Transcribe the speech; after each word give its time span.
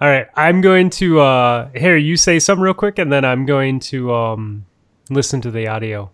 All 0.00 0.08
right, 0.08 0.28
I'm 0.36 0.60
going 0.60 0.90
to 0.90 1.18
uh 1.20 1.70
here 1.74 1.96
you 1.96 2.16
say 2.16 2.38
some 2.38 2.60
real 2.60 2.74
quick 2.74 2.98
and 2.98 3.12
then 3.12 3.24
I'm 3.24 3.46
going 3.46 3.80
to 3.80 4.14
um 4.14 4.64
listen 5.10 5.40
to 5.40 5.50
the 5.50 5.66
audio. 5.66 6.10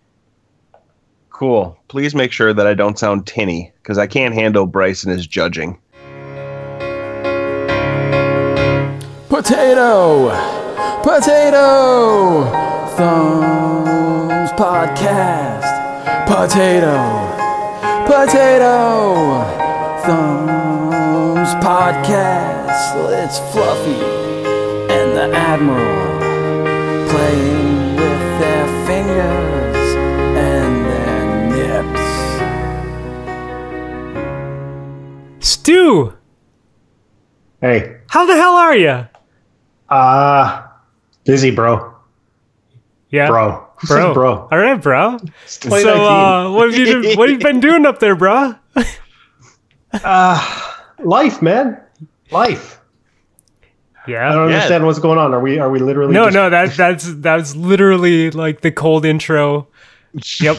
Cool. 1.29 1.77
Please 1.89 2.15
make 2.15 2.31
sure 2.31 2.53
that 2.53 2.65
I 2.65 2.73
don't 2.73 2.97
sound 2.97 3.27
tinny 3.27 3.73
because 3.83 3.97
I 3.97 4.07
can't 4.07 4.33
handle 4.33 4.65
Bryce 4.65 5.03
and 5.03 5.11
his 5.11 5.27
judging. 5.27 5.77
Potato! 9.29 10.29
Potato! 11.03 12.45
Thumbs 12.95 14.49
Podcast! 14.53 16.25
Potato! 16.25 16.95
Potato! 18.07 19.43
Thumbs 20.05 21.49
Podcast! 21.63 22.54
It's 22.77 23.39
Fluffy 23.53 23.95
and 24.91 25.15
the 25.15 25.31
Admiral 25.33 26.19
playing 27.09 27.95
with 27.95 28.39
their 28.41 28.67
fingers 28.85 29.95
and 30.35 30.85
their 30.85 31.23
nips. 35.39 35.47
Stu, 35.47 36.13
Hey, 37.61 37.95
how 38.09 38.25
the 38.25 38.35
hell 38.35 38.55
are 38.55 38.75
you? 38.75 39.07
uh, 39.87 40.63
busy, 41.23 41.51
bro. 41.51 41.95
Yeah. 43.09 43.27
Bro. 43.27 43.67
Bro. 43.87 44.13
bro. 44.13 44.47
All 44.51 44.57
right, 44.59 44.81
bro. 44.81 45.17
So 45.45 45.69
uh 45.69 46.51
what 46.51 46.69
have 46.71 46.77
you 46.79 47.01
do- 47.01 47.17
what 47.17 47.29
have 47.29 47.39
you 47.39 47.45
been 47.45 47.59
doing 47.61 47.85
up 47.85 47.99
there, 47.99 48.15
bro? 48.15 48.55
Life, 51.03 51.41
man. 51.41 51.81
Life. 52.35 52.79
Yeah, 54.07 54.29
I 54.29 54.33
don't 54.35 54.49
Yeah. 54.49 54.55
understand 54.57 54.85
what's 54.85 54.99
going 54.99 55.17
on. 55.17 55.33
Are 55.33 55.39
we 55.39 55.57
are 55.59 55.69
we 55.69 55.79
literally 55.79 56.13
No, 56.13 56.25
just- 56.25 56.35
no, 56.35 56.49
that 56.49 56.75
that's 56.75 57.13
that's 57.15 57.55
literally 57.55 58.29
like 58.31 58.61
the 58.61 58.71
cold 58.71 59.05
intro. 59.05 59.67
Yep. 60.39 60.57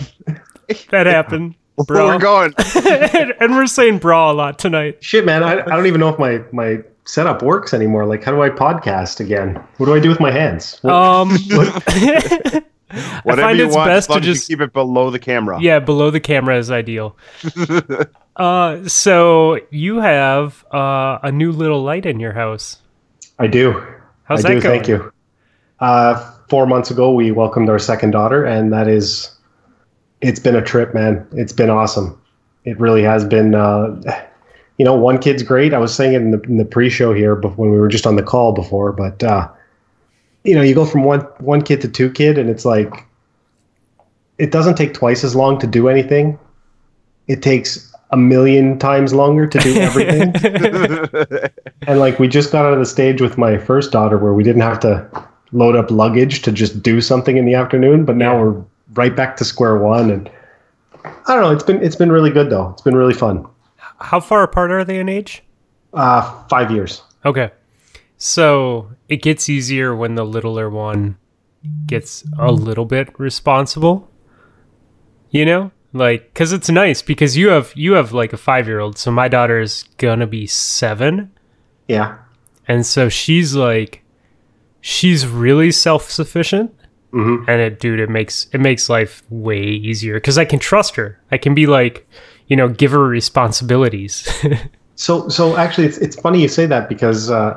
That 0.90 1.06
happened. 1.06 1.54
Bro. 1.86 2.06
We're 2.06 2.18
going. 2.18 2.52
and 3.40 3.54
we're 3.54 3.66
saying 3.66 3.98
bra 3.98 4.30
a 4.30 4.34
lot 4.34 4.58
tonight. 4.58 4.98
shit, 5.02 5.24
man. 5.24 5.42
I, 5.42 5.60
I 5.60 5.76
don't 5.76 5.86
even 5.86 6.00
know 6.00 6.08
if 6.08 6.18
my 6.18 6.42
my 6.52 6.78
setup 7.04 7.42
works 7.42 7.72
anymore. 7.72 8.04
Like 8.04 8.24
how 8.24 8.32
do 8.32 8.42
I 8.42 8.50
podcast 8.50 9.20
again? 9.20 9.62
What 9.76 9.86
do 9.86 9.94
I 9.94 10.00
do 10.00 10.08
with 10.08 10.18
my 10.20 10.30
hands? 10.32 10.78
What- 10.82 10.92
Um 10.92 11.36
Whatever 13.24 13.42
find 13.42 13.58
you 13.58 13.66
it's 13.66 13.74
want, 13.74 13.88
best 13.88 14.06
as 14.06 14.10
long 14.10 14.20
to 14.20 14.24
just- 14.24 14.48
keep 14.48 14.60
it 14.60 14.72
below 14.72 15.10
the 15.10 15.18
camera. 15.18 15.60
Yeah, 15.60 15.80
below 15.80 16.10
the 16.10 16.20
camera 16.20 16.56
is 16.58 16.70
ideal. 16.70 17.16
uh, 18.36 18.88
so 18.88 19.58
you 19.70 19.98
have 19.98 20.64
uh, 20.72 21.18
a 21.22 21.32
new 21.32 21.52
little 21.52 21.82
light 21.82 22.06
in 22.06 22.20
your 22.20 22.32
house. 22.32 22.78
I 23.38 23.48
do. 23.48 23.84
How's 24.24 24.44
I 24.44 24.48
that 24.50 24.54
do. 24.54 24.60
going? 24.60 24.74
Thank 24.76 24.88
you. 24.88 25.12
Uh, 25.80 26.32
four 26.48 26.66
months 26.66 26.90
ago, 26.90 27.12
we 27.12 27.32
welcomed 27.32 27.68
our 27.68 27.78
second 27.78 28.12
daughter, 28.12 28.44
and 28.44 28.72
that 28.72 28.88
is, 28.88 29.36
it's 30.20 30.40
been 30.40 30.56
a 30.56 30.62
trip, 30.62 30.94
man. 30.94 31.26
It's 31.32 31.52
been 31.52 31.70
awesome. 31.70 32.20
It 32.64 32.78
really 32.80 33.02
has 33.02 33.24
been. 33.24 33.54
Uh, 33.54 34.00
you 34.78 34.84
know, 34.84 34.94
one 34.94 35.18
kid's 35.18 35.42
great. 35.42 35.72
I 35.72 35.78
was 35.78 35.94
saying 35.94 36.12
it 36.12 36.20
in 36.22 36.30
the, 36.32 36.40
in 36.42 36.56
the 36.58 36.64
pre-show 36.64 37.14
here, 37.14 37.34
but 37.34 37.56
when 37.56 37.70
we 37.70 37.78
were 37.78 37.88
just 37.88 38.06
on 38.06 38.16
the 38.16 38.22
call 38.22 38.52
before, 38.52 38.92
but 38.92 39.22
uh, 39.24 39.48
you 40.46 40.54
know, 40.54 40.62
you 40.62 40.74
go 40.74 40.86
from 40.86 41.04
one 41.04 41.20
one 41.38 41.60
kid 41.62 41.80
to 41.82 41.88
two 41.88 42.10
kid, 42.10 42.38
and 42.38 42.48
it's 42.48 42.64
like, 42.64 43.06
it 44.38 44.52
doesn't 44.52 44.76
take 44.76 44.94
twice 44.94 45.24
as 45.24 45.34
long 45.34 45.58
to 45.58 45.66
do 45.66 45.88
anything. 45.88 46.38
It 47.26 47.42
takes 47.42 47.92
a 48.10 48.16
million 48.16 48.78
times 48.78 49.12
longer 49.12 49.46
to 49.46 49.58
do 49.58 49.76
everything. 49.76 50.32
And 51.88 52.00
like 52.00 52.18
we 52.18 52.26
just 52.26 52.50
got 52.50 52.64
out 52.64 52.72
of 52.72 52.80
the 52.80 52.86
stage 52.86 53.20
with 53.20 53.38
my 53.38 53.58
first 53.58 53.92
daughter 53.92 54.18
where 54.18 54.34
we 54.34 54.42
didn't 54.42 54.62
have 54.62 54.80
to 54.80 55.08
load 55.52 55.76
up 55.76 55.88
luggage 55.88 56.42
to 56.42 56.50
just 56.50 56.82
do 56.82 57.00
something 57.00 57.36
in 57.36 57.44
the 57.44 57.54
afternoon, 57.54 58.04
but 58.04 58.16
now 58.16 58.40
we're 58.40 58.60
right 58.94 59.14
back 59.14 59.36
to 59.36 59.44
square 59.44 59.76
one 59.76 60.10
and 60.10 60.28
I 61.04 61.34
don't 61.34 61.42
know, 61.42 61.52
it's 61.52 61.62
been 61.62 61.80
it's 61.82 61.94
been 61.94 62.10
really 62.10 62.30
good 62.30 62.50
though. 62.50 62.70
It's 62.70 62.82
been 62.82 62.96
really 62.96 63.14
fun. 63.14 63.46
How 64.00 64.18
far 64.18 64.42
apart 64.42 64.72
are 64.72 64.84
they 64.84 64.98
in 64.98 65.08
age? 65.08 65.44
Uh 65.92 66.22
5 66.48 66.70
years. 66.72 67.02
Okay. 67.24 67.50
So 68.18 68.90
it 69.08 69.22
gets 69.22 69.48
easier 69.48 69.94
when 69.94 70.14
the 70.14 70.24
littler 70.24 70.70
one 70.70 71.16
gets 71.86 72.24
a 72.38 72.50
little 72.52 72.84
bit 72.84 73.18
responsible. 73.18 74.10
You 75.30 75.44
know? 75.44 75.70
Like 75.92 76.34
cuz 76.34 76.52
it's 76.52 76.68
nice 76.68 77.00
because 77.02 77.36
you 77.36 77.48
have 77.48 77.72
you 77.74 77.94
have 77.94 78.12
like 78.12 78.32
a 78.32 78.36
5-year-old. 78.36 78.98
So 78.98 79.10
my 79.10 79.28
daughter 79.28 79.60
is 79.60 79.84
going 79.98 80.20
to 80.20 80.26
be 80.26 80.46
7 80.46 81.30
Yeah. 81.88 82.16
and 82.68 82.84
so 82.84 83.08
she's 83.08 83.54
like 83.54 84.02
she's 84.80 85.26
really 85.26 85.70
self-sufficient. 85.72 86.72
Mhm. 87.12 87.48
And 87.48 87.60
it 87.62 87.80
dude 87.80 88.00
it 88.00 88.10
makes 88.10 88.46
it 88.52 88.60
makes 88.60 88.90
life 88.90 89.22
way 89.30 89.62
easier 89.62 90.20
cuz 90.20 90.36
I 90.36 90.44
can 90.44 90.58
trust 90.58 90.96
her. 90.96 91.18
I 91.30 91.38
can 91.38 91.54
be 91.54 91.66
like, 91.66 92.06
you 92.48 92.56
know, 92.56 92.68
give 92.68 92.90
her 92.92 93.06
responsibilities. 93.06 94.26
So 94.98 95.28
so 95.28 95.56
actually 95.58 95.86
it's 95.88 95.98
it's 95.98 96.16
funny 96.18 96.40
you 96.40 96.48
say 96.48 96.64
that 96.66 96.88
because 96.88 97.30
uh 97.30 97.52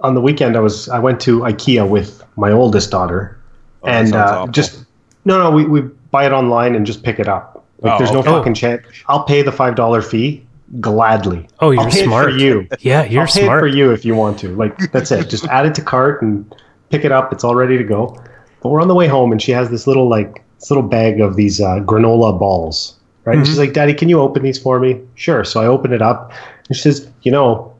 on 0.00 0.14
the 0.14 0.20
weekend 0.20 0.56
I 0.56 0.60
was 0.60 0.88
I 0.88 0.98
went 0.98 1.20
to 1.22 1.40
IKEA 1.40 1.88
with 1.88 2.22
my 2.36 2.50
oldest 2.52 2.90
daughter 2.90 3.38
that 3.84 3.90
and 4.04 4.14
uh, 4.14 4.24
awful. 4.40 4.52
just 4.52 4.84
no 5.24 5.38
no 5.42 5.50
we, 5.50 5.64
we 5.64 5.80
buy 6.10 6.24
it 6.26 6.32
online 6.32 6.74
and 6.74 6.86
just 6.86 7.02
pick 7.02 7.18
it 7.18 7.28
up. 7.28 7.64
Like 7.80 7.94
Oh, 7.94 7.98
there's 7.98 8.12
no 8.12 8.20
okay. 8.20 8.30
fucking 8.30 8.54
chance. 8.54 8.84
I'll 9.08 9.24
pay 9.24 9.42
the 9.42 9.52
five 9.52 9.74
dollar 9.76 10.02
fee 10.02 10.44
gladly. 10.80 11.48
Oh, 11.60 11.70
you're 11.70 11.82
I'll 11.82 11.90
pay 11.90 12.04
smart. 12.04 12.30
It 12.30 12.32
for 12.34 12.38
you. 12.38 12.68
yeah, 12.80 13.04
you're 13.04 13.22
I'll 13.22 13.26
pay 13.28 13.44
smart. 13.44 13.58
it 13.58 13.70
for 13.70 13.76
you 13.76 13.90
if 13.92 14.04
you 14.04 14.14
want 14.14 14.38
to. 14.40 14.54
Like 14.56 14.90
that's 14.92 15.10
it. 15.10 15.28
Just 15.28 15.44
add 15.46 15.66
it 15.66 15.74
to 15.76 15.82
cart 15.82 16.22
and 16.22 16.54
pick 16.90 17.04
it 17.04 17.12
up. 17.12 17.32
It's 17.32 17.44
all 17.44 17.54
ready 17.54 17.78
to 17.78 17.84
go. 17.84 18.16
But 18.62 18.70
we're 18.70 18.80
on 18.82 18.88
the 18.88 18.94
way 18.94 19.06
home, 19.06 19.30
and 19.32 19.40
she 19.40 19.52
has 19.52 19.70
this 19.70 19.86
little 19.86 20.08
like 20.08 20.44
this 20.58 20.70
little 20.70 20.82
bag 20.82 21.20
of 21.20 21.36
these 21.36 21.60
uh, 21.60 21.80
granola 21.80 22.36
balls. 22.38 22.96
Right? 23.24 23.36
And 23.38 23.46
she's 23.46 23.58
like, 23.58 23.72
"Daddy, 23.72 23.94
can 23.94 24.08
you 24.08 24.20
open 24.20 24.42
these 24.42 24.58
for 24.58 24.80
me?" 24.80 25.00
Sure. 25.14 25.44
So 25.44 25.60
I 25.60 25.66
open 25.66 25.92
it 25.92 26.02
up, 26.02 26.32
and 26.68 26.76
she 26.76 26.82
says, 26.82 27.08
"You 27.22 27.30
know, 27.30 27.72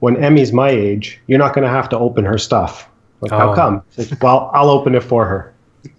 when 0.00 0.16
Emmy's 0.22 0.52
my 0.52 0.70
age, 0.70 1.20
you're 1.26 1.38
not 1.38 1.54
going 1.54 1.64
to 1.64 1.70
have 1.70 1.88
to 1.90 1.98
open 1.98 2.24
her 2.24 2.38
stuff." 2.38 2.88
Like, 3.20 3.32
Oh. 3.32 3.38
how 3.38 3.54
come? 3.54 3.82
She's 3.96 4.10
like, 4.10 4.22
well, 4.22 4.50
I'll 4.52 4.68
open 4.70 4.94
it 4.94 5.02
for 5.02 5.24
her. 5.26 5.52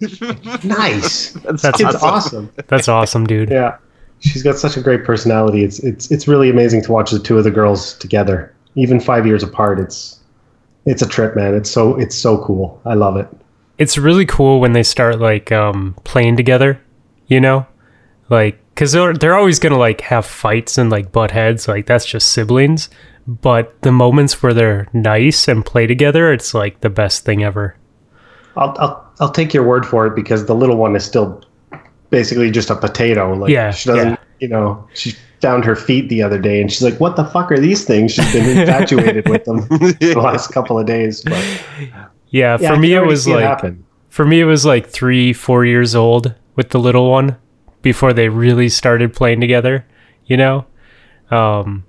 nice. 0.64 1.32
That's, 1.32 1.62
That's 1.62 1.82
awesome. 1.82 2.00
awesome. 2.02 2.50
That's 2.68 2.88
awesome, 2.88 3.26
dude. 3.26 3.50
Yeah, 3.50 3.76
she's 4.20 4.42
got 4.42 4.56
such 4.56 4.76
a 4.76 4.80
great 4.80 5.04
personality. 5.04 5.64
It's 5.64 5.78
it's 5.80 6.10
it's 6.10 6.28
really 6.28 6.50
amazing 6.50 6.82
to 6.84 6.92
watch 6.92 7.10
the 7.10 7.18
two 7.18 7.38
of 7.38 7.44
the 7.44 7.50
girls 7.50 7.94
together, 7.98 8.54
even 8.74 9.00
five 9.00 9.26
years 9.26 9.42
apart. 9.42 9.80
It's 9.80 10.20
it's 10.86 11.02
a 11.02 11.08
trip, 11.08 11.36
man. 11.36 11.54
It's 11.54 11.70
so 11.70 11.96
it's 11.98 12.16
so 12.16 12.38
cool. 12.44 12.80
I 12.84 12.94
love 12.94 13.16
it. 13.16 13.28
It's 13.78 13.96
really 13.98 14.26
cool 14.26 14.60
when 14.60 14.72
they 14.72 14.82
start 14.82 15.18
like 15.20 15.52
um 15.52 15.94
playing 16.04 16.36
together, 16.36 16.80
you 17.26 17.40
know? 17.40 17.66
Like 18.28 18.58
cuz 18.74 18.92
they're 18.92 19.14
they're 19.14 19.36
always 19.36 19.58
going 19.58 19.72
to 19.72 19.78
like 19.78 20.02
have 20.02 20.26
fights 20.26 20.78
and 20.78 20.90
like 20.90 21.12
butt 21.12 21.30
heads, 21.30 21.66
like 21.68 21.86
that's 21.86 22.04
just 22.06 22.28
siblings, 22.32 22.90
but 23.28 23.80
the 23.82 23.92
moments 23.92 24.42
where 24.42 24.54
they're 24.54 24.88
nice 24.94 25.48
and 25.48 25.64
play 25.64 25.86
together, 25.86 26.32
it's 26.32 26.54
like 26.54 26.80
the 26.80 26.90
best 26.90 27.24
thing 27.24 27.44
ever. 27.44 27.76
I'll 28.56 28.74
I'll 28.78 29.12
I'll 29.20 29.30
take 29.30 29.54
your 29.54 29.64
word 29.64 29.86
for 29.86 30.06
it 30.06 30.16
because 30.16 30.46
the 30.46 30.54
little 30.54 30.76
one 30.76 30.96
is 30.96 31.04
still 31.04 31.42
basically 32.10 32.50
just 32.50 32.70
a 32.70 32.76
potato. 32.76 33.34
Like 33.34 33.50
Yeah, 33.50 33.70
she 33.70 33.88
doesn't, 33.90 34.08
yeah. 34.10 34.16
you 34.40 34.48
know, 34.48 34.88
she 34.94 35.12
found 35.42 35.64
her 35.64 35.76
feet 35.76 36.08
the 36.08 36.22
other 36.22 36.38
day 36.40 36.60
and 36.60 36.72
she's 36.72 36.82
like, 36.82 36.98
"What 36.98 37.16
the 37.16 37.24
fuck 37.24 37.52
are 37.52 37.58
these 37.60 37.84
things?" 37.84 38.12
She's 38.14 38.32
been 38.32 38.58
infatuated 38.58 39.28
with 39.28 39.44
them 39.44 39.58
the 39.68 40.14
last 40.16 40.48
couple 40.52 40.78
of 40.78 40.86
days. 40.86 41.22
But 41.22 41.44
Yeah, 42.30 42.56
yeah, 42.60 42.74
for 42.74 42.76
me 42.76 42.94
it 42.94 43.04
was 43.04 43.28
like 43.28 43.44
happen. 43.44 43.84
for 44.08 44.24
me 44.24 44.40
it 44.40 44.44
was 44.46 44.64
like 44.64 44.88
3 44.88 45.32
4 45.34 45.64
years 45.66 45.94
old 45.94 46.34
with 46.56 46.70
the 46.70 46.78
little 46.80 47.10
one 47.10 47.36
before 47.82 48.12
they 48.12 48.28
really 48.28 48.68
started 48.68 49.12
playing 49.12 49.40
together, 49.40 49.86
you 50.26 50.36
know? 50.36 50.66
Um 51.30 51.84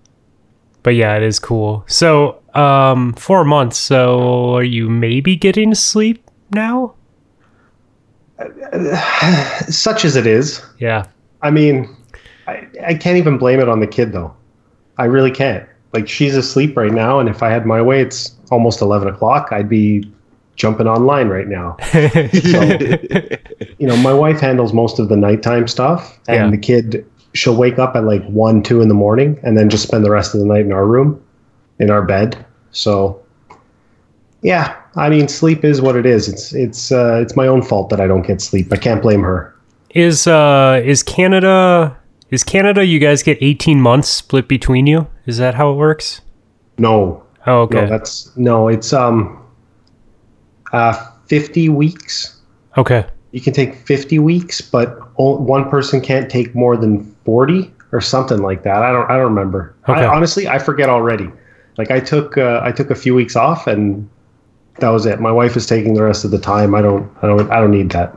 but 0.84 0.96
yeah, 0.96 1.16
it 1.18 1.24
is 1.24 1.40
cool. 1.40 1.84
So, 1.88 2.42
um 2.56 3.14
4 3.14 3.44
months. 3.46 3.78
So, 3.78 4.56
are 4.56 4.64
you 4.64 4.90
maybe 4.90 5.36
getting 5.36 5.76
sleep 5.76 6.24
now? 6.52 6.94
such 9.70 10.06
as 10.06 10.16
it 10.16 10.26
is. 10.28 10.62
Yeah. 10.80 11.06
I 11.42 11.52
mean, 11.52 11.96
I, 12.48 12.68
I 12.86 12.94
can't 12.96 13.18
even 13.18 13.38
blame 13.38 13.60
it 13.60 13.70
on 13.70 13.80
the 13.80 13.88
kid 13.88 14.12
though. 14.14 14.34
I 14.98 15.06
really 15.06 15.32
can't. 15.32 15.68
Like 15.94 16.08
she's 16.08 16.36
asleep 16.36 16.78
right 16.78 16.92
now, 16.92 17.20
and 17.20 17.28
if 17.30 17.42
I 17.42 17.50
had 17.50 17.66
my 17.66 17.82
way, 17.82 18.02
it's 18.02 18.36
almost 18.52 18.82
eleven 18.82 19.08
o'clock. 19.08 19.50
I'd 19.52 19.70
be 19.70 20.10
jumping 20.56 20.88
online 20.88 21.30
right 21.30 21.48
now. 21.48 21.78
So, 22.52 22.62
you 23.80 23.88
know, 23.88 23.98
my 23.98 24.14
wife 24.14 24.40
handles 24.40 24.74
most 24.74 25.00
of 25.00 25.10
the 25.10 25.16
nighttime 25.16 25.68
stuff, 25.68 26.20
and 26.28 26.36
Yeah. 26.38 26.50
the 26.52 26.58
kid 26.58 27.06
she'll 27.34 27.56
wake 27.56 27.80
up 27.80 27.96
at 27.96 28.04
like 28.04 28.26
one, 28.28 28.64
two 28.64 28.82
in 28.82 28.88
the 28.88 28.94
morning, 28.94 29.40
and 29.44 29.58
then 29.58 29.70
just 29.70 29.84
spend 29.84 30.06
the 30.06 30.12
rest 30.12 30.34
of 30.34 30.40
the 30.40 30.46
night 30.46 30.66
in 30.66 30.72
our 30.72 30.86
room, 30.86 31.22
in 31.80 31.90
our 31.90 32.02
bed. 32.02 32.46
So, 32.72 33.22
yeah, 34.42 34.76
I 34.96 35.10
mean, 35.10 35.28
sleep 35.28 35.64
is 35.64 35.82
what 35.82 35.96
it 35.96 36.06
is. 36.06 36.28
It's 36.28 36.54
it's 36.54 36.92
uh, 36.92 37.20
it's 37.22 37.36
my 37.36 37.48
own 37.48 37.62
fault 37.62 37.90
that 37.90 38.00
I 38.00 38.08
don't 38.08 38.26
get 38.26 38.42
sleep. 38.42 38.72
I 38.72 38.78
can't 38.78 39.02
blame 39.02 39.22
her. 39.24 39.56
Is 39.92 40.28
uh 40.28 40.82
is 40.84 41.02
Canada 41.04 41.98
is 42.30 42.44
Canada 42.44 42.86
you 42.86 43.00
guys 43.00 43.24
get 43.24 43.40
18 43.42 43.82
months 43.82 44.08
split 44.08 44.48
between 44.48 44.86
you? 44.86 45.08
Is 45.26 45.38
that 45.40 45.56
how 45.56 45.72
it 45.72 45.76
works? 45.76 46.22
No, 46.78 47.24
Oh, 47.48 47.62
okay. 47.62 47.82
No, 47.82 47.88
that's 47.88 48.36
no. 48.38 48.68
It's 48.68 48.94
um, 48.94 49.44
uh, 50.72 50.94
fifty 51.26 51.70
weeks. 51.70 52.40
okay. 52.78 53.06
You 53.32 53.42
can 53.42 53.54
take 53.54 53.76
fifty 53.76 54.20
weeks, 54.20 54.62
but 54.62 55.09
one 55.20 55.70
person 55.70 56.02
can't 56.02 56.30
take 56.30 56.56
more 56.56 56.78
than 56.78 57.04
forty 57.26 57.74
or 57.92 58.02
something 58.02 58.42
like 58.42 58.64
that. 58.64 58.82
I 58.84 58.92
don't. 58.92 59.10
I 59.10 59.16
don't 59.16 59.26
remember. 59.26 59.76
Okay. 59.88 60.02
I, 60.02 60.08
honestly, 60.08 60.48
I 60.48 60.60
forget 60.60 60.90
already. 60.90 61.30
Like 61.78 61.92
I 61.92 62.00
took 62.00 62.38
uh, 62.38 62.62
I 62.64 62.72
took 62.72 62.90
a 62.90 62.96
few 62.96 63.16
weeks 63.16 63.36
off, 63.36 63.68
and 63.68 64.10
that 64.80 64.90
was 64.90 65.06
it. 65.06 65.20
My 65.20 65.32
wife 65.32 65.56
is 65.58 65.66
taking 65.66 65.94
the 65.94 66.04
rest 66.04 66.26
of 66.26 66.32
the 66.32 66.40
time. 66.40 66.76
I 66.76 66.82
don't. 66.82 67.12
I 67.22 67.28
don't. 67.28 67.52
I 67.52 67.60
don't 67.60 67.72
need 67.72 67.92
that. 67.92 68.16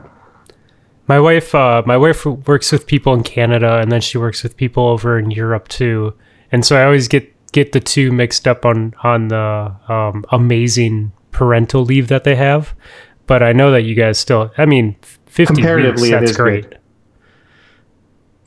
My 1.07 1.19
wife, 1.19 1.53
uh, 1.53 1.83
my 1.85 1.97
wife 1.97 2.25
works 2.25 2.71
with 2.71 2.87
people 2.87 3.13
in 3.13 3.23
Canada, 3.23 3.79
and 3.79 3.91
then 3.91 3.99
she 3.99 4.17
works 4.17 4.41
with 4.41 4.55
people 4.55 4.87
over 4.87 5.19
in 5.19 5.31
Europe 5.31 5.67
too. 5.67 6.13
And 6.51 6.65
so 6.65 6.77
I 6.77 6.85
always 6.85 7.07
get 7.07 7.29
get 7.51 7.73
the 7.73 7.79
two 7.79 8.11
mixed 8.11 8.47
up 8.47 8.65
on 8.65 8.93
on 9.03 9.27
the 9.27 9.75
um, 9.89 10.23
amazing 10.31 11.11
parental 11.31 11.83
leave 11.83 12.07
that 12.07 12.23
they 12.23 12.35
have. 12.35 12.73
But 13.27 13.43
I 13.43 13.51
know 13.51 13.71
that 13.71 13.81
you 13.83 13.95
guys 13.95 14.19
still. 14.19 14.51
I 14.57 14.65
mean, 14.65 14.95
fifty 15.25 15.55
Comparatively, 15.55 16.03
weeks. 16.03 16.11
That's 16.11 16.31
is 16.31 16.37
great. 16.37 16.69
good. 16.69 16.79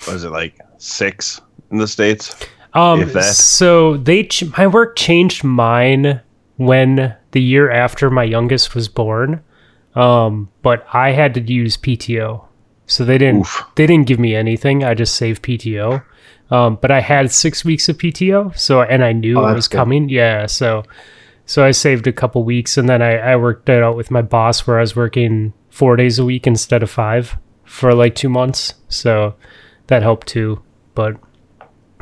Was 0.08 0.25
it 0.25 0.31
like 0.31 0.58
six 0.79 1.41
in 1.70 1.79
the 1.79 1.88
states? 1.88 2.35
Um, 2.75 3.08
so 3.23 3.97
they 3.97 4.25
ch- 4.25 4.44
my 4.58 4.67
work 4.67 4.97
changed 4.97 5.43
mine 5.44 6.20
when 6.56 7.14
the 7.32 7.41
year 7.41 7.70
after 7.70 8.11
my 8.11 8.25
youngest 8.25 8.75
was 8.75 8.88
born. 8.88 9.43
Um, 9.94 10.50
but 10.62 10.87
I 10.93 11.12
had 11.12 11.32
to 11.35 11.41
use 11.41 11.76
PTO, 11.79 12.44
so 12.87 13.05
they 13.05 13.17
didn't 13.17 13.41
Oof. 13.41 13.64
they 13.76 13.87
didn't 13.87 14.06
give 14.06 14.19
me 14.19 14.35
anything. 14.35 14.85
I 14.85 14.93
just 14.94 15.14
saved 15.14 15.43
PTO. 15.43 16.03
Um, 16.50 16.79
but 16.81 16.91
I 16.91 17.00
had 17.00 17.32
six 17.32 17.64
weeks 17.64 17.88
of 17.88 17.97
PTO, 17.99 18.56
so 18.56 18.82
and 18.82 19.03
I 19.03 19.12
knew 19.12 19.38
Oh, 19.41 19.47
it 19.49 19.55
was 19.55 19.69
good. 19.69 19.79
coming. 19.79 20.08
Yeah, 20.11 20.47
so 20.47 20.85
so 21.47 21.64
I 21.64 21.70
saved 21.70 22.06
a 22.06 22.12
couple 22.12 22.44
weeks, 22.44 22.76
and 22.76 22.88
then 22.88 23.00
I, 23.00 23.17
I 23.17 23.37
worked 23.37 23.69
it 23.70 23.82
out 23.82 23.97
with 23.97 24.11
my 24.11 24.20
boss 24.23 24.67
where 24.67 24.76
I 24.79 24.82
was 24.82 24.94
working 24.94 25.55
four 25.70 25.97
days 25.97 26.19
a 26.19 26.25
week 26.26 26.47
instead 26.47 26.82
of 26.82 26.91
five 26.91 27.37
for 27.64 27.94
like 27.94 28.14
two 28.14 28.29
months. 28.29 28.75
So 28.88 29.35
that 29.88 30.03
helped 30.03 30.27
too. 30.27 30.62
But 30.94 31.17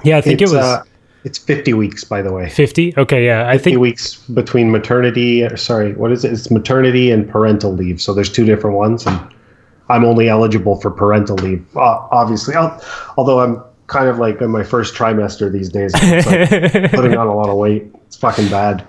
yeah, 0.03 0.17
I 0.17 0.21
think 0.21 0.41
it's, 0.41 0.53
it 0.53 0.57
was. 0.57 0.65
Uh, 0.65 0.83
it's 1.25 1.39
fifty 1.39 1.73
weeks, 1.73 2.05
by 2.05 2.21
the 2.23 2.33
way. 2.33 2.51
50 2.51 2.95
okay 2.99 3.25
yeah 3.25 3.49
i 3.49 3.55
50 3.55 3.71
think 3.71 3.81
weeks 3.81 4.17
between 4.29 4.71
maternity 4.71 5.49
sorry 5.57 5.95
what 5.95 6.13
is 6.13 6.25
it 6.25 6.33
it's 6.33 6.51
maternity 6.51 7.11
and 7.11 7.29
parental 7.29 7.73
leave 7.73 8.01
so 8.01 8.13
there's 8.13 8.31
two 8.31 8.45
different 8.45 8.77
ones 8.77 9.07
and 9.07 9.19
i'm 9.89 10.05
only 10.05 10.29
eligible 10.29 10.79
for 10.81 10.91
parental 10.91 11.37
leave 11.37 11.65
uh, 11.77 12.07
obviously 12.11 12.55
I'll, 12.55 12.79
although 13.17 13.41
i'm 13.41 13.63
kind 13.87 14.09
of 14.09 14.19
like 14.19 14.41
in 14.43 14.51
my 14.51 14.63
first 14.63 14.95
trimester 14.95 15.51
these 15.51 15.71
days 15.71 15.95
like 15.95 16.91
putting 16.91 17.17
on 17.17 17.27
a 17.27 17.35
lot 17.35 17.49
of 17.49 17.57
weight 17.57 17.87
it's 18.07 18.17
fucking 18.17 18.49
bad 18.51 18.87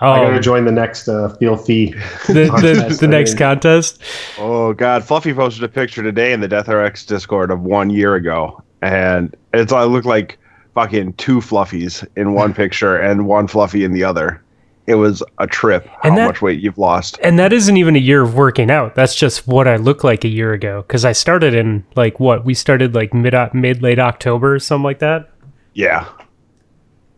i 0.00 0.20
gotta 0.22 0.36
um, 0.36 0.42
join 0.42 0.64
the 0.64 0.72
next 0.72 1.08
uh, 1.08 1.28
feel 1.36 1.56
fee 1.56 1.92
the, 2.26 2.32
the, 2.34 2.48
contest, 2.48 3.00
the 3.00 3.08
next 3.08 3.38
contest? 3.38 4.02
Oh 4.38 4.72
God, 4.72 5.04
Fluffy 5.04 5.32
posted 5.32 5.64
a 5.64 5.68
picture 5.68 6.02
today 6.02 6.32
in 6.32 6.40
the 6.40 6.48
Death 6.48 6.68
RX 6.68 7.06
Discord 7.06 7.50
of 7.50 7.62
one 7.62 7.88
year 7.90 8.14
ago, 8.14 8.62
and 8.82 9.34
it's 9.54 9.72
I 9.72 9.84
look 9.84 10.04
like 10.04 10.38
fucking 10.74 11.14
two 11.14 11.38
Fluffies 11.38 12.06
in 12.16 12.34
one 12.34 12.52
picture 12.62 12.96
and 12.98 13.26
one 13.26 13.46
Fluffy 13.46 13.84
in 13.84 13.92
the 13.92 14.04
other. 14.04 14.42
It 14.86 14.94
was 14.96 15.20
a 15.38 15.46
trip. 15.48 15.86
How 15.88 16.10
And 16.10 16.16
that- 16.18 16.26
much 16.26 16.42
weight 16.42 16.60
you've 16.60 16.78
lost? 16.78 17.18
and 17.22 17.38
that 17.38 17.52
isn't 17.52 17.76
even 17.76 17.96
a 17.96 17.98
year 17.98 18.22
of 18.22 18.34
working 18.34 18.70
out. 18.70 18.94
That's 18.94 19.14
just 19.16 19.48
what 19.48 19.66
i 19.66 19.76
look 19.76 20.04
like 20.04 20.24
a 20.24 20.28
year 20.28 20.52
ago 20.52 20.82
because 20.82 21.04
i 21.04 21.10
started 21.12 21.54
in 21.54 21.84
like 21.96 22.20
what 22.20 22.44
we 22.44 22.54
started 22.54 22.94
like 22.94 23.12
mid 23.14 23.34
mid 23.54 23.82
late 23.82 23.98
october 23.98 24.54
or 24.54 24.58
something 24.60 24.84
like 24.84 24.98
that? 25.00 25.30
Yeah, 25.74 26.06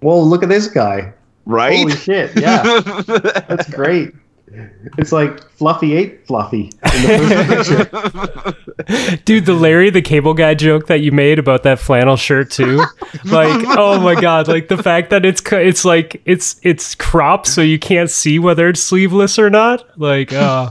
Well, 0.00 0.24
look 0.26 0.42
at 0.42 0.48
this 0.48 0.66
guy 0.68 1.12
right. 1.48 1.78
holy 1.78 1.96
shit 1.96 2.38
yeah. 2.38 2.80
That's 3.48 3.68
great. 3.68 4.14
It's 4.96 5.12
like 5.12 5.42
fluffy 5.50 5.94
ate 5.94 6.26
fluffy 6.26 6.64
in 6.64 6.70
the 6.82 8.54
first 8.86 9.24
dude 9.26 9.44
the 9.44 9.52
larry 9.52 9.90
the 9.90 10.00
cable 10.00 10.32
guy 10.32 10.54
joke 10.54 10.86
that 10.86 11.00
you 11.00 11.12
made 11.12 11.38
about 11.38 11.64
that 11.64 11.78
flannel 11.78 12.16
shirt 12.16 12.50
too. 12.50 12.82
Like 13.24 13.64
oh 13.66 14.00
my 14.00 14.18
god 14.18 14.48
like 14.48 14.68
the 14.68 14.82
fact 14.82 15.10
that 15.10 15.24
it's 15.24 15.42
it's 15.52 15.84
like 15.84 16.22
it's 16.24 16.60
it's 16.62 16.94
cropped 16.94 17.46
so 17.46 17.60
you 17.60 17.78
can't 17.78 18.10
see 18.10 18.38
whether 18.38 18.68
it's 18.68 18.82
sleeveless 18.82 19.38
or 19.38 19.50
not. 19.50 19.84
Like 19.98 20.32
uh 20.32 20.70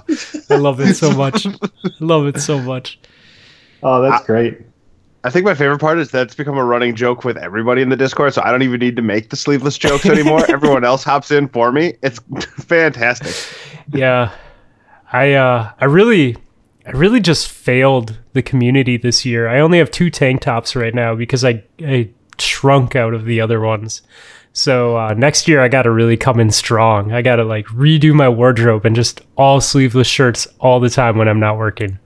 i 0.49 0.55
love 0.55 0.79
it 0.79 0.95
so 0.95 1.11
much. 1.11 1.45
I 1.45 1.51
love 1.99 2.25
it 2.27 2.39
so 2.39 2.59
much. 2.59 2.99
Oh 3.83 4.01
that's 4.01 4.25
great 4.25 4.66
I 5.27 5.29
think 5.29 5.43
my 5.45 5.53
favorite 5.53 5.79
part 5.79 5.99
is 5.99 6.11
that 6.11 6.23
it's 6.23 6.35
become 6.35 6.57
a 6.57 6.63
running 6.63 6.95
joke 6.95 7.25
with 7.25 7.35
everybody 7.35 7.81
in 7.81 7.89
the 7.89 7.97
Discord, 7.97 8.33
so 8.33 8.41
I 8.43 8.49
don't 8.49 8.61
even 8.63 8.79
need 8.79 8.95
to 8.95 9.01
make 9.01 9.29
the 9.29 9.35
sleeveless 9.35 9.77
jokes 9.77 10.05
anymore. 10.05 10.43
Everyone 10.49 10.85
else 10.85 11.03
hops 11.03 11.31
in 11.31 11.49
for 11.49 11.71
me. 11.71 11.95
It's 12.01 12.19
fantastic. 12.63 13.35
yeah 13.93 14.31
i 15.13 15.31
uh 15.33 15.71
i 15.79 15.85
really 15.85 16.35
i 16.85 16.91
really 16.91 17.21
just 17.21 17.47
failed 17.49 18.17
the 18.33 18.41
community 18.41 18.97
this 18.97 19.25
year 19.25 19.47
i 19.47 19.59
only 19.59 19.77
have 19.77 19.89
two 19.89 20.09
tank 20.09 20.41
tops 20.41 20.75
right 20.75 20.93
now 20.93 21.15
because 21.15 21.45
i 21.45 21.63
i 21.79 22.09
shrunk 22.37 22.95
out 22.95 23.13
of 23.13 23.23
the 23.23 23.39
other 23.39 23.61
ones 23.61 24.01
so 24.51 24.97
uh, 24.97 25.13
next 25.13 25.47
year 25.47 25.61
i 25.61 25.69
gotta 25.69 25.89
really 25.89 26.17
come 26.17 26.39
in 26.41 26.51
strong 26.51 27.13
i 27.13 27.21
gotta 27.21 27.45
like 27.45 27.65
redo 27.67 28.13
my 28.13 28.27
wardrobe 28.27 28.85
and 28.85 28.97
just 28.97 29.21
all 29.37 29.61
sleeveless 29.61 30.07
shirts 30.07 30.45
all 30.59 30.81
the 30.81 30.89
time 30.89 31.17
when 31.17 31.29
i'm 31.29 31.39
not 31.39 31.57
working 31.57 31.97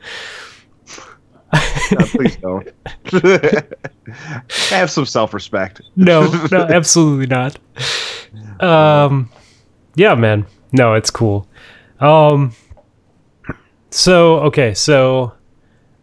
Please 2.11 2.35
don't. 2.37 2.69
Have 4.69 4.89
some 4.89 5.05
self-respect. 5.05 5.81
no 5.95 6.29
no 6.51 6.59
absolutely 6.69 7.27
not 7.27 7.57
um 8.61 9.29
yeah 9.95 10.15
man 10.15 10.45
no 10.71 10.93
it's 10.93 11.09
cool 11.09 11.47
um 11.99 12.53
so 13.89 14.39
okay 14.39 14.73
so 14.73 15.33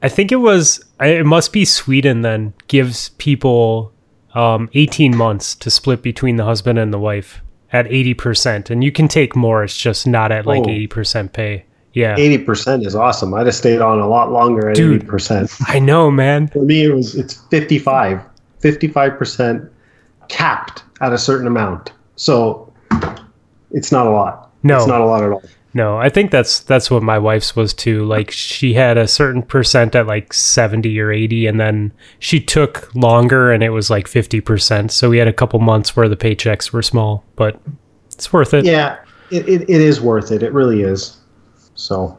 i 0.02 0.08
think 0.08 0.30
it 0.32 0.36
was 0.36 0.84
it 1.00 1.24
must 1.24 1.52
be 1.52 1.64
sweden 1.64 2.22
then 2.22 2.52
gives 2.66 3.10
people 3.10 3.92
um 4.34 4.68
18 4.74 5.16
months 5.16 5.54
to 5.54 5.70
split 5.70 6.02
between 6.02 6.36
the 6.36 6.44
husband 6.44 6.78
and 6.78 6.92
the 6.92 6.98
wife 6.98 7.40
at 7.72 7.86
80% 7.86 8.70
and 8.70 8.82
you 8.82 8.90
can 8.92 9.08
take 9.08 9.36
more 9.36 9.62
it's 9.64 9.76
just 9.76 10.06
not 10.06 10.32
at 10.32 10.46
like 10.46 10.62
Oh. 10.62 10.66
80% 10.68 11.32
pay 11.32 11.64
yeah 11.92 12.16
Eighty 12.18 12.38
percent 12.38 12.86
is 12.86 12.94
awesome. 12.94 13.34
I'd 13.34 13.46
have 13.46 13.54
stayed 13.54 13.80
on 13.80 13.98
a 13.98 14.08
lot 14.08 14.32
longer 14.32 14.70
at 14.70 14.76
Dude. 14.76 14.96
eighty 14.96 15.06
percent. 15.06 15.50
i 15.68 15.78
know 15.78 16.10
man 16.10 16.48
For 16.48 16.62
me, 16.62 16.84
it 16.84 16.94
was 16.94 17.14
it's 17.14 17.34
55. 17.50 18.22
55 18.60 19.18
percent 19.18 19.72
capped 20.28 20.82
at 21.00 21.12
a 21.12 21.18
certain 21.18 21.46
amount. 21.46 21.92
So 22.16 22.72
it's 23.70 23.92
not 23.92 24.06
a 24.06 24.10
lot. 24.10 24.50
No. 24.62 24.76
it's 24.76 24.86
not 24.86 25.00
a 25.00 25.06
lot 25.06 25.22
at 25.22 25.30
all. 25.30 25.42
No, 25.74 25.98
I 25.98 26.08
think 26.08 26.30
that's 26.30 26.60
that's 26.60 26.90
what 26.90 27.02
my 27.02 27.18
wife's 27.18 27.54
was 27.54 27.74
too. 27.74 28.04
Like 28.04 28.30
she 28.30 28.74
had 28.74 28.96
a 28.96 29.06
certain 29.06 29.42
percent 29.42 29.94
at 29.94 30.06
like 30.06 30.32
70 30.32 30.98
or 30.98 31.12
80 31.12 31.46
and 31.46 31.60
then 31.60 31.92
she 32.18 32.40
took 32.40 32.92
longer 32.94 33.52
and 33.52 33.62
it 33.62 33.70
was 33.70 33.90
like 33.90 34.06
50%. 34.06 34.90
So 34.90 35.10
we 35.10 35.18
had 35.18 35.28
a 35.28 35.32
couple 35.32 35.60
months 35.60 35.94
where 35.94 36.08
the 36.08 36.16
paychecks 36.16 36.72
were 36.72 36.82
small, 36.82 37.22
but 37.36 37.60
it's 38.10 38.32
worth 38.32 38.54
it. 38.54 38.64
Yeah, 38.64 38.98
it, 39.30 39.48
it, 39.48 39.62
it 39.62 39.80
is 39.80 40.00
worth 40.00 40.32
it. 40.32 40.42
It 40.42 40.52
really 40.52 40.82
is. 40.82 41.16
So 41.78 42.18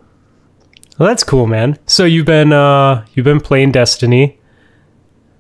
Well, 0.98 1.10
that's 1.10 1.24
cool, 1.24 1.46
man. 1.46 1.78
So 1.86 2.06
you've 2.06 2.26
been 2.26 2.52
uh 2.54 3.06
you've 3.14 3.26
been 3.26 3.42
playing 3.42 3.72
Destiny. 3.72 4.40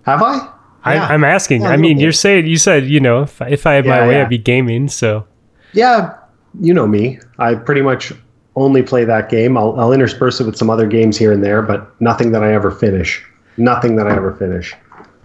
have 0.03 0.21
I? 0.21 0.49
I, 0.83 0.93
Yeah. 0.95 1.07
I'm 1.07 1.23
asking. 1.23 1.61
Yeah, 1.61 1.69
I 1.69 1.77
mean, 1.77 1.99
you're 1.99 2.11
saying 2.11 2.45
you 2.47 2.57
said 2.57 2.85
you 2.85 2.99
know 2.99 3.23
if, 3.23 3.41
if 3.41 3.65
I 3.65 3.73
had 3.73 3.85
my 3.85 4.05
way, 4.07 4.15
yeah. 4.15 4.21
I'd 4.23 4.29
be 4.29 4.37
gaming. 4.37 4.89
So 4.89 5.25
Yeah, 5.73 6.15
you 6.59 6.73
know 6.73 6.85
me. 6.85 7.19
I 7.39 7.55
pretty 7.55 7.81
much 7.81 8.11
only 8.55 8.83
play 8.83 9.05
that 9.05 9.29
game. 9.29 9.57
I'll, 9.57 9.79
I'll 9.79 9.93
intersperse 9.93 10.41
it 10.41 10.45
with 10.45 10.57
some 10.57 10.69
other 10.69 10.87
games 10.87 11.17
here 11.17 11.31
and 11.31 11.41
there, 11.43 11.61
but 11.61 11.99
nothing 12.01 12.31
that 12.33 12.43
I 12.43 12.53
ever 12.53 12.71
finish. 12.71 13.23
Nothing 13.57 13.95
that 13.97 14.07
I 14.07 14.15
ever 14.15 14.33
finish. 14.35 14.75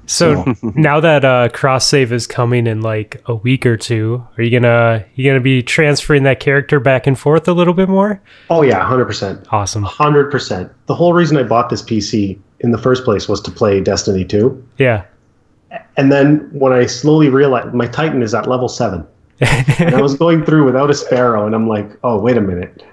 So 0.07 0.55
now 0.63 1.01
that 1.01 1.25
uh 1.25 1.49
cross 1.51 1.87
save 1.89 2.13
is 2.13 2.27
coming 2.27 2.67
in 2.67 2.81
like 2.83 3.23
a 3.27 3.35
week 3.35 3.65
or 3.67 3.77
two, 3.77 4.27
are 4.37 4.43
you 4.43 4.51
gonna 4.51 5.05
you 5.15 5.29
gonna 5.29 5.41
be 5.41 5.63
transferring 5.63 6.23
that 6.25 6.41
character 6.41 6.79
back 6.81 7.07
and 7.07 7.19
forth 7.19 7.49
a 7.49 7.53
little 7.53 7.75
bit 7.75 7.89
more? 7.89 8.21
Oh 8.51 8.63
yeah, 8.63 8.85
hundred 8.85 9.07
percent. 9.07 9.47
Awesome. 9.51 9.83
Hundred 9.83 10.31
percent. 10.31 10.71
The 10.87 10.95
whole 10.95 11.13
reason 11.13 11.37
I 11.37 11.43
bought 11.43 11.71
this 11.71 11.83
PC 11.83 12.39
in 12.61 12.71
the 12.71 12.79
first 12.79 13.05
place 13.05 13.29
was 13.29 13.41
to 13.43 13.51
play 13.51 13.81
Destiny 13.81 14.25
2. 14.25 14.69
Yeah. 14.79 15.05
And 15.97 16.11
then 16.11 16.49
when 16.53 16.73
I 16.73 16.87
slowly 16.87 17.29
realized 17.29 17.75
my 17.75 17.87
Titan 17.87 18.23
is 18.23 18.35
at 18.35 18.49
level 18.49 18.69
seven, 18.69 19.07
and 19.41 19.95
I 19.95 20.01
was 20.01 20.15
going 20.15 20.45
through 20.45 20.65
without 20.65 20.89
a 20.91 20.95
sparrow, 20.95 21.47
and 21.47 21.55
I'm 21.55 21.69
like, 21.69 21.91
oh 22.05 22.19
wait 22.21 22.37
a 22.37 22.41
minute, 22.41 22.85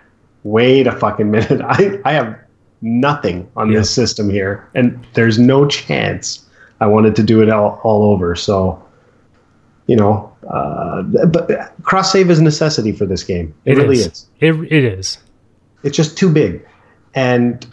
wait 0.44 0.88
a 0.88 0.92
fucking 0.92 1.30
minute. 1.30 1.62
I 1.66 2.00
I 2.06 2.14
have 2.14 2.38
nothing 2.82 3.50
on 3.56 3.72
Yeah. 3.72 3.80
this 3.80 3.92
system 3.94 4.30
here, 4.30 4.68
and 4.76 5.06
there's 5.14 5.38
no 5.38 5.68
chance 5.68 6.48
I 6.82 6.88
wanted 6.88 7.16
to 7.16 7.24
do 7.24 7.42
it 7.42 7.50
all, 7.50 7.80
all 7.84 8.04
over. 8.12 8.36
So, 8.36 8.84
you 9.86 9.96
know, 9.96 10.36
uh, 10.50 11.04
but 11.04 11.74
cross 11.84 12.12
save 12.12 12.30
is 12.30 12.40
a 12.40 12.44
necessity 12.44 12.92
for 12.92 13.06
this 13.06 13.24
game. 13.24 13.54
It, 13.66 13.78
really 13.78 14.00
is. 14.00 14.26
It 14.40 14.54
it 14.72 14.84
is. 14.84 15.20
It's 15.84 15.96
just 15.96 16.18
too 16.18 16.30
big. 16.30 16.66
And 17.14 17.66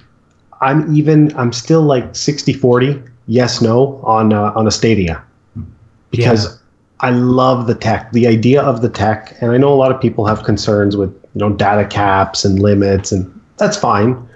I'm 0.60 0.94
even 0.94 1.36
I'm 1.36 1.52
still 1.52 1.82
like 1.82 2.14
60 2.14 2.52
40 2.52 3.02
yes 3.26 3.62
no 3.62 4.00
on 4.04 4.32
uh, 4.32 4.52
on 4.54 4.66
a 4.66 4.70
Stadia. 4.70 5.24
Because 6.10 6.58
I 7.00 7.10
love 7.10 7.66
the 7.66 7.74
tech, 7.74 8.12
the 8.12 8.26
idea 8.26 8.62
of 8.62 8.80
the 8.80 8.88
tech, 8.88 9.36
and 9.40 9.52
I 9.52 9.58
know 9.58 9.72
a 9.72 9.76
lot 9.76 9.92
of 9.92 10.00
people 10.00 10.26
have 10.26 10.42
concerns 10.42 10.96
with 10.96 11.10
you 11.34 11.40
know 11.40 11.50
data 11.50 11.86
caps 11.86 12.44
and 12.44 12.60
limits, 12.60 13.12
and 13.12 13.40
that's 13.56 13.76
fine. 13.76 14.28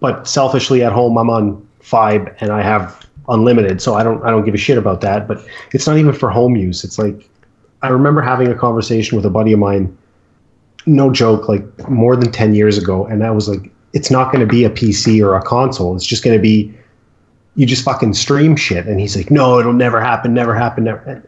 But 0.00 0.26
selfishly, 0.26 0.82
at 0.82 0.92
home, 0.92 1.16
I'm 1.18 1.30
on 1.30 1.66
Fibe 1.82 2.34
and 2.40 2.52
I 2.52 2.62
have 2.62 3.06
unlimited, 3.30 3.80
so 3.80 3.94
I 3.94 4.02
don't 4.02 4.22
I 4.24 4.30
don't 4.30 4.44
give 4.44 4.54
a 4.54 4.58
shit 4.58 4.78
about 4.78 5.00
that. 5.02 5.26
But 5.28 5.44
it's 5.72 5.86
not 5.86 5.96
even 5.98 6.12
for 6.12 6.30
home 6.30 6.56
use. 6.56 6.84
It's 6.84 6.98
like 6.98 7.28
I 7.82 7.88
remember 7.88 8.20
having 8.20 8.48
a 8.48 8.54
conversation 8.54 9.16
with 9.16 9.24
a 9.24 9.30
buddy 9.30 9.52
of 9.52 9.58
mine, 9.58 9.96
no 10.86 11.10
joke, 11.10 11.48
like 11.48 11.88
more 11.88 12.16
than 12.16 12.30
ten 12.32 12.54
years 12.54 12.76
ago, 12.78 13.06
and 13.06 13.24
I 13.24 13.30
was 13.30 13.48
like, 13.48 13.70
it's 13.92 14.10
not 14.10 14.32
going 14.32 14.46
to 14.46 14.52
be 14.52 14.64
a 14.64 14.70
PC 14.70 15.22
or 15.24 15.34
a 15.36 15.42
console. 15.42 15.96
It's 15.96 16.06
just 16.06 16.22
going 16.22 16.36
to 16.36 16.42
be 16.42 16.74
you 17.56 17.66
just 17.66 17.84
fucking 17.84 18.14
stream 18.14 18.56
shit. 18.56 18.86
And 18.86 19.00
he's 19.00 19.16
like, 19.16 19.30
no, 19.30 19.58
it'll 19.58 19.72
never 19.72 20.00
happen, 20.00 20.32
never 20.32 20.54
happen, 20.54 20.84
never. 20.84 21.22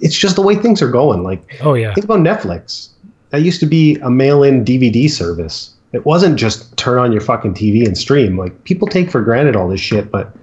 It's 0.00 0.16
just 0.16 0.36
the 0.36 0.42
way 0.42 0.56
things 0.56 0.82
are 0.82 0.90
going. 0.90 1.22
Like, 1.22 1.60
Oh 1.62 1.74
yeah. 1.74 1.94
think 1.94 2.04
about 2.04 2.18
Netflix. 2.20 2.88
That 3.30 3.42
used 3.42 3.60
to 3.60 3.66
be 3.66 3.96
a 4.00 4.10
mail-in 4.10 4.64
DVD 4.64 5.08
service. 5.08 5.72
It 5.92 6.04
wasn't 6.04 6.38
just 6.38 6.76
turn 6.76 6.98
on 6.98 7.12
your 7.12 7.20
fucking 7.20 7.54
TV 7.54 7.86
and 7.86 7.96
stream. 7.96 8.36
Like 8.36 8.64
people 8.64 8.88
take 8.88 9.10
for 9.10 9.22
granted 9.22 9.54
all 9.56 9.68
this 9.68 9.80
shit, 9.80 10.10
but 10.10 10.34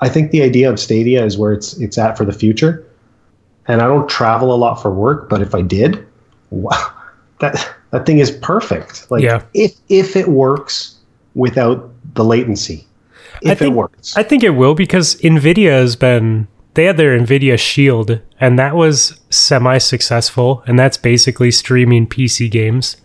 I 0.00 0.08
think 0.08 0.30
the 0.30 0.42
idea 0.42 0.70
of 0.70 0.78
Stadia 0.80 1.24
is 1.24 1.36
where 1.38 1.52
it's 1.52 1.74
it's 1.78 1.98
at 1.98 2.16
for 2.16 2.24
the 2.24 2.32
future. 2.32 2.86
And 3.68 3.80
I 3.80 3.86
don't 3.86 4.08
travel 4.08 4.52
a 4.52 4.56
lot 4.56 4.76
for 4.82 4.90
work, 4.90 5.28
but 5.28 5.42
if 5.42 5.54
I 5.54 5.62
did, 5.62 6.04
wow, 6.50 6.92
that 7.40 7.74
that 7.90 8.06
thing 8.06 8.18
is 8.18 8.30
perfect. 8.30 9.10
Like 9.10 9.22
Yeah. 9.22 9.42
if 9.54 9.72
if 9.88 10.16
it 10.16 10.28
works 10.28 10.96
without 11.34 11.90
the 12.14 12.24
latency. 12.24 12.86
If 13.42 13.58
think- 13.58 13.72
it 13.72 13.76
works. 13.76 14.16
I 14.16 14.22
think 14.22 14.42
it 14.42 14.50
will 14.50 14.74
because 14.74 15.16
Nvidia 15.16 15.70
has 15.70 15.96
been 15.96 16.48
they 16.74 16.84
had 16.84 16.96
their 16.96 17.18
Nvidia 17.18 17.58
Shield 17.58 18.20
and 18.40 18.58
that 18.58 18.74
was 18.76 19.20
semi 19.30 19.78
successful 19.78 20.62
and 20.66 20.78
that's 20.78 20.96
basically 20.96 21.50
streaming 21.50 22.06
PC 22.06 22.50
games. 22.50 22.96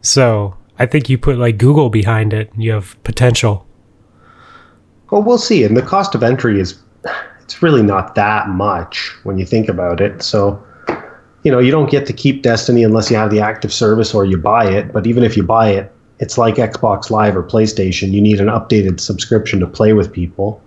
So 0.00 0.56
I 0.78 0.86
think 0.86 1.08
you 1.08 1.18
put 1.18 1.38
like 1.38 1.58
Google 1.58 1.90
behind 1.90 2.32
it, 2.32 2.50
you 2.56 2.72
have 2.72 3.02
potential. 3.04 3.66
Well, 5.10 5.22
we'll 5.22 5.38
see. 5.38 5.64
And 5.64 5.76
the 5.76 5.82
cost 5.82 6.14
of 6.14 6.22
entry 6.22 6.60
is 6.60 6.78
it's 7.42 7.62
really 7.62 7.82
not 7.82 8.14
that 8.14 8.48
much 8.48 9.12
when 9.24 9.38
you 9.38 9.44
think 9.44 9.68
about 9.68 10.00
it. 10.00 10.22
So, 10.22 10.62
you 11.42 11.52
know, 11.52 11.58
you 11.58 11.70
don't 11.70 11.90
get 11.90 12.06
to 12.06 12.12
keep 12.12 12.42
Destiny 12.42 12.82
unless 12.82 13.10
you 13.10 13.16
have 13.16 13.30
the 13.30 13.40
active 13.40 13.72
service 13.72 14.14
or 14.14 14.24
you 14.24 14.38
buy 14.38 14.66
it. 14.66 14.92
But 14.92 15.06
even 15.06 15.22
if 15.22 15.36
you 15.36 15.42
buy 15.42 15.70
it, 15.70 15.92
it's 16.20 16.38
like 16.38 16.54
Xbox 16.54 17.10
Live 17.10 17.36
or 17.36 17.42
PlayStation. 17.42 18.12
You 18.12 18.20
need 18.20 18.40
an 18.40 18.46
updated 18.46 19.00
subscription 19.00 19.60
to 19.60 19.66
play 19.66 19.92
with 19.92 20.12
people. 20.12 20.62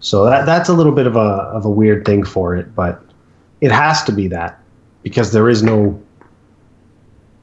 So 0.00 0.24
that 0.24 0.46
that's 0.46 0.68
a 0.68 0.72
little 0.72 0.92
bit 0.92 1.06
of 1.06 1.16
a 1.16 1.18
of 1.54 1.64
a 1.64 1.70
weird 1.70 2.04
thing 2.04 2.24
for 2.24 2.56
it, 2.56 2.74
but 2.74 3.02
it 3.60 3.70
has 3.70 4.02
to 4.04 4.12
be 4.12 4.28
that 4.28 4.58
because 5.02 5.32
there 5.32 5.48
is 5.48 5.62
no 5.62 6.00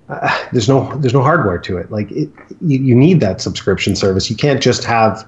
uh, 0.10 0.48
there's 0.52 0.68
no 0.68 0.96
there's 0.98 1.14
no 1.14 1.22
hardware 1.22 1.60
to 1.60 1.78
it. 1.78 1.92
Like 1.92 2.12
it, 2.12 2.30
you, 2.62 2.80
you 2.80 2.96
need 2.96 3.20
that 3.20 3.42
subscription 3.42 3.96
service. 3.96 4.30
You 4.30 4.36
can't 4.36 4.62
just 4.62 4.84
have 4.84 5.28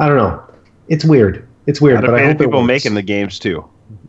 I 0.00 0.08
don't 0.08 0.16
know. 0.16 0.42
It's 0.88 1.04
weird. 1.04 1.46
It's 1.66 1.80
weird, 1.80 2.00
but 2.00 2.14
I 2.14 2.18
pay 2.18 2.26
hope 2.26 2.38
people 2.38 2.60
works. 2.60 2.66
making 2.66 2.94
the 2.94 3.02
games 3.02 3.38
too, 3.38 3.64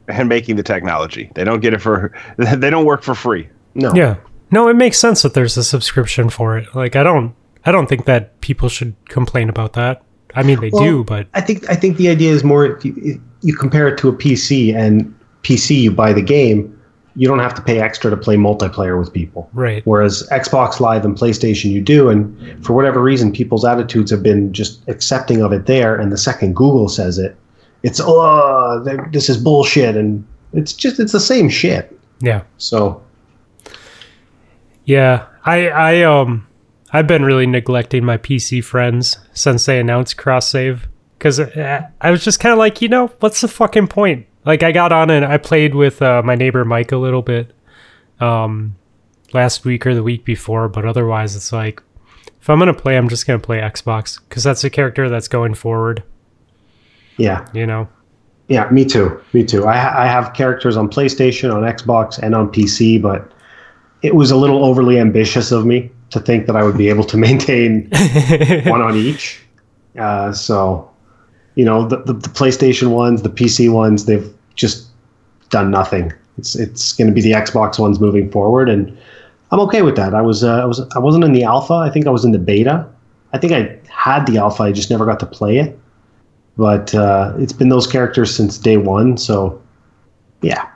and 0.07 0.27
making 0.27 0.55
the 0.55 0.63
technology. 0.63 1.29
They 1.35 1.43
don't 1.43 1.59
get 1.59 1.73
it 1.73 1.81
for. 1.81 2.11
They 2.37 2.69
don't 2.71 2.85
work 2.85 3.03
for 3.03 3.13
free. 3.13 3.47
no. 3.75 3.93
Yeah. 3.93 4.15
No, 4.53 4.67
it 4.67 4.73
makes 4.75 4.97
sense 4.97 5.21
that 5.21 5.33
there's 5.33 5.55
a 5.55 5.63
subscription 5.63 6.29
for 6.29 6.57
it. 6.57 6.73
Like 6.75 6.95
I 6.97 7.03
don't 7.03 7.33
I 7.65 7.71
don't 7.71 7.87
think 7.87 8.05
that 8.05 8.41
people 8.41 8.67
should 8.67 8.95
complain 9.07 9.47
about 9.49 9.73
that. 9.73 10.03
I 10.35 10.43
mean 10.43 10.59
they 10.59 10.69
do, 10.71 11.03
but 11.05 11.27
I 11.33 11.41
think 11.41 11.69
I 11.69 11.75
think 11.75 11.95
the 11.97 12.09
idea 12.09 12.31
is 12.31 12.43
more 12.43 12.65
if 12.65 12.83
you, 12.85 12.93
if 12.97 13.17
you 13.41 13.55
compare 13.55 13.87
it 13.87 13.97
to 13.99 14.09
a 14.09 14.13
PC 14.13 14.75
and 14.75 15.13
PC 15.43 15.79
you 15.81 15.91
buy 15.91 16.11
the 16.13 16.21
game, 16.21 16.80
you 17.15 17.27
don't 17.27 17.39
have 17.39 17.53
to 17.55 17.61
pay 17.61 17.79
extra 17.79 18.09
to 18.09 18.17
play 18.17 18.35
multiplayer 18.35 18.97
with 18.97 19.11
people. 19.11 19.49
right. 19.53 19.85
Whereas 19.85 20.27
Xbox 20.31 20.79
Live 20.79 21.03
and 21.03 21.17
PlayStation 21.17 21.71
you 21.71 21.81
do, 21.81 22.09
and 22.09 22.65
for 22.65 22.73
whatever 22.73 23.01
reason, 23.01 23.31
people's 23.31 23.65
attitudes 23.65 24.11
have 24.11 24.23
been 24.23 24.53
just 24.53 24.87
accepting 24.87 25.41
of 25.41 25.51
it 25.51 25.65
there. 25.65 25.95
And 25.95 26.11
the 26.11 26.17
second 26.17 26.55
Google 26.55 26.87
says 26.87 27.17
it, 27.17 27.35
it's 27.83 27.99
oh 28.01 28.83
this 29.11 29.29
is 29.29 29.37
bullshit, 29.37 29.95
and 29.95 30.25
it's 30.53 30.73
just 30.73 30.99
it's 30.99 31.11
the 31.11 31.19
same 31.19 31.49
shit. 31.49 31.97
Yeah. 32.21 32.43
So 32.57 33.03
Yeah, 34.85 35.27
I 35.45 35.69
I 35.69 36.01
um 36.03 36.47
I've 36.93 37.07
been 37.07 37.23
really 37.23 37.47
neglecting 37.47 38.05
my 38.05 38.17
PC 38.17 38.63
friends 38.63 39.17
since 39.33 39.65
they 39.65 39.79
announced 39.79 40.17
cross 40.17 40.49
save 40.49 40.87
because 41.17 41.39
I 41.39 42.11
was 42.11 42.23
just 42.23 42.39
kind 42.39 42.51
of 42.51 42.57
like, 42.57 42.81
you 42.81 42.89
know, 42.89 43.07
what's 43.19 43.41
the 43.41 43.47
fucking 43.47 43.87
point? 43.87 44.25
Like 44.45 44.63
I 44.63 44.71
got 44.71 44.91
on 44.91 45.09
and 45.09 45.23
I 45.25 45.37
played 45.37 45.75
with 45.75 46.01
uh, 46.01 46.21
my 46.23 46.35
neighbor 46.35 46.65
Mike 46.65 46.91
a 46.91 46.97
little 46.97 47.21
bit, 47.21 47.53
um, 48.19 48.75
last 49.33 49.65
week 49.65 49.85
or 49.85 49.93
the 49.95 50.03
week 50.03 50.25
before, 50.25 50.67
but 50.67 50.85
otherwise 50.85 51.35
it's 51.35 51.53
like, 51.53 51.81
if 52.41 52.49
I'm 52.49 52.57
gonna 52.57 52.73
play, 52.73 52.97
I'm 52.97 53.07
just 53.07 53.27
gonna 53.27 53.39
play 53.39 53.59
Xbox 53.59 54.19
because 54.27 54.43
that's 54.43 54.63
a 54.63 54.69
character 54.69 55.09
that's 55.09 55.27
going 55.27 55.53
forward. 55.53 56.03
yeah, 57.17 57.47
You 57.53 57.65
know. 57.67 57.87
Yeah, 58.47 58.69
me 58.69 58.83
too. 58.83 59.21
Me 59.31 59.45
too. 59.45 59.65
I, 59.65 59.77
ha- 59.77 59.93
I 59.95 60.07
have 60.07 60.33
characters 60.33 60.75
on 60.75 60.89
PlayStation, 60.89 61.53
on 61.53 61.61
Xbox, 61.61 62.19
and 62.19 62.35
on 62.35 62.51
PC, 62.51 63.01
but 63.01 63.31
it 64.01 64.13
was 64.13 64.29
a 64.29 64.35
little 64.35 64.65
overly 64.65 64.99
ambitious 64.99 65.53
of 65.53 65.65
me 65.65 65.89
to 66.09 66.19
think 66.19 66.47
that 66.47 66.57
I 66.57 66.63
would 66.63 66.77
be 66.77 66.89
able 66.89 67.05
to 67.05 67.15
maintain 67.27 67.89
one 68.65 68.81
on 68.81 68.97
each. 68.97 69.41
Uh, 69.97 70.33
so, 70.33 70.90
you 71.55 71.65
know, 71.65 71.87
the, 71.87 71.97
the, 71.97 72.13
the 72.13 72.29
PlayStation 72.29 72.91
ones, 72.91 73.21
the 73.21 73.29
PC 73.29 73.71
ones, 73.71 74.05
they've 74.05 74.33
just 74.55 74.87
done 75.49 75.71
nothing. 75.71 76.13
It's 76.37 76.55
it's 76.55 76.93
going 76.93 77.07
to 77.07 77.13
be 77.13 77.21
the 77.21 77.33
Xbox 77.33 77.77
ones 77.77 77.99
moving 77.99 78.31
forward, 78.31 78.69
and 78.69 78.97
I'm 79.51 79.59
okay 79.61 79.81
with 79.81 79.95
that. 79.97 80.13
I 80.13 80.21
was 80.21 80.43
uh, 80.43 80.61
I 80.61 80.65
was 80.65 80.79
I 80.95 80.99
wasn't 80.99 81.23
in 81.23 81.33
the 81.33 81.43
alpha. 81.43 81.73
I 81.73 81.89
think 81.89 82.07
I 82.07 82.09
was 82.09 82.23
in 82.23 82.31
the 82.31 82.39
beta. 82.39 82.87
I 83.33 83.37
think 83.37 83.53
I 83.53 83.79
had 83.89 84.25
the 84.25 84.37
alpha. 84.37 84.63
I 84.63 84.71
just 84.71 84.89
never 84.89 85.05
got 85.05 85.19
to 85.19 85.25
play 85.25 85.57
it. 85.57 85.77
But 86.57 86.93
uh, 86.93 87.33
it's 87.37 87.53
been 87.53 87.69
those 87.69 87.87
characters 87.87 88.33
since 88.35 88.57
day 88.57 88.77
one. 88.77 89.17
So, 89.17 89.61
yeah. 90.41 90.69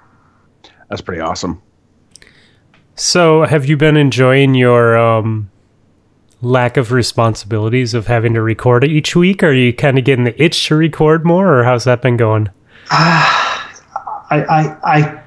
That's 0.90 1.02
pretty 1.02 1.22
awesome. 1.22 1.62
So, 2.96 3.44
have 3.44 3.66
you 3.66 3.76
been 3.76 3.98
enjoying 3.98 4.56
your 4.56 4.98
um, 4.98 5.52
lack 6.46 6.78
of 6.78 6.92
responsibilities 6.92 7.94
of 7.94 8.08
having 8.08 8.34
to 8.36 8.42
record 8.42 8.84
it 8.84 8.92
each 8.92 9.16
week? 9.16 9.44
Are 9.44 9.52
you 9.52 9.74
kind 9.74 9.98
of 9.98 10.06
getting 10.06 10.26
the 10.26 10.42
itch 10.42 10.68
to 10.68 10.76
record 10.76 11.26
more, 11.26 11.60
or 11.60 11.64
how's 11.64 11.84
that 11.86 12.02
been 12.02 12.18
going? 12.18 12.50
I, 12.92 14.44
I, 14.50 14.78
I, 14.84 15.22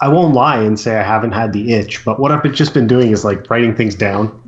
I 0.00 0.08
won't 0.08 0.34
lie 0.34 0.60
and 0.60 0.78
say 0.78 0.96
I 0.96 1.02
haven't 1.02 1.32
had 1.32 1.52
the 1.52 1.72
itch, 1.72 2.04
but 2.04 2.20
what 2.20 2.32
I've 2.32 2.52
just 2.52 2.74
been 2.74 2.86
doing 2.86 3.10
is 3.10 3.24
like 3.24 3.48
writing 3.50 3.74
things 3.74 3.94
down, 3.94 4.40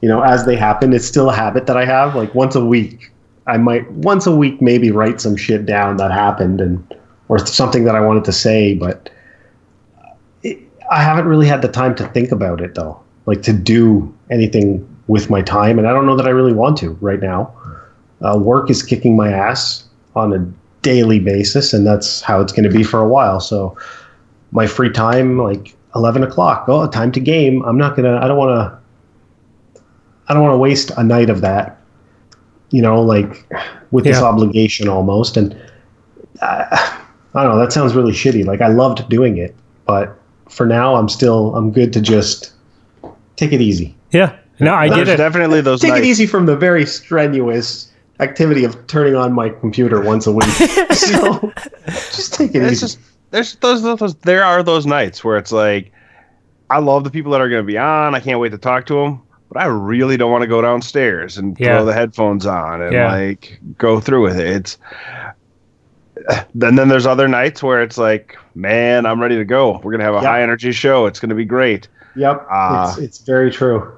you 0.00 0.08
know, 0.08 0.22
as 0.22 0.44
they 0.44 0.56
happen. 0.56 0.92
It's 0.92 1.06
still 1.06 1.30
a 1.30 1.34
habit 1.34 1.66
that 1.66 1.76
I 1.76 1.84
have. 1.84 2.14
Like 2.14 2.34
once 2.34 2.54
a 2.54 2.64
week, 2.64 3.10
I 3.46 3.56
might 3.56 3.90
once 3.92 4.26
a 4.26 4.34
week 4.34 4.60
maybe 4.60 4.90
write 4.90 5.20
some 5.20 5.36
shit 5.36 5.66
down 5.66 5.96
that 5.98 6.10
happened 6.10 6.60
and 6.60 6.94
or 7.28 7.38
something 7.38 7.84
that 7.84 7.94
I 7.94 8.00
wanted 8.00 8.24
to 8.24 8.32
say, 8.32 8.74
but 8.74 9.08
I 10.90 11.02
haven't 11.02 11.26
really 11.26 11.46
had 11.46 11.62
the 11.62 11.68
time 11.68 11.94
to 11.96 12.06
think 12.08 12.32
about 12.32 12.60
it 12.60 12.74
though, 12.74 13.00
like 13.24 13.42
to 13.42 13.52
do 13.52 14.14
anything 14.30 14.86
with 15.12 15.28
my 15.28 15.42
time, 15.42 15.78
and 15.78 15.86
I 15.86 15.92
don't 15.92 16.06
know 16.06 16.16
that 16.16 16.26
I 16.26 16.30
really 16.30 16.54
want 16.54 16.78
to 16.78 16.92
right 17.02 17.20
now. 17.20 17.54
Uh, 18.22 18.38
work 18.38 18.70
is 18.70 18.82
kicking 18.82 19.14
my 19.14 19.30
ass 19.30 19.84
on 20.16 20.32
a 20.32 20.38
daily 20.80 21.18
basis, 21.18 21.74
and 21.74 21.86
that's 21.86 22.22
how 22.22 22.40
it's 22.40 22.50
going 22.50 22.64
to 22.64 22.70
be 22.70 22.82
for 22.82 22.98
a 22.98 23.06
while. 23.06 23.38
So, 23.38 23.76
my 24.52 24.66
free 24.66 24.88
time, 24.88 25.36
like 25.36 25.76
eleven 25.94 26.22
o'clock, 26.22 26.64
oh, 26.66 26.88
time 26.88 27.12
to 27.12 27.20
game. 27.20 27.62
I'm 27.64 27.76
not 27.76 27.94
gonna. 27.94 28.16
I 28.22 28.26
don't 28.26 28.38
want 28.38 28.56
to. 28.58 29.82
I 30.28 30.32
don't 30.32 30.42
want 30.42 30.54
to 30.54 30.58
waste 30.58 30.90
a 30.96 31.04
night 31.04 31.28
of 31.28 31.42
that. 31.42 31.78
You 32.70 32.80
know, 32.80 33.02
like 33.02 33.46
with 33.90 34.04
this 34.04 34.16
obligation 34.16 34.88
almost, 34.88 35.36
and 35.36 35.54
uh, 36.40 36.64
I 37.34 37.42
don't 37.42 37.52
know. 37.52 37.58
That 37.58 37.70
sounds 37.70 37.94
really 37.94 38.12
shitty. 38.12 38.46
Like 38.46 38.62
I 38.62 38.68
loved 38.68 39.06
doing 39.10 39.36
it, 39.36 39.54
but 39.84 40.18
for 40.48 40.64
now, 40.64 40.94
I'm 40.94 41.10
still. 41.10 41.54
I'm 41.54 41.70
good 41.70 41.92
to 41.92 42.00
just 42.00 42.54
take 43.36 43.52
it 43.52 43.60
easy. 43.60 43.94
Yeah, 44.10 44.38
no, 44.62 44.74
I 44.74 44.88
get 44.88 45.08
it. 45.08 45.16
definitely 45.16 45.60
those 45.60 45.80
Take 45.80 45.90
nights. 45.92 46.06
it 46.06 46.08
easy 46.08 46.26
from 46.26 46.46
the 46.46 46.56
very 46.56 46.86
strenuous 46.86 47.90
activity 48.20 48.64
of 48.64 48.86
turning 48.86 49.14
on 49.16 49.32
my 49.32 49.48
computer 49.48 50.00
once 50.00 50.26
a 50.26 50.32
week. 50.32 50.44
so 50.92 51.52
just 51.86 52.34
take 52.34 52.54
it 52.54 52.62
It's 52.62 52.72
easy. 52.72 52.80
just 52.80 52.98
there's 53.30 53.56
those, 53.56 53.82
those 53.82 54.14
there 54.16 54.44
are 54.44 54.62
those 54.62 54.86
nights 54.86 55.24
where 55.24 55.36
it's 55.38 55.52
like 55.52 55.92
I 56.70 56.78
love 56.78 57.04
the 57.04 57.10
people 57.10 57.32
that 57.32 57.40
are 57.40 57.48
going 57.48 57.62
to 57.62 57.66
be 57.66 57.76
on. 57.78 58.14
I 58.14 58.20
can't 58.20 58.38
wait 58.40 58.50
to 58.50 58.58
talk 58.58 58.86
to 58.86 58.94
them, 58.94 59.20
but 59.50 59.60
I 59.60 59.66
really 59.66 60.16
don't 60.16 60.30
want 60.30 60.42
to 60.42 60.48
go 60.48 60.62
downstairs 60.62 61.36
and 61.36 61.58
Yeah. 61.58 61.76
throw 61.78 61.84
the 61.86 61.92
headphones 61.92 62.46
on 62.46 62.80
and 62.82 62.92
Yeah. 62.92 63.12
like 63.12 63.58
go 63.78 64.00
through 64.00 64.22
with 64.22 64.38
it. 64.38 64.46
It's 64.46 64.78
then 66.54 66.74
then 66.76 66.88
there's 66.88 67.06
other 67.06 67.28
nights 67.28 67.62
where 67.62 67.82
it's 67.82 67.98
like, 67.98 68.36
man, 68.54 69.06
I'm 69.06 69.20
ready 69.20 69.36
to 69.36 69.44
go. 69.44 69.80
We're 69.82 69.92
gonna 69.92 70.04
have 70.04 70.14
a 70.14 70.18
Yeah. 70.22 70.28
high 70.28 70.42
energy 70.42 70.72
show. 70.72 71.06
It's 71.06 71.18
gonna 71.20 71.34
be 71.34 71.44
great. 71.44 71.88
Yep, 72.14 72.46
Ah. 72.50 72.90
it's, 72.90 72.98
it's 72.98 73.18
very 73.20 73.50
true. 73.50 73.90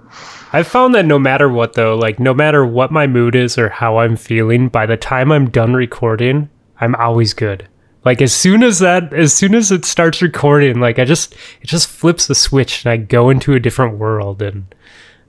I've 0.55 0.69
found 0.69 0.95
that 0.95 1.05
no 1.05 1.19
matter 1.19 1.49
what, 1.49 1.73
though, 1.73 1.97
like 1.97 2.21
no 2.21 2.33
matter 2.33 2.65
what 2.65 2.93
my 2.93 3.07
mood 3.09 3.35
is 3.35 3.59
or 3.59 3.69
how 3.71 3.99
I'm 3.99 4.15
feeling, 4.17 4.69
by 4.69 4.87
the 4.87 4.97
time 4.97 5.33
I'm 5.33 5.51
done 5.51 5.75
recording, 5.75 6.49
I'm 6.81 6.95
always 6.95 7.35
good. 7.35 7.69
Like 8.05 8.23
as 8.23 8.33
soon 8.33 8.63
as 8.63 8.79
that, 8.79 9.13
as 9.13 9.35
soon 9.35 9.55
as 9.55 9.73
it 9.73 9.85
starts 9.85 10.23
recording, 10.23 10.79
like 10.79 10.99
I 11.01 11.05
just, 11.05 11.33
it 11.61 11.67
just 11.67 11.89
flips 11.89 12.29
the 12.29 12.35
switch 12.37 12.85
and 12.85 12.93
I 12.93 12.99
go 12.99 13.31
into 13.31 13.55
a 13.55 13.59
different 13.61 13.99
world. 13.99 14.43
And 14.43 14.73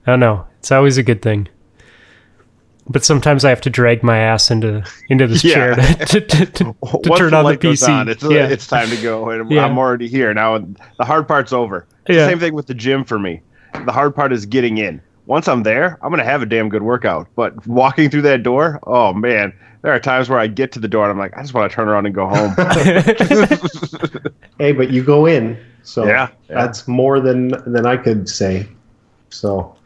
I 0.06 0.12
don't 0.12 0.20
know, 0.20 0.46
it's 0.60 0.70
always 0.70 0.96
a 0.96 1.02
good 1.02 1.22
thing. 1.22 1.48
But 2.88 3.04
sometimes 3.04 3.44
I 3.44 3.48
have 3.48 3.62
to 3.62 3.70
drag 3.70 4.04
my 4.04 4.18
ass 4.18 4.48
into 4.48 4.84
into 5.08 5.26
this 5.26 5.42
Yeah. 5.42 5.54
chair 5.54 5.74
to, 5.74 6.20
to, 6.20 6.20
to, 6.20 6.46
to 6.46 7.10
turn 7.16 7.34
on 7.34 7.46
the 7.46 7.58
PC. 7.58 7.88
on, 7.88 8.08
it's, 8.08 8.22
uh, 8.24 8.28
yeah. 8.28 8.46
it's 8.46 8.68
time 8.68 8.88
to 8.90 8.96
go, 9.02 9.30
and 9.30 9.50
Yeah. 9.50 9.64
I'm 9.64 9.76
already 9.76 10.06
here 10.06 10.32
now. 10.32 10.58
The 10.58 11.04
hard 11.04 11.26
part's 11.26 11.52
over. 11.52 11.88
It's 12.06 12.14
Yeah. 12.14 12.26
the 12.26 12.30
same 12.30 12.38
thing 12.38 12.54
with 12.54 12.68
the 12.68 12.74
gym 12.74 13.02
for 13.04 13.18
me. 13.18 13.42
The 13.84 13.90
hard 13.90 14.14
part 14.14 14.32
is 14.32 14.46
getting 14.46 14.78
in. 14.78 15.00
Once 15.26 15.48
I'm 15.48 15.62
there, 15.64 15.98
I'm 16.02 16.10
gonna 16.10 16.24
have 16.24 16.40
a 16.42 16.46
damn 16.46 16.68
good 16.68 16.82
workout. 16.82 17.28
But 17.34 17.66
walking 17.66 18.10
through 18.10 18.22
that 18.22 18.42
door, 18.42 18.78
oh 18.84 19.12
man, 19.12 19.52
there 19.82 19.92
are 19.92 19.98
times 20.00 20.28
where 20.28 20.38
I 20.38 20.46
get 20.46 20.72
to 20.72 20.78
the 20.80 20.88
door 20.88 21.04
and 21.04 21.10
I'm 21.12 21.18
like, 21.18 21.36
I 21.36 21.42
just 21.42 21.52
want 21.54 21.70
to 21.70 21.74
turn 21.74 21.88
around 21.88 22.06
and 22.06 22.14
go 22.14 22.26
home. 22.28 22.54
Hey, 24.58 24.72
but 24.72 24.90
you 24.90 25.02
go 25.04 25.26
in, 25.26 25.58
so 25.82 26.06
Yeah, 26.06 26.28
yeah. 26.48 26.54
that's 26.54 26.88
more 26.88 27.20
than 27.20 27.48
than 27.66 27.84
I 27.86 27.96
could 27.98 28.26
say. 28.28 28.66
So 29.28 29.76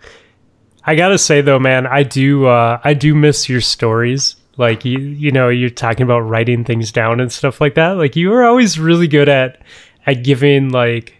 I 0.85 0.94
gotta 0.94 1.18
say 1.18 1.40
though, 1.40 1.59
man, 1.59 1.87
I 1.88 2.04
do 2.04 2.47
uh, 2.47 2.80
I 2.85 2.94
do 2.94 3.14
miss 3.14 3.49
your 3.49 3.61
stories. 3.61 4.37
Like 4.56 4.85
you, 4.85 4.99
you 4.99 5.32
know, 5.32 5.49
you're 5.49 5.70
talking 5.70 6.02
about 6.04 6.20
writing 6.20 6.64
things 6.64 6.92
down 6.92 7.18
and 7.18 7.32
stuff 7.32 7.61
like 7.61 7.75
that. 7.75 7.92
Like 7.97 8.14
you 8.14 8.28
were 8.30 8.44
always 8.44 8.78
really 8.78 9.09
good 9.09 9.28
at 9.28 9.61
at 10.06 10.23
giving 10.23 10.70
like 10.70 11.14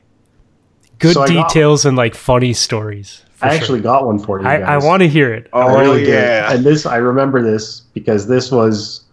good 0.99 1.15
So 1.15 1.23
I 1.23 1.27
got- 1.29 1.49
details 1.49 1.85
and 1.85 1.97
like 1.97 2.15
funny 2.15 2.53
stories. 2.53 3.25
For 3.41 3.47
I 3.47 3.51
sure. 3.51 3.59
actually 3.61 3.81
got 3.81 4.07
one 4.07 4.19
for 4.19 4.41
you. 4.41 4.47
I, 4.47 4.59
guys. 4.59 4.85
I 4.85 4.87
want 4.87 5.01
to 5.01 5.09
hear 5.09 5.33
it. 5.33 5.49
Oh, 5.53 5.61
I 5.61 5.81
really? 5.81 6.09
yeah. 6.09 6.53
And 6.53 6.65
this, 6.65 6.87
I 6.87 6.97
remember 6.97 7.43
this 7.43 7.81
because 7.81 8.29
this 8.29 8.53
was, 8.53 9.05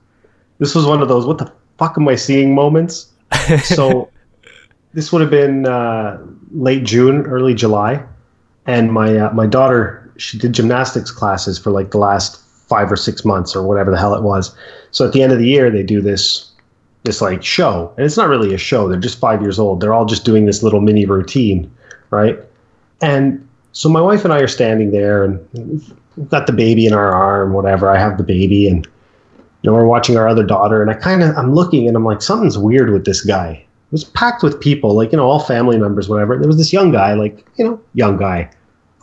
this 0.60 0.76
was 0.76 0.86
one 0.86 1.02
of 1.02 1.08
those 1.08 1.26
"what 1.26 1.38
the 1.38 1.52
fuck 1.78 1.98
am 1.98 2.08
I 2.08 2.16
seeing" 2.16 2.54
moments. 2.54 3.12
So, 3.64 4.10
this 4.94 5.12
would 5.12 5.22
have 5.22 5.30
been 5.32 5.66
uh, 5.66 6.20
late 6.52 6.84
June, 6.84 7.26
early 7.26 7.54
July, 7.54 8.04
and 8.66 8.92
my 8.92 9.18
uh, 9.18 9.34
my 9.34 9.48
daughter 9.48 10.08
she 10.18 10.38
did 10.38 10.54
gymnastics 10.54 11.12
classes 11.12 11.58
for 11.58 11.72
like 11.72 11.92
the 11.92 11.98
last 11.98 12.42
five 12.68 12.92
or 12.92 12.96
six 12.96 13.24
months 13.24 13.56
or 13.56 13.66
whatever 13.66 13.92
the 13.92 13.98
hell 13.98 14.14
it 14.14 14.24
was. 14.24 14.56
So 14.92 15.06
at 15.06 15.14
the 15.14 15.24
end 15.24 15.32
of 15.32 15.40
the 15.40 15.48
year, 15.48 15.70
they 15.70 15.84
do 15.84 16.02
this 16.02 16.52
this 17.04 17.22
like 17.22 17.44
show, 17.44 17.94
and 17.96 18.06
it's 18.06 18.18
not 18.18 18.28
really 18.28 18.54
a 18.54 18.58
show. 18.58 18.90
They're 18.90 19.00
just 19.00 19.20
five 19.20 19.42
years 19.42 19.60
old. 19.60 19.80
They're 19.80 19.94
all 19.94 20.06
just 20.06 20.26
doing 20.26 20.46
this 20.46 20.62
little 20.64 20.82
mini 20.82 21.06
routine, 21.06 21.72
right? 22.10 22.38
And 23.02 23.47
so 23.72 23.90
my 23.90 24.02
wife 24.02 24.24
and 24.24 24.34
I 24.34 24.40
are 24.40 24.48
standing 24.48 24.92
there, 24.92 25.24
and 25.24 25.48
we've 26.16 26.30
got 26.30 26.48
the 26.48 26.54
baby 26.54 26.86
in 26.88 26.94
our 26.94 27.12
arm, 27.12 27.54
whatever. 27.54 27.90
I 27.90 28.00
have 28.00 28.18
the 28.18 28.24
baby, 28.24 28.68
and 28.68 28.86
you 29.62 29.70
know 29.70 29.74
we're 29.74 29.86
watching 29.86 30.18
our 30.18 30.28
other 30.28 30.44
daughter, 30.44 30.82
and 30.82 30.90
I 30.90 30.96
kind 30.96 31.22
of 31.22 31.38
I'm 31.38 31.54
looking, 31.54 31.88
and 31.88 31.96
I'm 31.96 32.06
like, 32.06 32.22
something's 32.22 32.58
weird 32.58 32.90
with 32.90 33.06
this 33.06 33.22
guy. 33.22 33.52
It 33.52 33.92
was 33.92 34.04
packed 34.04 34.42
with 34.44 34.60
people, 34.60 34.96
like 34.96 35.12
you 35.12 35.18
know, 35.18 35.30
all 35.30 35.40
family 35.40 35.78
members, 35.78 36.10
whatever. 36.10 36.34
And 36.34 36.44
there 36.44 36.48
was 36.48 36.58
this 36.58 36.74
young 36.74 36.92
guy, 36.92 37.14
like 37.14 37.46
you 37.58 37.66
know, 37.66 37.82
young 37.94 38.18
guy, 38.18 38.50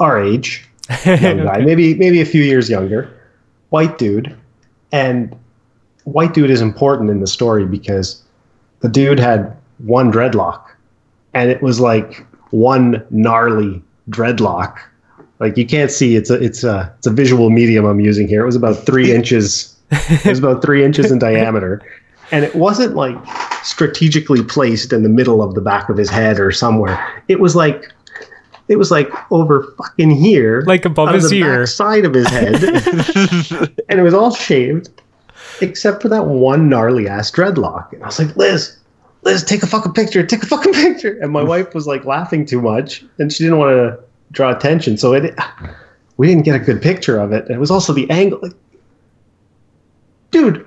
our 0.00 0.20
age, 0.20 0.68
young 1.04 1.44
guy, 1.44 1.60
maybe 1.60 1.94
maybe 1.94 2.20
a 2.20 2.26
few 2.26 2.42
years 2.42 2.68
younger, 2.68 3.08
white 3.70 3.96
dude, 3.96 4.36
and 4.90 5.36
white 6.02 6.34
dude 6.34 6.50
is 6.50 6.60
important 6.60 7.10
in 7.10 7.20
the 7.20 7.26
story 7.26 7.64
because 7.64 8.22
the 8.80 8.88
dude 8.88 9.20
had 9.20 9.56
one 9.78 10.10
dreadlock, 10.10 10.64
and 11.32 11.48
it 11.48 11.62
was 11.62 11.78
like 11.78 12.26
one 12.50 13.04
gnarly 13.10 13.82
dreadlock. 14.10 14.78
Like 15.40 15.56
you 15.56 15.66
can't 15.66 15.90
see 15.90 16.16
it's 16.16 16.30
a 16.30 16.34
it's 16.34 16.64
a 16.64 16.92
it's 16.98 17.06
a 17.06 17.10
visual 17.10 17.50
medium 17.50 17.84
I'm 17.84 18.00
using 18.00 18.28
here. 18.28 18.42
It 18.42 18.46
was 18.46 18.56
about 18.56 18.86
three 18.86 19.12
inches. 19.14 19.74
It 19.90 20.26
was 20.26 20.38
about 20.38 20.62
three 20.62 20.84
inches 20.84 21.10
in 21.10 21.18
diameter, 21.18 21.82
and 22.30 22.44
it 22.44 22.54
wasn't 22.54 22.94
like 22.94 23.16
strategically 23.62 24.42
placed 24.42 24.92
in 24.92 25.02
the 25.02 25.08
middle 25.08 25.42
of 25.42 25.54
the 25.54 25.60
back 25.60 25.88
of 25.88 25.96
his 25.96 26.10
head 26.10 26.40
or 26.40 26.50
somewhere. 26.50 27.22
It 27.28 27.40
was 27.40 27.54
like 27.54 27.92
it 28.68 28.76
was 28.76 28.90
like 28.90 29.10
over 29.30 29.74
fucking 29.76 30.10
here, 30.10 30.62
like 30.66 30.84
above 30.84 31.12
his 31.12 31.30
the 31.30 31.38
ear. 31.40 31.66
side 31.66 32.04
of 32.04 32.14
his 32.14 32.28
head, 32.28 32.54
and 33.88 34.00
it 34.00 34.02
was 34.02 34.14
all 34.14 34.34
shaved, 34.34 34.88
except 35.60 36.00
for 36.00 36.08
that 36.08 36.26
one 36.26 36.68
gnarly 36.68 37.06
ass 37.06 37.30
dreadlock. 37.30 37.92
And 37.92 38.02
I 38.02 38.06
was 38.06 38.18
like, 38.18 38.34
Liz, 38.36 38.76
Liz, 39.24 39.42
take 39.42 39.62
a 39.62 39.66
fucking 39.66 39.92
picture, 39.92 40.24
take 40.24 40.42
a 40.42 40.46
fucking 40.46 40.72
picture. 40.84 41.18
And 41.20 41.32
my 41.32 41.42
mm. 41.42 41.48
wife 41.48 41.74
was 41.74 41.86
like 41.86 42.04
laughing 42.04 42.44
too 42.44 42.60
much, 42.60 43.04
and 43.18 43.32
she 43.32 43.44
didn't 43.44 43.58
want 43.58 43.70
to 43.70 43.98
draw 44.32 44.54
attention, 44.54 44.96
so 44.96 45.12
it. 45.14 45.38
We 46.16 46.28
didn't 46.28 46.44
get 46.44 46.54
a 46.54 46.60
good 46.60 46.80
picture 46.80 47.18
of 47.18 47.32
it. 47.32 47.46
And 47.46 47.56
it 47.56 47.58
was 47.58 47.72
also 47.72 47.92
the 47.92 48.08
angle. 48.08 48.38
Like, 48.40 48.52
dude, 50.30 50.64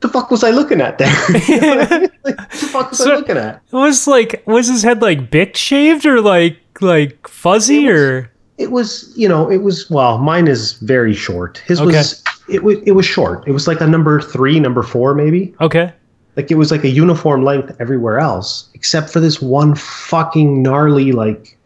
the 0.00 0.08
fuck 0.08 0.30
was 0.30 0.42
I 0.42 0.50
looking 0.50 0.80
at 0.80 0.98
there? 0.98 1.12
You 1.48 1.60
know 1.60 1.80
I 1.80 1.98
mean? 1.98 2.10
Like, 2.24 2.50
the 2.50 2.56
fuck 2.56 2.90
was 2.90 2.98
So- 3.04 3.12
I 3.12 3.16
looking 3.16 3.36
at? 3.36 3.56
It 3.70 3.76
was 3.76 4.06
like 4.06 4.42
was 4.46 4.68
his 4.68 4.82
head 4.82 5.02
like 5.02 5.30
bic 5.30 5.56
shaved 5.56 6.06
or 6.06 6.20
like 6.20 6.58
like 6.80 7.28
fuzzy 7.28 7.86
It 7.86 7.92
was- 7.92 8.00
or 8.00 8.30
it 8.56 8.70
was 8.70 9.12
you 9.16 9.28
know 9.28 9.50
it 9.50 9.58
was 9.58 9.90
well 9.90 10.18
mine 10.18 10.46
is 10.46 10.74
very 10.74 11.12
short 11.12 11.58
his 11.66 11.80
was 11.80 12.22
it 12.48 12.62
was 12.62 12.78
it 12.86 12.92
was 12.92 13.04
short 13.04 13.46
it 13.48 13.50
was 13.50 13.66
like 13.66 13.80
a 13.80 13.86
number 13.86 14.20
three 14.20 14.60
number 14.60 14.82
four 14.82 15.12
maybe 15.12 15.52
okay 15.60 15.92
like 16.36 16.50
it 16.50 16.56
was 16.56 16.70
like 16.70 16.84
a 16.84 16.88
uniform 16.88 17.44
length 17.44 17.76
everywhere 17.80 18.18
else 18.18 18.68
except 18.74 19.10
for 19.10 19.20
this 19.20 19.40
one 19.40 19.74
fucking 19.74 20.62
gnarly 20.62 21.12
like 21.12 21.56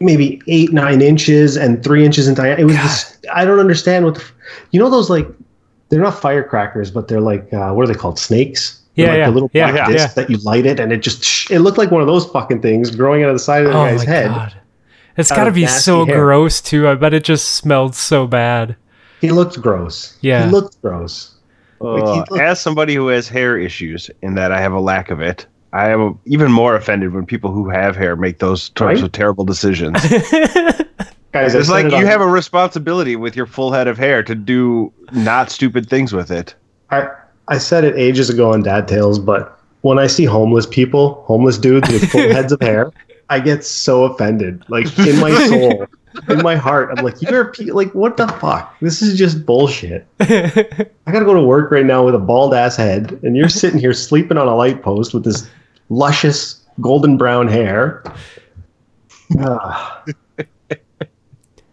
maybe 0.00 0.40
eight 0.46 0.72
nine 0.72 1.02
inches 1.02 1.56
and 1.56 1.82
three 1.84 2.04
inches 2.04 2.26
in 2.28 2.34
diameter. 2.34 2.62
It 2.62 2.64
was 2.64 2.76
just, 2.76 3.26
i 3.34 3.44
don't 3.44 3.58
understand 3.60 4.04
what 4.04 4.14
the 4.14 4.20
f- 4.22 4.32
you 4.70 4.80
know 4.80 4.88
those 4.90 5.10
like 5.10 5.28
they're 5.88 6.00
not 6.00 6.18
firecrackers 6.20 6.90
but 6.90 7.08
they're 7.08 7.20
like 7.20 7.52
uh, 7.52 7.72
what 7.72 7.82
are 7.84 7.92
they 7.92 7.98
called? 7.98 8.18
Snakes? 8.18 8.80
They're 8.94 9.06
Yeah, 9.06 9.10
like 9.12 9.18
yeah, 9.18 9.26
the 9.26 9.32
little 9.32 9.50
yeah, 9.52 9.70
black 9.72 9.88
yeah. 9.88 9.92
disc 9.94 10.14
that 10.14 10.30
you 10.30 10.36
light 10.38 10.66
it 10.66 10.80
and 10.80 10.92
it 10.92 10.98
just 11.02 11.50
it 11.50 11.60
looked 11.60 11.78
like 11.78 11.90
one 11.90 12.00
of 12.00 12.06
those 12.06 12.26
fucking 12.26 12.62
things 12.62 12.90
growing 12.94 13.22
out 13.24 13.28
of 13.30 13.34
the 13.34 13.38
side 13.40 13.64
of 13.66 13.72
the 13.72 13.78
oh 13.78 13.84
guy's 13.86 14.06
my 14.06 14.12
head. 14.12 14.28
God. 14.28 14.54
It's 15.16 15.30
got 15.30 15.44
to 15.44 15.50
be 15.52 15.66
so 15.66 16.06
hair. 16.06 16.24
gross 16.24 16.60
too. 16.62 16.88
I 16.88 16.94
bet 16.94 17.12
it 17.12 17.24
just 17.24 17.48
smelled 17.50 17.94
so 17.94 18.26
bad. 18.26 18.76
He 19.20 19.30
looked 19.30 19.60
gross. 19.60 20.16
Yeah. 20.22 20.46
he 20.46 20.50
looked 20.50 20.80
gross 20.80 21.34
Uh, 21.80 22.22
as 22.38 22.60
somebody 22.60 22.94
who 22.94 23.08
has 23.08 23.28
hair 23.28 23.58
issues, 23.58 24.10
in 24.22 24.34
that 24.34 24.52
I 24.52 24.60
have 24.60 24.72
a 24.72 24.80
lack 24.80 25.10
of 25.10 25.20
it, 25.20 25.46
I 25.72 25.88
am 25.90 26.18
even 26.26 26.50
more 26.52 26.74
offended 26.74 27.12
when 27.14 27.24
people 27.26 27.52
who 27.52 27.68
have 27.70 27.96
hair 27.96 28.16
make 28.16 28.38
those 28.38 28.70
types 28.70 28.96
Right? 29.00 29.04
of 29.04 29.12
terrible 29.12 29.44
decisions. 29.44 29.96
Guys, 31.32 31.54
it's 31.54 31.68
like 31.70 31.86
it 31.86 31.92
you 31.92 31.98
on- 31.98 32.06
have 32.06 32.20
a 32.20 32.26
responsibility 32.26 33.14
with 33.16 33.36
your 33.36 33.46
full 33.46 33.70
head 33.70 33.86
of 33.86 33.96
hair 33.96 34.22
to 34.24 34.34
do 34.34 34.92
not 35.12 35.50
stupid 35.50 35.88
things 35.88 36.12
with 36.12 36.30
it. 36.30 36.54
I, 36.90 37.08
I 37.48 37.58
said 37.58 37.84
it 37.84 37.94
ages 37.96 38.28
ago 38.30 38.52
on 38.52 38.62
Dad 38.64 38.88
Tales, 38.88 39.18
but 39.20 39.56
when 39.82 39.98
I 39.98 40.08
see 40.08 40.24
homeless 40.24 40.66
people, 40.66 41.22
homeless 41.26 41.56
dudes 41.56 41.88
with 41.88 42.10
full 42.10 42.20
heads 42.32 42.50
of 42.52 42.60
hair, 42.60 42.90
I 43.28 43.38
get 43.38 43.64
so 43.64 44.04
offended. 44.04 44.64
Like 44.68 44.86
in 44.98 45.20
my 45.20 45.30
soul, 45.48 45.86
in 46.28 46.42
my 46.42 46.56
heart, 46.56 46.90
I'm 46.96 47.04
like, 47.04 47.20
you're 47.22 47.50
a 47.50 47.72
like, 47.72 47.94
what 47.94 48.16
the 48.16 48.28
fuck? 48.28 48.78
This 48.80 49.02
is 49.02 49.18
just 49.18 49.44
bullshit. 49.46 50.06
I 50.20 50.88
gotta 51.06 51.24
go 51.24 51.34
to 51.34 51.42
work 51.42 51.70
right 51.70 51.84
now 51.84 52.04
with 52.04 52.14
a 52.14 52.18
bald 52.18 52.54
ass 52.54 52.76
head, 52.76 53.18
and 53.22 53.36
you're 53.36 53.48
sitting 53.48 53.78
here 53.78 53.92
sleeping 53.92 54.36
on 54.36 54.46
a 54.46 54.54
light 54.54 54.82
post 54.82 55.14
with 55.14 55.24
this 55.24 55.48
luscious 55.88 56.64
golden 56.80 57.16
brown 57.16 57.48
hair. 57.48 58.02
Ah. 59.38 60.04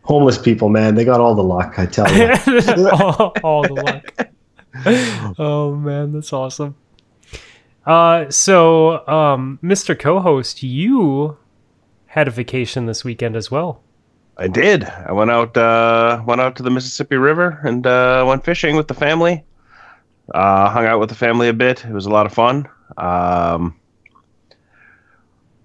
homeless 0.07 0.37
people, 0.37 0.69
man, 0.69 0.95
they 0.95 1.03
got 1.03 1.19
all 1.19 1.35
the 1.35 1.43
luck. 1.43 1.77
I 1.77 1.85
tell 1.85 2.09
you. 2.15 2.31
all, 2.91 3.33
all 3.43 3.61
the 3.63 3.73
luck. 3.73 5.35
oh 5.37 5.75
man, 5.75 6.13
that's 6.13 6.31
awesome. 6.31 6.75
Uh, 7.85 8.29
so, 8.29 9.07
um, 9.07 9.59
Mr. 9.63 9.97
Co-host, 9.97 10.61
you 10.61 11.37
had 12.07 12.27
a 12.27 12.31
vacation 12.31 12.85
this 12.85 13.03
weekend 13.05 13.35
as 13.35 13.49
well. 13.49 13.81
I 14.39 14.47
did. 14.47 14.83
I 14.83 15.11
went 15.13 15.31
out 15.31 15.57
uh, 15.57 16.21
went 16.25 16.41
out 16.41 16.55
to 16.57 16.63
the 16.63 16.69
Mississippi 16.69 17.15
River 17.15 17.59
and 17.63 17.85
uh, 17.87 18.23
went 18.27 18.45
fishing 18.45 18.75
with 18.75 18.87
the 18.87 18.93
family. 18.93 19.43
Uh, 20.33 20.69
hung 20.69 20.85
out 20.85 20.99
with 20.99 21.09
the 21.09 21.15
family 21.15 21.47
a 21.47 21.53
bit. 21.53 21.83
It 21.85 21.91
was 21.93 22.05
a 22.05 22.09
lot 22.09 22.25
of 22.25 22.33
fun. 22.33 22.67
Um, 22.97 23.75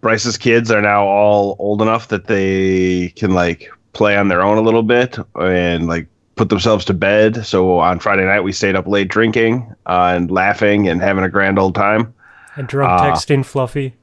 Bryce's 0.01 0.37
kids 0.39 0.71
are 0.71 0.81
now 0.81 1.05
all 1.07 1.57
old 1.59 1.83
enough 1.83 2.09
that 2.09 2.27
they 2.27 3.11
can 3.11 3.33
like 3.35 3.71
play 3.93 4.17
on 4.17 4.29
their 4.29 4.43
own 4.43 4.57
a 4.59 4.63
little 4.63 4.83
bit 4.83 5.19
and 5.37 5.87
like 5.87 6.09
put 6.37 6.49
themselves 6.49 6.85
to 6.87 6.95
bed. 6.95 7.45
So 7.47 7.79
on 7.79 7.99
Friday 8.01 8.25
night 8.25 8.41
we 8.41 8.53
stayed 8.53 8.75
up 8.75 8.87
late 8.89 9.09
drinking 9.09 9.73
uh, 9.87 10.13
and 10.17 10.31
laughing 10.31 10.89
and 10.89 11.01
having 11.01 11.25
a 11.25 11.29
grand 11.29 11.59
old 11.59 11.75
time. 11.75 12.15
And 12.57 12.67
drunk 12.67 12.91
Ah. 12.91 13.11
texting 13.13 13.45
Fluffy. 13.45 13.95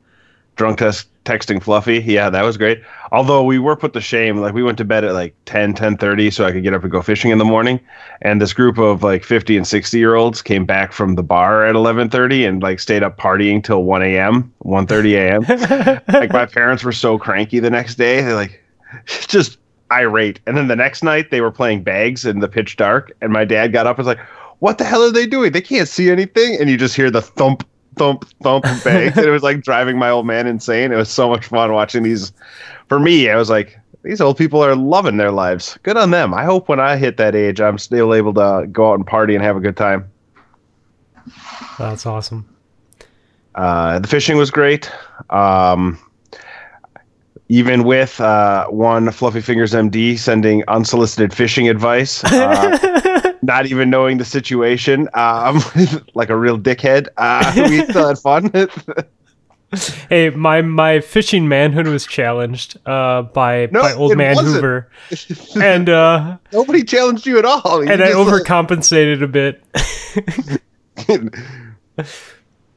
Drunk 0.59 0.77
test 0.77 1.07
texting 1.23 1.63
fluffy. 1.63 1.99
Yeah 1.99 2.29
that 2.29 2.43
was 2.43 2.57
great. 2.57 2.83
Although 3.13 3.43
we 3.45 3.59
were 3.59 3.77
put 3.77 3.93
to 3.93 4.01
shame 4.01 4.41
like 4.41 4.53
we 4.53 4.61
went 4.61 4.77
to 4.79 4.85
bed 4.85 5.05
at 5.05 5.13
like 5.13 5.33
10 5.45 5.73
10 5.73 5.97
so 6.31 6.43
i 6.43 6.51
could 6.51 6.63
get 6.63 6.73
up 6.73 6.83
and 6.83 6.91
go 6.91 7.01
fishing 7.01 7.31
in 7.31 7.37
the 7.37 7.45
morning. 7.45 7.79
And 8.21 8.41
this 8.41 8.51
group 8.51 8.77
of 8.77 9.01
like 9.01 9.23
50 9.23 9.55
and 9.55 9.65
60 9.65 9.97
year 9.97 10.15
olds 10.15 10.41
came 10.41 10.65
back 10.65 10.91
from 10.91 11.15
the 11.15 11.23
bar 11.23 11.65
at 11.65 11.75
11.30 11.75 12.47
and 12.47 12.61
like 12.61 12.81
stayed 12.81 13.03
up 13.03 13.17
partying 13.17 13.63
till 13.63 13.83
1 13.83 14.03
a.m 14.03 14.53
1.30 14.65 15.13
a.m 15.13 16.01
like 16.13 16.33
my 16.33 16.45
parents 16.45 16.83
were 16.83 16.91
so 16.91 17.17
cranky 17.17 17.59
the 17.59 17.69
next 17.69 17.95
day. 17.95 18.21
They're 18.21 18.35
like 18.35 18.61
just 19.05 19.59
irate. 19.91 20.41
And 20.45 20.57
then 20.57 20.67
the 20.67 20.75
next 20.75 21.03
night 21.03 21.31
they 21.31 21.39
were 21.39 21.51
playing 21.51 21.83
bags 21.83 22.25
in 22.25 22.39
the 22.39 22.49
pitch 22.49 22.75
dark. 22.75 23.13
And 23.21 23.31
my 23.31 23.45
dad 23.45 23.71
got 23.71 23.87
up 23.87 23.97
and 23.97 24.05
was 24.05 24.13
like 24.13 24.25
what 24.59 24.77
the 24.77 24.83
hell 24.83 25.03
are 25.03 25.11
they 25.11 25.25
doing? 25.25 25.53
They 25.53 25.61
can't 25.61 25.87
see 25.87 26.11
anything. 26.11 26.57
And 26.59 26.69
you 26.69 26.75
just 26.75 26.95
hear 26.95 27.09
the 27.09 27.21
thump, 27.21 27.65
thump, 27.99 28.25
thump, 28.41 28.63
bang. 28.83 29.11
and 29.15 29.25
it 29.25 29.29
was 29.29 29.43
like 29.43 29.61
driving 29.61 29.99
my 29.99 30.09
old 30.09 30.25
man 30.25 30.47
insane. 30.47 30.91
It 30.91 30.95
was 30.95 31.09
so 31.09 31.29
much 31.29 31.45
fun 31.45 31.71
watching 31.73 32.01
these. 32.01 32.33
For 32.87 32.99
me, 32.99 33.29
I 33.29 33.35
was 33.35 33.49
like, 33.51 33.79
these 34.03 34.21
old 34.21 34.37
people 34.37 34.63
are 34.63 34.75
loving 34.75 35.17
their 35.17 35.31
lives. 35.31 35.77
Good 35.83 35.97
on 35.97 36.09
them. 36.09 36.33
I 36.33 36.45
hope 36.45 36.69
when 36.69 36.79
I 36.79 36.97
hit 36.97 37.17
that 37.17 37.35
age, 37.35 37.61
I'm 37.61 37.77
still 37.77 38.15
able 38.15 38.33
to 38.33 38.65
go 38.71 38.91
out 38.91 38.95
and 38.95 39.05
party 39.05 39.35
and 39.35 39.43
have 39.43 39.57
a 39.57 39.59
good 39.59 39.77
time. 39.77 40.09
That's 41.77 42.05
awesome. 42.05 42.47
Uh, 43.53 43.99
the 43.99 44.07
fishing 44.07 44.37
was 44.37 44.49
great. 44.49 44.89
Um, 45.29 45.99
even 47.49 47.83
with 47.83 48.21
uh, 48.21 48.67
one 48.67 49.11
Fluffy 49.11 49.41
Fingers 49.41 49.73
MD 49.73 50.17
sending 50.17 50.63
unsolicited 50.67 51.33
fishing 51.33 51.67
advice, 51.67 52.23
uh, 52.23 53.28
not 53.49 53.65
even 53.65 53.89
knowing 53.89 54.19
the 54.19 54.25
situation, 54.25 55.09
um, 55.15 55.59
like 56.13 56.29
a 56.29 56.37
real 56.37 56.57
dickhead, 56.57 57.07
uh, 57.17 57.51
we 57.69 57.83
still 57.83 58.07
had 58.07 58.19
fun. 58.19 58.51
hey, 60.09 60.29
my 60.29 60.61
my 60.61 60.99
fishing 60.99 61.47
manhood 61.47 61.87
was 61.87 62.05
challenged 62.05 62.77
uh, 62.87 63.23
by 63.23 63.67
No, 63.71 63.81
by 63.81 63.93
old 63.93 64.15
man 64.15 64.35
wasn't. 64.35 64.53
Hoover, 64.55 64.91
and 65.61 65.89
uh, 65.89 66.37
Nobody 66.53 66.83
challenged 66.83 67.25
you 67.25 67.39
at 67.39 67.45
all. 67.45 67.83
You 67.83 67.91
and 67.91 68.03
I 68.03 68.13
like, 68.13 68.27
overcompensated 68.27 69.23
a 69.23 69.27
bit. 69.27 69.63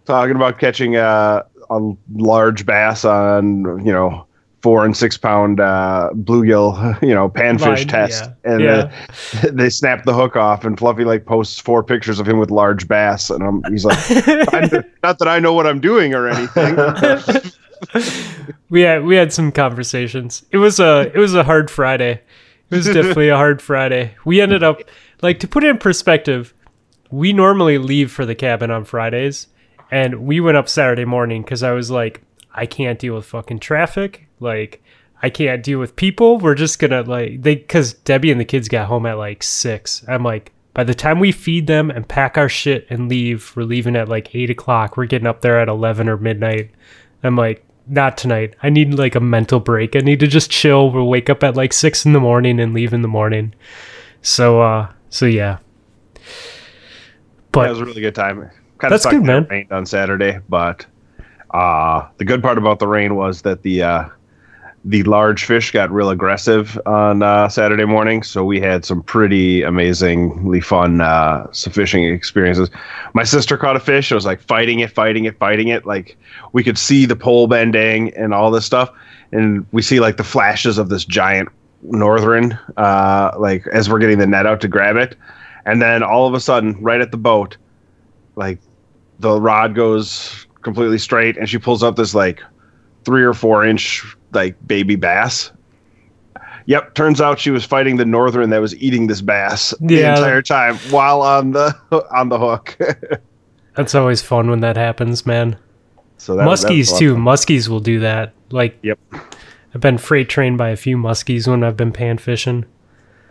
talking 0.07 0.35
about 0.35 0.59
catching 0.59 0.97
uh, 0.97 1.43
a 1.69 1.93
large 2.15 2.65
bass 2.65 3.05
on 3.05 3.85
you 3.85 3.93
know 3.93 4.27
four 4.63 4.85
and 4.85 4.97
six 4.97 5.19
pound 5.19 5.59
uh, 5.61 6.11
bluegill 6.15 7.01
you 7.07 7.15
know 7.15 7.29
panfish 7.29 7.61
Line, 7.79 7.89
test 7.89 8.25
yeah. 8.45 8.53
and 8.53 8.61
Yeah. 8.63 8.93
uh, 9.43 9.51
they 9.53 9.69
snap 9.69 10.05
the 10.05 10.15
hook 10.15 10.37
off 10.37 10.65
and 10.65 10.79
fluffy 10.79 11.05
like 11.05 11.27
posts 11.27 11.59
four 11.61 11.83
pictures 11.83 12.19
of 12.21 12.29
him 12.29 12.39
with 12.39 12.51
large 12.51 12.87
bass 12.89 13.29
and 13.31 13.43
I'm, 13.43 13.63
he's 13.73 13.85
like 13.85 13.99
not 15.03 15.19
that 15.19 15.27
i 15.29 15.39
know 15.41 15.53
what 15.53 15.67
i'm 15.67 15.81
doing 15.81 16.15
or 16.15 16.29
anything 16.29 16.77
we 18.71 18.83
had 18.83 19.05
we 19.05 19.17
had 19.17 19.33
some 19.33 19.51
conversations. 19.53 20.45
It 20.53 20.59
was 20.59 20.79
a 20.79 21.11
it 21.13 21.19
was 21.19 21.35
a 21.35 21.43
hard 21.45 21.71
Friday. 21.71 22.21
It 22.71 22.77
was 22.77 22.87
definitely 22.87 23.29
a 23.29 23.37
hard 23.37 23.61
Friday. 23.61 24.15
We 24.25 24.41
ended 24.41 24.63
up 24.63 24.81
like 25.21 25.41
to 25.41 25.49
put 25.49 25.65
it 25.65 25.69
in 25.71 25.79
perspective. 25.79 26.55
We 27.11 27.33
normally 27.33 27.79
leave 27.79 28.11
for 28.11 28.25
the 28.25 28.35
cabin 28.37 28.71
on 28.71 28.85
Fridays, 28.85 29.49
and 29.91 30.25
we 30.27 30.41
went 30.41 30.57
up 30.57 30.69
Saturday 30.69 31.05
morning 31.05 31.43
because 31.43 31.63
I 31.63 31.73
was 31.73 31.91
like, 31.91 32.23
I 32.55 32.65
can't 32.67 32.99
deal 32.99 33.15
with 33.17 33.27
fucking 33.27 33.59
traffic. 33.59 34.27
Like, 34.43 34.83
I 35.23 35.31
can't 35.31 35.63
deal 35.63 35.79
with 35.79 35.97
people. 35.97 36.39
We're 36.39 36.55
just 36.55 36.79
gonna 36.79 37.03
like 37.03 37.43
they 37.43 37.55
because 37.57 37.95
Debbie 37.95 38.31
and 38.31 38.41
the 38.41 38.45
kids 38.45 38.69
got 38.69 38.87
home 38.89 39.07
at 39.07 39.17
like 39.19 39.43
six. 39.43 40.05
I'm 40.09 40.23
like, 40.25 40.53
by 40.75 40.85
the 40.85 40.95
time 40.95 41.21
we 41.21 41.33
feed 41.33 41.67
them 41.67 41.91
and 41.91 42.07
pack 42.09 42.37
our 42.37 42.49
shit 42.49 42.87
and 42.91 43.09
leave, 43.09 43.53
we're 43.57 43.63
leaving 43.63 43.97
at 43.97 44.09
like 44.09 44.35
eight 44.35 44.51
o'clock. 44.51 44.97
We're 44.97 45.07
getting 45.07 45.27
up 45.29 45.41
there 45.41 45.59
at 45.61 45.69
eleven 45.69 46.09
or 46.09 46.17
midnight. 46.17 46.71
I'm 47.23 47.37
like, 47.37 47.65
not 47.87 48.17
tonight. 48.19 48.57
I 48.63 48.71
need 48.71 48.95
like 48.95 49.15
a 49.15 49.21
mental 49.21 49.61
break. 49.61 49.95
I 49.95 50.01
need 50.01 50.19
to 50.21 50.27
just 50.27 50.51
chill. 50.51 50.91
We'll 50.91 51.07
wake 51.07 51.31
up 51.31 51.43
at 51.45 51.57
like 51.57 51.73
six 51.73 52.05
in 52.05 52.13
the 52.13 52.21
morning 52.21 52.59
and 52.59 52.75
leave 52.75 52.93
in 52.93 53.03
the 53.03 53.09
morning. 53.09 53.55
So 54.23 54.61
uh 54.61 54.91
so 55.09 55.27
yeah. 55.27 55.59
that 56.15 56.23
But 57.53 57.71
was 57.71 57.81
a 57.81 57.85
really 57.85 58.01
good 58.01 58.15
time 58.15 58.51
kind 58.79 58.93
That's 58.93 59.05
of 59.05 59.13
good, 59.13 59.23
man. 59.23 59.47
rained 59.49 59.71
on 59.71 59.87
saturday 59.87 60.41
but 60.49 60.87
uh 61.51 62.09
the 62.17 62.25
good 62.25 62.43
part 62.43 62.59
about 62.59 62.79
the 62.81 62.89
rain 62.89 63.15
was 63.15 63.43
that 63.43 63.63
the 63.63 63.83
uh 63.83 64.09
the 64.85 65.03
large 65.05 65.45
fish 65.45 65.71
got 65.71 65.91
real 65.93 66.11
aggressive 66.11 66.79
on 66.87 67.23
uh, 67.23 67.49
Saturday 67.49 67.85
morning, 67.85 68.23
so 68.23 68.45
we 68.45 68.61
had 68.61 68.85
some 68.85 69.03
pretty 69.03 69.63
amazingly 69.63 70.61
fun 70.61 71.01
uh, 71.01 71.47
fishing 71.53 72.05
experiences. 72.05 72.69
My 73.15 73.23
sister 73.23 73.57
caught 73.57 73.77
a 73.77 73.81
fish. 73.81 74.11
I 74.11 74.17
was 74.17 74.27
like 74.27 74.41
fighting 74.41 74.81
it, 74.81 74.91
fighting 74.91 75.25
it, 75.25 75.39
fighting 75.39 75.69
it. 75.69 75.87
Like 75.87 76.17
we 76.53 76.65
could 76.65 76.77
see 76.77 77.07
the 77.07 77.15
pole 77.15 77.47
bending 77.47 78.13
and 78.15 78.35
all 78.35 78.51
this 78.51 78.67
stuff, 78.67 78.91
and 79.31 79.65
we 79.71 79.83
see 79.83 80.01
like 80.01 80.17
the 80.17 80.25
flashes 80.25 80.79
of 80.79 80.89
this 80.89 81.05
giant 81.05 81.49
northern, 81.83 82.59
uh, 82.77 83.33
like 83.39 83.67
as 83.69 83.89
we're 83.89 84.01
getting 84.01 84.19
the 84.19 84.27
net 84.27 84.47
out 84.47 84.61
to 84.63 84.69
grab 84.69 84.97
it, 84.97 85.17
and 85.65 85.81
then 85.81 86.03
all 86.03 86.27
of 86.27 86.35
a 86.35 86.41
sudden, 86.41 86.77
right 86.83 87.01
at 87.01 87.13
the 87.13 87.17
boat, 87.17 87.57
like 88.35 88.59
the 89.21 89.41
rod 89.41 89.77
goes 89.77 90.45
completely 90.63 90.99
straight, 90.99 91.37
and 91.37 91.49
she 91.49 91.59
pulls 91.59 91.85
up 91.85 91.95
this 91.95 92.17
like 92.17 92.43
three 93.05 93.23
or 93.23 93.35
four 93.35 93.65
inch 93.65 94.17
like 94.33 94.57
baby 94.67 94.97
bass. 94.97 95.51
Yep, 96.67 96.95
turns 96.95 97.21
out 97.21 97.41
she 97.41 97.51
was 97.51 97.65
fighting 97.65 97.97
the 97.97 98.05
northern 98.05 98.51
that 98.51 98.61
was 98.61 98.75
eating 98.77 99.09
this 99.09 99.21
bass 99.21 99.75
the 99.81 100.01
entire 100.03 100.43
time 100.43 100.77
while 100.91 101.21
on 101.23 101.51
the 101.53 101.75
on 102.15 102.29
the 102.29 102.39
hook. 102.39 102.77
that's 103.75 103.95
always 103.95 104.23
fun 104.23 104.49
when 104.49 104.61
that 104.61 104.77
happens, 104.77 105.27
man. 105.27 105.57
so 106.19 106.37
that, 106.37 106.47
was- 106.47 106.63
that 106.63 106.71
was 106.71 106.89
Muskies 106.91 106.99
too. 106.99 107.17
Muskies 107.17 107.69
will 107.69 107.81
do 107.81 107.99
that. 108.01 108.33
Like 108.51 108.79
Yep. 108.83 108.99
I've 109.75 109.81
been 109.81 109.99
freight 109.99 110.29
trained 110.29 110.59
by 110.59 110.69
a 110.69 110.77
few 110.77 110.97
muskies 110.99 111.49
when 111.49 111.65
I've 111.65 111.77
been 111.77 111.93
pan 111.93 112.19
fishing. 112.19 112.65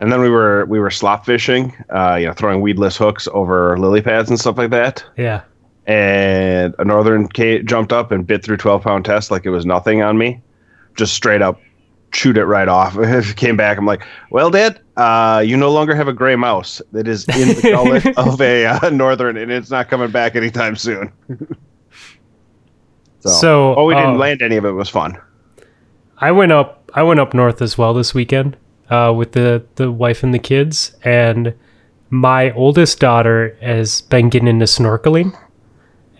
And 0.00 0.10
then 0.12 0.20
we 0.20 0.28
were 0.28 0.64
we 0.66 0.80
were 0.80 0.90
slop 0.90 1.24
fishing, 1.24 1.72
uh, 1.90 2.16
you 2.20 2.26
know, 2.26 2.32
throwing 2.32 2.60
weedless 2.60 2.96
hooks 2.96 3.28
over 3.32 3.78
lily 3.78 4.02
pads 4.02 4.28
and 4.28 4.38
stuff 4.38 4.58
like 4.58 4.70
that. 4.70 5.04
Yeah. 5.16 5.42
And 5.86 6.74
a 6.78 6.84
northern 6.84 7.28
jumped 7.64 7.92
up 7.92 8.10
and 8.12 8.26
bit 8.26 8.42
through 8.44 8.56
twelve 8.58 8.82
pound 8.82 9.04
test 9.04 9.30
like 9.30 9.46
it 9.46 9.50
was 9.50 9.64
nothing 9.64 10.02
on 10.02 10.18
me, 10.18 10.42
just 10.96 11.14
straight 11.14 11.42
up 11.42 11.60
chewed 12.12 12.36
it 12.36 12.44
right 12.44 12.68
off. 12.68 12.96
Came 13.36 13.56
back, 13.56 13.78
I'm 13.78 13.86
like, 13.86 14.04
well, 14.30 14.50
Dad, 14.50 14.80
uh, 14.96 15.42
you 15.44 15.56
no 15.56 15.72
longer 15.72 15.94
have 15.94 16.08
a 16.08 16.12
gray 16.12 16.36
mouse 16.36 16.80
that 16.92 17.08
is 17.08 17.26
in 17.28 17.48
the 17.48 17.62
gullet 17.62 18.06
of 18.18 18.40
a 18.40 18.66
uh, 18.66 18.90
northern, 18.90 19.36
and 19.36 19.50
it's 19.50 19.70
not 19.70 19.88
coming 19.88 20.10
back 20.10 20.36
anytime 20.36 20.76
soon. 20.76 21.12
so, 23.20 23.28
So, 23.28 23.74
oh, 23.74 23.86
we 23.86 23.94
didn't 23.94 24.16
uh, 24.16 24.18
land 24.18 24.42
any 24.42 24.56
of 24.56 24.64
it. 24.64 24.68
It 24.68 24.72
was 24.72 24.88
fun. 24.88 25.18
I 26.18 26.30
went 26.30 26.52
up 26.52 26.90
I 26.94 27.02
went 27.02 27.20
up 27.20 27.34
north 27.34 27.60
as 27.60 27.76
well 27.76 27.94
this 27.94 28.14
weekend 28.14 28.56
uh, 28.90 29.12
with 29.16 29.32
the 29.32 29.64
the 29.74 29.90
wife 29.90 30.22
and 30.22 30.32
the 30.32 30.38
kids 30.38 30.94
and 31.02 31.52
my 32.10 32.52
oldest 32.52 33.00
daughter 33.00 33.56
has 33.60 34.02
been 34.02 34.28
getting 34.28 34.46
into 34.46 34.66
snorkeling 34.66 35.36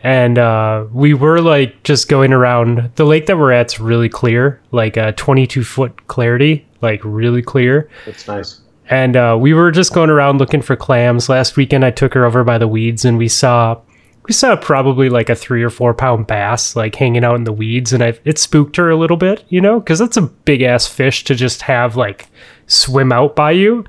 and 0.02 0.38
uh, 0.38 0.84
we 0.92 1.14
were 1.14 1.40
like 1.40 1.82
just 1.84 2.08
going 2.08 2.32
around 2.32 2.90
the 2.96 3.04
lake 3.04 3.26
that 3.26 3.38
we're 3.38 3.52
at's 3.52 3.78
really 3.78 4.08
clear 4.08 4.60
like 4.72 4.96
a 4.96 5.12
22 5.12 5.62
foot 5.64 6.06
clarity 6.08 6.66
like 6.80 7.00
really 7.04 7.42
clear 7.42 7.88
it's 8.06 8.26
nice. 8.26 8.60
and 8.88 9.16
uh, 9.16 9.36
we 9.40 9.54
were 9.54 9.70
just 9.70 9.94
going 9.94 10.10
around 10.10 10.38
looking 10.38 10.62
for 10.62 10.76
clams. 10.76 11.28
Last 11.28 11.56
weekend, 11.56 11.84
I 11.84 11.90
took 11.90 12.14
her 12.14 12.24
over 12.24 12.44
by 12.44 12.58
the 12.58 12.68
weeds, 12.68 13.04
and 13.04 13.16
we 13.16 13.28
saw 13.28 13.80
we 14.24 14.32
saw 14.32 14.54
probably 14.56 15.08
like 15.08 15.28
a 15.28 15.34
three 15.34 15.62
or 15.62 15.70
four 15.70 15.94
pound 15.94 16.26
bass 16.26 16.76
like 16.76 16.94
hanging 16.94 17.24
out 17.24 17.36
in 17.36 17.44
the 17.44 17.52
weeds, 17.52 17.92
and 17.92 18.02
I 18.02 18.18
it 18.24 18.38
spooked 18.38 18.76
her 18.76 18.90
a 18.90 18.96
little 18.96 19.16
bit, 19.16 19.44
you 19.48 19.60
know, 19.60 19.80
because 19.80 19.98
that's 19.98 20.16
a 20.16 20.22
big 20.22 20.62
ass 20.62 20.86
fish 20.86 21.24
to 21.24 21.34
just 21.34 21.62
have 21.62 21.96
like 21.96 22.28
swim 22.66 23.12
out 23.12 23.36
by 23.36 23.50
you, 23.52 23.84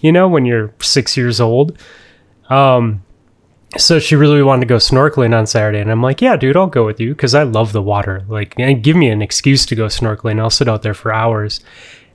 you 0.00 0.12
know, 0.12 0.28
when 0.28 0.46
you're 0.46 0.72
six 0.80 1.16
years 1.16 1.40
old. 1.40 1.78
Um, 2.50 3.03
so 3.76 3.98
she 3.98 4.16
really 4.16 4.42
wanted 4.42 4.60
to 4.60 4.66
go 4.66 4.76
snorkeling 4.76 5.36
on 5.36 5.46
Saturday, 5.46 5.80
and 5.80 5.90
I'm 5.90 6.02
like, 6.02 6.20
yeah, 6.20 6.36
dude, 6.36 6.56
I'll 6.56 6.66
go 6.66 6.84
with 6.86 7.00
you 7.00 7.14
because 7.14 7.34
I 7.34 7.42
love 7.42 7.72
the 7.72 7.82
water. 7.82 8.24
Like, 8.28 8.54
give 8.56 8.96
me 8.96 9.08
an 9.08 9.22
excuse 9.22 9.66
to 9.66 9.74
go 9.74 9.86
snorkeling. 9.86 10.40
I'll 10.40 10.50
sit 10.50 10.68
out 10.68 10.82
there 10.82 10.94
for 10.94 11.12
hours. 11.12 11.60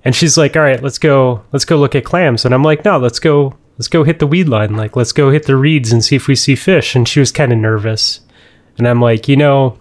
And 0.04 0.16
she's 0.16 0.38
like, 0.38 0.56
"All 0.56 0.62
right, 0.62 0.82
let's 0.82 0.98
go. 0.98 1.44
Let's 1.52 1.66
go 1.66 1.78
look 1.78 1.94
at 1.94 2.06
clams." 2.06 2.46
And 2.46 2.54
I'm 2.54 2.64
like, 2.64 2.86
"No, 2.86 2.98
let's 2.98 3.20
go. 3.20 3.56
Let's 3.78 3.90
go 3.90 4.04
hit 4.04 4.20
the 4.20 4.28
weed 4.28 4.48
line. 4.48 4.76
Like, 4.76 4.96
let's 4.96 5.12
go 5.12 5.30
hit 5.30 5.46
the 5.46 5.58
reeds 5.58 5.92
and 5.92 6.04
see 6.04 6.16
if 6.16 6.28
we 6.28 6.36
see 6.36 6.56
fish." 6.56 6.96
And 6.96 7.08
she 7.08 7.20
was 7.20 7.32
kind 7.32 7.52
of 7.52 7.58
nervous. 7.58 8.22
And 8.78 8.88
I'm 8.88 9.02
like, 9.02 9.28
you 9.28 9.36
know, 9.36 9.78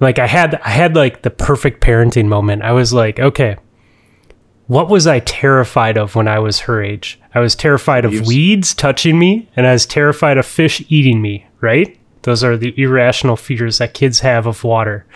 like 0.00 0.18
I 0.18 0.26
had 0.26 0.56
I 0.56 0.70
had 0.70 0.96
like 0.96 1.22
the 1.22 1.30
perfect 1.30 1.80
parenting 1.80 2.26
moment. 2.26 2.62
I 2.62 2.72
was 2.72 2.92
like, 2.92 3.20
okay, 3.20 3.56
what 4.66 4.88
was 4.88 5.06
I 5.06 5.20
terrified 5.20 5.98
of 5.98 6.14
when 6.14 6.28
I 6.28 6.38
was 6.38 6.60
her 6.60 6.82
age? 6.82 7.20
I 7.34 7.40
was 7.40 7.54
terrified 7.54 8.04
of 8.04 8.26
weeds 8.26 8.74
touching 8.74 9.18
me, 9.18 9.48
and 9.56 9.66
I 9.66 9.72
was 9.72 9.86
terrified 9.86 10.38
of 10.38 10.46
fish 10.46 10.82
eating 10.88 11.20
me. 11.20 11.46
Right? 11.60 11.98
Those 12.22 12.42
are 12.42 12.56
the 12.56 12.74
irrational 12.80 13.36
fears 13.36 13.78
that 13.78 13.94
kids 13.94 14.20
have 14.20 14.46
of 14.46 14.64
water. 14.64 15.06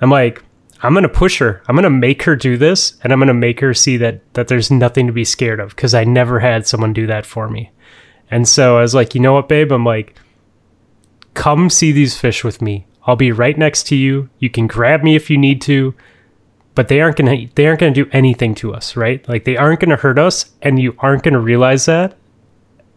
I'm 0.00 0.10
like, 0.10 0.42
I'm 0.82 0.92
gonna 0.92 1.08
push 1.08 1.38
her. 1.38 1.62
I'm 1.66 1.76
gonna 1.76 1.88
make 1.88 2.24
her 2.24 2.36
do 2.36 2.58
this, 2.58 2.98
and 3.02 3.12
I'm 3.12 3.18
gonna 3.18 3.32
make 3.32 3.60
her 3.60 3.72
see 3.72 3.96
that 3.98 4.20
that 4.34 4.48
there's 4.48 4.70
nothing 4.70 5.06
to 5.06 5.12
be 5.12 5.24
scared 5.24 5.60
of 5.60 5.70
because 5.70 5.94
I 5.94 6.04
never 6.04 6.40
had 6.40 6.66
someone 6.66 6.92
do 6.92 7.06
that 7.06 7.24
for 7.24 7.48
me. 7.48 7.70
And 8.30 8.46
so 8.48 8.78
I 8.78 8.82
was 8.82 8.94
like, 8.94 9.14
you 9.14 9.20
know 9.20 9.32
what, 9.34 9.48
babe? 9.48 9.72
I'm 9.72 9.84
like, 9.84 10.18
come 11.34 11.70
see 11.70 11.92
these 11.92 12.18
fish 12.18 12.44
with 12.44 12.60
me. 12.60 12.86
I'll 13.06 13.16
be 13.16 13.32
right 13.32 13.56
next 13.56 13.86
to 13.88 13.96
you. 13.96 14.28
You 14.38 14.50
can 14.50 14.66
grab 14.66 15.02
me 15.02 15.14
if 15.14 15.30
you 15.30 15.38
need 15.38 15.60
to, 15.62 15.94
but 16.74 16.88
they 16.88 17.00
aren't 17.00 17.16
gonna 17.16 17.46
they 17.54 17.66
aren't 17.66 17.80
gonna 17.80 17.92
do 17.92 18.08
anything 18.12 18.54
to 18.56 18.74
us, 18.74 18.96
right? 18.96 19.26
Like 19.28 19.44
they 19.44 19.56
aren't 19.56 19.80
gonna 19.80 19.96
hurt 19.96 20.18
us, 20.18 20.52
and 20.62 20.78
you 20.78 20.94
aren't 20.98 21.22
gonna 21.22 21.40
realize 21.40 21.86
that. 21.86 22.16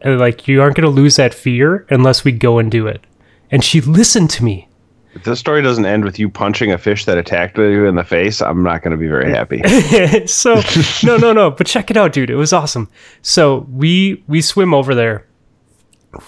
And, 0.02 0.20
like 0.20 0.48
you 0.48 0.62
aren't 0.62 0.76
gonna 0.76 0.90
lose 0.90 1.16
that 1.16 1.34
fear 1.34 1.86
unless 1.90 2.24
we 2.24 2.32
go 2.32 2.60
and 2.60 2.72
do 2.72 2.88
it. 2.88 3.06
And 3.52 3.63
she 3.63 3.82
listened 3.82 4.30
to 4.32 4.44
me. 4.44 4.68
If 5.13 5.24
this 5.24 5.40
story 5.40 5.63
doesn't 5.63 5.86
end 5.86 6.04
with 6.04 6.20
you 6.20 6.30
punching 6.30 6.72
a 6.72 6.78
fish 6.78 7.06
that 7.06 7.18
attacked 7.18 7.58
you 7.58 7.86
in 7.86 7.96
the 7.96 8.04
face, 8.04 8.40
I'm 8.40 8.62
not 8.62 8.84
going 8.84 8.92
to 8.92 8.98
be 8.98 9.08
very 9.08 9.32
happy. 9.32 9.63
so 10.28 10.62
no 11.04 11.18
no 11.18 11.34
no 11.34 11.50
but 11.50 11.66
check 11.66 11.90
it 11.90 11.98
out 11.98 12.13
dude 12.13 12.30
it 12.30 12.36
was 12.36 12.54
awesome 12.54 12.88
so 13.24 13.66
we 13.72 14.24
we 14.28 14.42
swim 14.42 14.76
over 14.76 14.94
there 14.94 15.26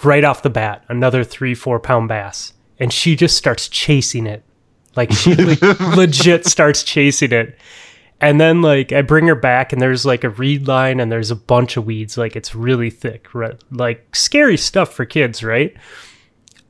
right 0.04 0.24
off 0.24 0.42
the 0.42 0.50
bat, 0.50 0.84
another 0.88 1.24
three, 1.24 1.54
four 1.54 1.80
pound 1.80 2.08
bass. 2.08 2.52
And 2.78 2.92
she 2.92 3.16
just 3.16 3.36
starts 3.36 3.68
chasing 3.68 4.26
it. 4.26 4.42
Like 4.96 5.12
she 5.14 5.34
le- 5.34 5.76
legit 5.96 6.46
starts 6.46 6.82
chasing 6.82 7.32
it. 7.32 7.58
And 8.20 8.40
then 8.40 8.60
like 8.60 8.92
I 8.92 9.02
bring 9.02 9.26
her 9.28 9.34
back 9.34 9.72
and 9.72 9.80
there's 9.80 10.04
like 10.04 10.24
a 10.24 10.30
reed 10.30 10.68
line 10.68 11.00
and 11.00 11.10
there's 11.10 11.30
a 11.30 11.36
bunch 11.36 11.76
of 11.76 11.86
weeds. 11.86 12.18
Like 12.18 12.36
it's 12.36 12.54
really 12.54 12.90
thick, 12.90 13.34
right? 13.34 13.58
Like 13.70 14.14
scary 14.14 14.56
stuff 14.56 14.92
for 14.92 15.04
kids, 15.04 15.42
right? 15.42 15.74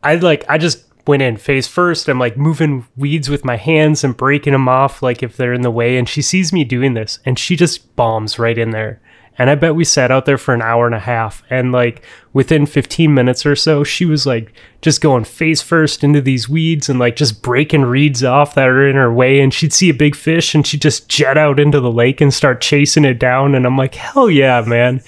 I 0.03 0.15
like 0.15 0.45
I 0.49 0.59
just 0.59 0.85
went 1.07 1.23
in 1.23 1.37
face 1.37 1.67
first. 1.67 2.09
I'm 2.09 2.21
like 2.21 2.37
moving 2.37 2.87
weeds 2.97 3.29
with 3.29 3.45
my 3.45 3.57
hands 3.57 4.05
and 4.05 4.17
breaking 4.17 4.53
them 4.53 4.69
off 4.69 5.03
like 5.03 5.23
if 5.23 5.37
they're 5.37 5.53
in 5.53 5.63
the 5.63 5.71
way. 5.71 5.99
And 5.99 6.09
she 6.09 6.23
sees 6.23 6.53
me 6.53 6.63
doing 6.63 6.95
this 6.95 7.19
and 7.25 7.39
she 7.39 7.57
just 7.57 7.97
bombs 7.97 8.39
right 8.39 8.57
in 8.57 8.71
there. 8.71 9.01
And 9.41 9.49
I 9.49 9.55
bet 9.55 9.75
we 9.75 9.87
sat 9.87 10.11
out 10.11 10.27
there 10.27 10.37
for 10.37 10.53
an 10.53 10.61
hour 10.61 10.85
and 10.85 10.95
a 10.95 10.99
half. 10.99 11.43
And 11.49 11.73
like 11.73 12.03
within 12.35 12.67
15 12.67 13.15
minutes 13.15 13.47
or 13.47 13.57
so, 13.57 13.83
she 13.83 14.05
was 14.05 14.27
like 14.27 14.53
just 14.83 15.01
going 15.01 15.25
face 15.25 15.63
first 15.63 16.05
into 16.05 16.21
these 16.21 16.47
weeds 16.47 16.91
and 16.91 16.99
like 16.99 17.17
just 17.17 17.41
breaking 17.41 17.87
reeds 17.87 18.23
off 18.23 18.55
that 18.55 18.69
are 18.69 18.87
in 18.87 18.97
her 18.97 19.11
way. 19.11 19.41
And 19.41 19.55
she'd 19.55 19.73
see 19.73 19.89
a 19.89 19.95
big 19.95 20.15
fish 20.15 20.55
and 20.55 20.67
she'd 20.67 20.83
just 20.83 21.09
jet 21.09 21.39
out 21.39 21.59
into 21.59 21.81
the 21.81 21.91
lake 21.91 22.21
and 22.21 22.35
start 22.35 22.61
chasing 22.61 23.07
it 23.07 23.19
down. 23.19 23.55
And 23.55 23.65
I'm 23.65 23.79
like, 23.79 23.95
hell 23.95 24.29
yeah, 24.29 24.61
man. 24.61 25.03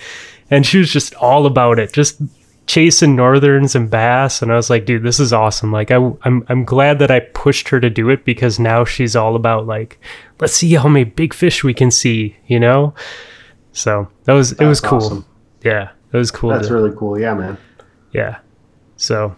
And 0.51 0.65
she 0.65 0.79
was 0.79 0.91
just 0.91 1.15
all 1.17 1.45
about 1.45 1.79
it, 1.79 1.93
just 1.93 2.19
chasing 2.67 3.15
northerns 3.15 3.75
and 3.75 3.91
bass. 3.91 4.41
And 4.41 4.51
I 4.51 4.57
was 4.57 4.71
like, 4.71 4.87
dude, 4.87 5.03
this 5.03 5.21
is 5.21 5.35
awesome. 5.35 5.71
Like, 5.73 5.91
I, 5.91 5.97
I'm, 6.23 6.43
I'm 6.49 6.65
glad 6.65 7.01
that 7.01 7.11
I 7.11 7.21
pushed 7.21 7.69
her 7.69 7.81
to 7.81 7.91
do 7.91 8.09
it 8.09 8.25
because 8.25 8.59
now 8.59 8.87
she's 8.87 9.15
all 9.15 9.37
about 9.37 9.67
like, 9.67 10.01
let's 10.41 10.55
see 10.55 10.73
how 10.73 10.89
many 10.89 11.05
big 11.05 11.35
fish 11.35 11.63
we 11.63 11.75
can 11.75 11.91
see, 11.91 12.35
you 12.47 12.59
know? 12.59 12.95
So 13.73 14.09
that 14.25 14.33
was 14.35 14.53
it 14.53 14.65
was 14.67 14.81
cool. 14.81 14.99
awesome. 14.99 15.25
Yeah, 15.65 15.91
it 16.13 16.17
was 16.17 16.31
cool. 16.31 16.51
That's 16.51 16.69
to- 16.69 16.75
really 16.75 16.95
cool. 16.97 17.19
Yeah, 17.19 17.35
man. 17.35 17.57
yeah. 18.13 18.39
So 18.97 19.35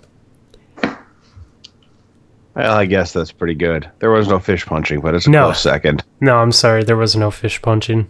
Well, 2.54 2.76
I 2.76 2.84
guess 2.86 3.12
that's 3.12 3.32
pretty 3.32 3.54
good. 3.54 3.90
There 3.98 4.10
was 4.10 4.28
no 4.28 4.38
fish 4.38 4.64
punching, 4.64 5.00
but 5.00 5.14
it's 5.14 5.26
a 5.26 5.30
No. 5.30 5.46
close 5.46 5.60
second. 5.60 6.04
no, 6.20 6.36
I'm 6.36 6.52
sorry, 6.52 6.84
there 6.84 6.96
was 6.96 7.16
no 7.16 7.30
fish 7.30 7.60
punching. 7.60 8.08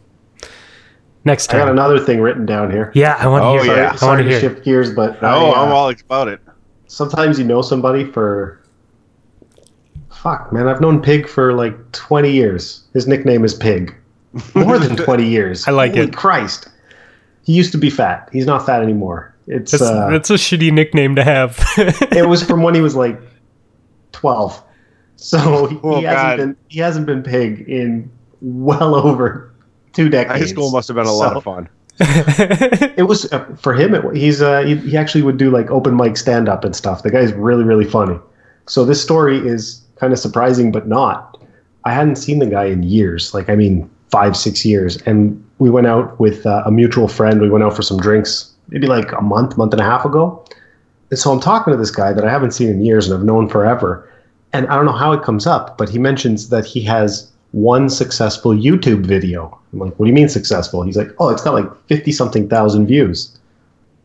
Next 1.25 1.47
time. 1.47 1.63
I 1.63 1.65
got 1.65 1.73
another 1.73 1.99
thing 1.99 2.21
written 2.21 2.45
down 2.45 2.71
here. 2.71 2.93
yeah, 2.95 3.17
I 3.19 3.27
want 3.27 3.43
to 3.43 3.47
Oh, 3.47 3.63
hear. 3.63 3.75
yeah. 3.75 3.83
I 3.85 3.87
want 3.89 3.99
Sorry 4.01 4.23
to 4.23 4.25
to 4.25 4.31
hear. 4.31 4.41
shift 4.41 4.63
gears, 4.65 4.93
but 4.93 5.17
Oh, 5.23 5.27
I, 5.27 5.33
uh, 5.59 5.63
I'm 5.65 5.73
all 5.73 5.89
about 5.91 6.29
it. 6.29 6.41
sometimes 6.87 7.39
you 7.39 7.45
know 7.47 7.63
somebody 7.63 8.05
for 8.05 8.61
fuck 10.11 10.53
man 10.53 10.69
i've 10.69 10.81
known 10.81 11.01
pig 11.03 11.27
for 11.29 11.53
like 11.55 11.75
20 11.93 12.31
years 12.31 12.85
his 12.95 13.07
nickname 13.09 13.45
is 13.45 13.53
pig 13.55 13.95
more 14.55 14.79
than 14.79 14.97
20 15.05 15.27
years 15.27 15.67
I 15.69 15.71
like 15.73 15.93
Holy 15.95 16.09
it. 16.09 16.17
christ 16.17 16.69
he 17.45 17.53
used 17.53 17.73
to 17.73 17.79
be 17.79 17.91
fat 17.91 18.29
he's 18.33 18.47
not 18.47 18.65
fat 18.67 18.83
anymore 18.83 19.35
it's 19.47 19.73
That's, 19.73 19.83
uh, 19.83 20.09
that's 20.11 20.31
a 20.31 20.35
shitty 20.35 20.73
nickname 20.73 21.17
to 21.17 21.23
have. 21.23 21.59
it 21.77 22.27
was 22.27 22.43
from 22.43 22.63
when 22.63 22.75
he 22.75 22.81
was 22.81 22.97
like 22.97 23.21
12 24.13 24.63
so 25.17 25.67
he, 25.67 25.79
Oh, 25.83 25.99
he 25.99 26.05
hasn't 26.05 26.39
been 26.39 26.57
he 26.69 26.81
hasn't 26.81 27.07
been 27.07 27.23
pig 27.23 27.69
in 27.69 28.11
well 28.41 28.95
over 29.07 29.53
two 29.93 30.09
decades 30.09 30.41
High 30.41 30.47
school 30.47 30.71
must 30.71 30.89
have 30.89 30.97
been 30.97 31.07
a 31.07 31.13
lot 31.13 31.37
of 31.37 31.45
fun. 31.45 31.69
it 32.01 33.07
was 33.07 33.33
uh, 33.33 33.45
for 33.57 33.73
him. 33.73 33.95
It, 33.95 34.17
he's 34.17 34.43
uh, 34.43 34.63
he, 34.63 34.75
he 34.79 34.97
actually 34.97 35.23
would 35.23 35.37
do 35.37 35.51
like 35.51 35.71
open 35.71 35.97
mic 35.97 36.17
stand 36.17 36.49
up 36.49 36.65
and 36.65 36.75
stuff. 36.75 37.05
The 37.05 37.11
guy's 37.11 37.33
really 37.33 37.63
really 37.63 37.85
funny. 37.85 38.19
So 38.67 38.85
this 38.85 39.01
story 39.01 39.39
is 39.39 39.81
kind 39.95 40.13
of 40.13 40.19
surprising, 40.19 40.73
but 40.73 40.89
not. 40.89 41.41
I 41.85 41.93
hadn't 41.93 42.17
seen 42.17 42.41
the 42.41 42.47
guy 42.47 42.65
in 42.65 42.83
years. 42.83 43.33
Like 43.33 43.49
I 43.49 43.55
mean, 43.55 43.89
five 44.15 44.37
six 44.37 44.65
years. 44.65 44.97
And 45.07 45.45
we 45.59 45.71
went 45.71 45.89
out 45.89 46.21
with 46.21 46.47
uh, 46.47 46.63
a 46.65 46.71
mutual 46.71 47.09
friend. 47.09 47.41
We 47.41 47.51
went 47.51 47.65
out 47.65 47.75
for 47.75 47.83
some 47.83 47.99
drinks, 47.99 48.49
maybe 48.69 48.87
like 48.87 49.11
a 49.11 49.21
month, 49.21 49.59
month 49.59 49.73
and 49.73 49.81
a 49.81 49.85
half 49.85 50.05
ago. 50.05 50.45
And 51.11 51.19
so 51.19 51.33
I'm 51.33 51.41
talking 51.41 51.73
to 51.73 51.77
this 51.77 51.91
guy 51.91 52.13
that 52.13 52.25
I 52.25 52.31
haven't 52.31 52.53
seen 52.53 52.69
in 52.69 52.85
years 52.85 53.09
and 53.09 53.19
I've 53.19 53.25
known 53.25 53.49
forever. 53.49 54.09
And 54.53 54.69
I 54.69 54.77
don't 54.77 54.85
know 54.85 54.93
how 54.93 55.11
it 55.11 55.25
comes 55.25 55.49
up, 55.49 55.77
but 55.77 55.89
he 55.89 55.99
mentions 55.99 56.51
that 56.51 56.65
he 56.65 56.81
has 56.83 57.29
one 57.51 57.91
successful 57.91 58.53
YouTube 58.53 59.05
video. 59.05 59.59
I'm 59.73 59.81
like, 59.81 59.99
what 59.99 60.07
do 60.07 60.11
you 60.11 60.15
mean 60.15 60.29
successful? 60.29 60.85
He's 60.85 60.97
like, 60.97 61.11
oh, 61.19 61.31
it's 61.31 61.43
got 61.43 61.55
like 61.55 61.69
50 61.89 62.13
something 62.13 62.49
thousand 62.49 62.87
views. 62.87 63.37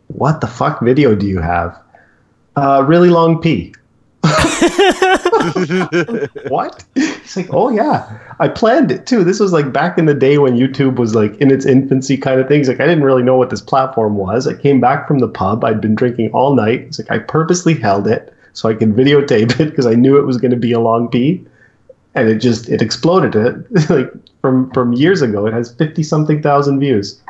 What 0.07 0.41
the 0.41 0.47
fuck 0.47 0.81
video 0.81 1.13
do 1.13 1.27
you 1.27 1.39
have? 1.39 1.79
Uh, 2.55 2.83
really 2.87 3.09
long 3.09 3.39
P. 3.39 3.75
what? 6.49 6.83
He's 6.95 7.37
like, 7.37 7.47
oh 7.51 7.69
yeah, 7.69 8.19
I 8.39 8.47
planned 8.47 8.91
it 8.91 9.05
too. 9.05 9.23
This 9.23 9.39
was 9.39 9.53
like 9.53 9.71
back 9.71 9.97
in 9.97 10.05
the 10.05 10.13
day 10.13 10.37
when 10.37 10.55
YouTube 10.55 10.95
was 10.95 11.15
like 11.15 11.35
in 11.37 11.51
its 11.51 11.65
infancy 11.65 12.17
kind 12.17 12.39
of 12.39 12.47
things. 12.47 12.67
Like 12.67 12.79
I 12.79 12.85
didn't 12.85 13.03
really 13.03 13.23
know 13.23 13.37
what 13.37 13.49
this 13.49 13.61
platform 13.61 14.17
was. 14.17 14.47
I 14.47 14.53
came 14.53 14.79
back 14.79 15.07
from 15.07 15.19
the 15.19 15.27
pub. 15.27 15.63
I'd 15.63 15.81
been 15.81 15.95
drinking 15.95 16.31
all 16.31 16.55
night. 16.55 16.81
It's 16.81 16.99
like 16.99 17.11
I 17.11 17.19
purposely 17.19 17.75
held 17.75 18.07
it 18.07 18.33
so 18.53 18.69
I 18.69 18.73
could 18.73 18.95
videotape 18.95 19.59
it 19.59 19.65
because 19.69 19.85
I 19.85 19.93
knew 19.93 20.17
it 20.17 20.25
was 20.25 20.37
going 20.37 20.51
to 20.51 20.57
be 20.57 20.71
a 20.71 20.79
long 20.79 21.09
P, 21.09 21.45
and 22.15 22.27
it 22.27 22.39
just 22.39 22.69
it 22.69 22.81
exploded. 22.81 23.35
It 23.35 23.71
like 23.89 24.11
from 24.41 24.71
from 24.71 24.93
years 24.93 25.21
ago. 25.21 25.45
It 25.45 25.53
has 25.53 25.73
fifty 25.75 26.03
something 26.03 26.41
thousand 26.41 26.79
views. 26.79 27.21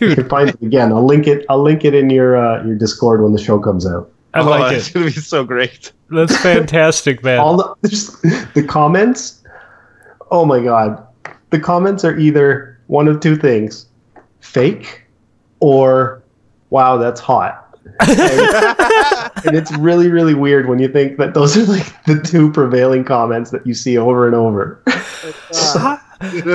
You 0.00 0.08
Dude, 0.08 0.18
can 0.18 0.28
find 0.28 0.48
it 0.48 0.60
again. 0.60 0.92
I'll 0.92 1.06
link 1.06 1.26
it. 1.26 1.46
I'll 1.48 1.62
link 1.62 1.84
it 1.84 1.94
in 1.94 2.10
your 2.10 2.36
uh, 2.36 2.64
your 2.64 2.74
Discord 2.74 3.22
when 3.22 3.32
the 3.32 3.38
show 3.38 3.58
comes 3.58 3.86
out. 3.86 4.10
I 4.34 4.40
oh, 4.40 4.44
like 4.44 4.72
that's 4.72 4.88
it. 4.88 4.94
gonna 4.94 5.06
be 5.06 5.12
so 5.12 5.44
great. 5.44 5.92
That's 6.10 6.36
fantastic, 6.36 7.22
man. 7.22 7.38
all 7.38 7.56
the 7.56 7.88
just 7.88 8.20
the 8.54 8.64
comments 8.66 9.42
oh 10.30 10.44
my 10.44 10.62
god 10.62 11.06
the 11.50 11.60
comments 11.60 12.04
are 12.04 12.18
either 12.18 12.80
one 12.86 13.08
of 13.08 13.20
two 13.20 13.36
things 13.36 13.86
fake 14.40 15.04
or 15.60 16.22
wow 16.70 16.96
that's 16.96 17.20
hot 17.20 17.78
and, 18.00 18.10
and 19.46 19.56
it's 19.56 19.70
really 19.76 20.08
really 20.08 20.34
weird 20.34 20.68
when 20.68 20.78
you 20.78 20.88
think 20.88 21.18
that 21.18 21.34
those 21.34 21.56
are 21.56 21.64
like 21.64 22.04
the 22.04 22.20
two 22.20 22.50
prevailing 22.50 23.04
comments 23.04 23.50
that 23.50 23.64
you 23.66 23.74
see 23.74 23.98
over 23.98 24.26
and 24.26 24.34
over 24.34 24.82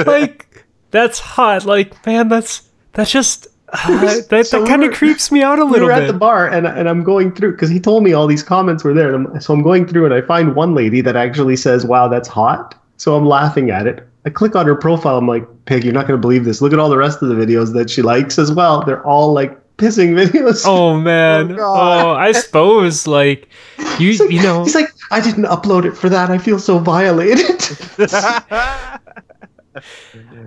like 0.05 0.49
that's 0.91 1.19
hot. 1.19 1.65
Like, 1.65 2.05
man, 2.05 2.27
that's 2.27 2.69
that's 2.93 3.11
just 3.11 3.47
uh, 3.73 4.01
that, 4.05 4.29
that 4.29 4.47
So 4.47 4.61
we 4.61 4.67
kind 4.67 4.83
of 4.83 4.89
were- 4.89 4.95
creeps 4.95 5.31
me 5.31 5.41
out 5.43 5.59
a 5.59 5.63
little 5.63 5.67
bit. 5.67 5.81
we 5.81 5.87
little 5.87 5.87
were 5.87 5.93
at 6.03 6.07
the 6.07 6.17
bar 6.17 6.47
and, 6.49 6.65
and 6.67 6.87
i'm 6.89 7.03
going 7.03 7.31
through 7.33 7.51
because 7.51 7.69
he 7.69 7.79
told 7.79 8.03
me 8.03 8.13
all 8.13 8.27
these 8.27 8.43
comments 8.43 8.83
were 8.83 8.93
there 8.93 9.13
and 9.13 9.27
I'm, 9.27 9.41
so 9.41 9.53
i'm 9.53 9.61
going 9.61 9.85
through 9.87 10.05
and 10.05 10.13
i 10.13 10.21
find 10.21 10.55
one 10.55 10.73
lady 10.75 11.01
that 11.01 11.15
actually 11.15 11.55
says 11.55 11.85
wow 11.85 12.07
that's 12.07 12.27
hot. 12.27 12.75
So 12.97 13.15
i'm 13.15 13.25
laughing 13.25 13.69
at 13.71 13.87
it. 13.87 14.05
I 14.25 14.29
click 14.29 14.55
on 14.55 14.65
her 14.65 14.75
profile 14.75 15.17
i'm 15.17 15.27
like 15.27 15.45
pig 15.65 15.83
you're 15.83 15.93
not 15.93 16.07
going 16.07 16.17
to 16.17 16.21
believe 16.21 16.45
this. 16.45 16.61
Look 16.61 16.73
at 16.73 16.79
all 16.79 16.89
the 16.89 16.97
rest 16.97 17.21
of 17.21 17.29
the 17.29 17.35
videos 17.35 17.73
that 17.73 17.89
she 17.89 18.01
likes 18.01 18.37
as 18.39 18.51
well. 18.51 18.83
They're 18.83 19.05
all 19.05 19.31
like 19.33 19.55
pissing 19.77 20.09
videos. 20.21 20.63
Oh 20.65 20.99
man. 20.99 21.53
Oh, 21.59 21.63
Oh, 21.63 22.09
I 22.11 22.31
suppose 22.33 23.07
like 23.07 23.47
you 23.99 24.13
like, 24.17 24.31
you 24.31 24.41
know. 24.43 24.63
he's 24.65 24.75
like 24.75 24.89
i 25.11 25.19
didn't 25.21 25.45
upload 25.45 25.85
it 25.85 25.95
for 25.95 26.09
that. 26.09 26.29
I 26.29 26.37
feel 26.37 26.59
so 26.59 26.79
violated 26.79 27.47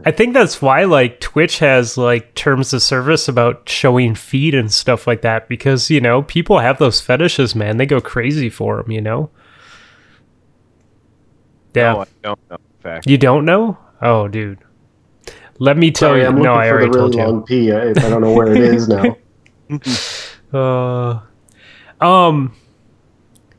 I 0.04 0.10
think 0.10 0.34
that's 0.34 0.60
why 0.62 0.84
like 0.84 1.20
Twitch 1.20 1.58
has 1.60 1.96
like 1.98 2.34
terms 2.34 2.72
of 2.72 2.82
service 2.82 3.28
about 3.28 3.68
showing 3.68 4.14
feed 4.14 4.54
and 4.54 4.72
stuff 4.72 5.06
like 5.06 5.22
that 5.22 5.48
because 5.48 5.90
you 5.90 6.00
know 6.00 6.22
people 6.22 6.58
have 6.58 6.78
those 6.78 7.00
fetishes, 7.00 7.54
man. 7.54 7.76
They 7.76 7.86
go 7.86 8.00
crazy 8.00 8.50
for 8.50 8.82
them, 8.82 8.90
you 8.90 9.00
know. 9.00 9.30
Yeah, 11.74 11.92
No, 11.92 12.00
I 12.00 12.06
don't 12.22 12.50
know. 12.50 12.56
Fact, 12.80 13.06
you 13.08 13.16
don't 13.16 13.44
know? 13.44 13.78
Oh, 14.00 14.28
dude. 14.28 14.58
Let 15.58 15.76
me 15.76 15.90
tell 15.90 16.10
sorry 16.10 16.22
you. 16.22 16.26
i'm 16.26 16.32
looking 16.34 16.44
No, 16.44 16.54
I 16.54 16.68
for 16.68 16.72
already 16.74 16.90
the 16.90 16.98
really 16.98 17.10
told 17.10 17.14
you. 17.14 17.20
long 17.22 17.42
p 17.44 17.72
I, 17.72 17.90
I 17.90 17.92
don't 17.94 18.20
know 18.20 18.32
where 18.32 18.52
it 18.54 18.60
is 18.62 18.88
now 18.88 19.16
Uh, 20.52 21.20
um. 22.04 22.52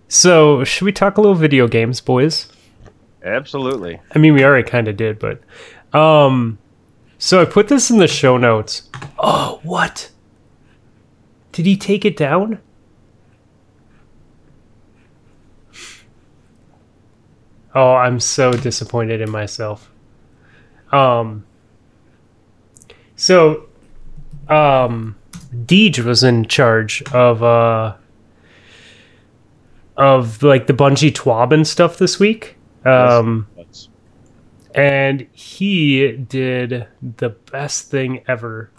So 0.08 0.64
should 0.64 0.86
we 0.86 0.92
talk 0.92 1.18
a 1.18 1.22
little 1.22 1.34
video 1.36 1.68
games, 1.68 2.02
boys? 2.02 2.53
Absolutely. 3.24 4.00
I 4.14 4.20
mean, 4.20 4.34
we 4.34 4.44
already 4.44 4.68
kind 4.68 4.88
of 4.88 4.98
did, 4.98 5.18
but 5.20 5.42
um, 5.98 6.58
so 7.18 7.42
I 7.42 7.46
put 7.46 7.68
this 7.68 7.90
in 7.90 7.98
the 7.98 8.08
show 8.08 8.38
notes. 8.38 8.90
Oh, 9.18 9.60
what? 9.64 10.12
Did 11.52 11.66
he 11.66 11.78
take 11.78 12.04
it 12.04 12.18
down? 12.18 12.60
Oh, 17.76 17.94
I'm 17.96 18.20
so 18.20 18.52
disappointed 18.54 19.22
in 19.22 19.32
myself. 19.32 19.92
Um, 20.92 21.46
so, 23.16 23.68
um, 24.48 25.16
Deej 25.54 26.00
was 26.00 26.24
in 26.24 26.46
charge 26.46 27.02
of 27.14 27.42
uh 27.42 27.96
of 29.96 30.42
like 30.42 30.68
the 30.68 30.74
Bungie 30.74 31.12
Twab 31.12 31.54
and 31.54 31.68
stuff 31.68 31.98
this 31.98 32.20
week. 32.20 32.53
Um, 32.86 33.48
and 34.76 35.28
he 35.32 36.12
did 36.12 36.88
the 37.02 37.30
best 37.30 37.90
thing 37.90 38.24
ever. 38.28 38.72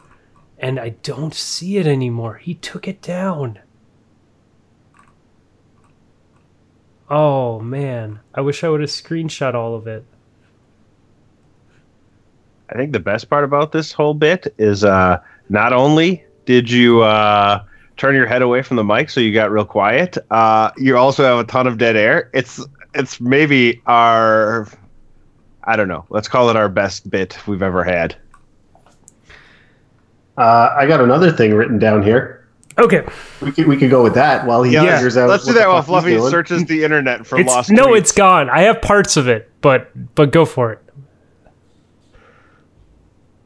And 0.59 0.79
i 0.81 0.90
don't 0.90 1.35
see 1.35 1.79
it 1.79 1.87
anymore. 1.87 2.37
He 2.37 2.55
took 2.55 2.88
it 2.88 3.03
down. 3.03 3.59
Oh 7.11 7.61
man. 7.61 8.21
I 8.35 8.40
wish 8.40 8.64
i 8.64 8.69
would 8.69 8.81
have 8.81 8.90
screenshot 8.90 9.55
all 9.55 9.75
of 9.75 9.87
it. 9.87 10.05
I 12.71 12.77
think 12.77 12.93
the 12.93 13.01
best 13.01 13.29
part 13.29 13.45
about 13.45 13.73
this 13.73 13.93
whole 13.93 14.14
bit 14.14 14.55
is 14.59 14.85
uh, 14.85 15.21
not 15.49 15.73
only 15.73 16.25
did 16.47 16.71
you 16.71 17.03
uh, 17.03 17.62
turn 17.97 18.14
your 18.14 18.27
head 18.27 18.43
away 18.43 18.62
from 18.62 18.77
the 18.77 18.85
mic 18.85 19.11
so 19.11 19.21
you 19.21 19.33
got 19.33 19.51
real 19.51 19.64
quiet. 19.64 20.17
Uh, 20.31 20.71
you 20.77 20.97
also 20.97 21.25
have 21.25 21.38
a 21.38 21.45
ton 21.45 21.67
of 21.67 21.79
dead 21.79 21.97
air. 21.97 22.31
It's 22.33 22.64
it's 22.94 23.20
maybe 23.20 23.80
our 23.87 24.68
I 25.64 25.76
don't 25.76 25.88
know. 25.88 26.04
Let's 26.11 26.28
call 26.28 26.50
it 26.50 26.57
our 26.57 26.68
best 26.68 27.09
bit 27.11 27.38
we've 27.46 27.62
ever 27.62 27.83
had. 27.85 28.16
Uh, 30.37 30.74
I 30.76 30.87
got 30.87 31.00
another 31.00 31.30
thing 31.33 31.54
written 31.54 31.78
down 31.78 32.02
here. 32.02 32.46
Okay. 32.76 33.07
We 33.40 33.52
could 33.52 33.66
we 33.68 33.76
could 33.76 33.90
go 33.90 34.02
with 34.02 34.14
that 34.14 34.46
while 34.46 34.62
he 34.64 34.72
Yeah, 34.72 34.96
figures 34.96 35.16
out. 35.16 35.28
Let's 35.28 35.44
do 35.46 35.52
that 35.52 35.68
while 35.68 35.80
Fluffy 35.83 36.18
searches 36.28 36.64
the 36.64 36.83
internet 36.83 37.24
for 37.26 37.38
It's 37.38 37.48
lost. 37.48 37.70
no, 37.70 37.88
tweets. 37.88 37.98
it's 37.98 38.12
gone. 38.12 38.50
I 38.50 38.62
have 38.62 38.83
parts 38.83 39.16
of 39.16 39.28
it, 39.28 39.48
but 39.61 39.90
but 40.16 40.33
go 40.33 40.44
for 40.44 40.72
it. 40.72 40.80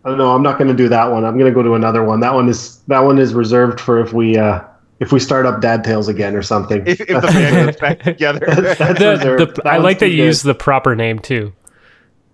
Oh, 0.04 0.14
no, 0.14 0.34
I'm 0.34 0.42
not 0.42 0.56
going 0.58 0.68
to 0.68 0.74
do 0.76 0.88
that 0.88 1.04
one. 1.10 1.24
I'm 1.26 1.36
going 1.38 1.52
to 1.52 1.54
go 1.54 1.62
to 1.62 1.74
another 1.74 2.02
one. 2.02 2.20
That 2.20 2.32
one 2.32 2.48
is 2.48 2.78
that 2.86 3.00
one 3.00 3.18
is 3.18 3.34
reserved 3.34 3.78
for 3.80 4.00
if 4.00 4.14
we 4.14 4.38
uh, 4.38 4.62
if 5.00 5.12
we 5.12 5.20
start 5.20 5.46
up 5.46 5.60
Dad 5.60 5.84
Tales 5.84 6.08
again 6.08 6.34
or 6.34 6.42
something. 6.42 6.86
if, 6.86 7.00
if 7.00 7.08
the 7.08 7.20
band 7.20 7.66
gets 7.66 7.80
back 7.80 8.02
together. 8.02 8.46
That's 8.46 8.78
The, 8.78 9.52
the, 9.54 9.62
I 9.68 9.78
like 9.78 10.00
that 10.00 10.08
you 10.08 10.24
use 10.24 10.42
the 10.42 10.54
proper 10.54 10.94
name 10.96 11.18
too. 11.18 11.52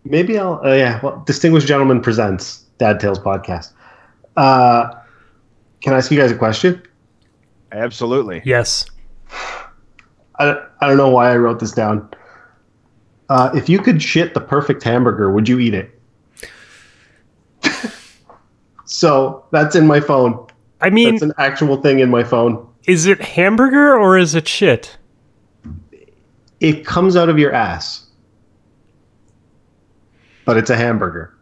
Maybe 0.04 0.38
I'll. 0.38 0.60
Uh, 0.64 0.74
yeah. 0.74 1.00
Well, 1.02 1.22
Distinguished 1.26 1.66
Gentleman 1.66 2.00
presents 2.00 2.58
Dad 2.78 3.00
Tales 3.00 3.18
podcast. 3.18 3.72
Uh, 4.36 4.90
can 5.80 5.92
I 5.92 5.98
ask 5.98 6.10
you 6.10 6.18
guys 6.18 6.30
a 6.30 6.36
question? 6.36 6.82
Absolutely. 7.72 8.42
Yes. 8.44 8.86
I, 10.38 10.56
I 10.80 10.88
don't 10.88 10.96
know 10.96 11.10
why 11.10 11.30
I 11.30 11.36
wrote 11.36 11.60
this 11.60 11.72
down. 11.72 12.08
Uh, 13.28 13.50
if 13.54 13.68
you 13.68 13.78
could 13.78 14.02
shit 14.02 14.34
the 14.34 14.40
perfect 14.40 14.82
hamburger, 14.82 15.30
would 15.30 15.48
you 15.48 15.58
eat 15.58 15.74
it? 15.74 15.90
so 18.84 19.44
that's 19.50 19.76
in 19.76 19.86
my 19.86 20.00
phone. 20.00 20.46
I 20.84 20.90
mean, 20.90 21.12
That's 21.12 21.22
an 21.22 21.32
actual 21.38 21.80
thing 21.80 21.98
in 22.00 22.10
my 22.10 22.22
phone. 22.24 22.66
is 22.86 23.06
it 23.06 23.20
hamburger 23.20 23.96
or 23.98 24.18
is 24.18 24.34
it 24.34 24.46
shit? 24.46 24.96
It 26.60 26.84
comes 26.86 27.16
out 27.16 27.28
of 27.28 27.38
your 27.38 27.52
ass, 27.52 28.06
but 30.44 30.56
it's 30.56 30.70
a 30.70 30.76
hamburger. 30.76 31.34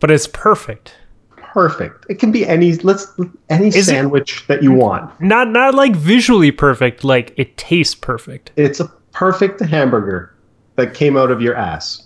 But 0.00 0.10
it's 0.10 0.26
perfect. 0.26 0.94
Perfect. 1.36 2.06
It 2.08 2.18
can 2.18 2.32
be 2.32 2.46
any 2.46 2.74
let's 2.78 3.06
any 3.48 3.68
Is 3.68 3.76
it- 3.76 3.84
sandwich 3.84 4.44
that 4.48 4.62
you 4.62 4.72
want. 4.72 5.18
Not 5.20 5.48
not 5.50 5.74
like 5.74 5.94
visually 5.94 6.50
perfect, 6.50 7.04
like 7.04 7.32
it 7.36 7.56
tastes 7.56 7.94
perfect. 7.94 8.50
It's 8.56 8.80
a 8.80 8.86
perfect 9.12 9.60
hamburger 9.60 10.34
that 10.76 10.94
came 10.94 11.16
out 11.16 11.30
of 11.30 11.40
your 11.40 11.54
ass. 11.54 12.03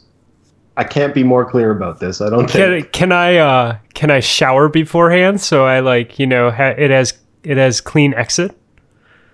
I 0.78 0.84
can't 0.84 1.12
be 1.12 1.24
more 1.24 1.44
clear 1.44 1.72
about 1.72 1.98
this. 1.98 2.20
I 2.20 2.30
don't 2.30 2.48
Can, 2.48 2.70
think. 2.80 2.92
can 2.92 3.10
I 3.10 3.36
uh 3.36 3.78
can 3.94 4.12
I 4.12 4.20
shower 4.20 4.68
beforehand 4.68 5.40
so 5.40 5.66
I 5.66 5.80
like, 5.80 6.20
you 6.20 6.26
know, 6.26 6.52
ha- 6.52 6.74
it 6.78 6.90
has 6.90 7.18
it 7.42 7.56
has 7.56 7.80
clean 7.80 8.14
exit? 8.14 8.56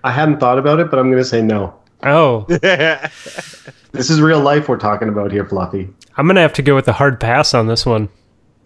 I 0.03 0.11
hadn't 0.11 0.39
thought 0.39 0.57
about 0.57 0.79
it, 0.79 0.89
but 0.89 0.97
I'm 0.99 1.09
going 1.11 1.21
to 1.23 1.29
say 1.29 1.41
no. 1.43 1.75
Oh, 2.03 2.45
This 2.49 4.09
is 4.09 4.19
real 4.21 4.39
life 4.39 4.67
we're 4.67 4.77
talking 4.77 5.07
about 5.07 5.31
here, 5.31 5.45
Fluffy. 5.45 5.87
I'm 6.17 6.25
going 6.25 6.35
to 6.35 6.41
have 6.41 6.53
to 6.53 6.61
go 6.61 6.75
with 6.75 6.87
a 6.87 6.93
hard 6.93 7.19
pass 7.19 7.53
on 7.53 7.67
this 7.67 7.85
one. 7.85 8.09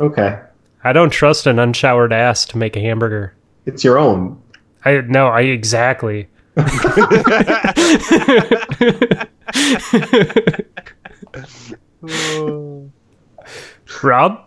Okay. 0.02 0.40
I 0.84 0.94
don't 0.94 1.10
trust 1.12 1.48
an 1.48 1.60
unshowered 1.60 2.14
ass 2.14 2.46
to 2.46 2.58
make 2.58 2.76
a 2.78 2.82
hamburger. 2.82 3.36
It's 3.66 3.84
your 3.84 3.98
own. 3.98 4.42
I 4.86 5.02
no, 5.02 5.28
I 5.28 5.42
exactly. 5.42 6.28
Rob? 14.04 14.46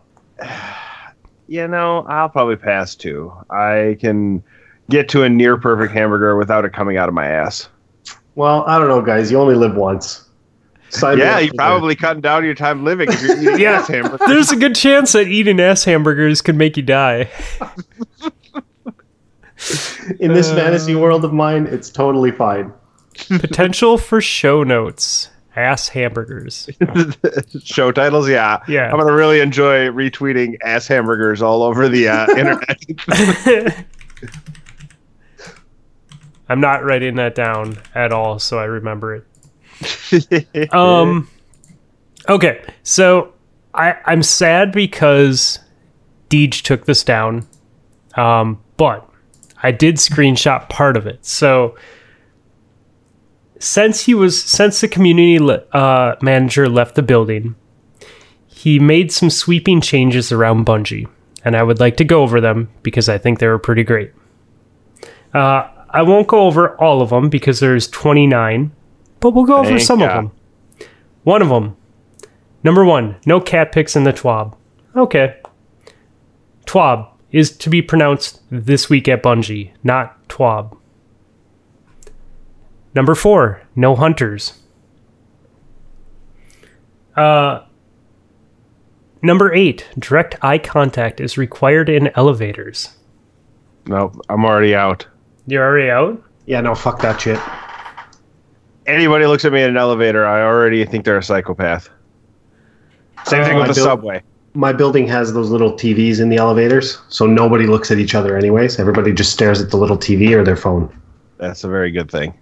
you 1.48 1.68
know, 1.68 2.04
I'll 2.08 2.28
probably 2.28 2.56
pass 2.56 2.94
too. 2.94 3.32
I 3.50 3.96
can 4.00 4.42
get 4.90 5.08
to 5.10 5.22
a 5.22 5.28
near 5.28 5.56
perfect 5.56 5.92
hamburger 5.92 6.36
without 6.36 6.64
it 6.64 6.72
coming 6.72 6.96
out 6.96 7.08
of 7.08 7.14
my 7.14 7.26
ass. 7.26 7.68
Well, 8.34 8.64
I 8.66 8.78
don't 8.78 8.88
know, 8.88 9.02
guys. 9.02 9.30
You 9.30 9.38
only 9.38 9.54
live 9.54 9.74
once. 9.74 10.28
Sign 10.88 11.18
yeah, 11.18 11.38
you're 11.38 11.48
for 11.50 11.56
probably 11.56 11.94
cutting 11.96 12.20
down 12.20 12.44
your 12.44 12.54
time 12.54 12.84
living 12.84 13.10
if 13.10 13.22
you're 13.22 13.38
eating 13.40 13.58
Yeah. 13.60 13.72
ass 13.80 13.88
hamburger. 13.88 14.24
There's 14.26 14.50
a 14.52 14.56
good 14.56 14.74
chance 14.74 15.12
that 15.12 15.26
eating 15.28 15.58
ass 15.60 15.84
hamburgers 15.84 16.42
could 16.42 16.56
make 16.56 16.76
you 16.76 16.82
die. 16.82 17.30
In 20.20 20.34
this 20.34 20.50
uh, 20.50 20.56
fantasy 20.56 20.94
world 20.94 21.24
of 21.24 21.32
mine, 21.32 21.66
it's 21.66 21.88
totally 21.88 22.30
fine. 22.30 22.72
Potential 23.28 23.96
for 23.96 24.20
show 24.20 24.64
notes. 24.64 25.30
Ass 25.54 25.88
hamburgers. 25.88 26.68
Show 27.64 27.92
titles, 27.92 28.28
yeah. 28.28 28.60
Yeah. 28.68 28.90
I'm 28.90 28.98
gonna 28.98 29.12
really 29.12 29.40
enjoy 29.40 29.88
retweeting 29.88 30.56
ass 30.64 30.86
hamburgers 30.86 31.42
all 31.42 31.62
over 31.62 31.88
the 31.88 32.08
uh, 32.08 32.26
internet. 32.36 33.84
I'm 36.48 36.60
not 36.60 36.84
writing 36.84 37.16
that 37.16 37.34
down 37.34 37.78
at 37.94 38.12
all, 38.12 38.38
so 38.38 38.58
I 38.58 38.64
remember 38.64 39.24
it. 40.12 40.72
Um 40.74 41.28
Okay, 42.28 42.62
so 42.82 43.32
I 43.74 43.96
I'm 44.06 44.22
sad 44.22 44.72
because 44.72 45.58
Deej 46.30 46.62
took 46.62 46.86
this 46.86 47.02
down. 47.04 47.46
Um, 48.16 48.62
but 48.76 49.08
I 49.62 49.72
did 49.72 49.96
screenshot 49.96 50.68
part 50.68 50.96
of 50.96 51.06
it. 51.06 51.24
So 51.24 51.76
since 53.62 54.00
he 54.06 54.14
was 54.14 54.42
since 54.42 54.80
the 54.80 54.88
community 54.88 55.38
le- 55.38 55.62
uh, 55.72 56.16
manager 56.20 56.68
left 56.68 56.96
the 56.96 57.02
building, 57.02 57.54
he 58.48 58.80
made 58.80 59.12
some 59.12 59.30
sweeping 59.30 59.80
changes 59.80 60.32
around 60.32 60.66
Bungie, 60.66 61.08
and 61.44 61.56
I 61.56 61.62
would 61.62 61.78
like 61.78 61.96
to 61.98 62.04
go 62.04 62.22
over 62.22 62.40
them 62.40 62.70
because 62.82 63.08
I 63.08 63.18
think 63.18 63.38
they 63.38 63.46
were 63.46 63.60
pretty 63.60 63.84
great. 63.84 64.12
Uh, 65.32 65.68
I 65.90 66.02
won't 66.02 66.26
go 66.26 66.40
over 66.40 66.76
all 66.80 67.02
of 67.02 67.10
them 67.10 67.28
because 67.28 67.60
there's 67.60 67.88
29, 67.88 68.72
but 69.20 69.30
we'll 69.30 69.44
go 69.44 69.58
over 69.58 69.68
Thank 69.68 69.80
some 69.82 70.00
ya. 70.00 70.08
of 70.08 70.14
them. 70.14 70.88
One 71.22 71.40
of 71.40 71.48
them, 71.48 71.76
number 72.64 72.84
one, 72.84 73.14
no 73.26 73.40
cat 73.40 73.70
pics 73.70 73.94
in 73.94 74.02
the 74.02 74.12
TWAB. 74.12 74.56
Okay. 74.96 75.36
TWAB 76.66 77.08
is 77.30 77.56
to 77.58 77.70
be 77.70 77.80
pronounced 77.80 78.42
this 78.50 78.90
week 78.90 79.06
at 79.06 79.22
Bungie, 79.22 79.70
not 79.84 80.28
TWAB. 80.28 80.76
Number 82.94 83.14
four, 83.14 83.62
no 83.74 83.94
hunters. 83.96 84.58
Uh, 87.16 87.64
number 89.22 89.52
eight, 89.54 89.86
direct 89.98 90.36
eye 90.42 90.58
contact 90.58 91.20
is 91.20 91.36
required 91.38 91.88
in 91.88 92.10
elevators. 92.16 92.96
nope, 93.86 94.14
I'm 94.28 94.44
already 94.44 94.74
out. 94.74 95.06
You're 95.46 95.64
already 95.64 95.90
out? 95.90 96.22
Yeah, 96.46 96.60
no, 96.60 96.74
fuck 96.74 97.00
that 97.02 97.20
shit. 97.20 97.38
Anybody 98.86 99.26
looks 99.26 99.44
at 99.44 99.52
me 99.52 99.62
in 99.62 99.70
an 99.70 99.76
elevator, 99.76 100.26
I 100.26 100.42
already 100.42 100.84
think 100.84 101.04
they're 101.04 101.18
a 101.18 101.22
psychopath. 101.22 101.88
Same 103.24 103.44
thing 103.44 103.56
Uh, 103.56 103.60
with 103.60 103.68
the 103.68 103.74
built- 103.74 103.86
subway. 103.86 104.22
My 104.54 104.72
building 104.72 105.08
has 105.08 105.32
those 105.32 105.48
little 105.50 105.72
TVs 105.72 106.20
in 106.20 106.28
the 106.28 106.36
elevators, 106.36 106.98
so 107.08 107.24
nobody 107.26 107.66
looks 107.66 107.90
at 107.90 107.98
each 107.98 108.14
other 108.14 108.36
anyways. 108.36 108.78
Everybody 108.78 109.12
just 109.12 109.32
stares 109.32 109.62
at 109.62 109.70
the 109.70 109.78
little 109.78 109.96
TV 109.96 110.34
or 110.34 110.44
their 110.44 110.56
phone. 110.56 110.90
That's 111.38 111.64
a 111.64 111.68
very 111.68 111.90
good 111.90 112.10
thing. 112.10 112.34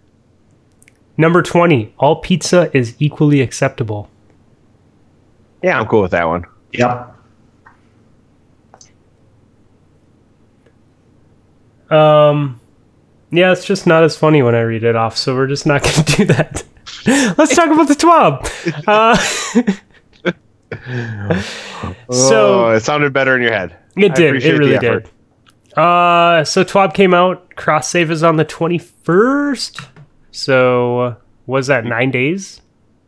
Number 1.21 1.43
20, 1.43 1.93
all 1.99 2.17
pizza 2.17 2.75
is 2.75 2.97
equally 2.99 3.43
acceptable. 3.43 4.09
Yeah, 5.63 5.79
I'm 5.79 5.87
cool 5.87 6.01
with 6.01 6.13
that 6.13 6.27
one. 6.27 6.47
Yep. 6.73 7.15
Um, 11.91 12.59
yeah, 13.31 13.53
it's 13.53 13.67
just 13.67 13.87
not 13.87 14.03
as 14.03 14.17
funny 14.17 14.43
when 14.43 14.55
I 14.55 14.63
read 14.63 14.83
it 14.83 14.97
off, 14.97 15.19
so 15.19 15.35
we're 15.35 15.47
just 15.47 15.67
not 15.67 15.83
going 15.85 15.93
to 15.93 16.05
do 16.05 16.25
that. 16.25 16.65
Let's 17.37 17.55
talk 17.55 17.71
about 17.71 17.89
the 17.89 17.97
TWAB. 17.97 18.49
Uh, 18.89 19.15
so 22.11 22.65
oh, 22.65 22.71
it 22.71 22.81
sounded 22.81 23.13
better 23.13 23.37
in 23.37 23.43
your 23.43 23.53
head. 23.53 23.77
it 23.95 24.15
did. 24.15 24.43
It 24.43 24.59
really 24.59 24.79
did. 24.79 25.11
Uh, 25.77 26.45
so 26.45 26.65
TWAB 26.65 26.95
came 26.95 27.13
out. 27.13 27.57
Cross 27.57 27.91
save 27.91 28.11
is 28.11 28.23
on 28.23 28.37
the 28.37 28.47
21st. 28.47 29.90
So 30.31 31.01
uh, 31.01 31.15
was 31.47 31.67
that 31.69 31.85
nine 31.85 32.11
days? 32.11 32.61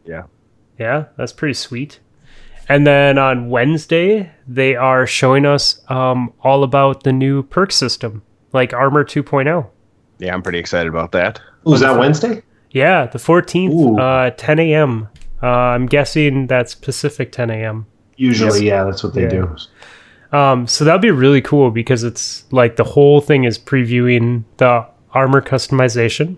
Yeah. 0.05 0.25
Yeah, 0.79 1.07
that's 1.17 1.33
pretty 1.33 1.55
sweet. 1.55 2.01
And 2.69 2.87
then 2.87 3.19
on 3.19 3.51
Wednesday, 3.51 4.33
they 4.47 4.75
are 4.77 5.07
showing 5.07 5.45
us 5.47 5.83
um, 5.91 6.33
all 6.43 6.65
about 6.65 7.03
the 7.03 7.13
new 7.13 7.43
perk 7.43 7.73
system, 7.73 8.23
like 8.53 8.73
Armor 8.73 9.05
2.0. 9.05 9.67
Yeah, 10.19 10.33
I'm 10.35 10.43
pretty 10.43 10.59
excited 10.59 10.89
about 10.89 11.13
that. 11.13 11.41
Was 11.65 11.81
that 11.81 11.99
Wednesday? 11.99 12.43
Yeah, 12.71 13.07
the 13.07 13.19
14th, 13.19 13.99
uh, 13.99 14.31
10 14.37 14.59
a.m. 14.61 15.09
Uh, 15.43 15.47
I'm 15.47 15.87
guessing 15.87 16.47
that's 16.47 16.75
Pacific 16.75 17.33
10 17.33 17.51
a.m. 17.51 17.87
Usually, 18.17 18.67
yeah, 18.67 18.85
that's 18.85 19.03
what 19.03 19.15
they 19.15 19.23
Yeah. 19.25 19.29
do. 19.29 19.57
Um, 20.37 20.67
so 20.67 20.85
that'll 20.85 21.01
be 21.01 21.11
really 21.11 21.43
cool 21.43 21.71
because 21.71 22.05
it's 22.05 22.45
like 22.53 22.77
the 22.77 22.85
whole 22.85 23.21
thing 23.21 23.45
is 23.45 23.59
previewing 23.59 24.45
the 24.57 24.87
armor 25.13 25.43
customization. 25.43 26.37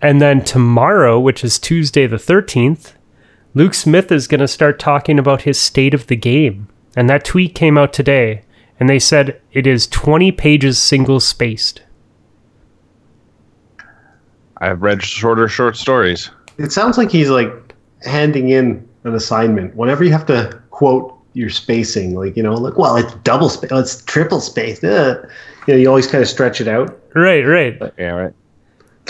And 0.00 0.22
then 0.22 0.44
tomorrow, 0.44 1.18
which 1.18 1.42
is 1.42 1.58
Tuesday 1.58 2.06
the 2.06 2.16
13th, 2.16 2.92
Luke 3.54 3.74
Smith 3.74 4.12
is 4.12 4.28
going 4.28 4.40
to 4.40 4.48
start 4.48 4.78
talking 4.78 5.18
about 5.18 5.42
his 5.42 5.58
state 5.58 5.94
of 5.94 6.06
the 6.06 6.16
game. 6.16 6.68
And 6.96 7.10
that 7.10 7.24
tweet 7.24 7.54
came 7.54 7.76
out 7.76 7.92
today, 7.92 8.42
and 8.78 8.88
they 8.88 8.98
said 8.98 9.40
it 9.52 9.66
is 9.66 9.86
20 9.86 10.32
pages 10.32 10.78
single 10.78 11.20
spaced. 11.20 11.82
I've 14.58 14.82
read 14.82 15.02
shorter 15.02 15.48
short 15.48 15.76
stories. 15.76 16.30
It 16.58 16.72
sounds 16.72 16.98
like 16.98 17.10
he's 17.10 17.30
like 17.30 17.52
handing 18.04 18.50
in 18.50 18.88
an 19.04 19.14
assignment. 19.14 19.74
Whenever 19.76 20.04
you 20.04 20.10
have 20.10 20.26
to 20.26 20.60
quote 20.70 21.16
your 21.34 21.50
spacing, 21.50 22.16
like 22.16 22.36
you 22.36 22.42
know, 22.42 22.54
like 22.54 22.76
well, 22.76 22.96
it's 22.96 23.14
double 23.22 23.48
space, 23.48 23.70
it's 23.72 24.02
triple 24.04 24.40
space. 24.40 24.82
Uh. 24.82 25.28
You 25.68 25.74
know, 25.74 25.80
you 25.80 25.88
always 25.88 26.06
kind 26.06 26.22
of 26.22 26.28
stretch 26.28 26.62
it 26.62 26.66
out. 26.66 26.98
Right, 27.14 27.42
right. 27.42 27.78
Yeah, 27.98 28.12
right. 28.12 28.34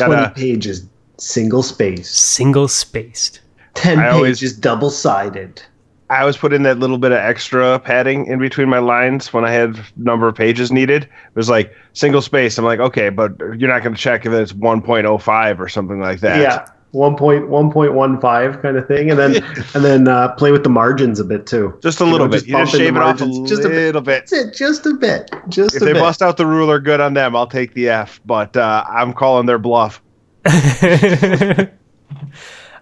Twenty 0.06 0.22
Gotta, 0.22 0.34
pages 0.34 0.86
single 1.18 1.62
spaced. 1.62 2.14
Single 2.14 2.68
spaced. 2.68 3.40
Ten 3.74 3.98
I 3.98 4.10
always- 4.10 4.38
pages 4.38 4.56
double 4.56 4.90
sided. 4.90 5.62
I 6.10 6.20
always 6.20 6.38
put 6.38 6.54
in 6.54 6.62
that 6.62 6.78
little 6.78 6.96
bit 6.96 7.12
of 7.12 7.18
extra 7.18 7.78
padding 7.78 8.26
in 8.28 8.38
between 8.38 8.70
my 8.70 8.78
lines 8.78 9.30
when 9.30 9.44
I 9.44 9.50
had 9.50 9.78
number 9.98 10.26
of 10.26 10.34
pages 10.34 10.72
needed. 10.72 11.02
It 11.02 11.10
was 11.34 11.50
like 11.50 11.74
single 11.92 12.22
space. 12.22 12.56
I'm 12.56 12.64
like, 12.64 12.80
okay, 12.80 13.10
but 13.10 13.38
you're 13.38 13.68
not 13.68 13.82
going 13.82 13.94
to 13.94 14.00
check 14.00 14.24
if 14.24 14.32
it's 14.32 14.54
1.05 14.54 15.58
or 15.58 15.68
something 15.68 16.00
like 16.00 16.20
that. 16.20 16.40
Yeah. 16.40 16.66
One 16.92 17.16
point 17.16 17.48
one 17.48 17.70
point 17.70 17.92
one 17.92 18.18
five 18.20 18.62
kind 18.62 18.76
of 18.78 18.88
thing, 18.88 19.10
and 19.10 19.18
then 19.18 19.36
and 19.74 19.84
then 19.84 20.08
uh, 20.08 20.28
play 20.36 20.52
with 20.52 20.62
the 20.62 20.70
margins 20.70 21.20
a 21.20 21.24
bit 21.24 21.46
too. 21.46 21.78
Just 21.82 22.00
a 22.00 22.04
You 22.04 22.12
little 22.12 22.26
know, 22.28 22.30
bit. 22.32 22.36
just 22.38 22.46
You 22.46 22.56
just 22.56 22.72
shave 22.72 22.96
it 22.96 23.02
off 23.02 23.20
a 23.20 23.26
margins 23.26 23.48
just 23.50 23.64
a 23.64 23.68
bit. 23.68 23.74
little 23.76 24.00
bit. 24.00 24.20
That's 24.28 24.32
it, 24.32 24.54
just 24.54 24.86
a 24.86 24.94
bit, 24.94 25.30
just 25.48 25.76
If 25.76 25.82
a 25.82 25.84
they 25.84 25.92
bit. 25.92 26.00
bust 26.00 26.22
out 26.22 26.36
the 26.38 26.46
ruler 26.46 26.80
good 26.80 27.00
on 27.00 27.12
them, 27.14 27.36
I'll 27.36 27.46
take 27.46 27.74
the 27.74 27.90
F. 27.90 28.20
But 28.24 28.56
uh, 28.56 28.84
I'm 28.88 29.12
calling 29.12 29.44
their 29.46 29.58
bluff. 29.58 30.00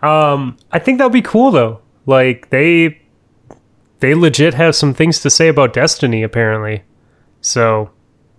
um, 0.02 0.56
I 0.72 0.78
think 0.78 0.98
that'll 0.98 1.10
be 1.10 1.22
cool 1.22 1.50
though. 1.50 1.80
Like 2.06 2.50
they, 2.50 3.00
they 4.00 4.14
legit 4.14 4.54
have 4.54 4.76
some 4.76 4.94
things 4.94 5.20
to 5.20 5.30
say 5.30 5.48
about 5.48 5.72
Destiny 5.72 6.22
apparently. 6.22 6.84
So 7.40 7.90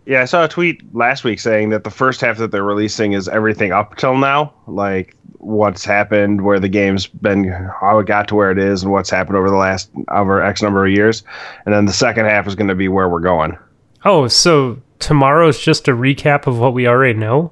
Yeah, 0.06 0.22
I 0.22 0.26
saw 0.26 0.46
a 0.46 0.48
tweet 0.48 0.82
last 0.96 1.24
week 1.24 1.40
saying 1.40 1.70
that 1.70 1.84
the 1.84 1.90
first 1.92 2.22
half 2.22 2.38
that 2.38 2.52
they're 2.52 2.64
releasing 2.64 3.14
is 3.14 3.28
everything 3.28 3.72
up 3.74 3.98
till 3.98 4.16
now, 4.18 4.54
like 4.68 5.16
what's 5.40 5.86
happened, 5.86 6.42
where 6.42 6.60
the 6.60 6.70
game's 6.70 7.08
been, 7.08 7.46
how 7.82 8.00
it 8.00 8.08
got 8.08 8.28
to 8.30 8.36
where 8.36 8.52
it 8.52 8.58
is, 8.58 8.84
and 8.84 8.92
what's 8.92 9.10
happened 9.10 9.38
over 9.38 9.50
the 9.50 9.56
last 9.56 9.90
over 10.12 10.42
X 10.42 10.62
number 10.62 10.86
of 10.86 10.92
years, 10.92 11.24
and 11.66 11.74
then 11.74 11.86
the 11.86 11.94
second 11.94 12.26
half 12.26 12.48
is 12.48 12.56
going 12.56 12.68
to 12.70 12.76
be 12.76 12.88
where 12.88 13.08
we're 13.10 13.20
going. 13.20 13.58
oh, 14.06 14.28
so 14.28 14.80
tomorrow's 15.00 15.60
just 15.60 15.88
a 15.88 15.92
recap 15.92 16.48
of 16.48 16.58
what 16.60 16.74
we 16.74 16.88
already 16.88 17.18
know. 17.18 17.52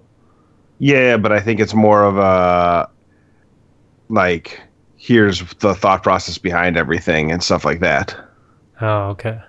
Yeah, 0.80 1.18
but 1.18 1.32
I 1.32 1.40
think 1.40 1.60
it's 1.60 1.74
more 1.74 2.04
of 2.04 2.18
a 2.18 2.90
like 4.10 4.62
here's 4.98 5.42
the 5.56 5.76
thought 5.76 6.04
process 6.04 6.38
behind 6.38 6.78
everything 6.78 7.32
and 7.32 7.42
stuff 7.44 7.66
like 7.66 7.80
that. 7.80 8.16
Oh, 8.82 9.10
okay. 9.10 9.40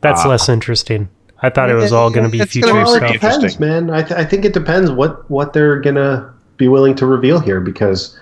That's 0.00 0.24
Ah. 0.24 0.28
less 0.28 0.48
interesting. 0.48 1.08
I 1.42 1.50
thought 1.50 1.68
it 1.70 1.74
was 1.74 1.92
all 1.92 2.10
going 2.10 2.24
to 2.24 2.30
be 2.30 2.38
future 2.44 2.68
gonna 2.68 2.80
be 2.80 2.84
well, 2.84 2.94
it 2.94 2.98
stuff. 2.98 3.12
depends, 3.12 3.60
man. 3.60 3.90
I, 3.90 4.02
th- 4.02 4.18
I 4.18 4.24
think 4.24 4.44
it 4.44 4.54
depends 4.54 4.90
what 4.90 5.28
what 5.30 5.52
they're 5.52 5.80
gonna 5.80 6.32
be 6.56 6.68
willing 6.68 6.94
to 6.96 7.06
reveal 7.06 7.38
here 7.40 7.60
because 7.60 8.18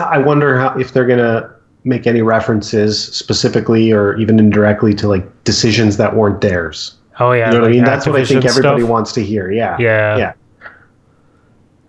I 0.00 0.18
wonder 0.18 0.58
how 0.58 0.78
if 0.78 0.92
they're 0.92 1.06
gonna 1.06 1.50
make 1.84 2.06
any 2.06 2.20
references 2.22 3.02
specifically 3.14 3.92
or 3.92 4.16
even 4.16 4.38
indirectly 4.38 4.92
to 4.94 5.08
like 5.08 5.44
decisions 5.44 5.96
that 5.98 6.16
weren't 6.16 6.40
theirs. 6.40 6.96
Oh 7.20 7.32
yeah, 7.32 7.46
You 7.50 7.54
know 7.58 7.60
what 7.62 7.68
I 7.68 7.72
mean? 7.72 7.84
That's 7.84 8.06
what 8.06 8.16
I 8.20 8.24
think 8.24 8.44
everybody 8.44 8.80
stuff. 8.82 8.90
wants 8.90 9.12
to 9.12 9.22
hear. 9.24 9.50
Yeah. 9.50 9.76
Yeah. 9.78 10.16
Yeah. 10.18 10.32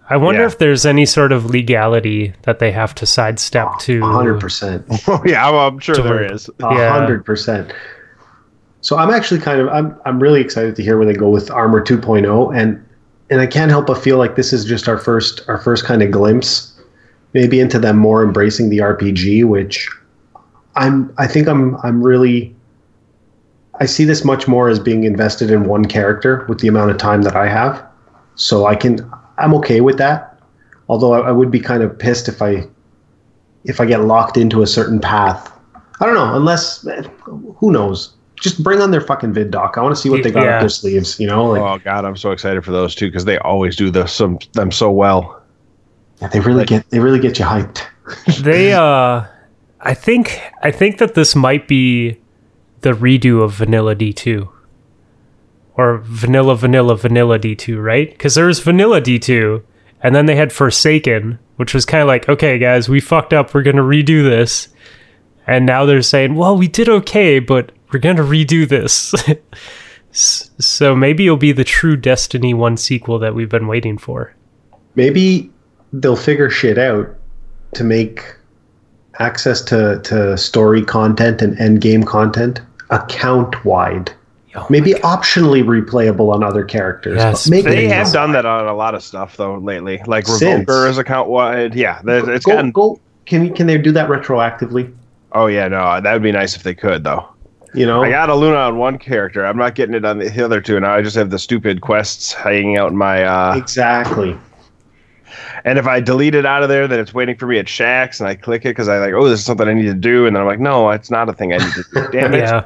I 0.09 0.15
wonder 0.15 0.41
Yeah. 0.41 0.47
if 0.47 0.57
there's 0.59 0.85
any 0.85 1.05
sort 1.05 1.33
of 1.33 1.47
legality 1.47 2.33
that 2.43 2.59
they 2.59 2.71
have 2.71 2.95
to 2.95 3.05
sidestep 3.05 3.79
to. 3.79 4.01
Hundred 4.01 4.39
percent. 4.39 4.85
Oh 5.07 5.21
yeah, 5.25 5.47
I'm, 5.49 5.55
I'm 5.55 5.79
sure 5.79 5.95
To 5.95 6.01
there 6.01 6.13
work. 6.13 6.31
is. 6.31 6.47
A 6.47 6.53
Yeah. 6.75 6.89
hundred 6.91 7.25
percent. 7.25 7.73
So 8.81 8.97
I'm 8.97 9.09
actually 9.09 9.41
kind 9.41 9.59
of 9.59 9.67
I'm 9.67 9.97
I'm 10.05 10.19
really 10.19 10.39
excited 10.39 10.75
to 10.77 10.83
hear 10.83 10.97
where 10.97 11.05
they 11.05 11.13
go 11.13 11.29
with 11.29 11.51
Armor 11.51 11.81
2.0 11.83 12.55
and 12.55 12.81
and 13.29 13.41
I 13.41 13.47
can't 13.47 13.71
help 13.71 13.87
but 13.87 13.97
feel 13.97 14.17
like 14.17 14.35
this 14.35 14.53
is 14.53 14.65
just 14.65 14.87
our 14.87 14.97
first 14.97 15.41
our 15.47 15.57
first 15.57 15.85
kind 15.85 16.01
of 16.01 16.11
glimpse 16.11 16.73
maybe 17.33 17.59
into 17.59 17.79
them 17.79 17.97
more 17.97 18.23
embracing 18.23 18.69
the 18.69 18.79
RPG 18.79 19.45
which 19.45 19.89
I'm 20.75 21.13
I 21.17 21.27
think 21.27 21.47
I'm 21.47 21.75
I'm 21.77 22.01
really 22.01 22.55
I 23.79 23.85
see 23.85 24.05
this 24.05 24.23
much 24.23 24.47
more 24.47 24.69
as 24.69 24.79
being 24.79 25.03
invested 25.03 25.51
in 25.51 25.65
one 25.65 25.85
character 25.85 26.45
with 26.47 26.59
the 26.59 26.67
amount 26.67 26.91
of 26.91 26.97
time 26.97 27.21
that 27.23 27.35
I 27.35 27.47
have. 27.47 27.83
So 28.35 28.65
I 28.65 28.75
can 28.75 29.09
I'm 29.37 29.53
okay 29.55 29.81
with 29.81 29.97
that. 29.97 30.39
Although 30.89 31.13
I, 31.13 31.29
I 31.29 31.31
would 31.31 31.51
be 31.51 31.59
kind 31.59 31.83
of 31.83 31.97
pissed 31.97 32.27
if 32.27 32.41
I 32.41 32.67
if 33.65 33.81
I 33.81 33.85
get 33.85 34.01
locked 34.01 34.37
into 34.37 34.61
a 34.61 34.67
certain 34.67 34.99
path. 34.99 35.51
I 35.99 36.05
don't 36.05 36.15
know, 36.15 36.35
unless 36.35 36.85
eh, 36.87 37.03
who 37.25 37.71
knows. 37.71 38.13
Just 38.39 38.63
bring 38.63 38.81
on 38.81 38.91
their 38.91 39.01
fucking 39.01 39.33
vid 39.33 39.51
doc. 39.51 39.75
I 39.77 39.81
want 39.81 39.95
to 39.95 40.01
see 40.01 40.09
what 40.09 40.23
they 40.23 40.31
got 40.31 40.45
Yeah. 40.45 40.55
up 40.55 40.59
their 40.61 40.69
sleeves. 40.69 41.19
You 41.19 41.27
know, 41.27 41.45
like 41.47 41.61
oh 41.61 41.77
god, 41.83 42.05
I'm 42.05 42.15
so 42.15 42.31
excited 42.31 42.63
for 42.63 42.71
those 42.71 42.93
too 42.95 43.07
because 43.07 43.25
they 43.25 43.37
always 43.39 43.75
do 43.75 43.89
the, 43.89 44.05
some 44.05 44.37
them 44.53 44.71
so 44.71 44.91
well. 44.91 45.41
yeah, 46.21 46.27
they 46.27 46.39
really 46.39 46.65
get 46.65 46.89
they 46.89 46.99
really 46.99 47.19
get 47.19 47.39
you 47.39 47.45
hyped. 47.45 47.81
they 48.41 48.73
uh 48.73 49.23
I 49.81 49.93
think 49.93 50.41
I 50.61 50.71
think 50.71 50.97
that 50.99 51.13
this 51.15 51.35
might 51.35 51.67
be 51.67 52.19
the 52.81 52.93
redo 52.93 53.41
of 53.43 53.53
Vanilla 53.53 53.95
D2. 53.95 54.47
Or 55.75 55.99
Vanilla 56.03 56.55
Vanilla 56.55 56.95
Vanilla 56.97 57.37
D2, 57.39 57.81
right? 57.83 58.17
Cuz 58.17 58.35
there 58.35 58.45
was 58.47 58.59
Vanilla 58.59 59.01
D2 59.01 59.61
and 60.01 60.13
then 60.15 60.25
they 60.27 60.35
had 60.35 60.51
Forsaken, 60.53 61.39
which 61.55 61.73
was 61.73 61.85
kind 61.85 62.01
of 62.01 62.07
like, 62.07 62.29
okay 62.29 62.57
guys, 62.59 62.87
we 62.87 62.99
fucked 62.99 63.33
up, 63.33 63.53
we're 63.53 63.63
going 63.63 63.75
to 63.77 63.81
redo 63.81 64.23
this. 64.23 64.69
And 65.47 65.65
now 65.65 65.85
they're 65.85 66.01
saying, 66.01 66.35
well, 66.35 66.55
we 66.57 66.67
did 66.67 66.87
okay, 66.89 67.39
but 67.39 67.71
we're 67.97 68.01
going 68.01 68.15
to 68.17 68.21
redo 68.23 68.67
this. 68.67 69.13
So 70.09 70.95
maybe 70.95 71.27
it'll 71.27 71.37
be 71.37 71.51
the 71.51 71.65
true 71.65 71.95
Destiny 71.95 72.51
1 72.51 72.77
sequel 72.77 73.19
that 73.19 73.35
we've 73.35 73.49
been 73.49 73.67
waiting 73.67 73.99
for. 73.99 74.33
Maybe 74.95 75.51
they'll 75.93 76.15
figure 76.15 76.49
shit 76.49 76.79
out 76.79 77.07
to 77.75 77.83
make 77.83 78.23
access 79.19 79.61
to 79.63 79.99
to 80.05 80.35
story 80.35 80.83
content 80.83 81.43
and 81.43 81.59
end 81.59 81.81
game 81.81 82.01
content 82.01 82.61
account 82.89 83.63
wide. 83.63 84.11
Oh 84.55 84.65
Maybe 84.71 84.93
optionally 84.93 85.61
replayable 85.63 86.33
on 86.33 86.43
other 86.43 86.63
characters. 86.63 87.17
Yes, 87.17 87.43
they 87.43 87.87
have 87.87 88.11
done 88.11 88.31
that 88.31 88.47
on 88.47 88.65
a 88.65 88.73
lot 88.73 88.95
of 88.95 89.03
stuff 89.03 89.37
though 89.37 89.57
lately, 89.59 90.01
like 90.07 90.25
Since. 90.25 90.67
Revoker 90.67 90.89
is 90.89 90.97
account 90.97 91.29
wide. 91.29 91.75
Yeah, 91.75 92.01
there- 92.03 92.27
it's 92.31 92.45
Go, 92.45 92.53
gotten. 92.53 92.71
go. 92.71 92.99
Can 93.27 93.53
can 93.53 93.67
they 93.67 93.77
do 93.77 93.91
that 93.91 94.09
retroactively? 94.09 94.91
Oh 95.33 95.45
yeah, 95.45 95.67
no, 95.67 96.01
that 96.01 96.13
would 96.13 96.23
be 96.23 96.31
nice 96.31 96.55
if 96.55 96.63
they 96.63 96.73
could 96.73 97.03
though. 97.03 97.27
You 97.73 97.85
know, 97.85 98.03
I 98.03 98.09
got 98.09 98.29
a 98.29 98.35
Luna 98.35 98.57
on 98.57 98.77
one 98.77 98.97
character. 98.97 99.45
I'm 99.45 99.57
not 99.57 99.75
getting 99.75 99.93
it 99.93 100.05
on 100.05 100.19
the 100.19 100.43
other 100.43 100.61
two. 100.61 100.79
Now 100.79 100.93
I 100.93 101.01
just 101.01 101.15
have 101.15 101.29
the 101.29 101.39
stupid 101.39 101.81
quests 101.81 102.33
hanging 102.33 102.77
out 102.77 102.91
in 102.91 102.97
my. 102.97 103.23
uh 103.23 103.55
exactly. 103.55 104.37
And 105.65 105.77
if 105.77 105.85
I 105.85 105.99
delete 105.99 106.33
it 106.33 106.45
out 106.45 106.63
of 106.63 106.69
there, 106.69 106.87
then 106.87 106.99
it's 106.99 107.13
waiting 107.13 107.35
for 107.35 107.45
me 107.45 107.59
at 107.59 107.65
Shaxx, 107.65 108.21
and 108.21 108.29
I 108.29 108.35
click 108.35 108.61
it 108.63 108.69
because 108.69 108.87
I 108.87 108.99
like, 108.99 109.13
oh, 109.13 109.27
this 109.27 109.39
is 109.39 109.45
something 109.45 109.67
I 109.67 109.73
need 109.73 109.83
to 109.83 109.93
do, 109.93 110.25
and 110.25 110.35
then 110.35 110.41
I'm 110.41 110.47
like, 110.47 110.59
no, 110.59 110.89
it's 110.91 111.11
not 111.11 111.27
a 111.27 111.33
thing 111.33 111.51
I 111.51 111.57
need 111.57 111.73
to 111.73 111.83
do. 111.93 112.07
Damn 112.11 112.33
it! 112.33 112.39
yeah 112.39 112.65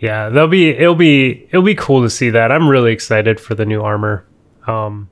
yeah 0.00 0.30
they'll 0.30 0.48
be 0.48 0.70
it'll 0.70 0.94
be 0.94 1.46
it'll 1.50 1.62
be 1.62 1.74
cool 1.74 2.02
to 2.02 2.10
see 2.10 2.30
that 2.30 2.50
i'm 2.50 2.68
really 2.68 2.92
excited 2.92 3.38
for 3.38 3.54
the 3.54 3.66
new 3.66 3.82
armor 3.82 4.26
um 4.66 5.08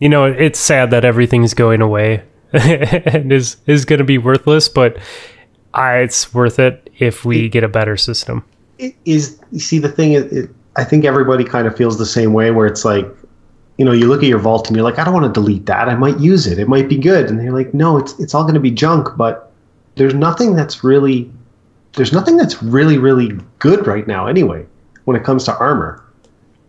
you 0.00 0.08
know 0.08 0.24
it's 0.24 0.58
sad 0.58 0.90
that 0.90 1.04
everything's 1.04 1.54
going 1.54 1.80
away 1.82 2.24
and 2.52 3.30
is 3.30 3.58
is 3.66 3.84
going 3.84 3.98
to 3.98 4.04
be 4.04 4.16
worthless 4.18 4.68
but 4.68 4.96
I, 5.74 5.98
it's 5.98 6.32
worth 6.34 6.58
it 6.58 6.90
if 6.98 7.24
we 7.24 7.48
get 7.48 7.64
a 7.64 7.68
better 7.68 7.96
system. 7.96 8.44
It 8.78 8.94
is 9.04 9.38
you 9.52 9.60
see 9.60 9.78
the 9.78 9.88
thing 9.88 10.12
is 10.12 10.24
it, 10.32 10.50
i 10.76 10.84
think 10.84 11.04
everybody 11.04 11.42
kind 11.42 11.66
of 11.66 11.76
feels 11.76 11.98
the 11.98 12.06
same 12.06 12.32
way 12.32 12.52
where 12.52 12.66
it's 12.66 12.84
like 12.84 13.04
you 13.76 13.84
know 13.84 13.90
you 13.90 14.06
look 14.06 14.22
at 14.22 14.28
your 14.28 14.38
vault 14.38 14.68
and 14.68 14.76
you're 14.76 14.84
like 14.84 15.00
i 15.00 15.04
don't 15.04 15.14
want 15.14 15.26
to 15.26 15.40
delete 15.40 15.66
that. 15.66 15.88
I 15.88 15.94
might 15.96 16.18
use 16.18 16.46
it. 16.46 16.58
It 16.58 16.68
might 16.68 16.88
be 16.88 16.96
good. 16.96 17.28
And 17.28 17.42
you're 17.42 17.52
like 17.52 17.74
no 17.74 17.98
it's 17.98 18.18
it's 18.20 18.34
all 18.34 18.42
going 18.42 18.54
to 18.54 18.60
be 18.60 18.70
junk 18.70 19.08
but 19.16 19.52
there's 19.96 20.14
nothing 20.14 20.54
that's 20.54 20.84
really 20.84 21.30
there's 21.94 22.12
nothing 22.12 22.36
that's 22.36 22.62
really 22.62 22.98
really 22.98 23.32
good 23.58 23.86
right 23.86 24.06
now 24.06 24.26
anyway 24.26 24.64
when 25.04 25.16
it 25.16 25.24
comes 25.24 25.44
to 25.44 25.58
armor. 25.58 26.04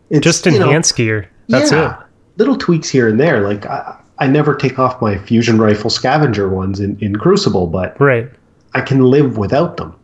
It's 0.10 0.24
just 0.24 0.46
you 0.48 0.58
know, 0.58 0.82
gear. 0.96 1.30
That's 1.48 1.72
yeah, 1.72 2.00
it. 2.00 2.06
little 2.38 2.58
tweaks 2.58 2.90
here 2.90 3.08
and 3.08 3.20
there. 3.20 3.42
Like 3.42 3.68
I, 3.68 4.00
I 4.20 4.28
never 4.28 4.56
take 4.56 4.80
off 4.80 5.02
my 5.02 5.18
fusion 5.18 5.60
rifle 5.60 5.90
scavenger 5.90 6.50
ones 6.50 6.80
in, 6.80 6.98
in 7.00 7.16
crucible 7.16 7.68
but 7.68 8.00
right 8.00 8.30
I 8.74 8.82
can 8.82 9.04
live 9.06 9.38
without 9.38 9.78
them. 9.78 9.96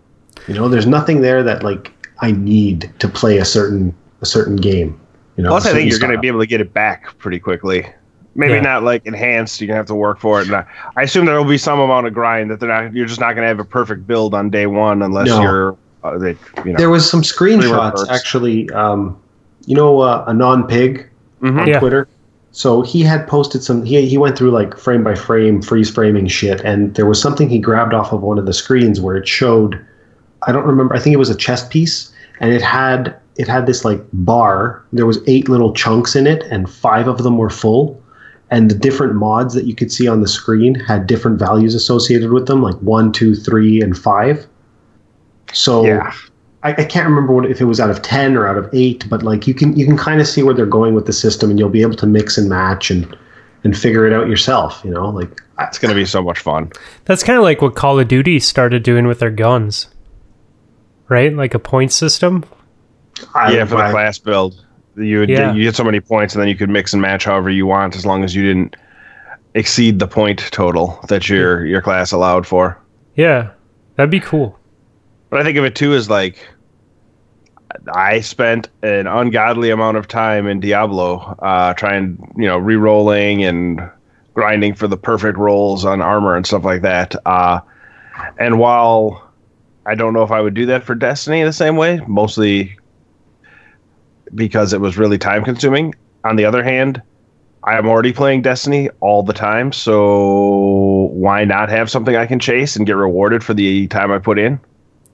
You 0.47 0.53
know, 0.53 0.67
there's 0.67 0.87
nothing 0.87 1.21
there 1.21 1.43
that 1.43 1.63
like 1.63 1.91
I 2.19 2.31
need 2.31 2.91
to 2.99 3.07
play 3.07 3.37
a 3.37 3.45
certain 3.45 3.93
a 4.21 4.25
certain 4.25 4.55
game. 4.55 4.99
You 5.37 5.43
know, 5.43 5.49
Plus, 5.49 5.65
I 5.65 5.73
think 5.73 5.89
you're 5.89 5.99
going 5.99 6.13
to 6.13 6.19
be 6.19 6.27
able 6.27 6.39
to 6.39 6.45
get 6.47 6.61
it 6.61 6.73
back 6.73 7.17
pretty 7.17 7.39
quickly. 7.39 7.85
Maybe 8.37 8.53
Yeah. 8.53 8.61
not 8.61 8.83
like 8.83 9.05
enhanced. 9.05 9.61
You're 9.61 9.67
gonna 9.67 9.77
have 9.77 9.85
to 9.87 9.95
work 9.95 10.19
for 10.19 10.41
it. 10.41 10.47
And 10.47 10.57
I, 10.57 10.65
I 10.97 11.03
assume 11.03 11.25
there 11.25 11.37
will 11.41 11.49
be 11.49 11.57
some 11.57 11.79
amount 11.79 12.05
of 12.07 12.13
grind 12.13 12.51
that 12.51 12.59
they're 12.59 12.67
not. 12.67 12.93
You're 12.93 13.05
just 13.05 13.19
not 13.21 13.33
gonna 13.33 13.47
have 13.47 13.59
a 13.59 13.65
perfect 13.65 14.05
build 14.07 14.33
on 14.33 14.49
day 14.49 14.65
one 14.67 15.01
unless 15.01 15.27
No. 15.27 15.41
you're. 15.41 15.77
Uh, 16.03 16.17
they, 16.17 16.35
you 16.65 16.71
know. 16.73 16.77
There 16.77 16.89
was 16.89 17.09
some 17.09 17.21
screenshots 17.21 18.07
actually. 18.09 18.69
Um, 18.71 19.17
you 19.65 19.75
know, 19.75 20.01
uh, 20.01 20.25
a 20.27 20.33
non 20.33 20.67
pig 20.67 21.09
Mhm. 21.41 21.61
on 21.61 21.67
Yeah. 21.67 21.79
Twitter. 21.79 22.07
So 22.55 22.83
he 22.83 23.01
had 23.01 23.27
posted 23.27 23.65
some. 23.65 23.83
He 23.83 24.07
he 24.07 24.17
went 24.17 24.37
through 24.37 24.51
like 24.51 24.77
frame 24.77 25.03
by 25.03 25.13
frame 25.13 25.61
freeze 25.61 25.89
framing 25.89 26.27
shit, 26.27 26.61
and 26.61 26.95
there 26.95 27.05
was 27.05 27.21
something 27.21 27.49
he 27.49 27.59
grabbed 27.59 27.93
off 27.93 28.13
of 28.13 28.21
one 28.21 28.39
of 28.39 28.45
the 28.45 28.53
screens 28.53 29.01
where 29.01 29.17
it 29.17 29.27
showed. 29.27 29.85
I 30.47 30.53
don't 30.53 30.65
remember. 30.65 30.95
I 30.95 30.99
think 30.99 31.13
it 31.13 31.17
was 31.17 31.29
a 31.29 31.35
chest 31.35 31.69
piece, 31.69 32.13
and 32.39 32.53
it 32.53 32.61
had 32.61 33.13
it 33.35 33.49
had 33.49 33.65
this 33.65 33.83
like 33.83 33.99
bar. 34.13 34.81
There 34.93 35.05
was 35.05 35.19
eight 35.27 35.49
little 35.49 35.73
chunks 35.73 36.15
in 36.15 36.27
it, 36.27 36.43
and 36.43 36.69
five 36.69 37.09
of 37.09 37.23
them 37.23 37.37
were 37.37 37.49
full. 37.49 38.01
And 38.49 38.71
the 38.71 38.75
different 38.75 39.15
mods 39.15 39.53
that 39.55 39.65
you 39.65 39.75
could 39.75 39.91
see 39.91 40.07
on 40.07 40.21
the 40.21 40.27
screen 40.27 40.75
had 40.75 41.07
different 41.07 41.37
values 41.37 41.75
associated 41.75 42.31
with 42.31 42.47
them, 42.47 42.61
like 42.61 42.75
one, 42.75 43.11
two, 43.11 43.35
three, 43.35 43.81
and 43.81 43.97
five. 43.97 44.47
So 45.51 45.83
Yeah. 45.83 46.13
I, 46.65 46.71
I 46.71 46.83
can't 46.85 47.07
remember 47.07 47.31
what 47.31 47.45
if 47.45 47.61
it 47.61 47.65
was 47.65 47.79
out 47.79 47.89
of 47.91 48.01
ten 48.01 48.35
or 48.35 48.47
out 48.47 48.57
of 48.57 48.67
eight, 48.73 49.07
but 49.09 49.21
like 49.23 49.47
you 49.47 49.53
can 49.53 49.75
you 49.77 49.85
can 49.85 49.97
kind 49.97 50.19
of 50.19 50.27
see 50.27 50.41
where 50.43 50.53
they're 50.53 50.65
going 50.65 50.95
with 50.95 51.05
the 51.05 51.13
system, 51.13 51.49
and 51.49 51.59
you'll 51.59 51.69
be 51.69 51.81
able 51.83 51.95
to 51.95 52.07
mix 52.07 52.37
and 52.37 52.49
match 52.49 52.89
and 52.91 53.15
and 53.63 53.77
figure 53.77 54.05
it 54.05 54.13
out 54.13 54.27
yourself. 54.27 54.81
You 54.83 54.91
know, 54.91 55.09
like 55.09 55.41
It's 55.59 55.77
gonna 55.79 55.93
be 55.95 56.05
so 56.05 56.21
much 56.23 56.39
fun. 56.39 56.71
That's 57.05 57.23
kind 57.23 57.37
of 57.37 57.43
like 57.43 57.61
what 57.61 57.75
Call 57.75 57.99
of 57.99 58.07
Duty 58.07 58.39
started 58.39 58.83
doing 58.83 59.05
with 59.07 59.19
their 59.19 59.29
guns, 59.31 59.89
right? 61.07 61.31
Like 61.33 61.53
a 61.53 61.59
point 61.59 61.91
system. 61.91 62.43
I, 63.33 63.53
yeah, 63.53 63.65
for 63.65 63.75
the 63.75 63.83
I- 63.83 63.91
class 63.91 64.17
build, 64.17 64.65
you 64.97 65.19
would 65.19 65.29
Yeah. 65.29 65.53
you 65.53 65.63
get 65.63 65.75
so 65.75 65.83
many 65.83 65.99
points, 65.99 66.33
and 66.33 66.41
then 66.41 66.47
you 66.49 66.55
could 66.55 66.69
mix 66.69 66.93
and 66.93 67.01
match 67.01 67.25
however 67.25 67.49
you 67.49 67.65
want, 67.65 67.95
as 67.95 68.05
long 68.05 68.23
as 68.23 68.35
you 68.35 68.43
didn't 68.43 68.75
exceed 69.53 69.99
the 69.99 70.07
point 70.07 70.39
total 70.51 70.99
that 71.09 71.29
your 71.29 71.65
your 71.65 71.81
class 71.81 72.11
allowed 72.11 72.45
for. 72.47 72.77
Yeah, 73.15 73.51
that'd 73.95 74.09
be 74.09 74.19
cool. 74.19 74.57
But 75.29 75.39
I 75.41 75.43
think 75.43 75.57
of 75.57 75.65
it 75.65 75.75
too 75.75 75.93
as 75.93 76.09
like 76.09 76.37
I 77.93 78.21
spent 78.21 78.69
an 78.81 79.07
ungodly 79.07 79.69
amount 79.69 79.97
of 79.97 80.07
time 80.07 80.47
in 80.47 80.59
Diablo, 80.59 81.17
uh, 81.39 81.73
trying 81.73 82.33
you 82.37 82.47
know 82.47 82.57
re-rolling 82.57 83.43
and 83.43 83.89
grinding 84.33 84.75
for 84.75 84.87
the 84.87 84.97
perfect 84.97 85.37
rolls 85.37 85.85
on 85.85 86.01
armor 86.01 86.35
and 86.35 86.45
stuff 86.45 86.63
like 86.63 86.81
that. 86.81 87.15
Uh, 87.25 87.61
and 88.37 88.59
while 88.59 89.31
I 89.85 89.95
don't 89.95 90.13
know 90.13 90.23
if 90.23 90.31
I 90.31 90.41
would 90.41 90.53
do 90.53 90.65
that 90.67 90.83
for 90.83 90.95
Destiny 90.95 91.43
the 91.43 91.53
same 91.53 91.77
way, 91.77 92.01
mostly 92.07 92.77
because 94.33 94.73
it 94.73 94.81
was 94.81 94.97
really 94.97 95.17
time 95.17 95.43
consuming. 95.43 95.93
On 96.23 96.35
the 96.35 96.45
other 96.45 96.63
hand, 96.63 97.01
I 97.63 97.77
am 97.77 97.87
already 97.87 98.13
playing 98.13 98.41
Destiny 98.41 98.89
all 98.99 99.23
the 99.23 99.33
time, 99.33 99.71
so 99.71 101.09
why 101.13 101.45
not 101.45 101.69
have 101.69 101.89
something 101.89 102.15
I 102.15 102.25
can 102.25 102.39
chase 102.39 102.75
and 102.75 102.85
get 102.85 102.95
rewarded 102.95 103.43
for 103.43 103.53
the 103.53 103.87
time 103.87 104.11
I 104.11 104.19
put 104.19 104.37
in? 104.37 104.59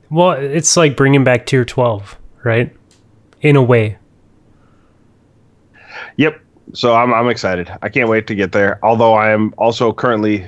Well, 0.09 0.31
it's 0.31 0.75
like 0.75 0.97
bringing 0.97 1.23
back 1.23 1.45
Tier 1.45 1.63
12, 1.63 2.17
right? 2.43 2.75
In 3.41 3.55
a 3.55 3.61
way. 3.61 3.97
Yep. 6.17 6.39
So 6.73 6.95
I'm 6.95 7.13
I'm 7.13 7.29
excited. 7.29 7.71
I 7.81 7.89
can't 7.89 8.09
wait 8.09 8.27
to 8.27 8.35
get 8.35 8.51
there. 8.51 8.79
Although 8.83 9.13
I 9.13 9.31
am 9.31 9.53
also 9.57 9.91
currently 9.91 10.47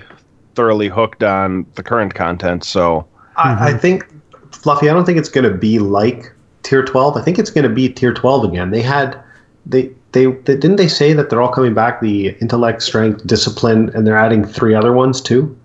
thoroughly 0.55 0.87
hooked 0.87 1.23
on 1.23 1.65
the 1.75 1.83
current 1.83 2.13
content. 2.13 2.63
So 2.63 3.07
I, 3.35 3.51
I 3.51 3.69
mm-hmm. 3.71 3.79
think 3.79 4.05
Fluffy. 4.51 4.89
I 4.89 4.93
don't 4.93 5.05
think 5.05 5.17
it's 5.17 5.29
going 5.29 5.49
to 5.49 5.57
be 5.57 5.79
like 5.79 6.31
Tier 6.63 6.83
12. 6.83 7.17
I 7.17 7.21
think 7.21 7.39
it's 7.39 7.49
going 7.49 7.67
to 7.67 7.73
be 7.73 7.89
Tier 7.89 8.13
12 8.13 8.45
again. 8.45 8.71
They 8.71 8.81
had 8.81 9.21
they, 9.65 9.91
they 10.11 10.25
they 10.25 10.55
didn't 10.55 10.75
they 10.75 10.87
say 10.87 11.13
that 11.13 11.29
they're 11.29 11.41
all 11.41 11.51
coming 11.51 11.73
back 11.73 12.01
the 12.01 12.29
intellect, 12.41 12.81
strength, 12.83 13.25
discipline, 13.25 13.89
and 13.95 14.05
they're 14.05 14.17
adding 14.17 14.45
three 14.45 14.75
other 14.75 14.93
ones 14.93 15.21
too. 15.21 15.57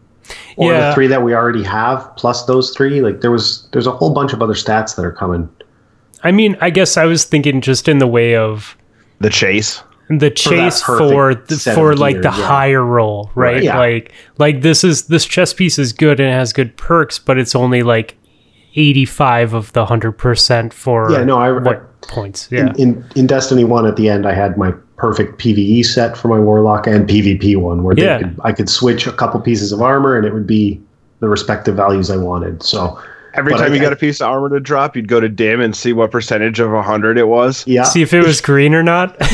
Or 0.57 0.73
Yeah. 0.73 0.89
the 0.89 0.95
three 0.95 1.07
that 1.07 1.23
we 1.23 1.35
already 1.35 1.63
have 1.65 2.15
plus 2.17 2.45
those 2.47 2.75
three. 2.75 3.01
Like 3.01 3.21
there 3.21 3.31
was 3.31 3.69
there's 3.73 3.87
a 3.87 3.93
whole 3.93 4.11
bunch 4.11 4.33
of 4.33 4.43
other 4.43 4.55
stats 4.55 4.97
that 4.97 5.05
are 5.05 5.13
coming. 5.13 5.49
I 6.25 6.33
mean, 6.33 6.57
I 6.61 6.71
guess 6.71 6.97
I 6.97 7.05
was 7.05 7.25
thinking 7.25 7.61
just 7.61 7.89
in 7.89 7.99
the 7.99 8.07
way 8.07 8.37
of 8.37 8.77
the 9.21 9.31
chase. 9.31 9.83
the 10.09 10.31
chase 10.31 10.83
for 10.83 11.35
the, 11.35 11.73
for 11.75 11.95
like 11.97 12.15
gear, 12.15 12.23
the 12.23 12.29
yeah. 12.29 12.47
higher 12.47 12.85
roll, 12.85 13.31
right? 13.35 13.55
Right, 13.55 13.63
yeah. 13.63 13.79
Like 13.79 14.13
like 14.39 14.63
this 14.63 14.85
is 14.85 15.07
this 15.07 15.25
chess 15.27 15.53
piece 15.55 15.79
is 15.79 15.93
good 15.93 16.19
and 16.21 16.29
it 16.29 16.33
has 16.33 16.53
good 16.53 16.77
perks, 16.77 17.19
but 17.19 17.39
it's 17.39 17.55
only 17.55 17.83
like 17.83 18.17
85 18.75 19.55
of 19.55 19.73
the 19.73 19.85
100% 19.87 20.73
for 20.73 21.11
Yeah, 21.11 21.25
no, 21.25 21.39
I- 21.39 21.53
what 21.53 22.01
points. 22.03 22.49
Yeah. 22.51 22.69
In, 22.77 22.77
in 22.77 23.05
in 23.17 23.27
Destiny 23.27 23.65
One, 23.65 23.87
at 23.87 23.97
the 23.97 24.09
end, 24.09 24.27
I 24.27 24.33
had 24.35 24.57
my 24.57 24.73
perfect 24.97 25.39
PVE 25.41 25.85
set 25.85 26.17
for 26.17 26.29
my 26.29 26.39
Warlock 26.39 26.87
and 26.87 27.09
PvP 27.09 27.57
one, 27.57 27.83
where 27.83 27.95
they 27.95 28.03
Yeah. 28.05 28.19
could, 28.19 28.41
I 28.45 28.53
could 28.53 28.69
switch 28.69 29.07
a 29.07 29.13
couple 29.13 29.41
pieces 29.41 29.73
of 29.73 29.81
armor, 29.83 30.17
and 30.17 30.27
it 30.27 30.33
would 30.35 30.47
be 30.47 30.81
the 31.21 31.29
respective 31.29 31.75
values 31.77 32.11
I 32.11 32.17
wanted. 32.17 32.63
So 32.63 33.01
Every 33.39 33.53
But 33.53 33.59
time 33.59 33.73
I- 33.73 33.75
you 33.77 33.81
got 33.81 33.93
a 33.93 33.97
piece 33.97 34.21
of 34.21 34.29
armor 34.29 34.49
to 34.51 34.61
drop, 34.61 34.97
you'd 34.97 35.09
go 35.09 35.21
to 35.21 35.29
DIM 35.29 35.61
and 35.61 35.75
see 35.77 35.93
what 35.93 36.11
percentage 36.11 36.59
of 36.61 36.71
hundred 36.85 37.17
it 37.19 37.29
was. 37.29 37.65
yeah, 37.67 37.85
See 37.85 38.03
if 38.03 38.13
it 38.13 38.25
was 38.25 38.41
green 38.41 38.75
or 38.75 38.83
not. 38.83 39.17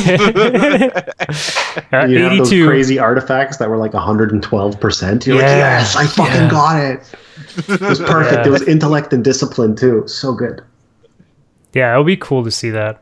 Uh, 1.93 2.07
you 2.07 2.19
have 2.19 2.37
those 2.39 2.51
crazy 2.51 2.99
artifacts 2.99 3.57
that 3.57 3.69
were 3.69 3.77
like 3.77 3.93
112 3.93 4.81
percent. 4.81 5.27
You're 5.27 5.37
like, 5.37 5.45
Yeah. 5.45 5.57
yes, 5.79 5.97
I 5.97 6.07
fucking 6.07 6.35
Yeah. 6.35 6.51
got 6.51 6.81
it. 6.81 7.15
It 7.69 7.81
was 7.81 7.99
perfect. 8.01 8.43
Yeah. 8.43 8.47
It 8.47 8.51
was 8.51 8.63
intellect 8.63 9.13
and 9.13 9.25
discipline 9.25 9.75
too. 9.75 10.05
So 10.07 10.33
good. 10.35 10.61
Yeah, 11.73 11.93
it'll 11.93 12.05
be 12.05 12.17
cool 12.17 12.45
to 12.45 12.51
see 12.51 12.71
that. 12.71 13.01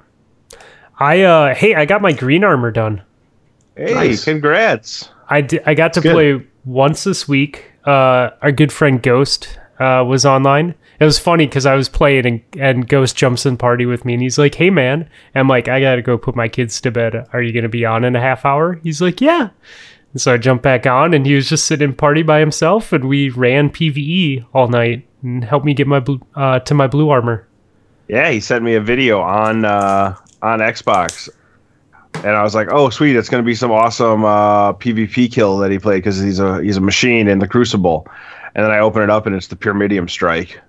I 0.98 1.22
uh 1.22 1.55
hey, 1.55 1.74
I 1.74 1.84
got 1.84 2.00
my 2.03 2.12
green 2.12 2.44
armor 2.44 2.70
done. 2.70 3.03
Hey, 3.76 3.92
Nice. 3.94 4.24
congrats! 4.24 5.09
I 5.28 5.46
I 5.66 5.74
got 5.74 5.92
to 5.94 6.00
play 6.03 6.42
once 6.64 7.05
this 7.05 7.26
week. 7.28 7.64
Uh, 7.84 8.30
our 8.42 8.53
good 8.53 8.72
friend 8.72 9.03
Ghost 9.03 9.59
uh, 9.80 10.05
was 10.07 10.24
online. 10.24 10.74
It 11.03 11.05
was 11.05 11.18
funny 11.18 11.48
because 11.48 11.66
I 11.66 11.74
was 11.74 11.88
playing 11.88 12.26
and, 12.26 12.40
and 12.61 12.88
Ghost 12.88 13.16
jumps 13.16 13.44
in 13.44 13.57
party 13.57 13.86
with 13.86 14.05
me 14.05 14.12
and 14.12 14.22
he's 14.22 14.38
like, 14.38 14.55
"Hey 14.55 14.70
man," 14.70 15.11
I'm 15.34 15.48
like, 15.48 15.66
"I 15.66 15.80
gotta 15.80 16.00
go 16.00 16.16
put 16.16 16.36
my 16.36 16.46
kids 16.46 16.80
to 16.80 16.92
bed. 16.92 17.26
Are 17.32 17.42
you 17.42 17.53
gonna 17.53 17.68
be 17.68 17.84
on 17.84 18.05
in 18.05 18.14
a 18.14 18.20
half 18.20 18.44
hour?" 18.44 18.78
He's 18.84 19.03
like, 19.03 19.20
"Yeah." 19.20 19.48
And 20.12 20.20
so 20.22 20.32
I 20.32 20.36
jumped 20.36 20.62
back 20.62 20.86
on 20.86 21.12
and 21.12 21.26
he 21.26 21.34
was 21.34 21.48
just 21.48 21.66
sitting 21.66 21.88
in 21.88 21.96
party 21.96 22.22
by 22.22 22.38
himself 22.38 22.92
and 22.92 23.07
we 23.07 23.30
ran 23.30 23.68
PVE 23.70 24.44
all 24.55 24.68
night 24.68 25.05
and 25.24 25.42
helped 25.42 25.66
me 25.66 25.74
get 25.74 25.88
my 25.88 25.98
blue, 25.98 26.20
uh, 26.36 26.61
to 26.61 26.72
my 26.72 26.86
blue 26.86 27.11
armor. 27.11 27.48
Yeah, 28.07 28.30
he 28.30 28.38
sent 28.38 28.62
me 28.62 28.76
a 28.76 28.80
video 28.80 29.20
on 29.20 29.64
uh, 29.64 30.14
on 30.40 30.61
Xbox, 30.61 31.28
and 32.14 32.36
I 32.36 32.44
was 32.44 32.55
like, 32.55 32.68
"Oh, 32.70 32.90
sweet! 32.90 33.16
It's 33.16 33.28
going 33.28 33.42
to 33.42 33.46
be 33.46 33.57
some 33.57 33.72
awesome 33.72 34.24
uh, 34.24 34.74
PvP 34.74 35.32
kill 35.32 35.59
that 35.59 35.72
he 35.72 35.80
played 35.80 35.96
because 35.96 36.20
he's 36.20 36.38
a 36.38 36.62
he's 36.62 36.76
a 36.76 36.80
machine 36.80 37.26
in 37.26 37.40
the 37.40 37.48
Crucible." 37.48 38.07
And 38.55 38.64
then 38.64 38.70
I 38.70 38.78
open 38.78 39.03
it 39.03 39.11
up, 39.11 39.26
and 39.26 39.34
it's 39.34 39.48
the 39.48 39.57
Pyramidion 39.57 40.09
Strike, 40.09 40.61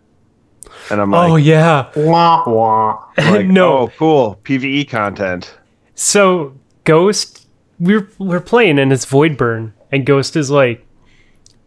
and 0.90 1.02
I'm 1.02 1.14
oh, 1.14 1.18
like, 1.18 1.32
oh 1.32 1.36
yeah. 1.36 1.92
Wah, 1.96 2.44
wah. 2.48 3.06
like, 3.18 3.46
no. 3.46 3.80
oh, 3.80 3.92
cool 3.98 4.40
PVE 4.44 4.90
content." 4.90 5.58
So 5.96 6.56
Ghost, 6.84 7.48
we're 7.80 8.10
we're 8.18 8.42
playing 8.42 8.80
and 8.80 8.92
it's 8.92 9.06
Void 9.06 9.38
Burn, 9.38 9.74
and 9.92 10.06
Ghost 10.06 10.36
is 10.36 10.50
like, 10.50 10.86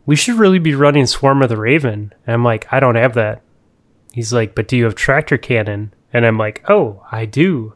we 0.07 0.17
should 0.17 0.37
really 0.37 0.61
be 0.61 0.75
running 0.75 1.07
Swarm 1.07 1.43
of 1.43 1.49
the 1.49 1.57
Raven. 1.57 2.13
And 2.27 2.35
I'm 2.35 2.45
like, 2.45 2.73
I 2.73 2.81
don't 2.81 2.95
have 2.95 3.15
that. 3.15 3.43
He's 4.13 4.33
like, 4.33 4.55
but 4.55 4.69
do 4.69 4.77
you 4.77 4.85
have 4.85 4.95
Tractor 4.95 5.37
Cannon? 5.37 5.93
And 6.13 6.25
I'm 6.25 6.39
like, 6.39 6.65
oh, 6.71 7.05
I 7.11 7.27
do. 7.27 7.75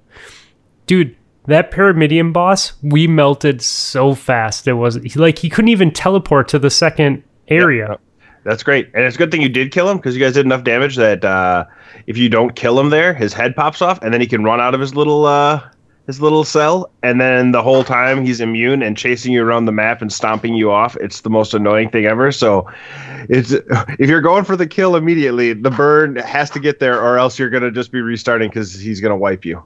Dude, 0.87 1.17
that 1.47 1.71
Pyramidion 1.71 2.33
boss, 2.33 2.73
we 2.83 3.07
melted 3.07 3.61
so 3.61 4.15
fast. 4.15 4.69
It 4.69 4.75
was 4.75 4.95
he, 4.95 5.19
like 5.19 5.39
he 5.39 5.51
couldn't 5.51 5.69
even 5.69 5.91
teleport 5.91 6.49
to 6.49 6.59
the 6.59 6.71
second 6.71 7.25
area. 7.49 7.99
That's 8.45 8.63
great, 8.63 8.91
and 8.95 9.05
it's 9.05 9.17
a 9.17 9.19
good 9.19 9.31
thing 9.31 9.43
you 9.43 9.49
did 9.49 9.71
kill 9.71 9.91
him 9.91 9.99
because 9.99 10.17
you 10.17 10.23
guys 10.23 10.35
did 10.35 10.47
enough 10.47 10.65
damage 10.65 10.97
that 10.97 11.25
uh, 11.25 11.67
if 12.07 12.17
you 12.17 12.29
don't 12.29 12.57
kill 12.57 12.81
him 12.81 12.91
there, 12.91 13.13
his 13.13 13.35
head 13.35 13.55
pops 13.55 13.83
off, 13.83 14.01
and 14.03 14.15
then 14.15 14.21
he 14.21 14.27
can 14.27 14.43
run 14.45 14.61
out 14.61 14.75
of 14.75 14.81
his 14.81 14.95
little 14.95 15.27
uh, 15.27 15.63
his 16.07 16.21
little 16.23 16.45
cell, 16.45 16.91
and 17.03 17.21
then 17.21 17.53
the 17.53 17.63
whole 17.63 17.85
time 17.85 18.25
he's 18.25 18.41
immune 18.41 18.83
and 18.83 18.97
chasing 18.97 19.33
you 19.33 19.45
around 19.45 19.67
the 19.67 19.73
map 19.73 20.01
and 20.01 20.11
stomping 20.13 20.55
you 20.55 20.71
off. 20.71 20.97
It's 20.97 21.21
the 21.21 21.31
most 21.31 21.53
annoying 21.53 21.91
thing 21.91 22.07
ever. 22.07 22.33
So, 22.33 22.67
it's 23.29 23.53
if 23.53 24.09
you're 24.09 24.23
going 24.23 24.45
for 24.45 24.57
the 24.57 24.67
kill 24.67 24.97
immediately, 24.97 25.53
the 25.53 25.71
burn 25.71 26.17
has 26.17 26.49
to 26.51 26.61
get 26.61 26.81
there, 26.81 27.01
or 27.01 27.19
else 27.19 27.39
you're 27.39 27.51
gonna 27.51 27.71
just 27.71 27.93
be 27.93 28.01
restarting 28.01 28.49
because 28.49 28.73
he's 28.73 29.01
gonna 29.01 29.17
wipe 29.17 29.45
you. 29.45 29.63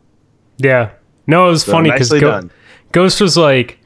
Yeah. 0.58 0.90
No, 1.26 1.46
it 1.46 1.50
was 1.50 1.64
So 1.64 1.72
funny 1.72 1.90
because 1.90 2.10
done. 2.10 2.50
Ghost 2.92 3.20
was 3.20 3.36
like, 3.36 3.78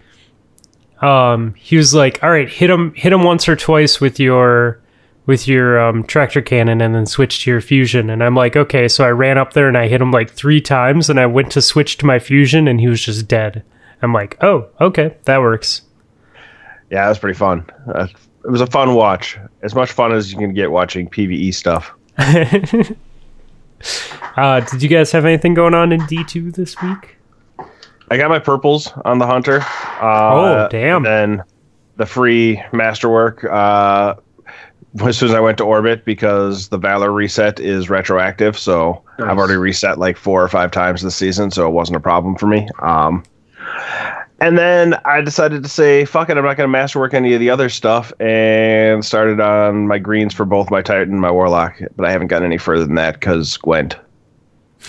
um, 1.03 1.55
he 1.55 1.77
was 1.77 1.95
like, 1.95 2.23
all 2.23 2.31
right, 2.31 2.49
hit 2.49 2.71
him, 2.71 2.95
hit 2.95 3.13
him 3.13 3.23
once 3.23 3.49
or 3.49 3.57
twice 3.57 4.01
with 4.01 4.19
your, 4.19 4.81
with 5.27 5.47
your 5.47 5.81
um, 5.81 6.05
tractor 6.05 6.43
cannon, 6.43 6.81
and 6.81 6.95
then 6.95 7.07
switch 7.07 7.45
to 7.45 7.51
your 7.51 7.61
fusion. 7.61 8.11
And 8.11 8.23
I'm 8.23 8.35
like, 8.35 8.57
okay. 8.57 8.89
So 8.89 9.05
I 9.05 9.11
ran 9.11 9.39
up 9.39 9.53
there 9.53 9.69
and 9.69 9.77
I 9.77 9.89
hit 9.89 10.01
him 10.01 10.11
like 10.11 10.31
three 10.31 10.61
times, 10.61 11.09
and 11.11 11.21
I 11.21 11.27
went 11.27 11.51
to 11.53 11.63
switch 11.63 11.99
to 11.99 12.07
my 12.07 12.19
fusion, 12.19 12.69
and 12.69 12.81
he 12.81 12.89
was 12.89 13.03
just 13.03 13.29
dead. 13.29 13.63
I'm 14.03 14.13
like, 14.13 14.37
oh, 14.43 14.69
okay, 14.81 15.17
that 15.25 15.41
works. 15.41 15.83
Yeah, 16.91 17.03
that 17.03 17.09
was 17.09 17.19
pretty 17.19 17.39
fun. 17.39 17.69
Uh, 17.93 18.07
it 18.45 18.51
was 18.51 18.61
a 18.61 18.67
fun 18.67 18.95
watch. 18.95 19.39
As 19.63 19.75
much 19.75 19.93
fun 19.93 20.13
as 20.13 20.33
you 20.33 20.39
can 20.39 20.55
get 20.55 20.71
watching 20.71 21.09
PVE 21.09 21.55
stuff. 21.55 21.93
Uh, 24.37 24.61
did 24.61 24.83
you 24.83 24.89
guys 24.89 25.11
have 25.13 25.25
anything 25.25 25.55
going 25.55 25.75
on 25.75 25.93
in 25.93 26.01
D2 26.03 26.55
this 26.55 26.81
week? 26.81 27.18
I 28.11 28.17
got 28.17 28.31
my 28.31 28.39
purples 28.39 28.93
on 29.05 29.19
the 29.19 29.27
hunter. 29.27 29.61
Uh, 30.01 30.35
Oh, 30.35 30.69
damn. 30.71 31.05
And 31.05 31.07
then 31.07 31.43
the 31.97 32.07
free 32.07 32.63
masterwork 32.73 33.45
uh, 33.45 34.15
as 35.05 35.19
soon 35.19 35.29
as 35.29 35.35
I 35.35 35.41
went 35.41 35.59
to 35.59 35.65
orbit 35.65 36.05
because 36.05 36.69
the 36.69 36.79
Valor 36.79 37.13
reset 37.13 37.61
is 37.61 37.91
retroactive. 37.91 38.59
So 38.59 39.03
Nice. 39.19 39.31
I've 39.31 39.39
already 39.39 39.57
reset 39.57 39.99
like 39.99 40.17
four 40.17 40.43
or 40.43 40.49
five 40.49 40.71
times 40.71 41.03
this 41.03 41.17
season, 41.17 41.51
so 41.51 41.67
it 41.67 41.73
wasn't 41.73 41.97
a 41.97 42.01
problem 42.01 42.37
for 42.37 42.47
me. 42.47 42.69
Um, 42.81 43.23
and 44.41 44.57
then 44.57 44.95
I 45.05 45.21
decided 45.21 45.65
to 45.65 45.69
say, 45.69 46.05
fuck 46.05 46.31
it, 46.31 46.37
I'm 46.37 46.45
not 46.45 46.57
going 46.57 46.69
to 46.69 46.73
masterwork 46.73 47.13
any 47.13 47.35
of 47.35 47.41
the 47.41 47.51
other 47.51 47.69
stuff 47.69 48.13
and 48.21 49.05
started 49.05 49.41
on 49.41 49.89
my 49.89 49.99
greens 49.99 50.33
for 50.33 50.45
both 50.45 50.71
my 50.71 50.81
Titan 50.81 51.13
and 51.13 51.21
my 51.21 51.31
Warlock. 51.31 51.75
But 51.97 52.07
I 52.07 52.13
haven't 52.13 52.29
gotten 52.29 52.47
any 52.47 52.59
further 52.59 52.87
than 52.87 52.95
that 52.95 53.15
because 53.15 53.57
Gwent. 53.57 53.97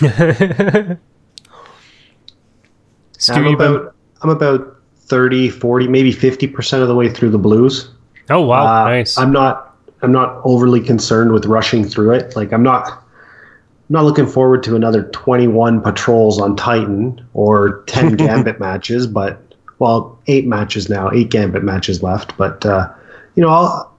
Stu, 3.20 3.34
I'm 3.34 3.46
you 3.46 3.56
been- 3.56 3.74
about 3.76 3.94
I'm 4.22 4.30
about 4.30 4.76
30, 5.06 5.48
40, 5.48 5.88
maybe 5.88 6.12
50% 6.12 6.82
of 6.82 6.88
the 6.88 6.94
way 6.94 7.08
through 7.08 7.30
the 7.30 7.38
blues. 7.38 7.90
oh 8.28 8.40
wow, 8.42 8.84
Uh, 8.84 8.88
nice. 8.88 9.16
I'm 9.18 9.32
not 9.32 9.76
I'm 10.02 10.12
not 10.12 10.40
overly 10.44 10.80
concerned 10.80 11.32
with 11.32 11.46
rushing 11.46 11.84
through 11.84 12.12
it. 12.12 12.34
Like 12.36 12.52
I'm 12.52 12.62
not 12.62 12.86
I'm 12.88 13.94
not 13.94 14.04
looking 14.04 14.26
forward 14.26 14.62
to 14.64 14.76
another 14.76 15.02
21 15.04 15.80
patrols 15.80 16.40
on 16.40 16.54
Titan 16.56 17.20
or 17.34 17.82
10 17.86 18.16
gambit 18.16 18.60
matches, 18.60 19.06
but 19.06 19.40
well, 19.78 20.18
eight 20.26 20.46
matches 20.46 20.88
now, 20.90 21.10
eight 21.12 21.30
gambit 21.30 21.64
matches 21.64 22.02
left. 22.02 22.36
But 22.36 22.64
uh, 22.66 22.88
you 23.34 23.42
know, 23.42 23.48
I'll, 23.50 23.92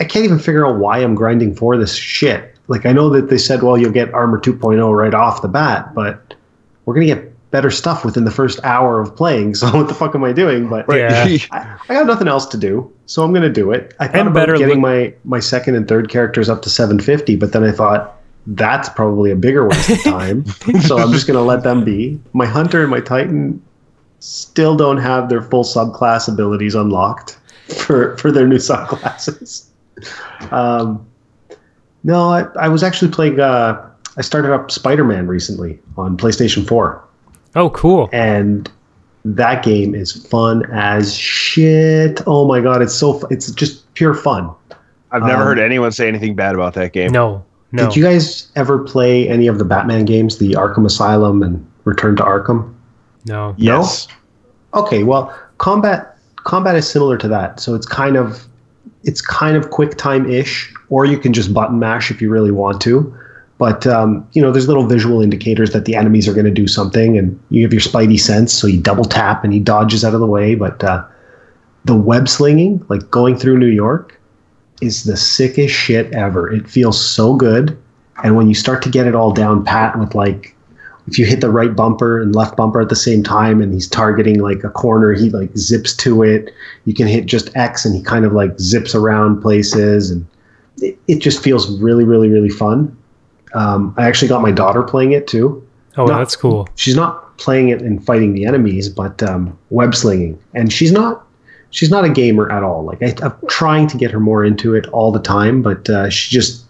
I- 0.00 0.04
can't 0.04 0.24
even 0.24 0.38
figure 0.38 0.66
out 0.66 0.78
why 0.78 0.98
I'm 0.98 1.14
grinding 1.14 1.54
for 1.54 1.76
this 1.78 1.94
shit. 1.94 2.54
Like 2.66 2.84
I 2.86 2.92
know 2.92 3.08
that 3.10 3.30
they 3.30 3.38
said, 3.38 3.62
well, 3.62 3.78
you'll 3.78 3.92
get 3.92 4.12
armor 4.12 4.38
2.0 4.40 4.94
right 4.96 5.14
off 5.14 5.40
the 5.42 5.48
bat, 5.48 5.94
but 5.94 6.34
we're 6.84 6.94
gonna 6.94 7.06
get 7.06 7.32
better 7.50 7.70
stuff 7.70 8.04
within 8.04 8.24
the 8.24 8.30
first 8.30 8.60
hour 8.64 9.00
of 9.00 9.14
playing. 9.16 9.54
So 9.58 9.70
what 9.74 9.88
the 9.88 9.94
fuck 9.94 10.14
am 10.14 10.22
I 10.24 10.32
doing? 10.32 10.68
But 10.68 10.86
Yeah. 10.94 11.24
I, 11.50 11.76
I 11.88 11.94
got 11.94 12.06
nothing 12.06 12.28
else 12.28 12.46
to 12.46 12.56
do, 12.58 12.92
so 13.06 13.22
I'm 13.24 13.30
going 13.32 13.42
to 13.42 13.52
do 13.52 13.72
it. 13.72 13.94
I 14.00 14.06
thought 14.06 14.16
And 14.16 14.28
about 14.28 14.48
getting 14.48 14.68
look- 14.68 14.78
my 14.78 15.14
my 15.24 15.40
second 15.40 15.74
and 15.76 15.86
third 15.88 16.08
characters 16.10 16.48
up 16.48 16.62
to 16.62 16.70
750, 16.70 17.36
but 17.36 17.52
then 17.52 17.64
I 17.64 17.72
thought 17.72 18.14
that's 18.46 18.88
probably 18.88 19.30
a 19.30 19.36
bigger 19.36 19.66
waste 19.68 19.90
of 19.90 20.02
time. 20.02 20.46
so 20.86 20.98
I'm 20.98 21.12
just 21.12 21.26
going 21.26 21.36
to 21.36 21.42
let 21.42 21.62
them 21.64 21.84
be. 21.84 22.18
My 22.32 22.46
hunter 22.46 22.80
and 22.82 22.90
my 22.90 23.00
titan 23.00 23.62
still 24.20 24.74
don't 24.76 24.96
have 24.98 25.28
their 25.28 25.42
full 25.42 25.64
subclass 25.64 26.28
abilities 26.32 26.74
unlocked 26.74 27.38
for 27.84 28.16
for 28.16 28.32
their 28.32 28.46
new 28.46 28.56
subclasses. 28.58 29.66
Um, 30.50 31.06
no, 32.04 32.30
I, 32.30 32.42
I 32.58 32.68
was 32.68 32.82
actually 32.82 33.10
playing. 33.10 33.40
Uh, 33.40 33.84
I 34.16 34.22
started 34.22 34.52
up 34.52 34.70
Spider-Man 34.70 35.26
recently 35.26 35.78
on 35.96 36.16
PlayStation 36.16 36.66
4 36.66 37.04
oh 37.56 37.70
cool. 37.70 38.08
and 38.12 38.70
that 39.24 39.62
game 39.64 39.94
is 39.94 40.12
fun 40.28 40.64
as 40.72 41.14
shit. 41.14 42.20
Oh 42.26 42.46
my 42.46 42.60
god, 42.60 42.82
it's 42.82 42.94
so 42.94 43.20
it's 43.30 43.50
just 43.52 43.92
pure 43.94 44.14
fun. 44.14 44.50
I've 45.10 45.22
never 45.22 45.40
Um, 45.42 45.46
heard 45.48 45.58
anyone 45.58 45.90
say 45.92 46.06
anything 46.08 46.34
bad 46.34 46.54
about 46.54 46.74
that 46.74 46.92
game. 46.92 47.10
No, 47.12 47.44
no. 47.72 47.86
Did 47.86 47.96
you 47.96 48.02
guys 48.04 48.48
ever 48.56 48.78
play 48.78 49.28
any 49.28 49.46
of 49.46 49.58
the 49.58 49.64
Batman 49.64 50.04
games, 50.04 50.38
the 50.38 50.52
Arkham 50.52 50.84
Asylum 50.86 51.42
and 51.42 51.66
Return 51.84 52.16
to 52.16 52.22
Arkham? 52.22 52.72
no. 53.26 53.54
Yes. 53.58 54.06
Okay, 54.74 55.02
well, 55.02 55.34
combat 55.58 56.16
combat 56.36 56.76
is 56.76 56.88
similar 56.88 57.16
to 57.18 57.28
that. 57.28 57.58
So 57.60 57.74
it's 57.74 57.86
kind 57.86 58.16
of 58.16 58.46
it's 59.04 59.20
kind 59.20 59.56
of 59.56 59.70
quick 59.70 59.96
time 59.96 60.30
ish, 60.30 60.72
or 60.90 61.04
you 61.06 61.18
can 61.18 61.32
just 61.32 61.52
button 61.54 61.78
mash 61.78 62.10
if 62.10 62.20
you 62.22 62.30
really 62.30 62.50
want 62.50 62.80
to. 62.82 63.14
But 63.58 63.86
um, 63.88 64.26
you 64.32 64.40
know, 64.40 64.52
there's 64.52 64.68
little 64.68 64.86
visual 64.86 65.20
indicators 65.20 65.72
that 65.72 65.84
the 65.84 65.96
enemies 65.96 66.28
are 66.28 66.32
going 66.32 66.46
to 66.46 66.50
do 66.50 66.68
something, 66.68 67.18
and 67.18 67.38
you 67.50 67.62
have 67.64 67.72
your 67.72 67.82
spidey 67.82 68.18
sense, 68.18 68.52
so 68.52 68.68
you 68.68 68.80
double 68.80 69.04
tap 69.04 69.42
and 69.44 69.52
he 69.52 69.58
dodges 69.58 70.04
out 70.04 70.14
of 70.14 70.20
the 70.20 70.26
way. 70.26 70.54
But 70.54 70.82
uh, 70.84 71.04
the 71.84 71.96
web 71.96 72.28
slinging, 72.28 72.84
like 72.88 73.10
going 73.10 73.36
through 73.36 73.58
New 73.58 73.66
York, 73.66 74.18
is 74.80 75.04
the 75.04 75.16
sickest 75.16 75.74
shit 75.74 76.12
ever. 76.14 76.50
It 76.50 76.70
feels 76.70 77.04
so 77.04 77.34
good, 77.34 77.76
and 78.22 78.36
when 78.36 78.46
you 78.46 78.54
start 78.54 78.80
to 78.82 78.90
get 78.90 79.08
it 79.08 79.16
all 79.16 79.32
down 79.32 79.64
pat 79.64 79.98
with 79.98 80.14
like 80.14 80.54
if 81.08 81.18
you 81.18 81.24
hit 81.24 81.40
the 81.40 81.50
right 81.50 81.74
bumper 81.74 82.20
and 82.20 82.36
left 82.36 82.54
bumper 82.56 82.82
at 82.82 82.90
the 82.90 82.96
same 82.96 83.22
time 83.22 83.62
and 83.62 83.72
he's 83.72 83.88
targeting 83.88 84.40
like 84.40 84.62
a 84.62 84.68
corner 84.68 85.14
he 85.14 85.30
like 85.30 85.56
zips 85.56 85.94
to 85.96 86.22
it 86.22 86.52
you 86.84 86.92
can 86.92 87.06
hit 87.06 87.24
just 87.24 87.54
x 87.56 87.86
and 87.86 87.94
he 87.94 88.02
kind 88.02 88.26
of 88.26 88.32
like 88.32 88.58
zips 88.60 88.94
around 88.94 89.40
places 89.40 90.10
and 90.10 90.26
it, 90.82 90.98
it 91.08 91.18
just 91.20 91.42
feels 91.42 91.80
really 91.80 92.04
really 92.04 92.28
really 92.28 92.50
fun 92.50 92.94
um, 93.54 93.94
i 93.96 94.06
actually 94.06 94.28
got 94.28 94.42
my 94.42 94.52
daughter 94.52 94.82
playing 94.82 95.12
it 95.12 95.26
too 95.26 95.64
Oh, 95.96 96.06
No. 96.06 96.16
that's 96.16 96.36
cool. 96.36 96.68
she's 96.76 96.94
not 96.94 97.36
playing 97.38 97.70
it 97.70 97.80
and 97.82 98.04
fighting 98.04 98.32
the 98.34 98.44
enemies 98.46 98.88
but 98.88 99.20
um, 99.22 99.56
web 99.70 99.94
slinging 99.94 100.38
and 100.54 100.72
she's 100.72 100.92
not 100.92 101.24
she's 101.70 101.90
not 101.90 102.04
a 102.04 102.08
gamer 102.08 102.50
at 102.52 102.62
all 102.62 102.84
like 102.84 103.02
I, 103.02 103.14
i'm 103.22 103.34
trying 103.48 103.86
to 103.88 103.96
get 103.96 104.10
her 104.12 104.20
more 104.20 104.44
into 104.44 104.74
it 104.74 104.86
all 104.88 105.10
the 105.12 105.20
time 105.20 105.60
but 105.62 105.88
uh, 105.90 106.08
she 106.08 106.30
just 106.34 106.64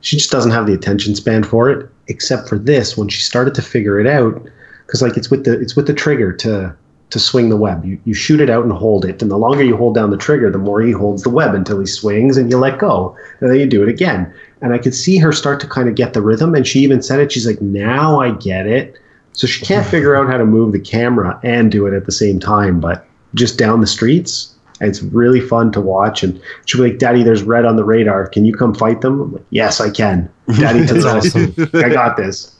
she 0.00 0.16
just 0.16 0.30
doesn't 0.30 0.50
have 0.50 0.66
the 0.66 0.72
attention 0.74 1.14
span 1.14 1.44
for 1.44 1.70
it 1.70 1.88
except 2.08 2.48
for 2.48 2.58
this 2.58 2.96
when 2.96 3.08
she 3.08 3.20
started 3.22 3.54
to 3.54 3.62
figure 3.62 4.00
it 4.00 4.06
out 4.06 4.42
because 4.86 5.02
like 5.02 5.16
it's 5.16 5.30
with 5.30 5.44
the 5.44 5.58
it's 5.60 5.76
with 5.76 5.86
the 5.86 5.94
trigger 5.94 6.32
to 6.32 6.74
to 7.10 7.18
swing 7.18 7.50
the 7.50 7.56
web 7.56 7.84
you, 7.84 7.98
you 8.04 8.14
shoot 8.14 8.40
it 8.40 8.48
out 8.50 8.64
and 8.64 8.72
hold 8.72 9.04
it 9.04 9.20
and 9.22 9.30
the 9.30 9.36
longer 9.38 9.62
you 9.62 9.76
hold 9.76 9.94
down 9.94 10.10
the 10.10 10.16
trigger 10.16 10.50
the 10.50 10.58
more 10.58 10.80
he 10.80 10.90
holds 10.92 11.22
the 11.22 11.30
web 11.30 11.54
until 11.54 11.78
he 11.78 11.86
swings 11.86 12.36
and 12.38 12.50
you 12.50 12.56
let 12.58 12.78
go 12.78 13.14
and 13.40 13.50
then 13.50 13.60
you 13.60 13.66
do 13.66 13.82
it 13.82 13.88
again 13.88 14.32
and 14.62 14.72
i 14.72 14.78
could 14.78 14.94
see 14.94 15.18
her 15.18 15.32
start 15.32 15.60
to 15.60 15.66
kind 15.66 15.88
of 15.88 15.94
get 15.94 16.14
the 16.14 16.22
rhythm 16.22 16.54
and 16.54 16.66
she 16.66 16.80
even 16.80 17.02
said 17.02 17.20
it 17.20 17.30
she's 17.30 17.46
like 17.46 17.60
now 17.60 18.20
i 18.20 18.30
get 18.30 18.66
it 18.66 18.96
so 19.32 19.46
she 19.46 19.64
can't 19.64 19.86
figure 19.94 20.16
out 20.16 20.26
how 20.28 20.36
to 20.38 20.46
move 20.46 20.72
the 20.72 20.80
camera 20.80 21.38
and 21.42 21.70
do 21.70 21.86
it 21.86 21.94
at 21.94 22.06
the 22.06 22.12
same 22.12 22.40
time 22.40 22.80
but 22.80 23.06
just 23.34 23.58
down 23.58 23.80
the 23.80 23.86
streets 23.86 24.54
it's 24.80 25.02
really 25.02 25.40
fun 25.40 25.70
to 25.70 25.80
watch 25.80 26.22
and 26.22 26.40
she'll 26.66 26.82
be 26.82 26.90
like 26.90 26.98
daddy 26.98 27.22
there's 27.22 27.42
red 27.42 27.64
on 27.64 27.76
the 27.76 27.84
radar 27.84 28.26
can 28.26 28.44
you 28.44 28.54
come 28.54 28.74
fight 28.74 29.00
them 29.02 29.20
I'm 29.20 29.32
like, 29.34 29.44
yes 29.50 29.80
i 29.80 29.90
can 29.90 30.30
daddy 30.58 30.80
That's 30.80 31.04
awesome. 31.04 31.54
I 31.74 31.88
got 31.88 32.16
this. 32.16 32.54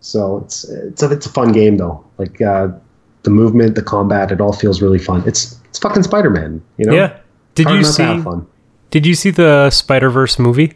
So 0.00 0.38
it's 0.38 0.64
it's 0.64 1.02
a 1.02 1.10
it's 1.12 1.26
a 1.26 1.30
fun 1.30 1.52
game 1.52 1.76
though. 1.76 2.04
Like 2.18 2.40
uh, 2.40 2.68
the 3.22 3.30
movement, 3.30 3.74
the 3.74 3.82
combat, 3.82 4.30
it 4.32 4.40
all 4.40 4.52
feels 4.52 4.82
really 4.82 4.98
fun. 4.98 5.22
It's 5.26 5.58
it's 5.66 5.78
fucking 5.78 6.02
Spider 6.02 6.30
Man. 6.30 6.62
You 6.78 6.86
know. 6.86 6.94
Yeah. 6.94 7.18
Did 7.54 7.66
Hard 7.66 7.78
you 7.78 7.84
see? 7.84 8.22
fun. 8.22 8.46
Did 8.90 9.06
you 9.06 9.14
see 9.14 9.30
the 9.30 9.70
Spider 9.70 10.10
Verse 10.10 10.38
movie? 10.38 10.74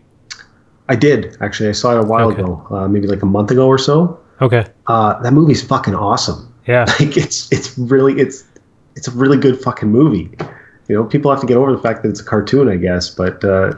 I 0.91 0.97
did 0.97 1.37
actually. 1.41 1.69
I 1.71 1.73
saw 1.73 1.93
it 1.97 2.05
a 2.05 2.07
while 2.07 2.29
Okay. 2.31 2.43
ago, 2.43 2.67
uh, 2.71 2.89
maybe 2.89 3.07
like 3.07 3.23
a 3.23 3.27
month 3.37 3.51
ago 3.51 3.67
or 3.67 3.79
so. 3.79 4.19
Okay. 4.43 4.65
Uh, 4.87 5.21
that 5.23 5.33
movie's 5.33 5.63
fucking 5.63 5.95
awesome. 5.95 6.41
Yeah. 6.67 6.85
Like 7.01 7.17
it's 7.17 7.51
it's 7.53 7.69
really 7.79 8.15
it's 8.21 8.45
it's 8.97 9.09
a 9.09 9.13
really 9.13 9.39
good 9.39 9.57
fucking 9.61 9.89
movie. 9.91 10.27
You 10.89 10.97
know, 10.97 11.05
people 11.05 11.31
have 11.31 11.41
to 11.41 11.47
get 11.47 11.57
over 11.57 11.71
the 11.73 11.81
fact 11.81 12.03
that 12.03 12.09
it's 12.09 12.21
a 12.21 12.25
cartoon, 12.25 12.69
I 12.69 12.77
guess. 12.77 13.09
But 13.09 13.45
uh, 13.45 13.75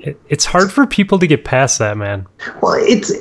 It- 0.00 0.20
it's 0.28 0.44
hard 0.44 0.72
for 0.72 0.84
people 0.86 1.18
to 1.20 1.26
get 1.26 1.44
past 1.44 1.78
that, 1.78 1.96
man. 1.96 2.26
Well, 2.60 2.74
it's 2.94 3.12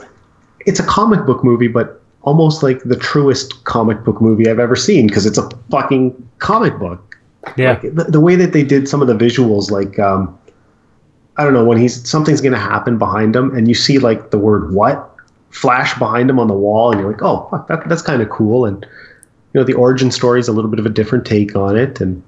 it's 0.65 0.79
a 0.79 0.85
comic 0.97 1.25
book 1.25 1.43
movie, 1.43 1.67
but 1.69 2.01
almost 2.23 2.63
like 2.63 2.81
the 2.83 2.95
truest 2.97 3.63
comic 3.65 4.03
book 4.03 4.19
movie 4.21 4.49
I've 4.49 4.59
ever 4.59 4.75
seen 4.75 5.07
because 5.07 5.25
it's 5.25 5.37
a 5.37 5.47
fucking 5.69 6.13
comic 6.39 6.77
book. 6.79 7.15
Yeah. 7.55 7.69
Like, 7.73 7.81
the, 7.95 8.03
the 8.17 8.19
way 8.19 8.35
that 8.35 8.51
they 8.51 8.63
did 8.63 8.89
some 8.89 9.01
of 9.03 9.07
the 9.07 9.15
visuals, 9.15 9.69
like 9.71 9.97
um, 9.99 10.37
I 11.37 11.43
don't 11.43 11.53
know 11.53 11.65
when 11.65 11.77
he's 11.77 12.07
something's 12.09 12.41
gonna 12.41 12.59
happen 12.59 12.97
behind 12.97 13.35
him, 13.35 13.55
and 13.55 13.67
you 13.67 13.73
see 13.73 13.99
like 13.99 14.31
the 14.31 14.37
word 14.39 14.73
"what" 14.73 15.13
flash 15.49 15.97
behind 15.97 16.29
him 16.29 16.39
on 16.39 16.47
the 16.47 16.53
wall, 16.53 16.91
and 16.91 16.99
you're 16.99 17.11
like, 17.11 17.21
oh, 17.23 17.47
fuck, 17.49 17.67
that, 17.67 17.87
that's 17.89 18.01
kind 18.01 18.21
of 18.21 18.29
cool. 18.29 18.65
And 18.65 18.85
you 19.53 19.59
know, 19.61 19.63
the 19.63 19.73
origin 19.73 20.11
story 20.11 20.39
is 20.39 20.47
a 20.47 20.51
little 20.51 20.69
bit 20.69 20.79
of 20.79 20.85
a 20.85 20.89
different 20.89 21.25
take 21.25 21.55
on 21.55 21.77
it, 21.77 21.99
and 22.01 22.21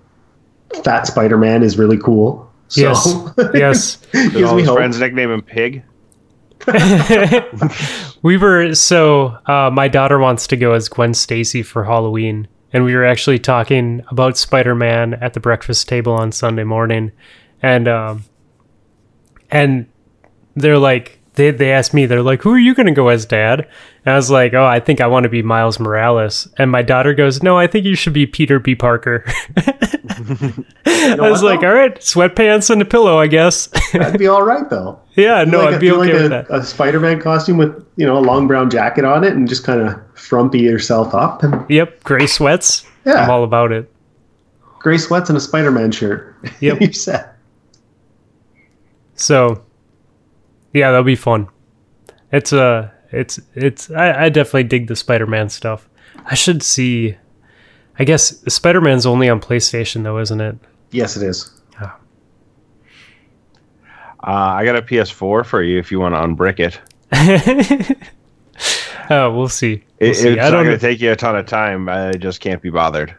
Fat 0.83 1.07
Spider 1.07 1.37
Man 1.37 1.63
is 1.63 1.77
really 1.77 1.97
cool. 1.97 2.49
So, 2.69 2.81
Yes. 2.81 3.15
yes. 3.53 3.95
Did 4.11 4.33
gives 4.33 4.43
all 4.43 4.55
me 4.55 4.61
his 4.61 4.69
hope. 4.69 4.77
friends 4.77 4.99
nickname 4.99 5.31
him 5.31 5.41
Pig? 5.41 5.83
we 8.21 8.37
were 8.37 8.75
so 8.75 9.37
uh, 9.45 9.71
my 9.71 9.87
daughter 9.87 10.19
wants 10.19 10.45
to 10.47 10.57
go 10.57 10.73
as 10.73 10.89
Gwen 10.89 11.13
Stacy 11.13 11.63
for 11.63 11.85
Halloween, 11.85 12.47
and 12.73 12.83
we 12.83 12.95
were 12.95 13.05
actually 13.05 13.39
talking 13.39 14.03
about 14.09 14.37
Spider 14.37 14.75
Man 14.75 15.15
at 15.15 15.33
the 15.33 15.39
breakfast 15.39 15.87
table 15.87 16.13
on 16.13 16.31
Sunday 16.31 16.65
morning, 16.65 17.11
and 17.61 17.87
um, 17.87 18.23
and 19.51 19.85
they're 20.55 20.77
like 20.77 21.19
they 21.35 21.51
they 21.51 21.71
asked 21.71 21.93
me 21.93 22.05
they're 22.05 22.21
like 22.23 22.41
who 22.41 22.51
are 22.51 22.59
you 22.59 22.73
gonna 22.75 22.91
go 22.91 23.07
as 23.07 23.25
dad 23.25 23.61
and 24.05 24.13
I 24.13 24.15
was 24.15 24.29
like 24.29 24.53
oh 24.53 24.65
I 24.65 24.79
think 24.79 24.99
I 24.99 25.07
want 25.07 25.23
to 25.23 25.29
be 25.29 25.41
Miles 25.41 25.79
Morales 25.79 26.47
and 26.57 26.69
my 26.69 26.81
daughter 26.81 27.13
goes 27.13 27.41
no 27.41 27.57
I 27.57 27.67
think 27.67 27.85
you 27.85 27.95
should 27.95 28.13
be 28.13 28.25
Peter 28.25 28.59
B 28.59 28.75
Parker 28.75 29.23
I 30.85 31.15
was 31.19 31.43
like 31.43 31.61
though? 31.61 31.67
all 31.69 31.73
right 31.73 31.95
sweatpants 31.99 32.69
and 32.69 32.81
a 32.81 32.85
pillow 32.85 33.17
I 33.19 33.27
guess 33.27 33.67
That'd 33.93 34.19
be 34.19 34.27
all 34.27 34.43
right 34.43 34.69
though. 34.69 34.99
yeah 35.15 35.43
no 35.45 35.59
like 35.59 35.75
I'd 35.75 35.81
be 35.81 35.91
okay 35.91 35.99
like 35.99 36.13
with 36.13 36.25
a, 36.25 36.29
that 36.29 36.47
a 36.49 36.63
Spider-Man 36.63 37.21
costume 37.21 37.57
with 37.57 37.85
you 37.95 38.05
know 38.05 38.17
a 38.17 38.19
long 38.19 38.47
brown 38.47 38.69
jacket 38.69 39.05
on 39.05 39.23
it 39.23 39.33
and 39.33 39.47
just 39.47 39.63
kind 39.63 39.81
of 39.81 39.99
frumpy 40.17 40.59
yourself 40.59 41.13
up 41.13 41.43
and 41.43 41.69
yep 41.69 42.03
gray 42.03 42.27
sweats 42.27 42.85
Yeah. 43.05 43.23
I'm 43.23 43.29
all 43.29 43.43
about 43.43 43.71
it 43.71 43.89
gray 44.79 44.97
sweats 44.97 45.29
and 45.29 45.37
a 45.37 45.41
Spider-Man 45.41 45.91
shirt. 45.91 46.35
Yep. 46.61 46.79
You're 46.81 46.93
set. 46.93 47.28
So, 49.19 49.63
yeah, 50.73 50.91
that'll 50.91 51.03
be 51.03 51.15
fun. 51.15 51.47
It's 52.31 52.53
uh 52.53 52.89
it's 53.11 53.39
it's 53.55 53.89
I, 53.91 54.25
I 54.25 54.29
definitely 54.29 54.63
dig 54.65 54.87
the 54.87 54.95
Spider-Man 54.95 55.49
stuff. 55.49 55.89
I 56.25 56.35
should 56.35 56.61
see. 56.63 57.17
I 57.97 58.03
guess 58.05 58.39
Spider-Man's 58.53 59.05
only 59.05 59.29
on 59.29 59.41
PlayStation 59.41 60.03
though, 60.03 60.19
isn't 60.19 60.39
it? 60.41 60.57
Yes, 60.91 61.17
it 61.17 61.23
is. 61.23 61.51
Uh, 61.81 61.91
I 64.27 64.65
got 64.65 64.75
a 64.75 64.81
PS4 64.81 65.45
for 65.45 65.63
you 65.63 65.79
if 65.79 65.91
you 65.91 65.99
want 65.99 66.13
to 66.13 66.19
unbrick 66.19 66.59
it. 66.59 67.97
Oh, 69.11 69.31
we'll 69.35 69.47
see. 69.49 69.83
We'll 69.99 70.11
It- 70.11 70.15
see. 70.17 70.29
It's 70.29 70.39
I 70.39 70.43
not 70.43 70.51
don't. 70.51 70.65
going 70.65 70.77
to 70.77 70.85
take 70.87 70.99
you 71.01 71.11
a 71.11 71.15
ton 71.15 71.35
of 71.35 71.47
time. 71.47 71.89
I 71.89 72.11
just 72.11 72.41
can't 72.41 72.61
be 72.61 72.69
bothered. 72.69 73.15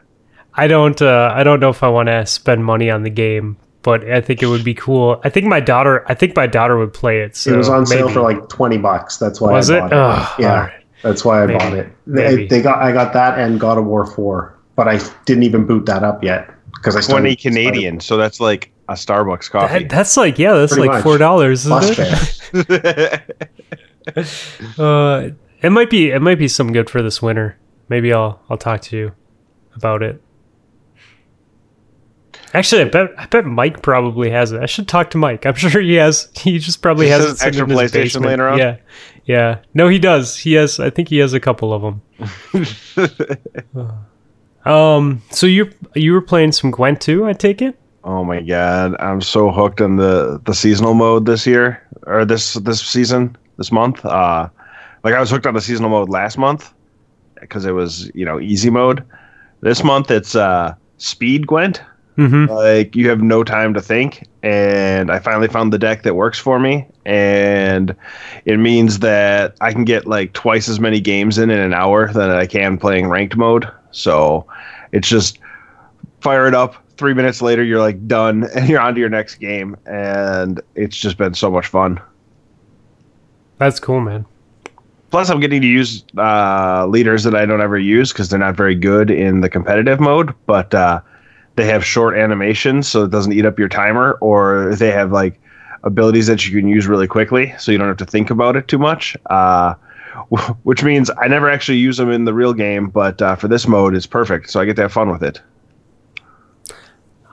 I 0.54 0.68
don't. 0.68 1.02
Uh, 1.02 1.32
I 1.34 1.42
don't 1.42 1.58
know 1.58 1.70
if 1.70 1.82
I 1.82 1.88
want 1.88 2.06
to 2.08 2.24
spend 2.26 2.64
money 2.64 2.90
on 2.90 3.02
the 3.02 3.10
game 3.10 3.56
but 3.82 4.04
I 4.10 4.20
think 4.20 4.42
it 4.42 4.46
would 4.46 4.64
be 4.64 4.74
cool. 4.74 5.20
I 5.24 5.28
think 5.30 5.46
my 5.46 5.60
daughter. 5.60 6.04
I 6.08 6.14
think 6.14 6.36
my 6.36 6.46
daughter 6.46 6.76
would 6.78 6.92
play 6.92 7.20
it. 7.22 7.36
So 7.36 7.52
it 7.52 7.56
was 7.56 7.68
on 7.68 7.86
sale 7.86 8.08
for 8.08 8.20
like 8.20 8.48
twenty 8.48 8.78
bucks. 8.78 9.16
That's 9.16 9.40
why 9.40 9.52
Was 9.52 9.70
I 9.70 9.78
it? 9.78 9.90
bought 9.90 9.92
Ugh, 9.92 10.40
yeah, 10.40 10.52
alright. 10.52 10.84
that's 11.02 11.24
why 11.24 11.42
I 11.42 11.46
Maybe. 11.46 11.58
bought 11.58 11.72
it. 11.74 11.92
They, 12.06 12.46
they 12.46 12.60
got 12.62 12.78
I 12.82 12.92
got 12.92 13.12
that 13.14 13.38
and 13.38 13.58
God 13.60 13.78
of 13.78 13.86
War 13.86 14.04
four, 14.06 14.58
but 14.76 14.88
I 14.88 14.98
didn't 15.24 15.44
even 15.44 15.66
boot 15.66 15.86
that 15.86 16.02
up 16.04 16.22
yet 16.24 16.50
because 16.74 16.94
I 16.96 17.00
Twenty 17.00 17.36
started- 17.36 17.42
Canadian, 17.42 18.00
so 18.00 18.16
that's 18.16 18.40
like 18.40 18.70
a 18.88 18.94
Starbucks 18.94 19.50
coffee. 19.50 19.80
That- 19.84 19.88
that's 19.90 20.16
like 20.16 20.38
yeah, 20.38 20.54
that's 20.54 20.72
Pretty 20.74 20.88
like 20.88 20.96
much. 20.96 21.02
four 21.04 21.18
dollars, 21.18 21.66
it? 21.66 23.36
Uh, 24.78 25.28
it 25.62 25.70
might 25.70 25.90
be 25.90 26.10
it 26.10 26.20
might 26.22 26.38
be 26.38 26.48
some 26.48 26.72
good 26.72 26.88
for 26.90 27.02
this 27.02 27.20
winter. 27.20 27.56
Maybe 27.88 28.12
I'll 28.12 28.40
I'll 28.48 28.56
talk 28.56 28.80
to 28.82 28.96
you 28.96 29.12
about 29.76 30.02
it. 30.02 30.20
Actually, 32.52 32.82
I 32.82 32.84
bet 32.88 33.10
I 33.16 33.26
bet 33.26 33.44
Mike 33.46 33.80
probably 33.82 34.30
has 34.30 34.50
it. 34.52 34.60
I 34.60 34.66
should 34.66 34.88
talk 34.88 35.10
to 35.10 35.18
Mike. 35.18 35.46
I'm 35.46 35.54
sure 35.56 35.80
he 35.80 35.94
has. 35.94 36.28
He 36.36 36.58
just 36.58 36.82
probably 36.82 37.06
Just 37.06 37.20
has 37.20 37.24
has 37.30 37.34
it 37.34 37.38
sitting 37.38 37.60
extra 37.60 37.76
PlayStation 37.76 38.02
basement. 38.02 38.26
laying 38.26 38.40
around? 38.40 38.58
Yeah, 38.58 38.76
yeah. 39.24 39.58
No, 39.74 39.88
he 39.88 39.98
does. 39.98 40.36
He 40.36 40.54
has. 40.54 40.80
I 40.80 40.90
think 40.90 41.08
he 41.08 41.18
has 41.18 41.32
a 41.32 41.40
couple 41.40 41.72
of 41.72 41.82
them. 41.82 42.02
um. 44.64 45.22
So 45.30 45.46
you 45.46 45.70
you 45.94 46.12
were 46.12 46.20
playing 46.22 46.52
some 46.52 46.70
Gwent 46.70 47.00
too? 47.00 47.26
I 47.26 47.32
take 47.32 47.62
it. 47.62 47.78
oh 48.04 48.24
my 48.24 48.40
god, 48.40 48.96
I'm 49.00 49.20
so 49.20 49.50
hooked 49.50 49.80
on 49.80 49.96
the 49.96 50.40
the 50.44 50.54
seasonal 50.54 50.94
mode 50.94 51.26
this 51.26 51.46
year 51.46 51.86
or 52.06 52.24
this 52.24 52.54
this 52.54 52.80
season 52.80 53.36
this 53.58 53.70
month. 53.72 54.04
Uh, 54.04 54.48
like 55.04 55.14
I 55.14 55.20
was 55.20 55.30
hooked 55.30 55.46
on 55.46 55.54
the 55.54 55.60
seasonal 55.60 55.90
mode 55.90 56.08
last 56.08 56.36
month 56.38 56.72
because 57.40 57.64
it 57.64 57.72
was 57.72 58.10
you 58.14 58.24
know 58.24 58.40
easy 58.40 58.70
mode. 58.70 59.04
This 59.60 59.84
month 59.84 60.10
it's 60.10 60.34
uh 60.34 60.74
speed 60.98 61.46
Gwent. 61.46 61.82
Mm-hmm. 62.16 62.52
Like 62.52 62.96
you 62.96 63.08
have 63.08 63.22
no 63.22 63.44
time 63.44 63.72
to 63.74 63.80
think, 63.80 64.26
and 64.42 65.10
I 65.10 65.18
finally 65.20 65.48
found 65.48 65.72
the 65.72 65.78
deck 65.78 66.02
that 66.02 66.14
works 66.14 66.38
for 66.38 66.58
me, 66.58 66.86
and 67.06 67.94
it 68.44 68.58
means 68.58 68.98
that 68.98 69.56
I 69.60 69.72
can 69.72 69.84
get 69.84 70.06
like 70.06 70.32
twice 70.32 70.68
as 70.68 70.80
many 70.80 71.00
games 71.00 71.38
in 71.38 71.50
in 71.50 71.58
an 71.58 71.72
hour 71.72 72.12
than 72.12 72.30
I 72.30 72.46
can 72.46 72.78
playing 72.78 73.08
ranked 73.08 73.36
mode. 73.36 73.70
So 73.92 74.46
it's 74.92 75.08
just 75.08 75.38
fire 76.20 76.46
it 76.46 76.54
up. 76.54 76.74
Three 76.96 77.14
minutes 77.14 77.40
later, 77.40 77.62
you're 77.64 77.80
like 77.80 78.06
done, 78.06 78.48
and 78.54 78.68
you're 78.68 78.80
on 78.80 78.94
to 78.94 79.00
your 79.00 79.08
next 79.08 79.36
game, 79.36 79.76
and 79.86 80.60
it's 80.74 80.96
just 80.96 81.16
been 81.16 81.34
so 81.34 81.50
much 81.50 81.68
fun. 81.68 82.00
That's 83.58 83.80
cool, 83.80 84.00
man. 84.00 84.26
Plus, 85.10 85.28
I'm 85.28 85.40
getting 85.40 85.60
to 85.60 85.66
use 85.66 86.04
uh, 86.16 86.86
leaders 86.86 87.24
that 87.24 87.34
I 87.34 87.44
don't 87.44 87.60
ever 87.60 87.78
use 87.78 88.12
because 88.12 88.28
they're 88.28 88.38
not 88.38 88.56
very 88.56 88.76
good 88.76 89.10
in 89.10 89.40
the 89.40 89.48
competitive 89.48 89.98
mode, 89.98 90.32
but 90.46 90.72
uh, 90.72 91.00
they 91.60 91.66
have 91.66 91.84
short 91.84 92.16
animations, 92.16 92.88
so 92.88 93.04
it 93.04 93.10
doesn't 93.10 93.34
eat 93.34 93.44
up 93.44 93.58
your 93.58 93.68
timer, 93.68 94.12
or 94.22 94.74
they 94.76 94.90
have 94.90 95.12
like 95.12 95.38
abilities 95.84 96.26
that 96.26 96.46
you 96.46 96.58
can 96.58 96.66
use 96.66 96.86
really 96.86 97.06
quickly, 97.06 97.54
so 97.58 97.70
you 97.70 97.76
don't 97.76 97.88
have 97.88 97.98
to 97.98 98.06
think 98.06 98.30
about 98.30 98.56
it 98.56 98.66
too 98.66 98.78
much. 98.78 99.14
Uh, 99.26 99.74
which 100.62 100.82
means 100.82 101.10
I 101.20 101.28
never 101.28 101.50
actually 101.50 101.78
use 101.78 101.98
them 101.98 102.10
in 102.10 102.24
the 102.24 102.32
real 102.32 102.54
game, 102.54 102.88
but 102.88 103.20
uh, 103.20 103.36
for 103.36 103.46
this 103.46 103.66
mode, 103.66 103.94
it's 103.94 104.06
perfect, 104.06 104.48
so 104.48 104.58
I 104.58 104.64
get 104.64 104.76
to 104.76 104.82
have 104.82 104.92
fun 104.92 105.10
with 105.10 105.22
it. 105.22 105.40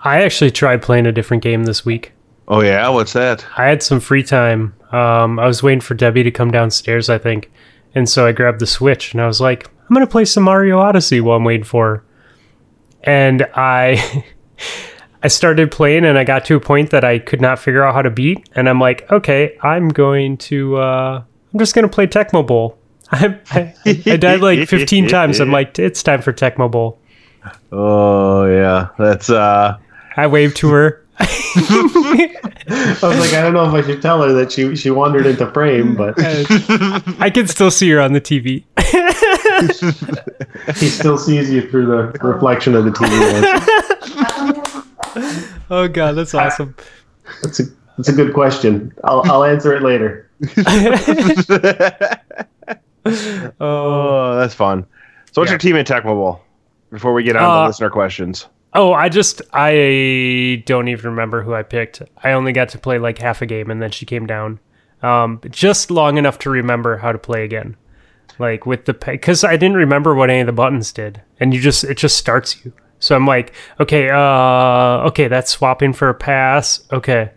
I 0.04 0.24
actually 0.24 0.52
tried 0.52 0.82
playing 0.82 1.08
a 1.08 1.12
different 1.14 1.42
game 1.42 1.64
this 1.64 1.86
week. 1.86 2.12
Oh 2.50 2.62
yeah, 2.62 2.88
what's 2.90 3.14
that? 3.14 3.46
I 3.58 3.66
had 3.66 3.82
some 3.82 4.02
free 4.02 4.24
time. 4.24 4.76
Um, 4.92 5.40
I 5.40 5.48
was 5.48 5.64
waiting 5.64 5.82
for 5.82 5.96
Debbie 5.96 6.24
to 6.24 6.32
come 6.32 6.52
downstairs, 6.52 7.10
I 7.10 7.18
think, 7.18 7.50
and 7.96 8.10
so 8.10 8.26
I 8.26 8.34
grabbed 8.34 8.60
the 8.60 8.68
Switch 8.68 9.14
and 9.14 9.22
I 9.22 9.28
was 9.28 9.40
like, 9.40 9.68
I'm 9.90 9.94
gonna 9.94 10.06
play 10.06 10.26
some 10.26 10.44
Mario 10.44 10.80
Odyssey 10.80 11.22
while 11.22 11.38
I'm 11.38 11.46
waiting 11.46 11.64
for 11.64 11.88
her. 11.88 12.04
And 13.08 13.48
I, 13.56 14.26
I 15.24 15.30
started 15.30 15.72
playing 15.72 16.06
and 16.06 16.18
I 16.18 16.24
got 16.24 16.46
to 16.46 16.56
a 16.56 16.60
point 16.60 16.92
that 16.92 17.04
I 17.04 17.18
could 17.20 17.42
not 17.42 17.58
figure 17.58 17.84
out 17.84 17.96
how 17.96 18.02
to 18.04 18.12
beat, 18.12 18.48
and 18.54 18.70
I'm 18.70 18.80
like, 18.80 19.10
okay, 19.12 19.58
I'm 19.64 19.90
going 19.90 20.38
to, 20.38 20.78
uh, 20.78 21.24
I'm 21.54 21.60
just 21.60 21.74
gonna 21.74 21.88
play 21.88 22.06
Tecmo 22.06 22.46
Bowl. 22.46 22.78
I, 23.12 23.40
I, 23.52 23.74
I 23.86 24.18
died 24.18 24.42
like 24.42 24.68
15 24.68 25.08
times. 25.10 25.40
I'm 25.40 25.52
like, 25.52 25.80
it's 25.80 26.04
time 26.04 26.22
for 26.22 26.34
Tecmo 26.34 26.70
Bowl. 26.70 27.00
Oh 27.72 28.46
yeah, 28.46 28.90
that's 29.00 29.30
uh, 29.30 29.78
I 30.18 30.28
waved 30.28 30.58
to 30.58 30.70
her. 30.70 31.06
I 31.20 33.00
was 33.02 33.20
like, 33.20 33.34
I 33.34 33.42
don't 33.42 33.54
know 33.54 33.66
if 33.66 33.74
I 33.74 33.88
should 33.88 34.02
tell 34.02 34.22
her 34.22 34.34
that 34.34 34.52
she 34.52 34.76
she 34.76 34.90
wandered 34.92 35.26
into 35.26 35.50
frame, 35.52 35.96
but 35.96 36.16
I 37.20 37.32
can 37.34 37.48
still 37.48 37.72
see 37.72 37.90
her 37.92 38.02
on 38.02 38.12
the 38.14 38.22
TV. 38.22 38.66
he 40.76 40.88
still 40.90 41.18
sees 41.18 41.50
you 41.50 41.70
through 41.70 41.86
the 41.88 42.20
reflection 42.28 42.76
of 42.76 42.86
the 42.86 42.92
TV. 42.92 43.74
Oh 45.70 45.88
god, 45.90 46.14
that's 46.14 46.34
awesome. 46.34 46.76
That's 47.42 47.60
a 47.60 47.64
that's 47.98 48.08
a 48.08 48.14
good 48.14 48.34
question. 48.34 48.94
I'll 49.04 49.22
I'll 49.26 49.44
answer 49.44 49.74
it 49.76 49.82
later. 49.82 50.30
oh, 53.60 54.36
that's 54.38 54.54
fun. 54.54 54.86
So, 55.32 55.42
what's 55.42 55.50
Yeah. 55.50 55.54
your 55.54 55.60
team 55.60 55.76
in 55.76 55.86
Tecmo 55.86 56.04
Bowl? 56.16 56.42
Before 56.90 57.14
we 57.14 57.24
get 57.24 57.36
on 57.36 57.44
Uh, 57.44 57.62
to 57.64 57.68
listener 57.68 57.90
questions. 57.90 58.48
Oh, 58.74 58.94
I 58.94 59.10
just 59.10 59.42
I 59.54 60.64
don't 60.66 60.88
even 60.88 61.10
remember 61.12 61.42
who 61.44 61.54
I 61.54 61.64
picked. 61.64 62.02
I 62.24 62.32
only 62.32 62.54
got 62.54 62.70
to 62.70 62.78
play 62.80 62.98
like 63.00 63.18
half 63.18 63.42
a 63.42 63.46
game 63.46 63.70
and 63.70 63.82
then 63.82 63.92
she 63.92 64.06
came 64.06 64.26
down. 64.26 64.60
Um, 65.02 65.42
just 65.50 65.92
long 65.92 66.18
enough 66.18 66.40
to 66.40 66.50
remember 66.50 66.98
how 66.98 67.12
to 67.12 67.18
play 67.18 67.44
again. 67.44 67.76
Like 68.40 68.66
with 68.66 68.86
the 68.86 68.94
because 68.94 69.44
I 69.44 69.58
didn't 69.58 69.78
remember 69.78 70.14
what 70.14 70.30
any 70.30 70.42
of 70.42 70.48
the 70.48 70.54
buttons 70.54 70.92
did, 70.92 71.22
and 71.40 71.54
you 71.54 71.60
just 71.60 71.84
it 71.84 71.98
just 71.98 72.18
starts 72.18 72.64
you. 72.64 72.72
So 73.00 73.16
I'm 73.16 73.26
like, 73.28 73.54
okay, 73.80 74.10
uh, 74.10 75.08
okay, 75.08 75.28
that's 75.28 75.52
swapping 75.52 75.94
for 75.94 76.10
a 76.10 76.14
pass. 76.14 76.86
Okay, 76.92 77.32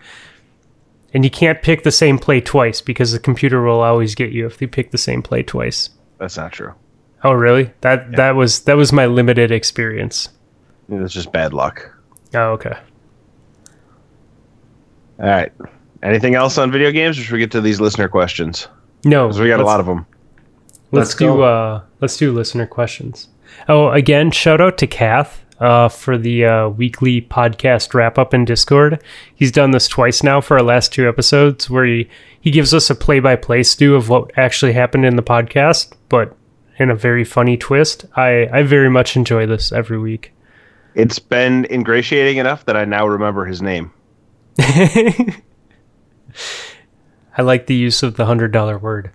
and 1.14 1.24
you 1.24 1.30
can't 1.30 1.62
pick 1.62 1.82
the 1.82 1.90
same 1.90 2.18
play 2.18 2.40
twice 2.40 2.80
because 2.80 3.12
the 3.12 3.18
computer 3.18 3.62
will 3.62 3.80
always 3.80 4.14
get 4.14 4.30
you 4.30 4.46
if 4.46 4.60
you 4.60 4.68
pick 4.68 4.90
the 4.90 4.98
same 4.98 5.22
play 5.22 5.42
twice. 5.42 5.90
That's 6.18 6.36
not 6.36 6.52
true. 6.52 6.74
Oh, 7.22 7.32
really? 7.32 7.72
That 7.82 8.12
that 8.12 8.36
was 8.36 8.60
that 8.64 8.76
was 8.76 8.92
my 8.92 9.06
limited 9.06 9.50
experience. 9.50 10.28
It's 10.88 11.14
just 11.14 11.32
bad 11.32 11.52
luck. 11.52 11.94
Oh, 12.34 12.52
okay. 12.52 12.76
All 15.18 15.26
right. 15.26 15.52
Anything 16.02 16.34
else 16.34 16.56
on 16.56 16.70
video 16.70 16.90
games, 16.90 17.18
or 17.18 17.22
should 17.22 17.32
we 17.32 17.38
get 17.38 17.50
to 17.52 17.60
these 17.60 17.80
listener 17.80 18.08
questions? 18.08 18.68
No, 19.04 19.26
Because 19.26 19.40
we 19.40 19.48
got 19.48 19.60
a 19.60 19.64
lot 19.64 19.80
of 19.80 19.86
them. 19.86 20.06
Let's, 20.92 21.10
Let's 21.10 21.14
do 21.14 21.42
uh 21.42 21.82
let's 22.00 22.16
do 22.16 22.32
listener 22.32 22.66
questions. 22.66 23.28
Oh, 23.68 23.90
again, 23.90 24.30
shout 24.30 24.60
out 24.60 24.76
to 24.78 24.86
Kath 24.86 25.44
uh, 25.60 25.88
for 25.88 26.16
the 26.16 26.44
uh, 26.44 26.68
weekly 26.70 27.20
podcast 27.20 27.94
wrap 27.94 28.18
up 28.18 28.32
in 28.34 28.44
Discord. 28.44 29.02
He's 29.34 29.52
done 29.52 29.70
this 29.70 29.86
twice 29.86 30.22
now 30.22 30.40
for 30.40 30.56
our 30.56 30.62
last 30.62 30.92
two 30.92 31.08
episodes, 31.08 31.68
where 31.70 31.84
he 31.84 32.08
he 32.40 32.50
gives 32.50 32.72
us 32.74 32.90
a 32.90 32.94
play 32.94 33.20
by 33.20 33.36
play 33.36 33.62
stew 33.62 33.94
of 33.94 34.08
what 34.08 34.36
actually 34.36 34.72
happened 34.72 35.04
in 35.04 35.16
the 35.16 35.22
podcast, 35.22 35.92
but 36.08 36.36
in 36.78 36.90
a 36.90 36.96
very 36.96 37.24
funny 37.24 37.56
twist. 37.56 38.06
I 38.16 38.48
I 38.52 38.62
very 38.62 38.90
much 38.90 39.16
enjoy 39.16 39.46
this 39.46 39.70
every 39.70 39.98
week. 39.98 40.32
It's 40.94 41.18
been 41.20 41.66
ingratiating 41.70 42.38
enough 42.38 42.64
that 42.64 42.76
I 42.76 42.84
now 42.84 43.06
remember 43.06 43.44
his 43.44 43.62
name. 43.62 43.92
I 44.58 45.42
like 47.38 47.66
the 47.66 47.76
use 47.76 48.02
of 48.02 48.16
the 48.16 48.26
hundred 48.26 48.50
dollar 48.52 48.76
word. 48.78 49.12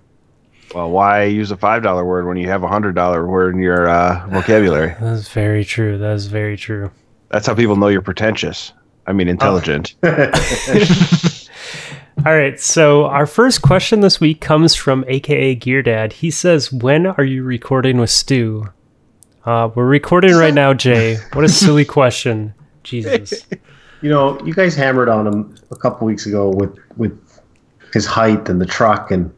Well, 0.76 0.92
why 0.92 1.24
use 1.24 1.50
a 1.52 1.58
five 1.58 1.84
dollar 1.84 2.04
word 2.04 2.28
when 2.28 2.36
you 2.36 2.50
have 2.50 2.64
a 2.64 2.68
hundred 2.68 2.96
dollar 2.96 3.26
word 3.26 3.56
in 3.56 3.62
your 3.62 3.88
uh, 3.88 4.28
vocabulary? 4.28 4.94
That 5.00 5.14
is 5.14 5.30
very 5.30 5.64
true. 5.64 5.98
That 5.98 6.12
is 6.12 6.26
very 6.26 6.58
true. 6.58 6.92
That's 7.30 7.48
how 7.48 7.56
people 7.56 7.78
know 7.78 7.88
you're 7.88 8.02
pretentious. 8.02 8.74
I 9.08 9.14
mean, 9.14 9.30
intelligent. 9.30 9.96
All 10.04 10.12
right, 12.36 12.60
so 12.60 13.06
our 13.06 13.26
first 13.26 13.62
question 13.62 14.02
this 14.02 14.20
week 14.20 14.42
comes 14.42 14.76
from 14.76 15.06
AKA 15.08 15.56
Gear 15.56 15.82
Dad. 15.82 16.12
He 16.12 16.30
says, 16.30 16.74
"When 16.74 17.08
are 17.08 17.24
you 17.24 17.44
recording 17.44 17.98
with 17.98 18.10
Stu?" 18.10 18.68
Uh, 19.46 19.70
we're 19.76 19.86
recording 19.86 20.36
right 20.36 20.54
now, 20.54 20.74
Jay. 20.74 21.16
What 21.32 21.46
a 21.46 21.50
silly 21.50 21.86
question, 21.86 22.54
Jesus. 22.84 23.46
You 24.02 24.10
know, 24.10 24.46
you 24.46 24.54
guys 24.54 24.76
hammered 24.76 25.08
on 25.08 25.26
him 25.26 25.56
a 25.72 25.78
couple 25.78 26.06
weeks 26.06 26.26
ago 26.26 26.50
with 26.50 26.78
with 26.98 27.18
his 27.94 28.06
height 28.06 28.50
and 28.50 28.60
the 28.60 28.66
truck, 28.66 29.10
and 29.10 29.34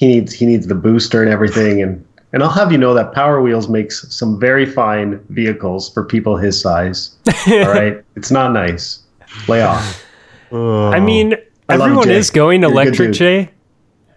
he 0.00 0.06
needs 0.06 0.32
he 0.32 0.46
needs 0.46 0.66
the 0.66 0.74
booster 0.74 1.22
and 1.22 1.30
everything. 1.30 1.82
And 1.82 2.04
and 2.32 2.42
I'll 2.42 2.50
have 2.50 2.72
you 2.72 2.78
know 2.78 2.94
that 2.94 3.12
Power 3.12 3.42
Wheels 3.42 3.68
makes 3.68 4.12
some 4.12 4.40
very 4.40 4.64
fine 4.64 5.20
vehicles 5.28 5.92
for 5.92 6.04
people 6.04 6.36
his 6.36 6.60
size. 6.60 7.16
All 7.46 7.68
right, 7.68 8.02
it's 8.16 8.30
not 8.30 8.52
nice. 8.52 9.00
Lay 9.46 9.62
off. 9.62 10.04
I 10.50 10.98
mean, 10.98 11.34
I 11.68 11.76
love 11.76 11.90
everyone 11.90 12.10
is 12.10 12.30
going 12.30 12.62
You're 12.62 12.70
electric. 12.72 13.12
Jay. 13.12 13.50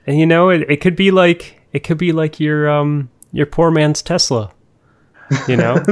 And 0.08 0.18
you 0.18 0.26
know, 0.26 0.50
it, 0.50 0.62
it 0.70 0.78
could 0.82 0.96
be 0.96 1.12
like 1.12 1.62
it 1.74 1.82
could 1.84 1.98
be 1.98 2.14
like 2.14 2.40
your 2.40 2.70
um 2.70 3.10
your 3.34 3.46
poor 3.46 3.70
man's 3.70 4.02
Tesla. 4.02 4.52
You 5.48 5.58
know, 5.58 5.84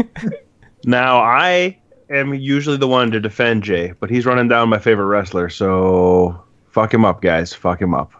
Now, 0.86 1.18
I 1.18 1.76
am 2.10 2.32
usually 2.32 2.76
the 2.76 2.86
one 2.86 3.10
to 3.10 3.18
defend 3.18 3.64
Jay, 3.64 3.92
but 3.98 4.08
he's 4.08 4.24
running 4.24 4.46
down 4.46 4.68
my 4.68 4.78
favorite 4.78 5.06
wrestler, 5.06 5.48
so 5.48 6.40
fuck 6.68 6.94
him 6.94 7.04
up, 7.04 7.20
guys. 7.20 7.52
Fuck 7.52 7.82
him 7.82 7.92
up. 7.92 8.12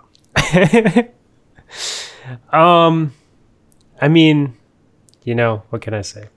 um, 2.52 3.12
I 4.00 4.08
mean, 4.08 4.56
you 5.24 5.34
know, 5.34 5.62
what 5.70 5.82
can 5.82 5.94
I 5.94 6.02
say? 6.02 6.28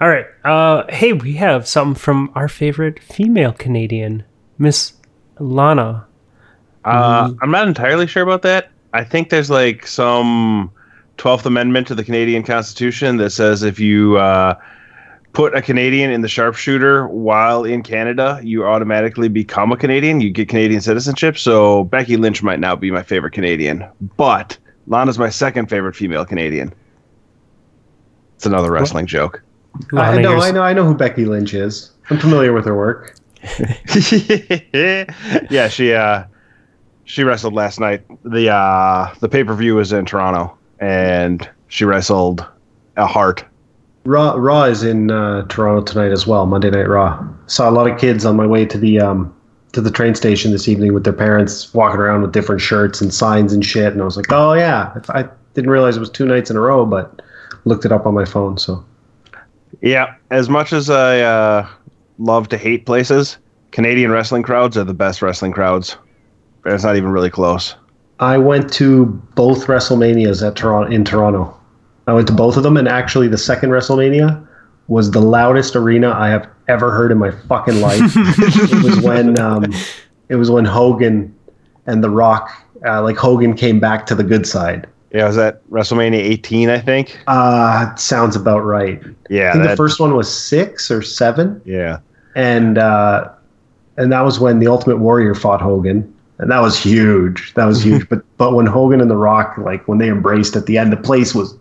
All 0.00 0.08
right. 0.08 0.26
Uh, 0.44 0.84
hey, 0.90 1.12
we 1.12 1.34
have 1.34 1.66
something 1.66 1.94
from 1.94 2.30
our 2.34 2.48
favorite 2.48 3.02
female 3.02 3.52
Canadian, 3.52 4.24
Miss 4.58 4.92
Lana. 5.38 6.06
Uh, 6.84 7.32
I'm 7.40 7.50
not 7.50 7.66
entirely 7.66 8.06
sure 8.06 8.22
about 8.22 8.42
that. 8.42 8.70
I 8.92 9.04
think 9.04 9.30
there's 9.30 9.50
like 9.50 9.86
some 9.86 10.70
12th 11.18 11.46
Amendment 11.46 11.86
to 11.88 11.94
the 11.94 12.04
Canadian 12.04 12.42
Constitution 12.42 13.16
that 13.16 13.30
says 13.30 13.62
if 13.62 13.80
you 13.80 14.16
uh, 14.18 14.54
put 15.36 15.54
a 15.54 15.60
Canadian 15.60 16.10
in 16.10 16.22
the 16.22 16.28
sharpshooter 16.28 17.06
while 17.08 17.62
in 17.62 17.82
Canada, 17.82 18.40
you 18.42 18.64
automatically 18.64 19.28
become 19.28 19.70
a 19.70 19.76
Canadian. 19.76 20.22
You 20.22 20.30
get 20.30 20.48
Canadian 20.48 20.80
citizenship. 20.80 21.36
So 21.36 21.84
Becky 21.84 22.16
Lynch 22.16 22.42
might 22.42 22.58
now 22.58 22.74
be 22.74 22.90
my 22.90 23.02
favorite 23.02 23.32
Canadian, 23.32 23.84
but 24.16 24.56
Lana's 24.86 25.18
my 25.18 25.28
second 25.28 25.68
favorite 25.68 25.94
female 25.94 26.24
Canadian. 26.24 26.72
It's 28.36 28.46
another 28.46 28.72
wrestling 28.72 29.04
joke. 29.04 29.42
I 29.92 30.22
know, 30.22 30.30
yours- 30.32 30.44
I 30.44 30.50
know, 30.52 30.62
I 30.62 30.72
know 30.72 30.86
who 30.86 30.94
Becky 30.94 31.26
Lynch 31.26 31.52
is. 31.52 31.92
I'm 32.08 32.18
familiar 32.18 32.54
with 32.54 32.64
her 32.64 32.74
work. 32.74 33.18
yeah, 35.50 35.68
she 35.68 35.92
uh 35.92 36.24
she 37.04 37.24
wrestled 37.24 37.52
last 37.52 37.78
night. 37.78 38.02
The 38.24 38.48
uh 38.48 39.14
the 39.20 39.28
pay-per-view 39.28 39.74
was 39.74 39.92
in 39.92 40.06
Toronto 40.06 40.56
and 40.80 41.46
she 41.68 41.84
wrestled 41.84 42.46
a 42.96 43.06
heart. 43.06 43.44
Raw, 44.06 44.34
Raw 44.34 44.64
is 44.64 44.84
in 44.84 45.10
uh, 45.10 45.46
Toronto 45.48 45.82
tonight 45.82 46.12
as 46.12 46.26
well. 46.26 46.46
Monday 46.46 46.70
Night 46.70 46.88
Raw. 46.88 47.26
Saw 47.46 47.68
a 47.68 47.72
lot 47.72 47.90
of 47.90 47.98
kids 47.98 48.24
on 48.24 48.36
my 48.36 48.46
way 48.46 48.64
to 48.64 48.78
the 48.78 49.00
um, 49.00 49.34
to 49.72 49.80
the 49.80 49.90
train 49.90 50.14
station 50.14 50.52
this 50.52 50.68
evening 50.68 50.94
with 50.94 51.04
their 51.04 51.12
parents, 51.12 51.74
walking 51.74 52.00
around 52.00 52.22
with 52.22 52.32
different 52.32 52.60
shirts 52.60 53.00
and 53.00 53.12
signs 53.12 53.52
and 53.52 53.64
shit. 53.64 53.92
And 53.92 54.00
I 54.00 54.04
was 54.04 54.16
like, 54.16 54.30
oh 54.30 54.52
yeah, 54.52 54.94
I 55.10 55.28
didn't 55.54 55.70
realize 55.70 55.96
it 55.96 56.00
was 56.00 56.10
two 56.10 56.24
nights 56.24 56.50
in 56.50 56.56
a 56.56 56.60
row, 56.60 56.86
but 56.86 57.20
looked 57.64 57.84
it 57.84 57.92
up 57.92 58.06
on 58.06 58.14
my 58.14 58.24
phone. 58.24 58.58
So 58.58 58.84
Yeah, 59.80 60.14
as 60.30 60.48
much 60.48 60.72
as 60.72 60.88
I 60.88 61.20
uh 61.20 61.68
love 62.18 62.48
to 62.50 62.56
hate 62.56 62.86
places, 62.86 63.38
Canadian 63.72 64.12
wrestling 64.12 64.42
crowds 64.42 64.76
are 64.76 64.84
the 64.84 64.94
best 64.94 65.20
wrestling 65.20 65.52
crowds. 65.52 65.96
It's 66.64 66.84
not 66.84 66.96
even 66.96 67.10
really 67.10 67.30
close. 67.30 67.74
I 68.18 68.38
went 68.38 68.72
to 68.74 69.06
both 69.34 69.66
WrestleManias 69.66 70.46
at 70.46 70.56
Toronto 70.56 70.90
in 70.90 71.04
Toronto. 71.04 71.54
I 72.06 72.12
went 72.12 72.26
to 72.28 72.32
both 72.32 72.56
of 72.56 72.62
them, 72.62 72.76
and 72.76 72.88
actually, 72.88 73.28
the 73.28 73.38
second 73.38 73.70
WrestleMania 73.70 74.46
was 74.88 75.10
the 75.10 75.20
loudest 75.20 75.74
arena 75.74 76.10
I 76.10 76.28
have 76.28 76.48
ever 76.68 76.92
heard 76.92 77.10
in 77.10 77.18
my 77.18 77.30
fucking 77.30 77.80
life. 77.80 78.00
it 78.16 78.84
was 78.84 79.00
when 79.00 79.38
um, 79.40 79.64
it 80.28 80.36
was 80.36 80.50
when 80.50 80.64
Hogan 80.64 81.34
and 81.86 82.02
The 82.02 82.10
Rock, 82.10 82.50
uh, 82.84 83.02
like 83.02 83.16
Hogan, 83.16 83.54
came 83.54 83.80
back 83.80 84.06
to 84.06 84.14
the 84.14 84.22
good 84.22 84.46
side. 84.46 84.86
Yeah, 85.12 85.26
was 85.26 85.36
that 85.36 85.68
WrestleMania 85.70 86.18
18, 86.18 86.68
I 86.68 86.78
think? 86.78 87.18
Uh, 87.26 87.94
sounds 87.96 88.36
about 88.36 88.60
right. 88.60 89.02
Yeah, 89.30 89.50
I 89.50 89.52
think 89.52 89.64
that, 89.64 89.70
the 89.70 89.76
first 89.76 89.98
one 89.98 90.14
was 90.14 90.32
six 90.32 90.90
or 90.90 91.02
seven, 91.02 91.60
yeah. 91.64 92.00
and 92.34 92.78
uh, 92.78 93.30
and 93.96 94.12
that 94.12 94.20
was 94.20 94.38
when 94.38 94.58
the 94.58 94.68
Ultimate 94.68 94.98
Warrior 94.98 95.34
fought 95.34 95.60
Hogan, 95.60 96.12
and 96.38 96.50
that 96.50 96.60
was 96.60 96.78
huge. 96.78 97.54
That 97.54 97.66
was 97.66 97.82
huge. 97.84 98.08
but 98.08 98.22
but 98.36 98.54
when 98.54 98.66
Hogan 98.66 99.00
and 99.00 99.10
The 99.10 99.16
Rock, 99.16 99.58
like 99.58 99.88
when 99.88 99.98
they 99.98 100.08
embraced 100.08 100.54
at 100.54 100.66
the 100.66 100.78
end, 100.78 100.92
the 100.92 100.96
place 100.96 101.34
was 101.34 101.56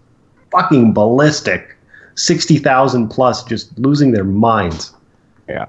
fucking 0.56 0.94
ballistic. 0.94 1.76
Sixty 2.16 2.58
thousand 2.58 3.10
plus, 3.10 3.44
just 3.44 3.78
losing 3.78 4.12
their 4.12 4.24
minds. 4.24 4.94
Yeah. 5.50 5.66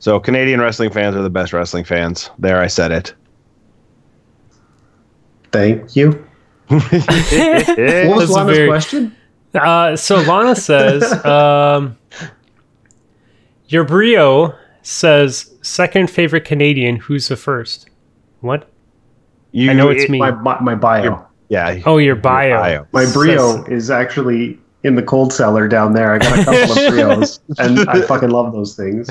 So 0.00 0.18
Canadian 0.18 0.60
wrestling 0.60 0.90
fans 0.90 1.14
are 1.14 1.22
the 1.22 1.30
best 1.30 1.52
wrestling 1.52 1.84
fans. 1.84 2.28
There, 2.38 2.60
I 2.60 2.66
said 2.66 2.90
it. 2.92 3.14
Thank 5.52 5.94
you. 5.96 6.26
What 6.68 6.82
was 6.82 6.90
That's 6.90 8.30
a 8.30 8.32
Lana's 8.32 8.56
very- 8.56 8.68
question? 8.68 9.16
Uh, 9.54 9.96
so 9.96 10.16
Lana 10.22 10.54
says, 10.56 11.02
um, 11.24 11.96
your 13.68 13.84
brio 13.84 14.52
says 14.82 15.54
second 15.62 16.10
favorite 16.10 16.44
Canadian. 16.44 16.96
Who's 16.96 17.28
the 17.28 17.36
first? 17.36 17.88
What? 18.40 18.68
You, 19.52 19.70
I 19.70 19.72
know 19.74 19.88
it's 19.88 20.04
it- 20.04 20.10
me. 20.10 20.18
My 20.18 20.32
my, 20.32 20.60
my 20.60 20.74
bio. 20.74 21.02
You're- 21.04 21.18
Yeah. 21.48 21.80
Oh, 21.86 21.98
your 21.98 22.16
bio. 22.16 22.56
bio. 22.58 22.86
My 22.92 23.10
brio 23.12 23.64
Says- 23.64 23.68
is 23.68 23.90
actually 23.90 24.58
in 24.82 24.94
the 24.94 25.02
cold 25.02 25.32
cellar 25.32 25.68
down 25.68 25.92
there. 25.92 26.12
I 26.12 26.18
got 26.18 26.38
a 26.38 26.44
couple 26.44 26.60
of 26.72 26.78
brios, 26.92 27.40
and 27.58 27.88
I 27.88 28.00
fucking 28.02 28.30
love 28.30 28.52
those 28.52 28.74
things. 28.76 29.08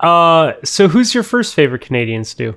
Uh, 0.00 0.52
so 0.64 0.88
who's 0.88 1.12
your 1.14 1.22
first 1.22 1.54
favorite 1.54 1.82
Canadian, 1.82 2.24
Stu? 2.24 2.56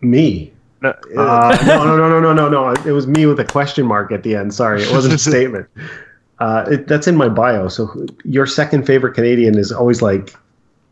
Me. 0.00 0.52
No, 0.82 0.90
Uh, 1.16 1.56
no, 1.66 1.84
no, 1.84 1.96
no, 1.96 2.08
no, 2.08 2.20
no, 2.20 2.32
no, 2.34 2.48
no. 2.48 2.70
It 2.84 2.92
was 2.92 3.06
me 3.06 3.26
with 3.26 3.40
a 3.40 3.44
question 3.44 3.86
mark 3.86 4.12
at 4.12 4.22
the 4.22 4.34
end. 4.36 4.52
Sorry, 4.54 4.82
it 4.82 4.92
wasn't 4.92 5.14
a 5.14 5.18
statement. 5.30 5.66
Uh, 6.38 6.66
it, 6.70 6.86
that's 6.86 7.06
in 7.08 7.16
my 7.16 7.28
bio. 7.28 7.68
So 7.68 7.86
who- 7.86 8.06
your 8.24 8.46
second 8.46 8.86
favorite 8.86 9.14
Canadian 9.14 9.58
is 9.58 9.72
always 9.72 10.02
like 10.02 10.34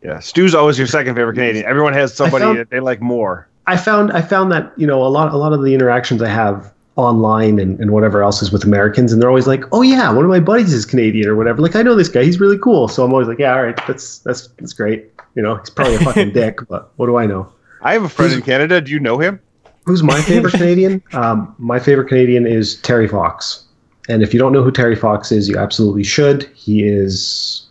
yeah. 0.03 0.19
Stu's 0.19 0.53
always 0.53 0.77
your 0.77 0.85
second 0.87 1.15
favorite 1.15 1.33
Canadian. 1.35 1.65
Everyone 1.65 1.93
has 1.93 2.13
somebody 2.13 2.45
found- 2.45 2.57
that 2.59 2.69
they 2.69 2.79
like 2.79 3.01
more. 3.01 3.47
I 3.67 3.77
found. 3.77 4.11
I 4.11 4.21
found 4.21 4.51
that 4.51 4.71
you 4.77 4.85
know 4.85 5.03
a 5.03 5.09
lot. 5.09 5.33
A 5.33 5.37
lot 5.37 5.53
of 5.53 5.63
the 5.63 5.73
interactions 5.73 6.21
I 6.21 6.29
have 6.29 6.71
online 6.97 7.59
and, 7.59 7.79
and 7.79 7.91
whatever 7.91 8.23
else 8.23 8.41
is 8.41 8.51
with 8.51 8.63
Americans, 8.63 9.11
and 9.11 9.21
they're 9.21 9.29
always 9.29 9.47
like, 9.47 9.63
"Oh 9.71 9.81
yeah, 9.81 10.11
one 10.11 10.23
of 10.23 10.29
my 10.29 10.39
buddies 10.39 10.73
is 10.73 10.85
Canadian 10.85 11.27
or 11.27 11.35
whatever." 11.35 11.61
Like 11.61 11.75
I 11.75 11.81
know 11.81 11.95
this 11.95 12.09
guy. 12.09 12.23
He's 12.23 12.39
really 12.39 12.57
cool. 12.57 12.87
So 12.87 13.03
I'm 13.03 13.11
always 13.11 13.27
like, 13.27 13.39
"Yeah, 13.39 13.55
all 13.55 13.63
right, 13.63 13.79
that's 13.87 14.19
that's 14.19 14.47
that's 14.59 14.73
great." 14.73 15.11
You 15.35 15.41
know, 15.41 15.55
he's 15.55 15.69
probably 15.69 15.95
a 15.95 15.99
fucking 15.99 16.31
dick, 16.33 16.59
but 16.67 16.91
what 16.95 17.07
do 17.07 17.17
I 17.17 17.25
know? 17.25 17.51
I 17.81 17.93
have 17.93 18.03
a 18.03 18.09
friend 18.09 18.33
in 18.33 18.41
Canada. 18.41 18.81
Do 18.81 18.91
you 18.91 18.99
know 18.99 19.17
him? 19.17 19.39
Who's 19.85 20.01
my 20.01 20.21
favorite 20.21 20.51
Canadian? 20.55 21.03
Um, 21.13 21.53
my 21.59 21.79
favorite 21.79 22.07
Canadian 22.07 22.47
is 22.47 22.81
Terry 22.81 23.07
Fox. 23.07 23.63
And 24.07 24.23
if 24.23 24.33
you 24.33 24.39
don't 24.39 24.53
know 24.53 24.63
who 24.63 24.71
Terry 24.71 24.95
Fox 24.95 25.31
is, 25.31 25.47
you 25.49 25.57
absolutely 25.57 26.03
should. 26.03 26.43
He 26.55 26.87
is 26.87 27.67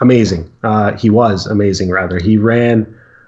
amazing. 0.00 0.52
Uh, 0.62 0.96
he 0.96 1.10
was 1.10 1.46
amazing, 1.46 1.90
rather. 1.90 2.18
He 2.18 2.36
ran 2.36 2.82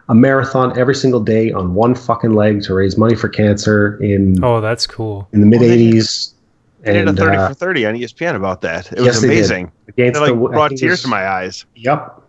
a 0.08 0.14
marathon 0.14 0.78
every 0.78 0.94
single 0.94 1.20
day 1.20 1.50
on 1.52 1.74
one 1.74 1.94
fucking 1.94 2.32
leg 2.34 2.62
to 2.64 2.74
raise 2.74 2.96
money 2.98 3.14
for 3.14 3.28
cancer 3.28 3.96
in 4.02 4.42
Oh, 4.44 4.60
that's 4.60 4.86
cool. 4.86 5.28
in 5.32 5.40
the 5.40 5.46
mid 5.46 5.60
Well, 5.60 5.68
they- 5.70 5.78
'80s. 5.92 6.30
They 6.82 6.92
did 6.92 7.08
a 7.08 7.12
30 7.14 7.36
uh, 7.38 7.48
for 7.48 7.54
30 7.54 7.86
on 7.86 7.94
ESPN 7.96 8.34
about 8.36 8.60
that. 8.60 8.92
It 8.92 8.98
Yes, 8.98 9.14
was 9.14 9.22
they 9.22 9.28
did. 9.28 9.36
amazing. 9.38 9.72
against 9.88 10.18
It 10.18 10.20
like 10.20 10.30
the, 10.32 10.36
brought 10.36 10.70
tears 10.72 10.90
was- 10.90 11.02
to 11.02 11.08
my 11.08 11.26
eyes. 11.26 11.64
Yep. 11.76 12.20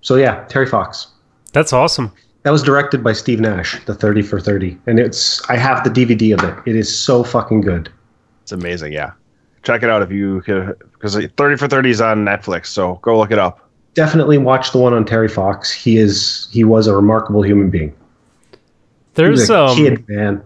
So 0.00 0.16
yeah, 0.16 0.44
Terry 0.48 0.66
Fox. 0.66 1.08
That's 1.52 1.72
awesome. 1.72 2.12
That 2.44 2.52
was 2.52 2.62
directed 2.62 3.02
by 3.04 3.12
Steve 3.12 3.40
Nash, 3.40 3.84
the 3.86 3.94
30 3.94 4.22
for 4.22 4.40
30. 4.40 4.78
And 4.86 4.98
it's 5.00 5.42
I 5.50 5.56
have 5.56 5.82
the 5.84 5.90
DVD 5.90 6.32
of 6.32 6.42
it. 6.44 6.54
It 6.64 6.76
is 6.76 6.96
so 6.96 7.22
fucking 7.24 7.60
good. 7.62 7.90
It's 8.42 8.52
amazing. 8.52 8.92
Yeah. 8.92 9.10
Check 9.62 9.82
it 9.82 9.90
out 9.90 10.00
if 10.00 10.12
you 10.12 10.40
could, 10.42 10.78
because 10.92 11.16
30 11.36 11.56
for 11.56 11.66
30 11.66 11.90
is 11.90 12.00
on 12.00 12.24
Netflix. 12.24 12.66
So 12.66 13.00
go 13.02 13.18
look 13.18 13.32
it 13.32 13.38
up. 13.38 13.65
Definitely 13.96 14.36
watch 14.36 14.72
the 14.72 14.78
one 14.78 14.92
on 14.92 15.06
Terry 15.06 15.26
Fox. 15.26 15.72
He 15.72 15.96
is 15.96 16.48
he 16.52 16.64
was 16.64 16.86
a 16.86 16.94
remarkable 16.94 17.42
human 17.42 17.70
being. 17.70 17.96
There's 19.14 19.40
was 19.40 19.50
a 19.50 19.60
um 19.64 19.76
kid, 19.76 20.04
man. 20.06 20.44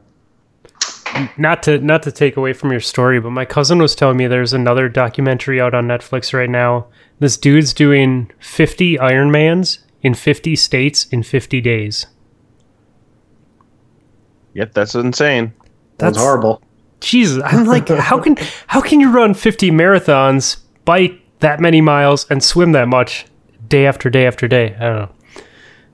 not 1.36 1.64
to 1.64 1.78
not 1.78 2.04
to 2.04 2.12
take 2.12 2.36
away 2.36 2.52
from 2.52 2.70
your 2.70 2.80
story, 2.80 3.18
but 3.18 3.30
my 3.30 3.44
cousin 3.44 3.78
was 3.78 3.96
telling 3.96 4.16
me 4.16 4.28
there's 4.28 4.52
another 4.52 4.88
documentary 4.88 5.60
out 5.60 5.74
on 5.74 5.88
Netflix 5.88 6.32
right 6.32 6.48
now. 6.48 6.86
This 7.18 7.36
dude's 7.36 7.74
doing 7.74 8.30
50 8.38 8.96
Ironmans 8.98 9.80
in 10.00 10.14
50 10.14 10.54
states 10.54 11.06
in 11.08 11.24
50 11.24 11.60
days. 11.60 12.06
Yep. 14.54 14.74
That's 14.74 14.94
insane. 14.94 15.52
That's 15.98 16.16
horrible. 16.16 16.62
Jesus, 17.00 17.42
I'm 17.44 17.64
like, 17.64 17.88
how 17.88 18.20
can 18.20 18.36
how 18.68 18.80
can 18.80 19.00
you 19.00 19.10
run 19.10 19.34
50 19.34 19.72
marathons, 19.72 20.58
bike 20.84 21.20
that 21.40 21.58
many 21.58 21.80
miles, 21.80 22.30
and 22.30 22.44
swim 22.44 22.70
that 22.72 22.86
much 22.86 23.26
day 23.70 23.86
after 23.86 24.10
day 24.10 24.26
after 24.26 24.46
day? 24.46 24.74
I 24.76 24.78
don't 24.78 24.96
know. 24.96 25.10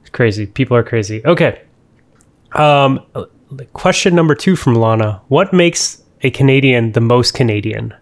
It's 0.00 0.10
crazy. 0.10 0.46
People 0.46 0.76
are 0.76 0.82
crazy. 0.82 1.24
Okay. 1.24 1.62
Um, 2.52 3.00
question 3.72 4.14
number 4.14 4.34
two 4.34 4.56
from 4.56 4.74
Lana: 4.74 5.22
What 5.28 5.52
makes 5.52 6.02
a 6.22 6.30
Canadian 6.30 6.92
the 6.92 7.00
most 7.00 7.34
Canadian? 7.34 7.94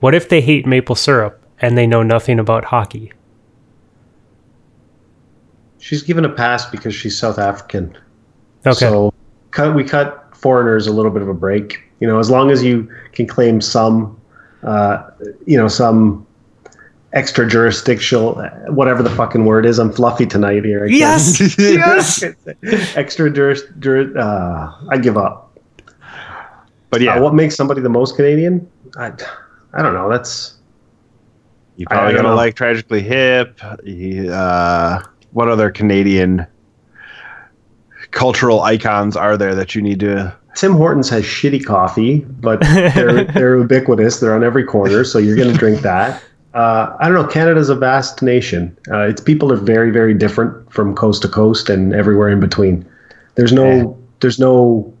What 0.00 0.14
if 0.14 0.30
they 0.30 0.40
hate 0.40 0.66
maple 0.66 0.94
syrup 0.94 1.44
and 1.60 1.76
they 1.76 1.86
know 1.86 2.02
nothing 2.02 2.38
about 2.38 2.64
hockey? 2.64 3.12
She's 5.78 6.02
given 6.02 6.24
a 6.24 6.28
pass 6.28 6.64
because 6.70 6.94
she's 6.94 7.18
South 7.18 7.38
African. 7.38 7.96
Okay. 8.64 8.78
So 8.78 9.12
cut 9.50 9.74
we 9.74 9.84
cut 9.84 10.34
foreigners 10.34 10.86
a 10.86 10.92
little 10.92 11.10
bit 11.10 11.20
of 11.20 11.28
a 11.28 11.34
break. 11.34 11.82
You 12.00 12.06
know, 12.06 12.18
as 12.18 12.30
long 12.30 12.50
as 12.50 12.64
you 12.64 12.90
can 13.12 13.26
claim 13.26 13.60
some 13.60 14.16
uh, 14.62 15.10
you 15.46 15.56
know, 15.56 15.68
some 15.68 16.26
extra 17.12 17.46
jurisdictional 17.48 18.34
whatever 18.68 19.02
the 19.02 19.10
fucking 19.10 19.44
word 19.44 19.66
is. 19.66 19.78
I'm 19.78 19.92
fluffy 19.92 20.26
tonight 20.26 20.64
here. 20.64 20.84
I 20.84 20.88
yes. 20.88 21.40
yes. 21.58 22.22
extra 22.96 23.30
juris, 23.30 23.62
juris 23.78 24.14
uh, 24.16 24.72
I 24.88 24.98
give 24.98 25.16
up. 25.16 25.58
But 26.90 27.00
yeah, 27.00 27.14
Uh, 27.16 27.22
what 27.22 27.34
makes 27.34 27.54
somebody 27.56 27.80
the 27.80 27.88
most 27.88 28.16
Canadian? 28.16 28.68
I, 28.96 29.12
I 29.74 29.82
don't 29.82 29.94
know. 29.94 30.08
That's 30.08 30.54
you 31.76 31.86
I 31.90 31.94
probably 31.94 32.12
don't 32.14 32.22
gotta 32.22 32.34
know. 32.34 32.36
like 32.36 32.54
Tragically 32.54 33.00
Hip. 33.02 33.60
you- 33.84 34.30
Uh, 34.32 35.00
what 35.32 35.48
other 35.48 35.70
Canadian 35.70 36.46
cultural 38.10 38.62
icons 38.62 39.16
are 39.16 39.36
there 39.36 39.54
that 39.54 39.74
you 39.74 39.82
need 39.82 40.00
to 40.00 40.36
Tim 40.56 40.72
Hortons 40.72 41.08
has 41.10 41.22
shitty 41.22 41.64
coffee, 41.64 42.20
but 42.40 42.60
they're 42.60 43.22
they're 43.34 43.56
ubiquitous. 43.58 44.18
They're 44.18 44.34
on 44.34 44.42
every 44.42 44.64
corner, 44.64 45.04
so 45.04 45.18
you're 45.20 45.36
going 45.36 45.52
to 45.52 45.56
drink 45.56 45.80
that. 45.82 46.20
Uh, 46.54 46.96
I 46.98 47.06
don't 47.08 47.14
know. 47.14 47.26
Canada's 47.26 47.68
a 47.68 47.76
vast 47.76 48.22
nation. 48.22 48.76
Uh, 48.90 49.02
its 49.02 49.20
people 49.20 49.52
are 49.52 49.56
very, 49.56 49.90
very 49.90 50.14
different 50.14 50.72
from 50.72 50.94
coast 50.94 51.22
to 51.22 51.28
coast 51.28 51.70
and 51.70 51.94
everywhere 51.94 52.28
in 52.28 52.40
between. 52.40 52.84
There's 53.36 53.52
no, 53.52 53.70
Yeah. 53.70 53.84
there's 54.20 54.38
no 54.40 54.92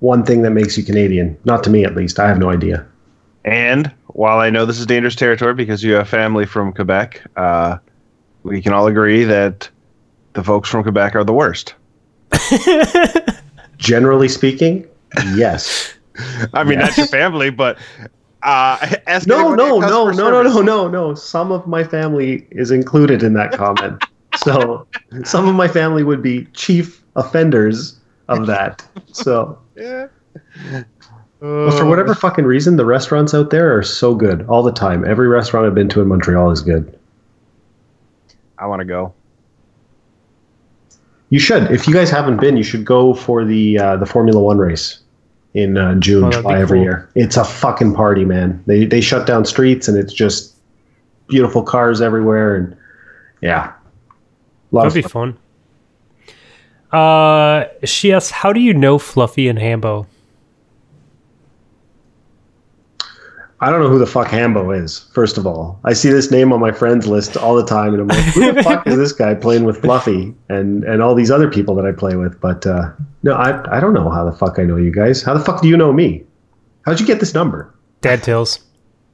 one 0.00 0.24
thing 0.24 0.42
that 0.42 0.50
makes 0.50 0.76
you 0.76 0.84
Canadian. 0.84 1.36
Not 1.44 1.64
to 1.64 1.70
me, 1.70 1.84
at 1.84 1.96
least. 1.96 2.18
I 2.18 2.28
have 2.28 2.38
no 2.38 2.50
idea. 2.50 2.84
And 3.44 3.90
while 4.08 4.38
I 4.40 4.50
know 4.50 4.66
this 4.66 4.78
is 4.78 4.84
dangerous 4.86 5.14
territory 5.14 5.54
because 5.54 5.82
you 5.82 5.94
have 5.94 6.08
family 6.08 6.44
from 6.44 6.72
Quebec, 6.72 7.22
uh, 7.36 7.78
we 8.42 8.60
can 8.60 8.72
all 8.74 8.86
agree 8.86 9.24
that 9.24 9.68
the 10.34 10.44
folks 10.44 10.68
from 10.68 10.82
Quebec 10.82 11.14
are 11.16 11.24
the 11.24 11.32
worst. 11.32 11.74
Generally 13.78 14.28
speaking, 14.28 14.86
yes. 15.34 15.94
I 16.52 16.64
mean, 16.64 16.78
that's 16.78 16.98
your 16.98 17.06
family, 17.06 17.48
but 17.50 17.78
uh, 18.42 18.94
No, 19.26 19.54
no, 19.54 19.78
no, 19.80 20.10
no, 20.10 20.10
no, 20.10 20.42
no, 20.42 20.60
no, 20.60 20.88
no. 20.88 21.14
Some 21.14 21.52
of 21.52 21.66
my 21.66 21.84
family 21.84 22.46
is 22.50 22.70
included 22.70 23.22
in 23.22 23.34
that 23.34 23.52
comment. 23.52 24.02
so 24.36 24.86
some 25.24 25.48
of 25.48 25.54
my 25.54 25.68
family 25.68 26.04
would 26.04 26.22
be 26.22 26.44
chief 26.52 27.02
offenders 27.16 27.98
of 28.28 28.46
that. 28.46 28.86
So 29.12 29.58
Yeah. 29.76 30.08
For 31.40 31.86
whatever 31.86 32.14
fucking 32.14 32.44
reason, 32.44 32.76
the 32.76 32.84
restaurants 32.84 33.32
out 33.32 33.48
there 33.48 33.74
are 33.76 33.82
so 33.82 34.14
good 34.14 34.44
all 34.46 34.62
the 34.62 34.72
time. 34.72 35.06
Every 35.06 35.26
restaurant 35.26 35.66
I've 35.66 35.74
been 35.74 35.88
to 35.88 36.02
in 36.02 36.08
Montreal 36.08 36.50
is 36.50 36.60
good. 36.60 36.98
I 38.58 38.66
want 38.66 38.80
to 38.80 38.84
go. 38.84 39.14
You 41.30 41.38
should. 41.38 41.70
If 41.70 41.88
you 41.88 41.94
guys 41.94 42.10
haven't 42.10 42.40
been, 42.40 42.58
you 42.58 42.62
should 42.62 42.84
go 42.84 43.14
for 43.14 43.44
the 43.44 43.78
uh, 43.78 43.96
the 43.96 44.04
Formula 44.04 44.38
One 44.40 44.58
race 44.58 45.00
in 45.54 45.76
uh, 45.76 45.94
June, 45.96 46.24
Oh, 46.24 46.30
July 46.30 46.60
every 46.60 46.78
cool. 46.78 46.84
year. 46.84 47.10
It's 47.14 47.36
a 47.36 47.44
fucking 47.44 47.94
party, 47.94 48.24
man. 48.24 48.62
They 48.66 48.84
they 48.86 49.00
shut 49.00 49.26
down 49.26 49.44
streets 49.44 49.88
and 49.88 49.96
it's 49.98 50.12
just 50.12 50.54
beautiful 51.28 51.62
cars 51.62 52.00
everywhere 52.00 52.56
and 52.56 52.76
yeah, 53.40 53.72
a 53.72 54.74
lot 54.74 54.82
That'd 54.84 54.94
be 55.02 55.08
fun. 55.08 55.38
fun. 56.90 56.98
Uh, 57.00 57.68
she 57.84 58.12
asks, 58.12 58.30
"How 58.30 58.52
do 58.52 58.60
you 58.60 58.74
know 58.74 58.98
Fluffy 58.98 59.48
and 59.48 59.58
Hambo?" 59.58 60.06
I 63.62 63.70
don't 63.70 63.80
know 63.80 63.88
who 63.90 63.98
the 63.98 64.06
fuck 64.06 64.28
Hambo 64.28 64.70
is. 64.70 65.00
First 65.12 65.36
of 65.36 65.46
all, 65.46 65.78
I 65.84 65.92
see 65.92 66.08
this 66.10 66.30
name 66.30 66.50
on 66.52 66.60
my 66.60 66.72
friends 66.72 67.06
list 67.06 67.36
all 67.36 67.54
the 67.54 67.64
time, 67.66 67.92
and 67.92 68.00
I'm 68.02 68.08
like, 68.08 68.24
who 68.34 68.52
the 68.52 68.62
fuck 68.68 68.86
is 68.86 68.96
this 68.96 69.12
guy 69.12 69.34
playing 69.34 69.64
with 69.64 69.80
Fluffy 69.82 70.34
and 70.48 70.82
and 70.84 71.02
all 71.02 71.14
these 71.14 71.30
other 71.30 71.50
people 71.50 71.74
that 71.74 71.84
I 71.86 71.92
play 71.92 72.16
with? 72.16 72.40
But 72.40 72.66
uh, 72.66 72.90
no, 73.22 73.34
I 73.34 73.76
I 73.76 73.80
don't 73.80 73.92
know 73.94 74.08
how 74.10 74.24
the 74.24 74.32
fuck 74.32 74.58
I 74.58 74.62
know 74.64 74.76
you 74.76 74.90
guys. 74.90 75.22
How 75.22 75.34
the 75.34 75.44
fuck 75.44 75.60
do 75.62 75.68
you 75.68 75.76
know 75.76 75.92
me? 75.92 76.24
How'd 76.86 77.00
you 77.00 77.06
get 77.06 77.20
this 77.20 77.34
number? 77.34 77.72
Dad 78.00 78.22
Tales. 78.22 78.60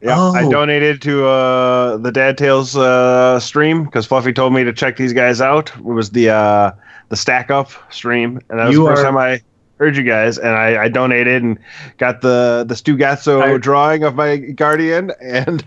Yeah, 0.03 0.21
I 0.21 0.45
Oh. 0.45 0.51
donated 0.51 1.03
to 1.03 1.27
uh, 1.27 1.97
the 1.97 2.13
Dad 2.13 2.39
Tales 2.39 2.77
uh, 2.77 3.41
stream 3.41 3.85
because 3.85 4.07
Fluffy 4.07 4.33
told 4.33 4.53
me 4.53 4.63
to 4.63 4.73
check 4.73 4.97
these 4.99 5.13
guys 5.15 5.41
out. 5.41 5.75
It 5.77 5.83
was 5.85 6.11
the 6.11 6.29
uh, 6.31 6.71
the 7.09 7.17
Stack 7.17 7.51
Up 7.51 7.71
stream, 7.91 8.39
and 8.51 8.61
that 8.61 8.67
was 8.67 8.75
You 8.77 8.83
the 8.85 8.91
first 8.91 9.01
are- 9.01 9.05
time 9.07 9.17
I 9.17 9.41
heard 9.79 9.97
you 9.97 10.03
guys. 10.03 10.39
And 10.39 10.49
I, 10.51 10.85
I 10.85 10.89
donated 10.89 11.43
and 11.43 11.59
got 11.99 12.21
the 12.21 12.65
the 12.67 12.77
Stu 12.77 12.97
Gatso 12.97 13.43
I- 13.43 13.59
drawing 13.59 14.03
of 14.05 14.15
my 14.15 14.37
Guardian, 14.37 15.13
and 15.21 15.67